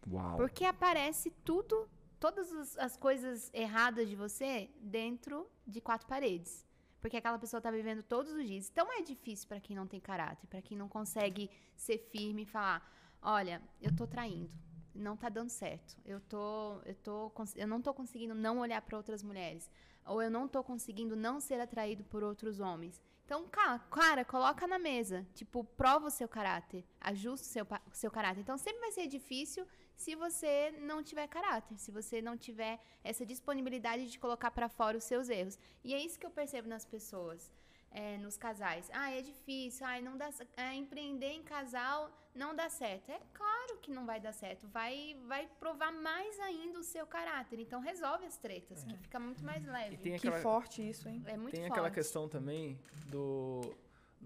Uau. 0.08 0.36
Porque 0.36 0.64
aparece 0.64 1.30
tudo, 1.44 1.88
todas 2.20 2.76
as 2.78 2.96
coisas 2.96 3.50
erradas 3.52 4.08
de 4.08 4.14
você 4.14 4.70
dentro 4.80 5.48
de 5.66 5.80
quatro 5.80 6.06
paredes. 6.06 6.65
Porque 7.06 7.18
aquela 7.18 7.38
pessoa 7.38 7.60
tá 7.60 7.70
vivendo 7.70 8.02
todos 8.02 8.32
os 8.32 8.44
dias. 8.44 8.68
Então 8.68 8.92
é 8.92 9.00
difícil 9.00 9.46
para 9.46 9.60
quem 9.60 9.76
não 9.76 9.86
tem 9.86 10.00
caráter, 10.00 10.44
para 10.48 10.60
quem 10.60 10.76
não 10.76 10.88
consegue 10.88 11.48
ser 11.76 11.98
firme 11.98 12.42
e 12.42 12.44
falar: 12.44 12.84
"Olha, 13.22 13.62
eu 13.80 13.94
tô 13.94 14.08
traindo. 14.08 14.50
Não 14.92 15.16
tá 15.16 15.28
dando 15.28 15.48
certo. 15.48 15.96
Eu 16.04 16.20
tô 16.20 16.80
eu 16.84 16.96
tô 16.96 17.30
eu 17.54 17.68
não 17.68 17.80
tô 17.80 17.94
conseguindo 17.94 18.34
não 18.34 18.58
olhar 18.58 18.82
para 18.82 18.96
outras 18.96 19.22
mulheres, 19.22 19.70
ou 20.04 20.20
eu 20.20 20.28
não 20.28 20.48
tô 20.48 20.64
conseguindo 20.64 21.14
não 21.14 21.38
ser 21.38 21.60
atraído 21.60 22.02
por 22.02 22.24
outros 22.24 22.58
homens". 22.58 23.00
Então, 23.24 23.46
cara, 23.48 23.78
cara, 23.78 24.24
coloca 24.24 24.66
na 24.66 24.78
mesa. 24.78 25.24
Tipo, 25.32 25.62
prova 25.62 26.08
o 26.08 26.10
seu 26.10 26.28
caráter. 26.28 26.84
Ajusta 27.00 27.46
o 27.46 27.50
seu, 27.50 27.66
seu 27.92 28.10
caráter. 28.10 28.40
Então, 28.40 28.58
sempre 28.58 28.80
vai 28.80 28.90
ser 28.90 29.06
difícil 29.06 29.64
se 29.96 30.14
você 30.14 30.72
não 30.80 31.02
tiver 31.02 31.26
caráter, 31.26 31.76
se 31.78 31.90
você 31.90 32.20
não 32.20 32.36
tiver 32.36 32.78
essa 33.02 33.24
disponibilidade 33.24 34.08
de 34.10 34.18
colocar 34.18 34.50
pra 34.50 34.68
fora 34.68 34.96
os 34.98 35.04
seus 35.04 35.28
erros. 35.28 35.58
E 35.82 35.94
é 35.94 35.98
isso 35.98 36.18
que 36.18 36.26
eu 36.26 36.30
percebo 36.30 36.68
nas 36.68 36.84
pessoas, 36.84 37.52
é, 37.90 38.18
nos 38.18 38.36
casais. 38.36 38.88
Ah, 38.92 39.10
é 39.10 39.22
difícil, 39.22 39.86
ai, 39.86 40.02
não 40.02 40.16
dá, 40.16 40.30
é, 40.56 40.74
empreender 40.74 41.30
em 41.30 41.42
casal 41.42 42.10
não 42.34 42.54
dá 42.54 42.68
certo. 42.68 43.10
É 43.10 43.18
claro 43.32 43.78
que 43.78 43.90
não 43.90 44.04
vai 44.04 44.20
dar 44.20 44.32
certo, 44.32 44.68
vai, 44.68 45.16
vai 45.26 45.48
provar 45.58 45.90
mais 45.90 46.38
ainda 46.40 46.78
o 46.78 46.84
seu 46.84 47.06
caráter. 47.06 47.58
Então 47.58 47.80
resolve 47.80 48.26
as 48.26 48.36
tretas, 48.36 48.84
que 48.84 48.96
fica 48.98 49.18
muito 49.18 49.42
mais 49.42 49.64
leve. 49.64 49.94
E 49.94 49.98
tem 49.98 50.12
Que 50.18 50.28
aquela, 50.28 50.42
forte 50.42 50.86
isso, 50.86 51.08
hein? 51.08 51.22
É 51.26 51.36
muito 51.36 51.52
tem 51.52 51.62
forte. 51.62 51.72
aquela 51.72 51.90
questão 51.90 52.28
também 52.28 52.78
do. 53.06 53.74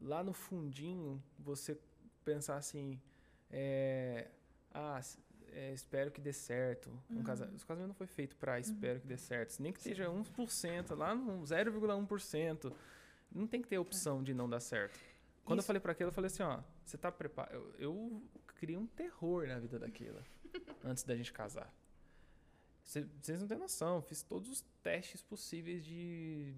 Lá 0.02 0.22
no 0.22 0.32
fundinho, 0.32 1.22
você 1.38 1.78
pensar 2.24 2.56
assim. 2.56 3.00
é, 3.50 4.30
ah, 4.72 5.00
é, 5.52 5.72
espero 5.72 6.10
que 6.10 6.20
dê 6.20 6.32
certo. 6.32 6.90
Um 7.10 7.22
casa... 7.22 7.46
O 7.46 7.66
casamento 7.66 7.88
não 7.88 7.94
foi 7.94 8.06
feito 8.06 8.36
para 8.36 8.58
espero 8.60 9.00
que 9.00 9.06
dê 9.06 9.16
certo. 9.16 9.58
Nem 9.60 9.72
que 9.72 9.80
seja 9.82 10.06
1%, 10.08 10.96
lá 10.96 11.14
no 11.14 11.42
0,1%. 11.42 12.72
Não 13.32 13.46
tem 13.46 13.62
que 13.62 13.68
ter 13.68 13.78
opção 13.78 14.22
de 14.22 14.34
não 14.34 14.48
dar 14.48 14.60
certo. 14.60 14.98
Quando 15.44 15.58
eu 15.58 15.60
Isso- 15.60 15.66
falei 15.66 15.80
para 15.80 15.92
aquilo, 15.92 16.08
eu 16.08 16.12
falei 16.12 16.26
assim, 16.26 16.42
ó, 16.42 16.60
você 16.84 16.96
tá 16.98 17.10
preparado? 17.12 17.54
Eu, 17.54 17.74
eu 17.78 18.22
criei 18.56 18.76
um 18.76 18.86
terror 18.86 19.46
na 19.46 19.58
vida 19.58 19.78
daquela 19.78 20.22
antes 20.84 21.02
da 21.04 21.16
gente 21.16 21.32
casar. 21.32 21.72
Cê- 22.84 23.06
Vocês 23.22 23.40
não 23.40 23.46
têm 23.48 23.58
noção, 23.58 23.96
eu 23.96 24.02
fiz 24.02 24.22
todos 24.22 24.48
os 24.50 24.60
testes 24.82 25.22
possíveis 25.22 25.84
de 25.84 26.54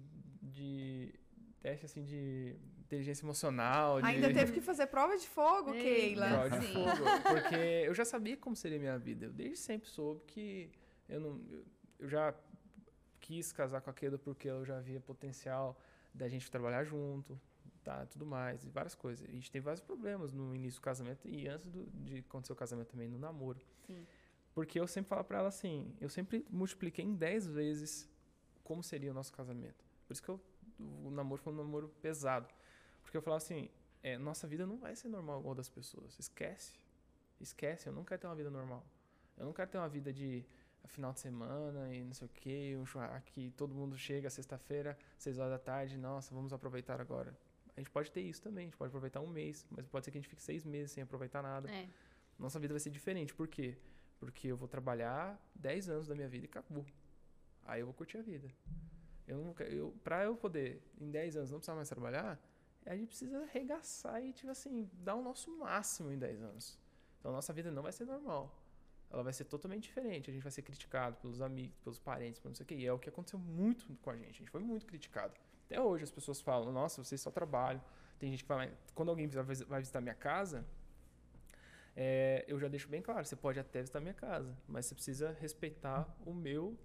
teste 1.63 1.85
assim 1.85 2.03
de 2.03 2.55
inteligência 2.81 3.25
emocional, 3.25 3.99
de 4.01 4.05
Ainda 4.07 4.31
teve 4.33 4.51
que 4.51 4.61
fazer 4.61 4.85
prova 4.87 5.17
de 5.17 5.27
fogo, 5.27 5.73
Ei, 5.73 5.81
Keila. 5.81 6.27
Prova 6.29 6.59
de 6.59 6.67
Sim. 6.67 6.73
fogo, 6.73 7.03
porque 7.27 7.55
eu 7.87 7.93
já 7.95 8.05
sabia 8.05 8.37
como 8.37 8.55
seria 8.55 8.77
a 8.77 8.81
minha 8.81 8.97
vida. 8.99 9.25
Eu 9.25 9.31
desde 9.33 9.57
sempre 9.57 9.89
soube 9.89 10.21
que 10.27 10.69
eu 11.09 11.19
não 11.21 11.41
eu, 11.49 12.07
já 12.07 12.35
quis 13.19 13.51
casar 13.53 13.81
com 13.81 13.89
a 13.89 13.93
Keila 13.93 14.17
porque 14.19 14.47
eu 14.49 14.65
já 14.65 14.79
via 14.81 14.99
potencial 14.99 15.79
da 16.13 16.27
gente 16.27 16.51
trabalhar 16.51 16.83
junto, 16.83 17.39
tá, 17.83 18.05
tudo 18.05 18.25
mais, 18.25 18.65
e 18.65 18.69
várias 18.69 18.93
coisas. 18.93 19.27
A 19.27 19.31
gente 19.31 19.49
teve 19.49 19.63
vários 19.63 19.81
problemas 19.81 20.31
no 20.33 20.53
início 20.53 20.79
do 20.79 20.83
casamento 20.83 21.27
e 21.27 21.47
antes 21.47 21.65
do- 21.65 21.85
de 22.03 22.19
acontecer 22.19 22.51
o 22.53 22.55
casamento 22.55 22.89
também, 22.89 23.07
no 23.07 23.17
namoro. 23.17 23.59
Sim. 23.87 24.05
Porque 24.53 24.79
eu 24.79 24.85
sempre 24.85 25.09
falava 25.09 25.27
pra 25.27 25.39
ela 25.39 25.47
assim, 25.47 25.95
eu 25.99 26.09
sempre 26.09 26.45
multipliquei 26.49 27.03
em 27.05 27.15
10 27.15 27.47
vezes 27.47 28.07
como 28.63 28.83
seria 28.83 29.09
o 29.11 29.13
nosso 29.13 29.31
casamento. 29.33 29.83
Por 30.05 30.13
isso 30.13 30.21
que 30.21 30.29
eu- 30.29 30.39
o 30.79 31.09
namoro 31.11 31.41
foi 31.41 31.53
um 31.53 31.57
namoro 31.57 31.89
pesado. 32.01 32.47
Porque 33.01 33.17
eu 33.17 33.21
falava 33.21 33.43
assim, 33.43 33.69
é, 34.01 34.17
nossa 34.17 34.47
vida 34.47 34.65
não 34.65 34.77
vai 34.77 34.95
ser 34.95 35.07
normal 35.09 35.39
igual 35.39 35.55
das 35.55 35.69
pessoas. 35.69 36.17
Esquece. 36.19 36.73
Esquece, 37.39 37.87
eu 37.87 37.93
não 37.93 38.03
quero 38.03 38.21
ter 38.21 38.27
uma 38.27 38.35
vida 38.35 38.49
normal. 38.49 38.85
Eu 39.37 39.45
não 39.45 39.53
quero 39.53 39.69
ter 39.69 39.77
uma 39.77 39.89
vida 39.89 40.11
de 40.13 40.45
final 40.85 41.13
de 41.13 41.19
semana 41.21 41.93
e 41.93 42.03
não 42.03 42.13
sei 42.13 42.27
o 42.27 42.29
quê, 42.29 42.75
um 42.77 42.85
churrasco 42.85 43.25
que 43.31 43.51
todo 43.51 43.73
mundo 43.73 43.97
chega 43.97 44.29
sexta-feira, 44.29 44.97
seis 45.17 45.39
horas 45.39 45.51
da 45.53 45.57
tarde, 45.59 45.97
nossa, 45.97 46.33
vamos 46.35 46.51
aproveitar 46.51 46.99
agora. 46.99 47.33
A 47.75 47.79
gente 47.79 47.89
pode 47.89 48.11
ter 48.11 48.21
isso 48.21 48.41
também, 48.41 48.63
a 48.63 48.67
gente 48.67 48.77
pode 48.77 48.89
aproveitar 48.89 49.21
um 49.21 49.27
mês, 49.27 49.65
mas 49.71 49.87
pode 49.87 50.03
ser 50.05 50.11
que 50.11 50.17
a 50.17 50.21
gente 50.21 50.29
fique 50.29 50.43
seis 50.43 50.65
meses 50.65 50.91
sem 50.91 51.01
aproveitar 51.01 51.41
nada 51.41 51.71
É. 51.71 51.87
nossa 52.37 52.59
vida 52.59 52.73
vai 52.73 52.79
ser 52.81 52.89
diferente. 52.91 53.33
Por 53.33 53.47
quê? 53.47 53.77
Porque 54.19 54.49
eu 54.49 54.57
vou 54.57 54.67
trabalhar 54.67 55.41
10 55.55 55.89
anos 55.89 56.07
da 56.07 56.15
minha 56.15 56.27
vida 56.27 56.45
e 56.45 56.49
acabou. 56.49 56.85
Aí 57.65 57.79
eu 57.79 57.85
vou 57.85 57.93
curtir 57.95 58.17
a 58.17 58.21
vida. 58.21 58.47
Eu 59.27 59.55
eu, 59.69 59.93
pra 60.03 60.23
eu 60.23 60.35
poder, 60.35 60.81
em 60.99 61.09
10 61.09 61.37
anos, 61.37 61.51
não 61.51 61.59
precisar 61.59 61.75
mais 61.75 61.89
trabalhar, 61.89 62.39
a 62.85 62.95
gente 62.95 63.07
precisa 63.07 63.41
arregaçar 63.41 64.23
e, 64.23 64.33
tipo 64.33 64.51
assim, 64.51 64.89
dar 64.93 65.15
o 65.15 65.21
nosso 65.21 65.49
máximo 65.57 66.11
em 66.11 66.17
10 66.17 66.41
anos. 66.41 66.77
Então, 67.19 67.31
a 67.31 67.35
nossa 67.35 67.53
vida 67.53 67.71
não 67.71 67.81
vai 67.81 67.91
ser 67.91 68.05
normal. 68.05 68.53
Ela 69.09 69.23
vai 69.23 69.31
ser 69.31 69.45
totalmente 69.45 69.83
diferente. 69.83 70.29
A 70.29 70.33
gente 70.33 70.43
vai 70.43 70.51
ser 70.51 70.63
criticado 70.63 71.15
pelos 71.17 71.41
amigos, 71.41 71.77
pelos 71.77 71.99
parentes, 71.99 72.39
por 72.41 72.49
não 72.49 72.55
sei 72.55 72.63
o 72.63 72.67
quê. 72.67 72.75
E 72.75 72.85
é 72.85 72.91
o 72.91 72.99
que 72.99 73.07
aconteceu 73.07 73.39
muito 73.39 73.85
com 74.01 74.09
a 74.09 74.17
gente. 74.17 74.29
A 74.29 74.39
gente 74.39 74.51
foi 74.51 74.61
muito 74.61 74.85
criticado. 74.85 75.33
Até 75.65 75.79
hoje 75.79 76.03
as 76.03 76.11
pessoas 76.11 76.41
falam, 76.41 76.71
nossa, 76.71 77.03
vocês 77.03 77.21
só 77.21 77.31
trabalham. 77.31 77.81
Tem 78.19 78.29
gente 78.29 78.43
que 78.43 78.47
fala, 78.47 78.69
quando 78.93 79.09
alguém 79.09 79.27
vai 79.27 79.79
visitar 79.79 80.01
minha 80.01 80.15
casa, 80.15 80.65
é, 81.95 82.43
eu 82.47 82.59
já 82.59 82.67
deixo 82.67 82.87
bem 82.89 83.01
claro, 83.01 83.25
você 83.25 83.35
pode 83.35 83.59
até 83.59 83.79
visitar 83.79 83.99
minha 83.99 84.13
casa, 84.13 84.57
mas 84.67 84.85
você 84.85 84.95
precisa 84.95 85.31
respeitar 85.39 86.11
o 86.25 86.33
meu 86.33 86.77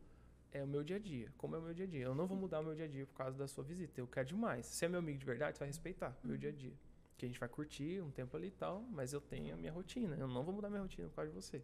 é 0.52 0.62
o 0.62 0.66
meu 0.66 0.82
dia 0.82 0.96
a 0.96 0.98
dia. 0.98 1.32
Como 1.36 1.54
é 1.54 1.58
o 1.58 1.62
meu 1.62 1.74
dia 1.74 1.84
a 1.84 1.88
dia? 1.88 2.04
Eu 2.04 2.14
não 2.14 2.26
vou 2.26 2.36
mudar 2.36 2.60
o 2.60 2.64
meu 2.64 2.74
dia 2.74 2.84
a 2.84 2.88
dia 2.88 3.06
por 3.06 3.14
causa 3.14 3.36
da 3.36 3.46
sua 3.46 3.64
visita. 3.64 4.00
Eu 4.00 4.06
quero 4.06 4.28
demais. 4.28 4.66
Se 4.66 4.84
é 4.84 4.88
meu 4.88 4.98
amigo 4.98 5.18
de 5.18 5.26
verdade, 5.26 5.56
você 5.56 5.60
vai 5.60 5.68
respeitar 5.68 6.16
o 6.22 6.26
meu 6.26 6.36
dia 6.36 6.50
a 6.50 6.52
dia. 6.52 6.72
Que 7.16 7.26
a 7.26 7.28
gente 7.28 7.38
vai 7.38 7.48
curtir 7.48 8.00
um 8.00 8.10
tempo 8.10 8.36
ali 8.36 8.48
e 8.48 8.52
tal, 8.52 8.82
mas 8.90 9.12
eu 9.12 9.20
tenho 9.20 9.54
a 9.54 9.56
minha 9.56 9.72
rotina. 9.72 10.16
Eu 10.16 10.28
não 10.28 10.42
vou 10.42 10.54
mudar 10.54 10.70
minha 10.70 10.82
rotina 10.82 11.08
por 11.08 11.16
causa 11.16 11.30
de 11.30 11.34
você. 11.34 11.62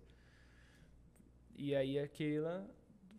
E 1.57 1.75
aí 1.75 1.99
a 1.99 2.09
Keila 2.09 2.69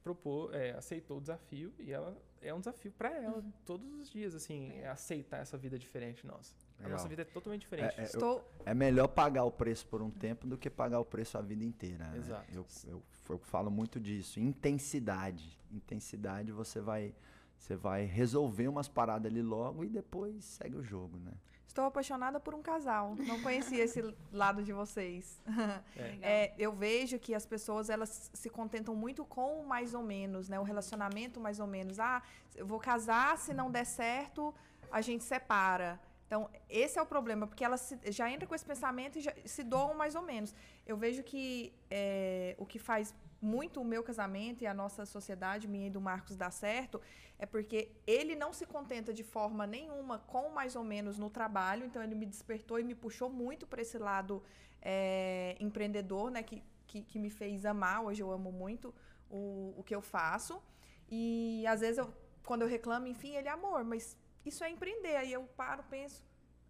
propôs, 0.03 0.53
é, 0.53 0.71
aceitou 0.71 1.17
o 1.17 1.21
desafio 1.21 1.73
e 1.79 1.91
ela 1.91 2.15
é 2.45 2.53
um 2.53 2.59
desafio 2.59 2.91
para 2.91 3.09
ela 3.09 3.43
todos 3.65 3.91
os 3.99 4.09
dias, 4.09 4.35
assim, 4.35 4.71
é 4.73 4.87
aceitar 4.87 5.37
essa 5.37 5.57
vida 5.57 5.77
diferente 5.77 6.25
nossa. 6.25 6.53
A 6.77 6.83
Legal. 6.83 6.97
nossa 6.97 7.07
vida 7.07 7.21
é 7.23 7.25
totalmente 7.25 7.61
diferente. 7.61 7.95
É, 7.97 8.01
é, 8.01 8.05
Estou. 8.05 8.47
É 8.65 8.73
melhor 8.73 9.07
pagar 9.07 9.43
o 9.43 9.51
preço 9.51 9.85
por 9.87 10.01
um 10.01 10.11
tempo 10.11 10.45
do 10.45 10.57
que 10.57 10.69
pagar 10.69 10.99
o 10.99 11.05
preço 11.05 11.37
a 11.37 11.41
vida 11.41 11.63
inteira. 11.63 12.07
né? 12.09 12.17
Exato. 12.17 12.45
Eu, 12.53 12.65
eu, 12.87 13.03
eu 13.29 13.37
falo 13.39 13.71
muito 13.71 13.99
disso. 13.99 14.39
Intensidade. 14.39 15.57
Intensidade 15.71 16.51
você 16.51 16.79
vai, 16.79 17.15
você 17.57 17.75
vai 17.75 18.05
resolver 18.05 18.67
umas 18.67 18.87
paradas 18.87 19.31
ali 19.31 19.41
logo 19.41 19.83
e 19.83 19.89
depois 19.89 20.43
segue 20.45 20.75
o 20.75 20.83
jogo, 20.83 21.17
né? 21.17 21.33
Estou 21.67 21.85
apaixonada 21.85 22.39
por 22.39 22.53
um 22.53 22.61
casal. 22.61 23.15
Não 23.17 23.41
conhecia 23.41 23.83
esse 23.83 24.01
lado 24.31 24.63
de 24.63 24.71
vocês. 24.71 25.41
É. 25.97 26.17
É, 26.21 26.53
eu 26.57 26.71
vejo 26.73 27.17
que 27.17 27.33
as 27.33 27.45
pessoas 27.45 27.89
elas 27.89 28.29
se 28.33 28.49
contentam 28.49 28.93
muito 28.95 29.23
com 29.25 29.61
o 29.61 29.67
mais 29.67 29.93
ou 29.93 30.03
menos, 30.03 30.49
né? 30.49 30.59
O 30.59 30.63
relacionamento 30.63 31.39
mais 31.39 31.59
ou 31.59 31.67
menos. 31.67 31.99
Ah, 31.99 32.21
eu 32.55 32.65
vou 32.65 32.79
casar, 32.79 33.37
se 33.37 33.53
não 33.53 33.71
der 33.71 33.85
certo, 33.85 34.53
a 34.91 35.01
gente 35.01 35.23
separa. 35.23 35.99
Então, 36.25 36.49
esse 36.69 36.97
é 36.97 37.01
o 37.01 37.05
problema, 37.05 37.45
porque 37.47 37.63
ela 37.63 37.77
se- 37.77 37.99
já 38.11 38.29
entra 38.31 38.47
com 38.47 38.55
esse 38.55 38.65
pensamento 38.65 39.19
e 39.19 39.21
já, 39.21 39.33
se 39.45 39.63
doam 39.63 39.93
mais 39.93 40.15
ou 40.15 40.21
menos. 40.21 40.53
Eu 40.85 40.97
vejo 40.97 41.21
que 41.23 41.73
é, 41.89 42.55
o 42.57 42.65
que 42.65 42.79
faz 42.79 43.13
muito 43.41 43.79
o 43.81 43.85
meu 43.85 44.03
casamento 44.03 44.63
e 44.63 44.67
a 44.67 44.73
nossa 44.73 45.05
sociedade, 45.05 45.67
minha 45.67 45.87
e 45.87 45.89
do 45.89 46.01
Marcos, 46.01 46.35
dar 46.35 46.51
certo, 46.51 46.99
é 47.37 47.45
porque 47.45 47.91
ele 48.07 48.35
não 48.35 48.51
se 48.53 48.65
contenta 48.65 49.13
de 49.13 49.23
forma 49.23 49.67
nenhuma 49.67 50.19
com 50.19 50.49
mais 50.49 50.75
ou 50.75 50.83
menos 50.83 51.17
no 51.17 51.29
trabalho, 51.29 51.85
então 51.85 52.01
ele 52.01 52.15
me 52.15 52.25
despertou 52.25 52.79
e 52.79 52.83
me 52.83 52.95
puxou 52.95 53.29
muito 53.29 53.67
para 53.67 53.81
esse 53.81 53.97
lado 53.97 54.41
é, 54.81 55.55
empreendedor, 55.59 56.31
né, 56.31 56.41
que, 56.43 56.63
que, 56.87 57.01
que 57.03 57.19
me 57.19 57.29
fez 57.29 57.65
amar, 57.65 58.03
hoje 58.03 58.21
eu 58.23 58.31
amo 58.31 58.51
muito 58.51 58.93
o, 59.29 59.73
o 59.77 59.83
que 59.83 59.93
eu 59.93 60.01
faço, 60.01 60.61
e 61.09 61.65
às 61.67 61.81
vezes 61.81 61.97
eu, 61.97 62.11
quando 62.43 62.61
eu 62.63 62.67
reclamo, 62.67 63.07
enfim, 63.07 63.35
ele, 63.35 63.47
amor, 63.49 63.83
mas 63.83 64.17
isso 64.45 64.63
é 64.63 64.69
empreender, 64.69 65.15
aí 65.15 65.31
eu 65.33 65.43
paro, 65.57 65.83
penso, 65.89 66.23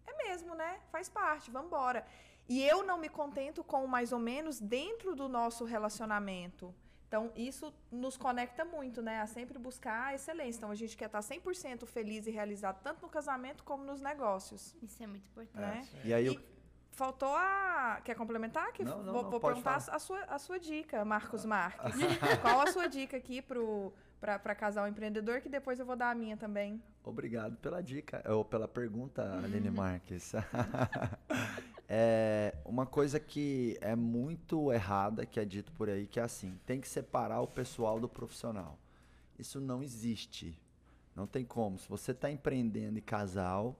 é 0.06 0.12
mesmo, 0.28 0.54
né, 0.54 0.80
faz 0.90 1.08
parte, 1.08 1.50
vamos 1.50 1.68
embora. 1.68 2.04
E 2.48 2.62
eu 2.62 2.84
não 2.84 2.96
me 2.98 3.08
contento 3.08 3.64
com 3.64 3.84
o 3.84 3.88
mais 3.88 4.12
ou 4.12 4.18
menos 4.20 4.60
dentro 4.60 5.16
do 5.16 5.28
nosso 5.28 5.64
relacionamento. 5.64 6.72
Então, 7.08 7.32
isso 7.36 7.72
nos 7.90 8.16
conecta 8.16 8.64
muito, 8.64 9.00
né? 9.00 9.20
A 9.20 9.26
sempre 9.26 9.58
buscar 9.58 10.06
a 10.06 10.14
excelência. 10.14 10.58
Então, 10.58 10.70
a 10.70 10.74
gente 10.74 10.96
quer 10.96 11.06
estar 11.06 11.20
100% 11.20 11.86
feliz 11.86 12.26
e 12.26 12.30
realizado 12.30 12.80
tanto 12.82 13.02
no 13.02 13.08
casamento 13.08 13.62
como 13.64 13.84
nos 13.84 14.00
negócios, 14.00 14.76
Isso 14.82 15.02
é 15.02 15.06
muito 15.06 15.26
importante. 15.28 15.94
né? 15.94 16.02
E 16.04 16.12
aí, 16.12 16.24
E 16.24 16.34
eu, 16.34 16.40
faltou 16.92 17.34
a... 17.34 18.00
Quer 18.04 18.14
complementar? 18.16 18.72
Que 18.72 18.84
Não, 18.84 19.02
não, 19.02 19.12
vou 19.12 19.22
não, 19.22 19.30
vou 19.30 19.40
perguntar 19.40 19.80
falar. 19.80 19.96
a 19.96 20.00
sua, 20.00 20.20
a 20.22 20.38
sua 20.38 20.58
dica, 20.58 21.04
Marcos 21.04 21.44
Marques. 21.44 21.94
Qual 22.42 22.60
a 22.60 22.66
sua 22.72 22.88
dica 22.88 23.16
aqui 23.16 23.40
para 24.20 24.54
casal 24.54 24.88
empreendedor? 24.88 25.40
Que 25.40 25.48
depois 25.48 25.78
eu 25.78 25.86
vou 25.86 25.94
dar 25.96 26.10
a 26.10 26.14
minha 26.14 26.36
também. 26.36 26.82
Obrigado 27.06 27.56
pela 27.58 27.80
dica, 27.80 28.22
ou 28.28 28.44
pela 28.44 28.66
pergunta, 28.66 29.22
Aline 29.38 29.70
Marques. 29.70 30.32
é 31.88 32.54
uma 32.64 32.84
coisa 32.84 33.20
que 33.20 33.78
é 33.80 33.94
muito 33.94 34.72
errada, 34.72 35.24
que 35.24 35.38
é 35.38 35.44
dito 35.44 35.72
por 35.72 35.88
aí, 35.88 36.06
que 36.06 36.18
é 36.18 36.24
assim, 36.24 36.58
tem 36.66 36.80
que 36.80 36.88
separar 36.88 37.40
o 37.40 37.46
pessoal 37.46 38.00
do 38.00 38.08
profissional. 38.08 38.76
Isso 39.38 39.60
não 39.60 39.82
existe. 39.82 40.58
Não 41.14 41.26
tem 41.26 41.44
como. 41.44 41.78
Se 41.78 41.88
você 41.88 42.10
está 42.10 42.30
empreendendo 42.30 42.98
em 42.98 43.02
casal, 43.02 43.78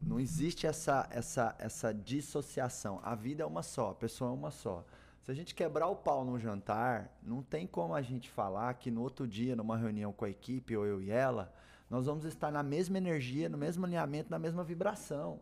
não 0.00 0.18
existe 0.18 0.66
essa, 0.66 1.08
essa, 1.10 1.54
essa 1.58 1.94
dissociação. 1.94 3.00
A 3.02 3.14
vida 3.14 3.44
é 3.44 3.46
uma 3.46 3.62
só, 3.62 3.90
a 3.90 3.94
pessoa 3.94 4.30
é 4.30 4.34
uma 4.34 4.50
só. 4.50 4.84
Se 5.22 5.30
a 5.30 5.34
gente 5.34 5.54
quebrar 5.54 5.86
o 5.86 5.94
pau 5.94 6.24
num 6.24 6.38
jantar, 6.38 7.16
não 7.22 7.42
tem 7.42 7.66
como 7.66 7.94
a 7.94 8.02
gente 8.02 8.28
falar 8.28 8.74
que 8.74 8.90
no 8.90 9.00
outro 9.00 9.26
dia, 9.28 9.54
numa 9.54 9.76
reunião 9.76 10.12
com 10.12 10.24
a 10.24 10.30
equipe, 10.30 10.76
ou 10.76 10.84
eu 10.84 11.00
e 11.00 11.10
ela, 11.10 11.54
nós 11.92 12.06
vamos 12.06 12.24
estar 12.24 12.50
na 12.50 12.62
mesma 12.62 12.96
energia, 12.96 13.50
no 13.50 13.58
mesmo 13.58 13.84
alinhamento, 13.84 14.30
na 14.30 14.38
mesma 14.38 14.64
vibração. 14.64 15.38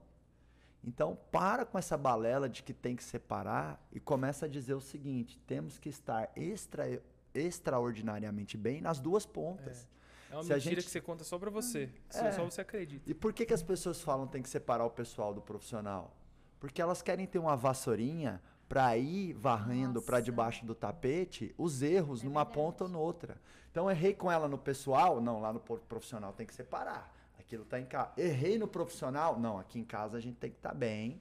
Então, 0.82 1.16
para 1.30 1.64
com 1.64 1.78
essa 1.78 1.96
balela 1.96 2.48
de 2.48 2.64
que 2.64 2.72
tem 2.74 2.96
que 2.96 3.04
separar 3.04 3.80
e 3.92 4.00
começa 4.00 4.46
a 4.46 4.48
dizer 4.48 4.74
o 4.74 4.80
seguinte: 4.80 5.38
temos 5.46 5.78
que 5.78 5.88
estar 5.88 6.28
extra, 6.34 7.00
extraordinariamente 7.32 8.56
bem 8.56 8.80
nas 8.80 8.98
duas 8.98 9.24
pontas. 9.24 9.86
É 10.28 10.34
uma 10.34 10.42
Se 10.42 10.52
a 10.52 10.56
mentira 10.56 10.74
gente- 10.76 10.84
que 10.86 10.90
você 10.90 11.00
conta 11.00 11.22
só 11.22 11.38
pra 11.38 11.50
você. 11.50 11.88
É. 12.14 12.32
Só 12.32 12.44
você 12.44 12.60
acredita. 12.62 13.08
E 13.08 13.14
por 13.14 13.32
que, 13.32 13.46
que 13.46 13.54
as 13.54 13.62
pessoas 13.62 14.00
falam 14.02 14.26
que 14.26 14.32
tem 14.32 14.42
que 14.42 14.48
separar 14.48 14.84
o 14.84 14.90
pessoal 14.90 15.32
do 15.32 15.40
profissional? 15.40 16.16
Porque 16.58 16.82
elas 16.82 17.00
querem 17.00 17.26
ter 17.28 17.38
uma 17.38 17.56
vassourinha 17.56 18.42
para 18.70 18.96
ir 18.96 19.32
varrendo 19.32 20.00
para 20.00 20.20
debaixo 20.20 20.64
do 20.64 20.76
tapete 20.76 21.52
os 21.58 21.82
erros 21.82 22.22
É 22.22 22.24
numa 22.24 22.44
verdade. 22.44 22.54
ponta 22.54 22.84
ou 22.84 22.90
noutra. 22.90 23.36
Então, 23.68 23.90
errei 23.90 24.14
com 24.14 24.30
ela 24.30 24.46
no 24.46 24.56
pessoal? 24.56 25.20
Não, 25.20 25.40
lá 25.40 25.52
no 25.52 25.58
profissional 25.58 26.32
tem 26.32 26.46
que 26.46 26.54
separar. 26.54 27.12
Aquilo 27.36 27.64
tá 27.64 27.80
em 27.80 27.84
casa. 27.84 28.12
Errei 28.16 28.58
no 28.58 28.68
profissional? 28.68 29.40
Não, 29.40 29.58
aqui 29.58 29.80
em 29.80 29.84
casa 29.84 30.18
a 30.18 30.20
gente 30.20 30.36
tem 30.36 30.52
que 30.52 30.56
estar 30.56 30.72
bem. 30.72 31.20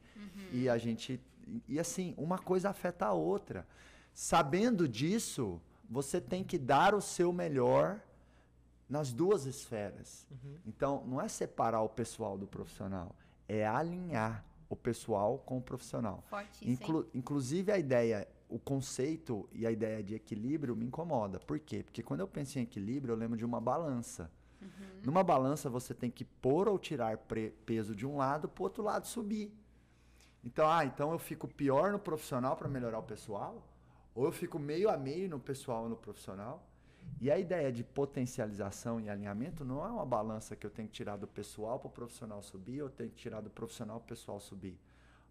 E 0.52 0.70
a 0.70 0.78
gente. 0.78 1.20
E 1.68 1.80
assim, 1.80 2.14
uma 2.18 2.38
coisa 2.38 2.70
afeta 2.70 3.08
a 3.08 3.14
outra. 3.14 3.68
Sabendo 4.14 4.88
disso, 4.88 5.60
você 5.90 6.22
tem 6.22 6.44
que 6.44 6.58
dar 6.60 6.94
o 6.94 7.02
seu 7.02 7.34
melhor 7.34 8.00
nas 8.88 9.12
duas 9.12 9.48
esferas. 9.48 10.28
Então, 10.68 11.04
não 11.08 11.20
é 11.20 11.28
separar 11.28 11.82
o 11.82 11.90
pessoal 11.90 12.38
do 12.38 12.46
profissional, 12.46 13.16
é 13.48 13.66
alinhar 13.66 14.46
o 14.70 14.76
pessoal 14.76 15.40
com 15.40 15.58
o 15.58 15.62
profissional. 15.62 16.24
Forte 16.30 16.66
hein? 16.66 16.74
Inclu- 16.74 17.08
inclusive, 17.14 17.72
a 17.72 17.78
ideia 17.78 18.28
o 18.50 18.58
conceito 18.58 19.48
e 19.52 19.66
a 19.66 19.72
ideia 19.72 20.02
de 20.02 20.16
equilíbrio 20.16 20.76
me 20.76 20.86
incomoda. 20.86 21.40
Por 21.40 21.60
quê? 21.60 21.84
Porque 21.84 22.02
quando 22.02 22.22
eu 22.22 22.28
penso 22.28 22.58
em 22.58 22.64
equilíbrio, 22.64 23.14
eu 23.14 23.16
lembro 23.18 23.38
de 23.38 23.46
uma 23.46 23.62
balança. 23.62 24.32
Uhum. 24.60 24.68
Numa 25.04 25.24
balança, 25.24 25.70
você 25.70 25.94
tem 25.94 26.10
que 26.10 26.26
pôr 26.26 26.68
ou 26.68 26.80
tirar 26.80 27.16
peso 27.66 27.96
de 27.96 28.08
um 28.08 28.18
lado 28.18 28.50
para 28.50 28.62
o 28.62 28.64
outro 28.64 28.84
lado 28.84 29.06
subir. 29.06 29.54
Então, 30.44 30.68
ah, 30.68 30.84
então 30.84 31.12
eu 31.12 31.20
fico 31.20 31.48
pior 31.48 31.92
no 31.92 32.00
profissional 32.00 32.56
para 32.58 32.68
melhorar 32.68 33.00
o 33.00 33.04
pessoal? 33.04 33.64
Ou 34.16 34.26
eu 34.26 34.32
fico 34.32 34.58
meio 34.58 34.90
a 34.90 34.98
meio 34.98 35.30
no 35.30 35.40
pessoal 35.40 35.86
e 35.86 35.90
no 35.90 35.96
profissional? 35.96 36.68
E 37.22 37.30
a 37.30 37.38
ideia 37.38 37.72
de 37.72 37.84
potencialização 37.84 39.00
e 39.00 39.10
alinhamento 39.10 39.66
não 39.66 39.86
é 39.86 39.90
uma 39.90 40.06
balança 40.06 40.56
que 40.56 40.66
eu 40.66 40.70
tenho 40.70 40.88
que 40.88 40.94
tirar 40.94 41.18
do 41.18 41.28
pessoal 41.28 41.80
para 41.80 41.88
o 41.88 41.92
profissional 41.92 42.42
subir, 42.42 42.82
ou 42.82 42.90
tenho 42.90 43.10
que 43.10 43.18
tirar 43.18 43.42
do 43.42 43.50
profissional 43.50 44.00
para 44.00 44.06
o 44.06 44.08
pessoal 44.10 44.40
subir. 44.40 44.80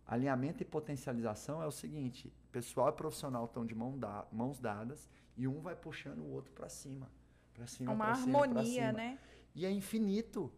Alinhamento 0.07 0.63
e 0.63 0.67
potencialização 0.67 1.63
é 1.63 1.67
o 1.67 1.71
seguinte: 1.71 2.33
pessoal 2.51 2.89
e 2.89 2.93
profissional 2.93 3.45
estão 3.45 3.65
de 3.65 3.75
mão 3.75 3.99
da, 3.99 4.27
mãos 4.33 4.59
dadas 4.59 5.09
e 5.37 5.47
um 5.47 5.61
vai 5.61 5.77
puxando 5.77 6.21
o 6.21 6.31
outro 6.31 6.53
para 6.53 6.69
cima. 6.69 7.11
Para 7.55 7.67
cima, 7.67 7.93
Uma 7.93 8.07
harmonia, 8.07 8.65
cima. 8.65 8.93
né? 8.93 9.19
E 9.55 9.67
é 9.67 9.71
infinito. 9.71 10.53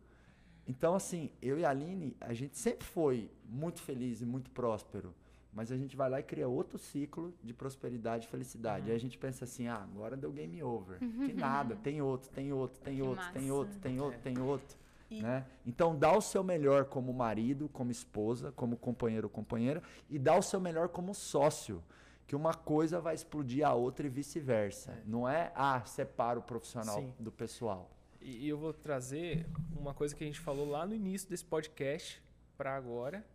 Então, 0.67 0.95
assim, 0.95 1.33
eu 1.43 1.59
e 1.59 1.65
a 1.65 1.71
Aline, 1.71 2.17
a 2.21 2.33
gente 2.33 2.57
sempre 2.57 2.87
foi 2.87 3.31
muito 3.45 3.81
feliz 3.83 4.21
e 4.21 4.27
muito 4.27 4.51
próspero. 4.51 5.15
Mas 5.53 5.73
a 5.73 5.77
gente 5.77 5.97
vai 5.97 6.09
lá 6.09 6.21
e 6.21 6.23
cria 6.23 6.49
outro 6.49 6.79
ciclo 6.79 7.35
de 7.43 7.53
prosperidade 7.53 8.27
e 8.27 8.29
felicidade. 8.29 8.85
Uhum. 8.85 8.91
Aí 8.91 8.97
a 8.97 9.01
gente 9.01 9.19
pensa 9.19 9.45
assim, 9.45 9.67
ah, 9.67 9.83
agora 9.83 10.17
deu 10.17 10.31
game 10.31 10.63
over. 10.63 11.03
Uhum. 11.03 11.27
Que 11.27 11.33
nada, 11.33 11.77
tem 11.83 12.01
outro, 12.01 12.31
tem 12.31 12.53
outro, 12.53 12.81
tem 12.81 12.97
que 12.97 13.03
outro, 13.03 13.17
massa. 13.17 13.39
tem 13.39 13.51
outro, 13.51 13.79
tem 13.79 14.01
outro, 14.01 14.21
tem 14.21 14.39
outro. 14.39 14.79
E... 15.11 15.23
Né? 15.23 15.45
Então 15.67 15.99
dá 15.99 16.17
o 16.17 16.21
seu 16.21 16.45
melhor 16.45 16.85
como 16.85 17.13
marido, 17.13 17.69
como 17.71 17.91
esposa, 17.91 18.53
como 18.53 18.77
companheiro 18.77 19.27
ou 19.27 19.31
companheira, 19.31 19.83
e 20.09 20.19
dá 20.19 20.37
o 20.37 20.43
seu 20.43 20.61
melhor 20.61 20.89
como 20.89 21.15
sócio. 21.15 21.83
Que 22.29 22.37
uma 22.37 22.55
coisa 22.55 23.01
vai 23.01 23.17
explodir 23.17 23.67
a 23.67 23.75
outra 23.75 24.07
e 24.07 24.09
vice-versa. 24.09 24.93
É. 24.93 25.03
Não 25.05 25.29
é, 25.29 25.51
ah, 25.57 25.83
separa 25.85 26.39
o 26.39 26.43
profissional 26.43 27.01
Sim. 27.01 27.13
do 27.19 27.33
pessoal. 27.33 27.91
E 28.21 28.49
eu 28.49 28.57
vou 28.57 28.73
trazer 28.73 29.49
uma 29.77 29.93
coisa 29.93 30.15
que 30.15 30.23
a 30.23 30.27
gente 30.27 30.39
falou 30.39 30.69
lá 30.69 30.87
no 30.87 30.95
início 30.95 31.29
desse 31.29 31.45
podcast 31.45 32.23
para 32.57 32.77
agora, 32.77 33.27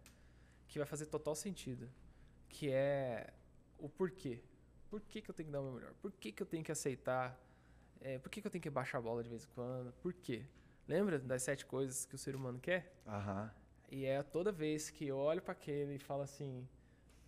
que 0.70 0.80
vai 0.80 0.88
fazer 0.88 1.08
total 1.08 1.36
sentido 1.36 1.90
que 2.56 2.72
é 2.72 3.34
o 3.78 3.90
porquê. 3.90 4.42
Por 4.90 5.02
que, 5.02 5.22
que 5.22 5.30
eu 5.30 5.36
tenho 5.36 5.48
que 5.48 5.52
dar 5.52 5.60
o 5.60 5.64
meu 5.66 5.74
melhor? 5.74 5.94
Por 6.02 6.10
que, 6.14 6.32
que 6.32 6.42
eu 6.42 6.48
tenho 6.48 6.64
que 6.64 6.72
aceitar? 6.72 7.38
É, 8.00 8.18
por 8.18 8.30
que, 8.30 8.40
que 8.40 8.48
eu 8.48 8.52
tenho 8.52 8.62
que 8.62 8.70
baixar 8.70 9.00
a 9.00 9.02
bola 9.02 9.22
de 9.22 9.30
vez 9.30 9.44
em 9.44 9.48
quando? 9.54 9.92
Por 10.02 10.14
quê? 10.14 10.46
Lembra 10.88 11.20
das 11.20 11.44
sete 11.44 11.66
coisas 11.66 12.06
que 12.06 12.16
o 12.16 12.18
ser 12.18 12.34
humano 12.34 12.58
quer? 12.60 12.96
Aham. 13.06 13.52
E 13.92 14.06
é 14.06 14.24
toda 14.24 14.54
vez 14.54 14.90
que 14.90 15.06
eu 15.06 15.18
olho 15.18 15.42
para 15.42 15.52
aquele 15.52 15.96
e 15.96 16.00
falo 16.00 16.22
assim: 16.22 16.62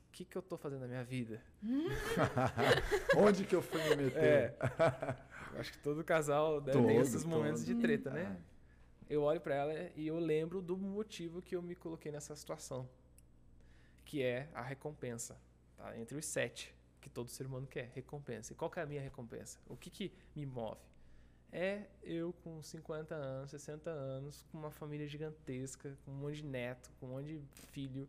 o 0.07 0.11
que, 0.13 0.23
que 0.23 0.37
eu 0.37 0.41
tô 0.41 0.57
fazendo 0.57 0.81
na 0.81 0.87
minha 0.87 1.03
vida? 1.03 1.41
Onde 3.17 3.43
que 3.43 3.55
eu 3.55 3.61
fui 3.61 3.83
me 3.83 4.03
meter? 4.03 4.23
É. 4.23 4.57
Acho 5.59 5.73
que 5.73 5.79
todo 5.79 6.03
casal 6.05 6.61
deve 6.61 6.77
todo, 6.77 6.87
ter 6.87 6.95
esses 7.01 7.25
momentos 7.25 7.65
todo. 7.65 7.75
de 7.75 7.81
treta, 7.81 8.11
né? 8.11 8.37
Ah. 8.39 8.41
Eu 9.09 9.23
olho 9.23 9.41
para 9.41 9.55
ela 9.55 9.91
e 9.93 10.07
eu 10.07 10.19
lembro 10.19 10.61
do 10.61 10.77
motivo 10.77 11.41
que 11.41 11.55
eu 11.55 11.61
me 11.61 11.75
coloquei 11.75 12.11
nessa 12.13 12.35
situação 12.35 12.87
que 14.07 14.23
é 14.23 14.49
a 14.53 14.61
recompensa. 14.61 15.37
Tá? 15.75 15.95
Entre 15.99 16.17
os 16.17 16.25
sete 16.25 16.73
que 17.01 17.09
todo 17.09 17.29
ser 17.29 17.45
humano 17.45 17.67
quer, 17.67 17.91
recompensa. 17.93 18.53
E 18.53 18.55
qual 18.55 18.71
é 18.75 18.81
a 18.81 18.85
minha 18.85 19.01
recompensa? 19.01 19.59
O 19.67 19.75
que, 19.75 19.89
que 19.89 20.11
me 20.33 20.45
move? 20.45 20.79
É 21.51 21.83
eu 22.01 22.33
com 22.43 22.61
50 22.63 23.13
anos, 23.13 23.51
60 23.51 23.89
anos, 23.89 24.45
com 24.49 24.57
uma 24.57 24.71
família 24.71 25.07
gigantesca, 25.07 25.95
com 26.03 26.11
um 26.11 26.15
monte 26.15 26.37
de 26.37 26.45
neto, 26.45 26.89
com 26.99 27.05
um 27.05 27.09
monte 27.09 27.27
de 27.27 27.41
filho, 27.71 28.07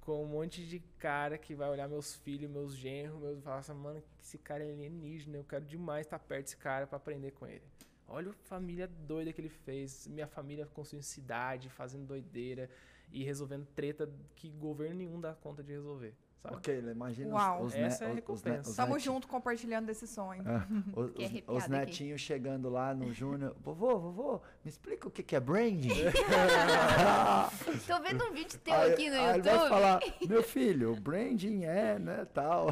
com 0.00 0.22
um 0.22 0.26
monte 0.26 0.66
de 0.66 0.80
cara 0.98 1.38
que 1.38 1.54
vai 1.54 1.68
olhar 1.68 1.88
meus 1.88 2.14
filhos, 2.16 2.50
meus 2.50 2.74
genros, 2.76 3.20
meus 3.20 3.42
falar 3.42 3.58
assim, 3.58 3.72
mano, 3.72 4.02
esse 4.20 4.38
cara 4.38 4.64
é 4.64 4.70
alienígena, 4.70 5.36
eu 5.36 5.44
quero 5.44 5.64
demais 5.64 6.06
estar 6.06 6.18
perto 6.18 6.44
desse 6.44 6.56
cara 6.56 6.86
para 6.86 6.96
aprender 6.96 7.32
com 7.32 7.46
ele. 7.46 7.64
Olha 8.08 8.30
a 8.30 8.34
família 8.34 8.86
doida 8.86 9.32
que 9.32 9.40
ele 9.40 9.48
fez, 9.48 10.06
minha 10.06 10.28
família 10.28 10.66
construindo 10.66 11.02
cidade, 11.02 11.68
fazendo 11.70 12.06
doideira, 12.06 12.70
e 13.10 13.24
resolvendo 13.24 13.66
treta 13.74 14.10
que 14.34 14.50
governo 14.50 14.96
nenhum 14.96 15.20
dá 15.20 15.34
conta 15.34 15.62
de 15.62 15.72
resolver. 15.72 16.14
Sabe? 16.46 16.56
Ok, 16.56 16.78
imagina 16.90 17.34
Uau. 17.34 17.62
os, 17.62 17.74
os 17.74 17.74
Essa 17.74 18.04
é 18.04 18.10
a 18.10 18.14
recompensa. 18.14 18.70
Estamos 18.70 19.02
juntos 19.02 19.28
compartilhando 19.28 19.86
desse 19.86 20.06
sonho. 20.06 20.42
É, 20.46 20.56
os, 20.94 21.10
os, 21.10 21.64
os 21.64 21.68
netinhos 21.68 22.20
chegando 22.20 22.68
lá 22.68 22.94
no 22.94 23.12
Júnior. 23.12 23.54
Vovô, 23.60 23.98
vovô, 23.98 24.40
me 24.64 24.70
explica 24.70 25.08
o 25.08 25.10
que, 25.10 25.22
que 25.22 25.34
é 25.34 25.40
branding. 25.40 25.88
Tô 27.86 28.00
vendo 28.00 28.24
um 28.24 28.32
vídeo 28.32 28.58
teu 28.60 28.74
aí, 28.74 28.92
aqui 28.92 29.10
no 29.10 29.16
aí 29.16 29.36
YouTube. 29.36 29.48
Ele 29.48 29.58
vai 29.58 29.68
falar, 29.68 30.00
meu 30.26 30.42
filho, 30.42 30.94
branding 30.96 31.64
é, 31.64 31.98
né, 31.98 32.26
tal. 32.32 32.68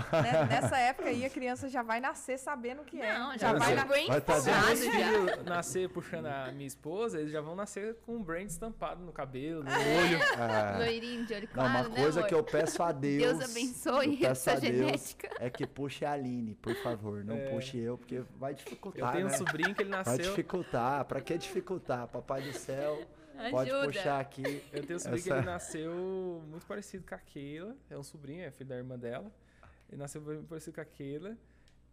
Nessa 0.48 0.78
época 0.78 1.08
aí 1.08 1.24
a 1.24 1.30
criança 1.30 1.68
já 1.68 1.82
vai 1.82 2.00
nascer 2.00 2.38
sabendo 2.38 2.82
o 2.82 2.84
que 2.84 3.00
é. 3.00 3.18
Não, 3.18 3.36
já 3.36 3.52
vai, 3.52 3.74
na 3.74 3.84
vai 3.84 4.20
tá 4.20 4.40
Se 4.40 4.50
meus 4.50 4.80
filhos 4.80 5.44
nascer 5.44 5.88
puxando 5.88 6.26
a 6.26 6.52
minha 6.52 6.66
esposa, 6.66 7.20
eles 7.20 7.32
já 7.32 7.40
vão 7.40 7.54
nascer 7.54 7.96
com 8.06 8.16
um 8.16 8.22
brand 8.22 8.46
estampado 8.46 9.02
no 9.04 9.12
cabelo, 9.12 9.64
no 9.64 9.70
olho. 9.70 10.22
É. 10.34 10.78
Loirinho 10.78 11.26
de 11.26 11.34
olho 11.34 11.48
claro, 11.48 11.72
Não, 11.72 11.80
uma 11.80 11.88
né, 11.88 12.02
coisa 12.02 12.22
que 12.22 12.34
eu 12.34 12.42
peço 12.42 12.82
a 12.82 12.92
Deus... 12.92 13.38
Deus 13.38 13.50
abençoe 13.50 13.63
essa 14.24 14.60
genética. 14.60 15.30
É 15.38 15.50
que 15.50 15.66
puxe 15.66 16.04
a 16.04 16.12
Aline, 16.12 16.54
por 16.54 16.74
favor. 16.76 17.24
Não 17.24 17.36
é. 17.36 17.50
puxe 17.50 17.78
eu, 17.78 17.98
porque 17.98 18.22
vai 18.38 18.54
dificultar. 18.54 19.08
Eu 19.08 19.12
tenho 19.12 19.28
né? 19.28 19.34
um 19.34 19.36
sobrinho 19.36 19.74
que 19.74 19.82
ele 19.82 19.90
nasceu. 19.90 20.16
Vai 20.16 20.24
dificultar. 20.24 21.04
Pra 21.04 21.20
que 21.20 21.38
dificultar? 21.38 22.08
Papai 22.08 22.42
do 22.42 22.52
céu. 22.52 23.06
Ajuda. 23.36 23.50
Pode 23.50 23.86
puxar 23.86 24.20
aqui. 24.20 24.62
Eu 24.72 24.86
tenho 24.86 24.96
um 24.96 25.00
sobrinho 25.00 25.18
essa... 25.18 25.30
que 25.30 25.38
ele 25.38 25.46
nasceu 25.46 26.42
muito 26.48 26.66
parecido 26.66 27.04
com 27.06 27.14
a 27.14 27.18
Keila. 27.18 27.76
É 27.90 27.98
um 27.98 28.02
sobrinho, 28.02 28.42
é 28.42 28.50
filho 28.50 28.68
da 28.68 28.76
irmã 28.76 28.98
dela. 28.98 29.30
Ele 29.90 30.00
nasceu 30.00 30.20
muito 30.20 30.46
parecido 30.46 30.74
com 30.74 30.80
a 30.80 30.84
Keila. 30.84 31.36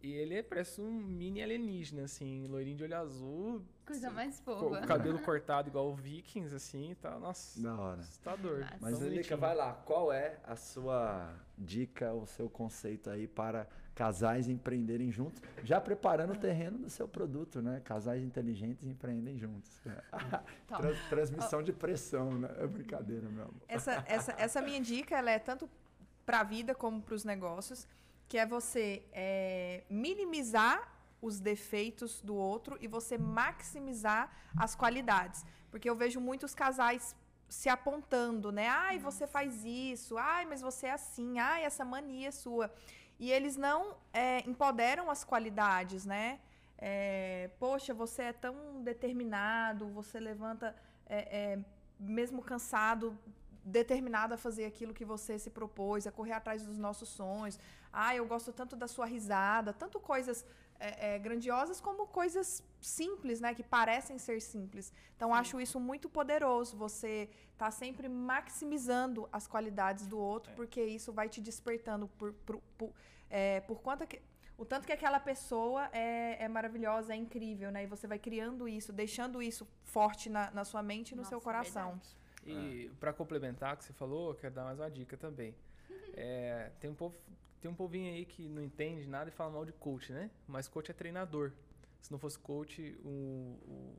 E 0.02 0.10
ele 0.14 0.34
é, 0.34 0.42
parece 0.42 0.80
um 0.80 0.90
mini 0.90 1.40
alienígena, 1.40 2.04
assim, 2.04 2.48
loirinho 2.48 2.76
de 2.76 2.82
olho 2.82 2.96
azul. 2.96 3.62
Coisa 3.86 4.10
mais 4.10 4.40
fofa. 4.40 4.80
Com 4.80 4.86
cabelo 4.86 5.18
cortado 5.20 5.68
igual 5.68 5.90
o 5.90 5.94
Vikings, 5.94 6.52
assim 6.52 6.90
e 6.90 6.94
tal. 6.96 7.20
Nossa. 7.20 7.62
Da 7.62 7.76
hora. 7.76 8.00
Assustador. 8.00 8.66
Mas, 8.80 9.00
Elica, 9.00 9.36
vai 9.36 9.54
lá. 9.54 9.74
Qual 9.86 10.12
é 10.12 10.40
a 10.44 10.56
sua 10.56 11.32
dica, 11.56 12.12
o 12.12 12.26
seu 12.26 12.50
conceito 12.50 13.10
aí 13.10 13.28
para 13.28 13.68
casais 13.94 14.48
empreenderem 14.48 15.12
juntos? 15.12 15.40
Já 15.62 15.80
preparando 15.80 16.32
o 16.32 16.36
terreno 16.36 16.78
do 16.78 16.90
seu 16.90 17.06
produto, 17.06 17.62
né? 17.62 17.80
Casais 17.84 18.24
inteligentes 18.24 18.84
empreendem 18.84 19.38
juntos. 19.38 19.80
Trans, 20.66 20.98
transmissão 21.10 21.62
de 21.62 21.72
pressão, 21.72 22.38
né? 22.38 22.48
É 22.58 22.66
brincadeira, 22.66 23.28
meu 23.28 23.44
amor. 23.44 23.62
Essa, 23.68 24.04
essa, 24.08 24.34
essa 24.36 24.60
minha 24.60 24.80
dica, 24.80 25.16
ela 25.16 25.30
é 25.30 25.38
tanto 25.38 25.70
para 26.26 26.40
a 26.40 26.44
vida 26.44 26.74
como 26.74 27.00
para 27.00 27.14
os 27.14 27.24
negócios 27.24 27.86
que 28.32 28.38
é 28.38 28.46
você 28.46 29.04
é, 29.12 29.84
minimizar 29.90 30.76
os 31.20 31.38
defeitos 31.38 32.22
do 32.22 32.34
outro 32.34 32.78
e 32.80 32.88
você 32.88 33.18
maximizar 33.18 34.22
as 34.56 34.74
qualidades. 34.74 35.44
Porque 35.70 35.88
eu 35.90 35.94
vejo 35.94 36.18
muitos 36.18 36.54
casais 36.54 37.14
se 37.46 37.68
apontando, 37.68 38.50
né? 38.50 38.68
Ai, 38.68 38.98
você 38.98 39.26
faz 39.26 39.62
isso. 39.66 40.16
Ai, 40.16 40.46
mas 40.46 40.62
você 40.62 40.86
é 40.86 40.92
assim. 40.92 41.38
Ai, 41.38 41.62
essa 41.64 41.84
mania 41.84 42.28
é 42.28 42.30
sua. 42.30 42.72
E 43.18 43.30
eles 43.30 43.58
não 43.58 43.98
é, 44.14 44.38
empoderam 44.48 45.10
as 45.10 45.22
qualidades, 45.24 46.06
né? 46.06 46.40
É, 46.78 47.50
Poxa, 47.60 47.92
você 47.92 48.22
é 48.22 48.32
tão 48.32 48.82
determinado, 48.82 49.90
você 49.90 50.18
levanta 50.18 50.74
é, 51.04 51.18
é 51.40 51.58
mesmo 52.00 52.40
cansado, 52.40 53.14
determinado 53.62 54.32
a 54.34 54.38
fazer 54.38 54.64
aquilo 54.64 54.94
que 54.94 55.04
você 55.04 55.38
se 55.38 55.50
propôs, 55.50 56.06
a 56.06 56.12
correr 56.12 56.32
atrás 56.32 56.64
dos 56.64 56.78
nossos 56.78 57.10
sonhos. 57.10 57.58
Ah, 57.92 58.14
eu 58.16 58.26
gosto 58.26 58.52
tanto 58.52 58.74
da 58.74 58.88
sua 58.88 59.06
risada, 59.06 59.72
tanto 59.72 60.00
coisas 60.00 60.44
é, 60.78 61.14
é, 61.14 61.18
grandiosas 61.18 61.80
como 61.80 62.06
coisas 62.06 62.64
simples, 62.80 63.40
né, 63.40 63.54
que 63.54 63.62
parecem 63.62 64.18
ser 64.18 64.40
simples. 64.40 64.92
Então 65.16 65.30
Sim. 65.30 65.34
acho 65.36 65.60
isso 65.60 65.78
muito 65.78 66.08
poderoso. 66.08 66.76
Você 66.76 67.28
tá 67.56 67.70
sempre 67.70 68.08
maximizando 68.08 69.28
as 69.30 69.46
qualidades 69.46 70.06
do 70.06 70.18
outro, 70.18 70.52
é. 70.52 70.54
porque 70.54 70.82
isso 70.82 71.12
vai 71.12 71.28
te 71.28 71.40
despertando 71.40 72.08
por, 72.08 72.32
por, 72.32 72.60
por, 72.76 72.92
é, 73.30 73.60
por 73.60 73.80
conta 73.80 74.06
que 74.06 74.20
o 74.58 74.64
tanto 74.64 74.86
que 74.86 74.92
aquela 74.92 75.18
pessoa 75.18 75.88
é, 75.92 76.44
é, 76.44 76.48
maravilhosa, 76.48 77.12
é 77.12 77.16
incrível, 77.16 77.70
né? 77.70 77.84
E 77.84 77.86
você 77.86 78.06
vai 78.06 78.18
criando 78.18 78.68
isso, 78.68 78.92
deixando 78.92 79.42
isso 79.42 79.66
forte 79.82 80.28
na, 80.30 80.50
na 80.50 80.64
sua 80.64 80.82
mente 80.82 81.12
e 81.12 81.14
no 81.14 81.22
Nossa, 81.22 81.30
seu 81.30 81.40
coração. 81.40 82.00
Verdade. 82.00 82.16
E 82.44 82.90
ah. 82.90 82.96
para 83.00 83.12
complementar 83.12 83.74
o 83.74 83.76
que 83.76 83.84
você 83.84 83.92
falou, 83.92 84.30
eu 84.30 84.34
quero 84.34 84.54
dar 84.54 84.64
mais 84.64 84.78
uma 84.78 84.90
dica 84.90 85.16
também. 85.16 85.54
É, 86.14 86.70
tem, 86.78 86.90
um 86.90 86.94
povo, 86.94 87.16
tem 87.62 87.70
um 87.70 87.74
povinho 87.74 88.12
aí 88.12 88.24
que 88.26 88.48
não 88.48 88.62
entende 88.62 89.08
nada 89.08 89.30
e 89.30 89.32
fala 89.32 89.50
mal 89.50 89.64
de 89.64 89.72
coach, 89.72 90.12
né? 90.12 90.30
Mas 90.46 90.68
coach 90.68 90.90
é 90.90 90.94
treinador. 90.94 91.52
Se 92.00 92.10
não 92.10 92.18
fosse 92.18 92.38
coach, 92.38 92.98
um, 93.04 93.56
um, 93.68 93.94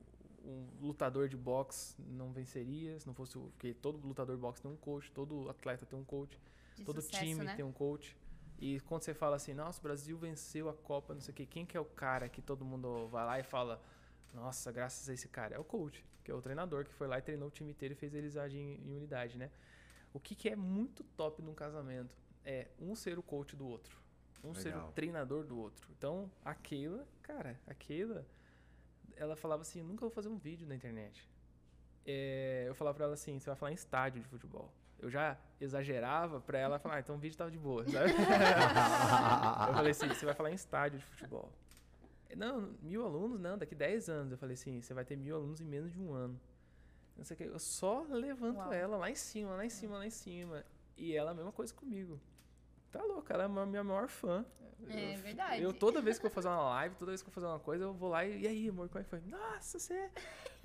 um 0.45 0.68
lutador 0.81 1.30
de 1.30 1.38
boxe 1.38 1.95
não 1.99 2.31
venceria. 2.31 2.99
Se 2.99 3.07
não 3.07 3.14
fosse 3.14 3.38
porque 3.38 3.73
todo 3.73 4.06
lutador 4.06 4.35
de 4.35 4.41
boxe 4.41 4.61
tem 4.61 4.69
um 4.69 4.76
coach, 4.76 5.10
todo 5.11 5.49
atleta 5.49 5.85
tem 5.85 5.98
um 5.98 6.03
coach, 6.03 6.38
de 6.76 6.84
todo 6.84 7.02
sucesso, 7.02 7.23
time 7.23 7.44
né? 7.44 7.56
tem 7.56 7.64
um 7.64 7.72
coach. 7.72 8.15
E 8.60 8.80
quando 8.81 9.02
você 9.02 9.14
fala 9.14 9.38
assim, 9.38 9.53
nossa, 9.53 9.80
o 9.80 9.84
Brasil 9.84 10.18
venceu 10.18 10.69
a 10.69 10.73
Copa, 10.73 11.14
não 11.14 11.22
sei 11.22 11.31
o 11.31 11.35
quê, 11.35 11.45
quem 11.45 11.65
que 11.65 11.76
é 11.76 11.80
o 11.80 11.85
cara 11.85 12.30
que 12.30 12.41
todo 12.41 12.64
mundo 12.64 13.07
vai 13.07 13.26
lá 13.26 13.40
e 13.40 13.44
fala, 13.44 13.81
nossa, 14.34 14.72
graças 14.72 15.10
a 15.10 15.14
esse 15.14 15.27
cara? 15.27 15.56
É 15.56 15.60
o 15.60 15.64
coach 15.64 16.06
que 16.23 16.31
é 16.31 16.34
o 16.34 16.41
treinador 16.41 16.85
que 16.85 16.94
foi 16.94 17.07
lá 17.07 17.19
e 17.19 17.22
treinou 17.22 17.49
o 17.49 17.52
time 17.52 17.72
inteiro 17.72 17.94
e 17.94 17.98
fez 17.98 18.14
eles 18.14 18.38
agirem 18.38 18.80
em, 18.85 18.95
unidade, 18.95 19.38
né? 19.38 19.52
O 20.14 20.19
que, 20.19 20.35
que 20.35 20.48
é 20.48 20.56
muito 20.56 21.03
top 21.18 21.41
num 21.41 21.53
casamento 21.53 22.15
é 22.45 22.68
um 22.80 22.95
ser 22.95 23.18
o 23.18 23.24
coach 23.24 23.56
do 23.56 23.68
outro. 23.68 23.98
Um 24.44 24.53
ser 24.53 24.70
o 24.70 24.76
Legal. 24.76 24.91
treinador 24.91 25.45
do 25.45 25.57
outro. 25.57 25.88
Então, 25.98 26.30
a 26.44 26.53
Keila, 26.53 27.07
cara, 27.22 27.60
a 27.65 27.74
Keila, 27.74 28.26
ela 29.15 29.36
falava 29.36 29.61
assim, 29.61 29.82
nunca 29.82 30.02
vou 30.02 30.10
fazer 30.10 30.28
um 30.28 30.38
vídeo 30.38 30.68
na 30.68 30.76
internet. 30.76 31.30
É, 32.06 32.65
eu 32.68 32.76
falava 32.76 32.95
pra 32.95 33.06
ela 33.06 33.14
assim, 33.14 33.40
você 33.40 33.49
vai 33.49 33.56
falar 33.56 33.72
em 33.72 33.76
estádio 33.76 34.22
de 34.22 34.28
futebol. 34.28 34.70
Eu 34.99 35.10
já 35.10 35.38
exagerava 35.60 36.41
pra 36.41 36.57
ela 36.57 36.80
falar, 36.80 36.95
ah, 36.95 36.99
então 36.99 37.15
o 37.15 37.20
vídeo 37.20 37.38
tava 37.38 37.52
de 37.52 37.57
boa, 37.57 37.86
sabe? 37.90 38.11
eu 38.11 39.74
falei 39.74 39.91
assim, 39.91 40.07
você 40.07 40.26
vai 40.26 40.34
falar 40.34 40.52
em 40.52 40.56
estádio 40.56 40.99
de 40.99 41.06
futebol. 41.06 41.52
Não, 42.36 42.74
mil 42.82 43.06
alunos, 43.06 43.40
não, 43.40 43.57
daqui 43.57 43.76
10 43.76 44.10
anos. 44.10 44.32
Eu 44.32 44.38
falei 44.38 44.56
assim, 44.56 44.82
você 44.82 44.94
vai 44.94 45.06
ter 45.06 45.15
mil 45.15 45.36
alunos 45.36 45.61
em 45.61 45.65
menos 45.65 45.91
de 45.91 45.99
um 45.99 46.14
ano. 46.14 46.40
Não 47.15 47.24
sei 47.24 47.36
o 47.36 47.38
que, 47.38 47.44
eu 47.44 47.60
só 47.60 48.02
levanto 48.10 48.57
Uau. 48.57 48.74
ela 48.74 48.98
lá 48.98 49.10
em 49.10 49.15
cima, 49.15 49.56
lá 49.56 49.65
em 49.65 49.70
cima, 49.70 49.98
lá 49.98 50.06
em 50.06 50.10
cima. 50.10 50.65
E 50.98 51.15
ela 51.15 51.32
a 51.32 51.34
mesma 51.34 51.52
coisa 51.52 51.74
comigo. 51.74 52.20
Tá 52.94 53.03
louca, 53.03 53.34
ela 53.34 53.44
é 53.44 53.45
a 53.48 53.65
minha 53.65 53.84
maior 53.84 54.07
fã. 54.07 54.45
É 54.88 55.15
Eu- 55.15 55.18
verdade. 55.22 55.61
Eu, 55.64 55.74
toda 55.74 56.02
vez 56.02 56.20
que 56.20 56.26
eu 56.26 56.30
vou 56.30 56.36
fazer 56.36 56.48
uma 56.49 56.70
live, 56.76 56.95
toda 56.95 57.11
vez 57.11 57.22
que 57.22 57.28
eu 57.30 57.34
vou 57.34 57.41
fazer 57.41 57.48
uma 57.53 57.60
coisa, 57.60 57.84
eu 57.86 57.94
vou 57.94 58.10
lá 58.10 58.24
e. 58.26 58.41
E 58.41 58.48
aí, 58.48 58.70
amor, 58.70 58.88
como 58.88 58.99
é 59.02 59.03
que 59.03 59.10
foi? 59.10 59.20
Nossa, 59.22 59.80
você. 59.80 59.94
é- 59.94 60.11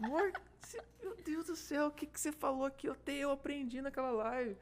Amor, 0.00 0.32
você- 0.60 0.82
meu 1.02 1.16
Deus 1.16 1.46
do 1.46 1.56
céu, 1.56 1.86
o 1.86 1.90
que, 1.90 2.06
que 2.06 2.20
você 2.20 2.30
falou 2.30 2.64
aqui? 2.66 2.86
Eu, 2.88 2.94
te, 2.94 3.12
eu 3.12 3.30
aprendi 3.32 3.80
naquela 3.80 4.10
live. 4.10 4.56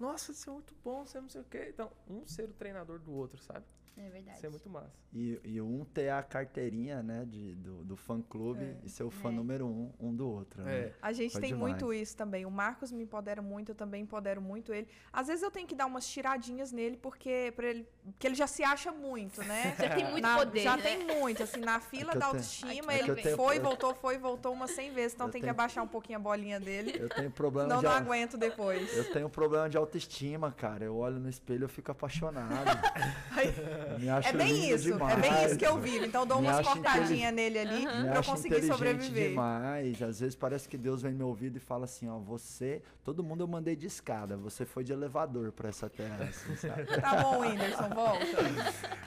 Nossa, 0.00 0.32
você 0.34 0.50
é 0.50 0.52
muito 0.52 0.74
bom, 0.82 1.06
você 1.06 1.18
é 1.18 1.20
não 1.20 1.28
sei 1.28 1.40
o 1.40 1.44
quê. 1.44 1.66
Então, 1.68 1.90
um 2.08 2.26
ser 2.26 2.48
o 2.48 2.52
treinador 2.52 2.98
do 2.98 3.12
outro, 3.12 3.40
sabe? 3.40 3.64
É 3.96 4.08
verdade. 4.08 4.36
Isso 4.38 4.46
é 4.46 4.48
muito 4.48 4.70
massa. 4.70 4.90
E, 5.12 5.38
e 5.44 5.60
um 5.60 5.84
ter 5.84 6.08
a 6.08 6.22
carteirinha, 6.22 7.02
né, 7.02 7.26
de, 7.28 7.54
do, 7.56 7.84
do 7.84 7.96
fã-clube 7.96 8.64
É. 8.64 8.76
e 8.82 8.88
ser 8.88 9.02
o 9.04 9.10
fã 9.10 9.28
É. 9.28 9.32
número 9.32 9.66
um, 9.66 9.92
um 10.00 10.14
do 10.14 10.26
outro, 10.28 10.62
né? 10.62 10.74
É. 10.78 10.92
A 11.02 11.12
gente 11.12 11.32
Foi 11.32 11.40
tem 11.42 11.52
demais. 11.52 11.72
muito 11.74 11.92
isso 11.92 12.16
também. 12.16 12.46
O 12.46 12.50
Marcos 12.50 12.90
me 12.90 13.02
empodera 13.04 13.42
muito, 13.42 13.72
eu 13.72 13.74
também 13.74 14.02
empodero 14.02 14.40
muito 14.40 14.72
ele. 14.72 14.88
Às 15.12 15.26
vezes 15.28 15.42
eu 15.42 15.50
tenho 15.50 15.66
que 15.68 15.74
dar 15.74 15.84
umas 15.86 16.06
tiradinhas 16.08 16.72
nele, 16.72 16.96
porque, 16.96 17.52
pra 17.54 17.66
ele, 17.68 17.86
porque 18.02 18.26
ele 18.26 18.34
já 18.34 18.46
se 18.46 18.64
acha 18.64 18.90
muito, 18.90 19.42
né? 19.44 19.76
Já 19.78 19.94
tem 19.94 20.04
muito 20.10 20.22
Na- 20.22 20.38
poder, 20.38 20.60
Já 20.60 20.76
né? 20.76 20.82
tem 20.82 21.04
muito, 21.18 21.42
assim, 21.42 21.60
na 21.60 21.78
fila 21.80 22.12
que 22.12 22.16
eu 22.16 22.20
da 22.20 22.26
tenho- 22.26 22.32
autoestima, 22.40 22.92
é 22.94 22.98
que 23.02 23.10
ele 23.10 23.22
tenho- 23.22 23.36
foi, 23.36 23.58
eu- 23.58 23.62
voltou, 23.62 23.94
foi, 23.94 24.16
voltou 24.18 24.52
umas 24.54 24.70
100 24.70 24.90
vezes, 24.92 25.14
então 25.14 25.26
tem 25.28 25.40
que 25.40 25.44
tenho- 25.44 25.50
abaixar 25.52 25.84
um 25.84 25.88
pouquinho 25.88 26.18
a 26.18 26.22
bolinha 26.22 26.58
dele, 26.58 26.96
Eu 26.98 27.08
tenho 27.10 27.30
problema 27.30 27.68
senão 27.68 27.80
de 27.80 27.84
não 27.84 27.92
au- 27.92 27.98
aguento 27.98 28.38
depois. 28.38 28.96
Eu 28.96 29.12
tenho 29.12 29.28
problema 29.28 29.68
de 29.68 29.76
autoestima, 29.76 30.50
cara. 30.50 30.84
Eu 30.84 30.96
olho 30.96 31.18
no 31.20 31.28
espelho 31.28 31.60
e 31.62 31.64
eu 31.64 31.68
fico 31.68 31.92
apaixonado. 31.92 32.64
É 34.24 34.32
bem 34.32 34.70
isso, 34.70 34.88
é 34.88 34.92
demais. 34.92 35.20
bem 35.20 35.44
isso 35.44 35.58
que 35.58 35.66
eu 35.66 35.78
vivo. 35.78 36.04
Então 36.04 36.22
eu 36.22 36.26
dou 36.26 36.40
Me 36.40 36.48
umas 36.48 36.66
cortadinhas 36.66 37.34
nele 37.34 37.58
ali 37.58 37.86
Me 37.86 38.08
pra 38.08 38.16
eu 38.16 38.24
conseguir 38.24 38.62
sobreviver. 38.62 39.28
demais. 39.30 40.02
Às 40.02 40.20
vezes 40.20 40.34
parece 40.34 40.68
que 40.68 40.76
Deus 40.78 41.02
vem 41.02 41.12
no 41.12 41.18
meu 41.18 41.28
ouvido 41.28 41.56
e 41.56 41.60
fala 41.60 41.84
assim, 41.84 42.08
ó, 42.08 42.18
você, 42.18 42.82
todo 43.04 43.22
mundo 43.22 43.42
eu 43.42 43.48
mandei 43.48 43.76
de 43.76 43.86
escada, 43.86 44.36
você 44.36 44.64
foi 44.64 44.84
de 44.84 44.92
elevador 44.92 45.52
pra 45.52 45.68
essa 45.68 45.88
terra, 45.88 46.24
assim, 46.24 46.56
sabe? 46.56 46.84
Tá 47.00 47.16
bom, 47.22 47.40
Whindersson, 47.40 47.88
volta. 47.88 48.26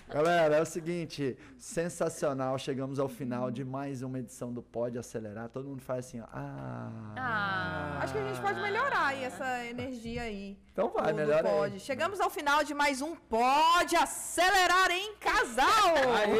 Galera, 0.09 0.57
é 0.57 0.61
o 0.61 0.65
seguinte, 0.65 1.37
sensacional, 1.57 2.57
chegamos 2.57 2.99
ao 2.99 3.07
final 3.07 3.49
de 3.51 3.63
mais 3.63 4.01
uma 4.01 4.19
edição 4.19 4.53
do 4.53 4.61
Pode 4.61 4.97
Acelerar. 4.97 5.49
Todo 5.49 5.67
mundo 5.67 5.81
faz 5.81 6.05
assim, 6.07 6.19
ó, 6.21 6.25
ah. 6.31 7.13
Ah. 7.17 7.99
Acho 8.01 8.13
que 8.13 8.19
a 8.19 8.27
gente 8.27 8.41
pode 8.41 8.61
melhorar 8.61 9.07
aí 9.07 9.23
essa 9.23 9.65
energia 9.65 10.21
aí. 10.23 10.57
Então 10.75 10.89
vai, 10.89 11.05
do- 11.05 11.11
do 11.11 11.15
melhor 11.15 11.45
aí. 11.45 11.51
Pode. 11.53 11.79
Chegamos 11.79 12.19
ao 12.19 12.29
final 12.29 12.61
de 12.61 12.73
mais 12.73 13.01
um 13.01 13.15
Pode 13.15 13.95
Acelerar 13.95 14.91
em 14.91 15.15
Casal! 15.15 15.95
Aê! 16.17 16.35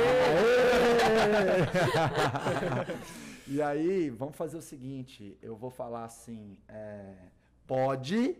e 3.47 3.61
aí, 3.61 4.09
vamos 4.09 4.35
fazer 4.35 4.57
o 4.57 4.61
seguinte: 4.61 5.37
eu 5.41 5.55
vou 5.55 5.69
falar 5.71 6.03
assim, 6.03 6.57
é, 6.67 7.13
pode, 7.65 8.35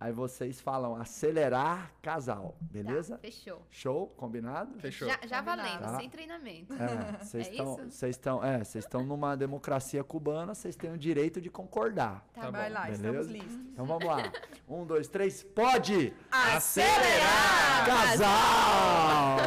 aí 0.00 0.12
vocês 0.12 0.58
falam 0.60 0.96
acelerar 0.96 1.92
casal, 2.00 2.56
beleza? 2.60 3.16
Tá, 3.16 3.20
fechou. 3.20 3.62
Show? 3.70 4.06
Combinado? 4.16 4.78
Fechou. 4.80 5.06
Já, 5.06 5.18
já 5.26 5.42
Combinado. 5.42 5.62
valendo, 5.62 5.80
Tá. 5.82 5.96
sem 5.98 6.08
treinamento. 6.08 6.72
É, 6.74 7.18
vocês 7.22 7.46
É 7.46 7.50
estão, 7.50 7.72
isso? 7.74 7.90
vocês 7.90 8.16
estão, 8.16 8.44
é, 8.44 8.58
vocês 8.64 8.84
estão 8.84 9.04
numa 9.04 9.36
democracia 9.36 10.02
cubana, 10.02 10.54
vocês 10.54 10.74
têm 10.74 10.90
o 10.92 10.98
direito 10.98 11.40
de 11.40 11.50
concordar. 11.50 12.24
Tá 12.32 12.40
Tá 12.42 12.50
Vai 12.50 12.68
bom, 12.68 12.74
lá, 12.74 12.90
estamos 12.90 13.26
beleza? 13.26 13.32
listos. 13.32 13.66
Então 13.72 13.84
vamos 13.84 14.04
lá. 14.06 14.32
Um, 14.66 14.86
dois, 14.86 15.06
três, 15.08 15.42
pode! 15.42 16.12
Acelerar! 16.30 17.86
Casal! 17.86 19.40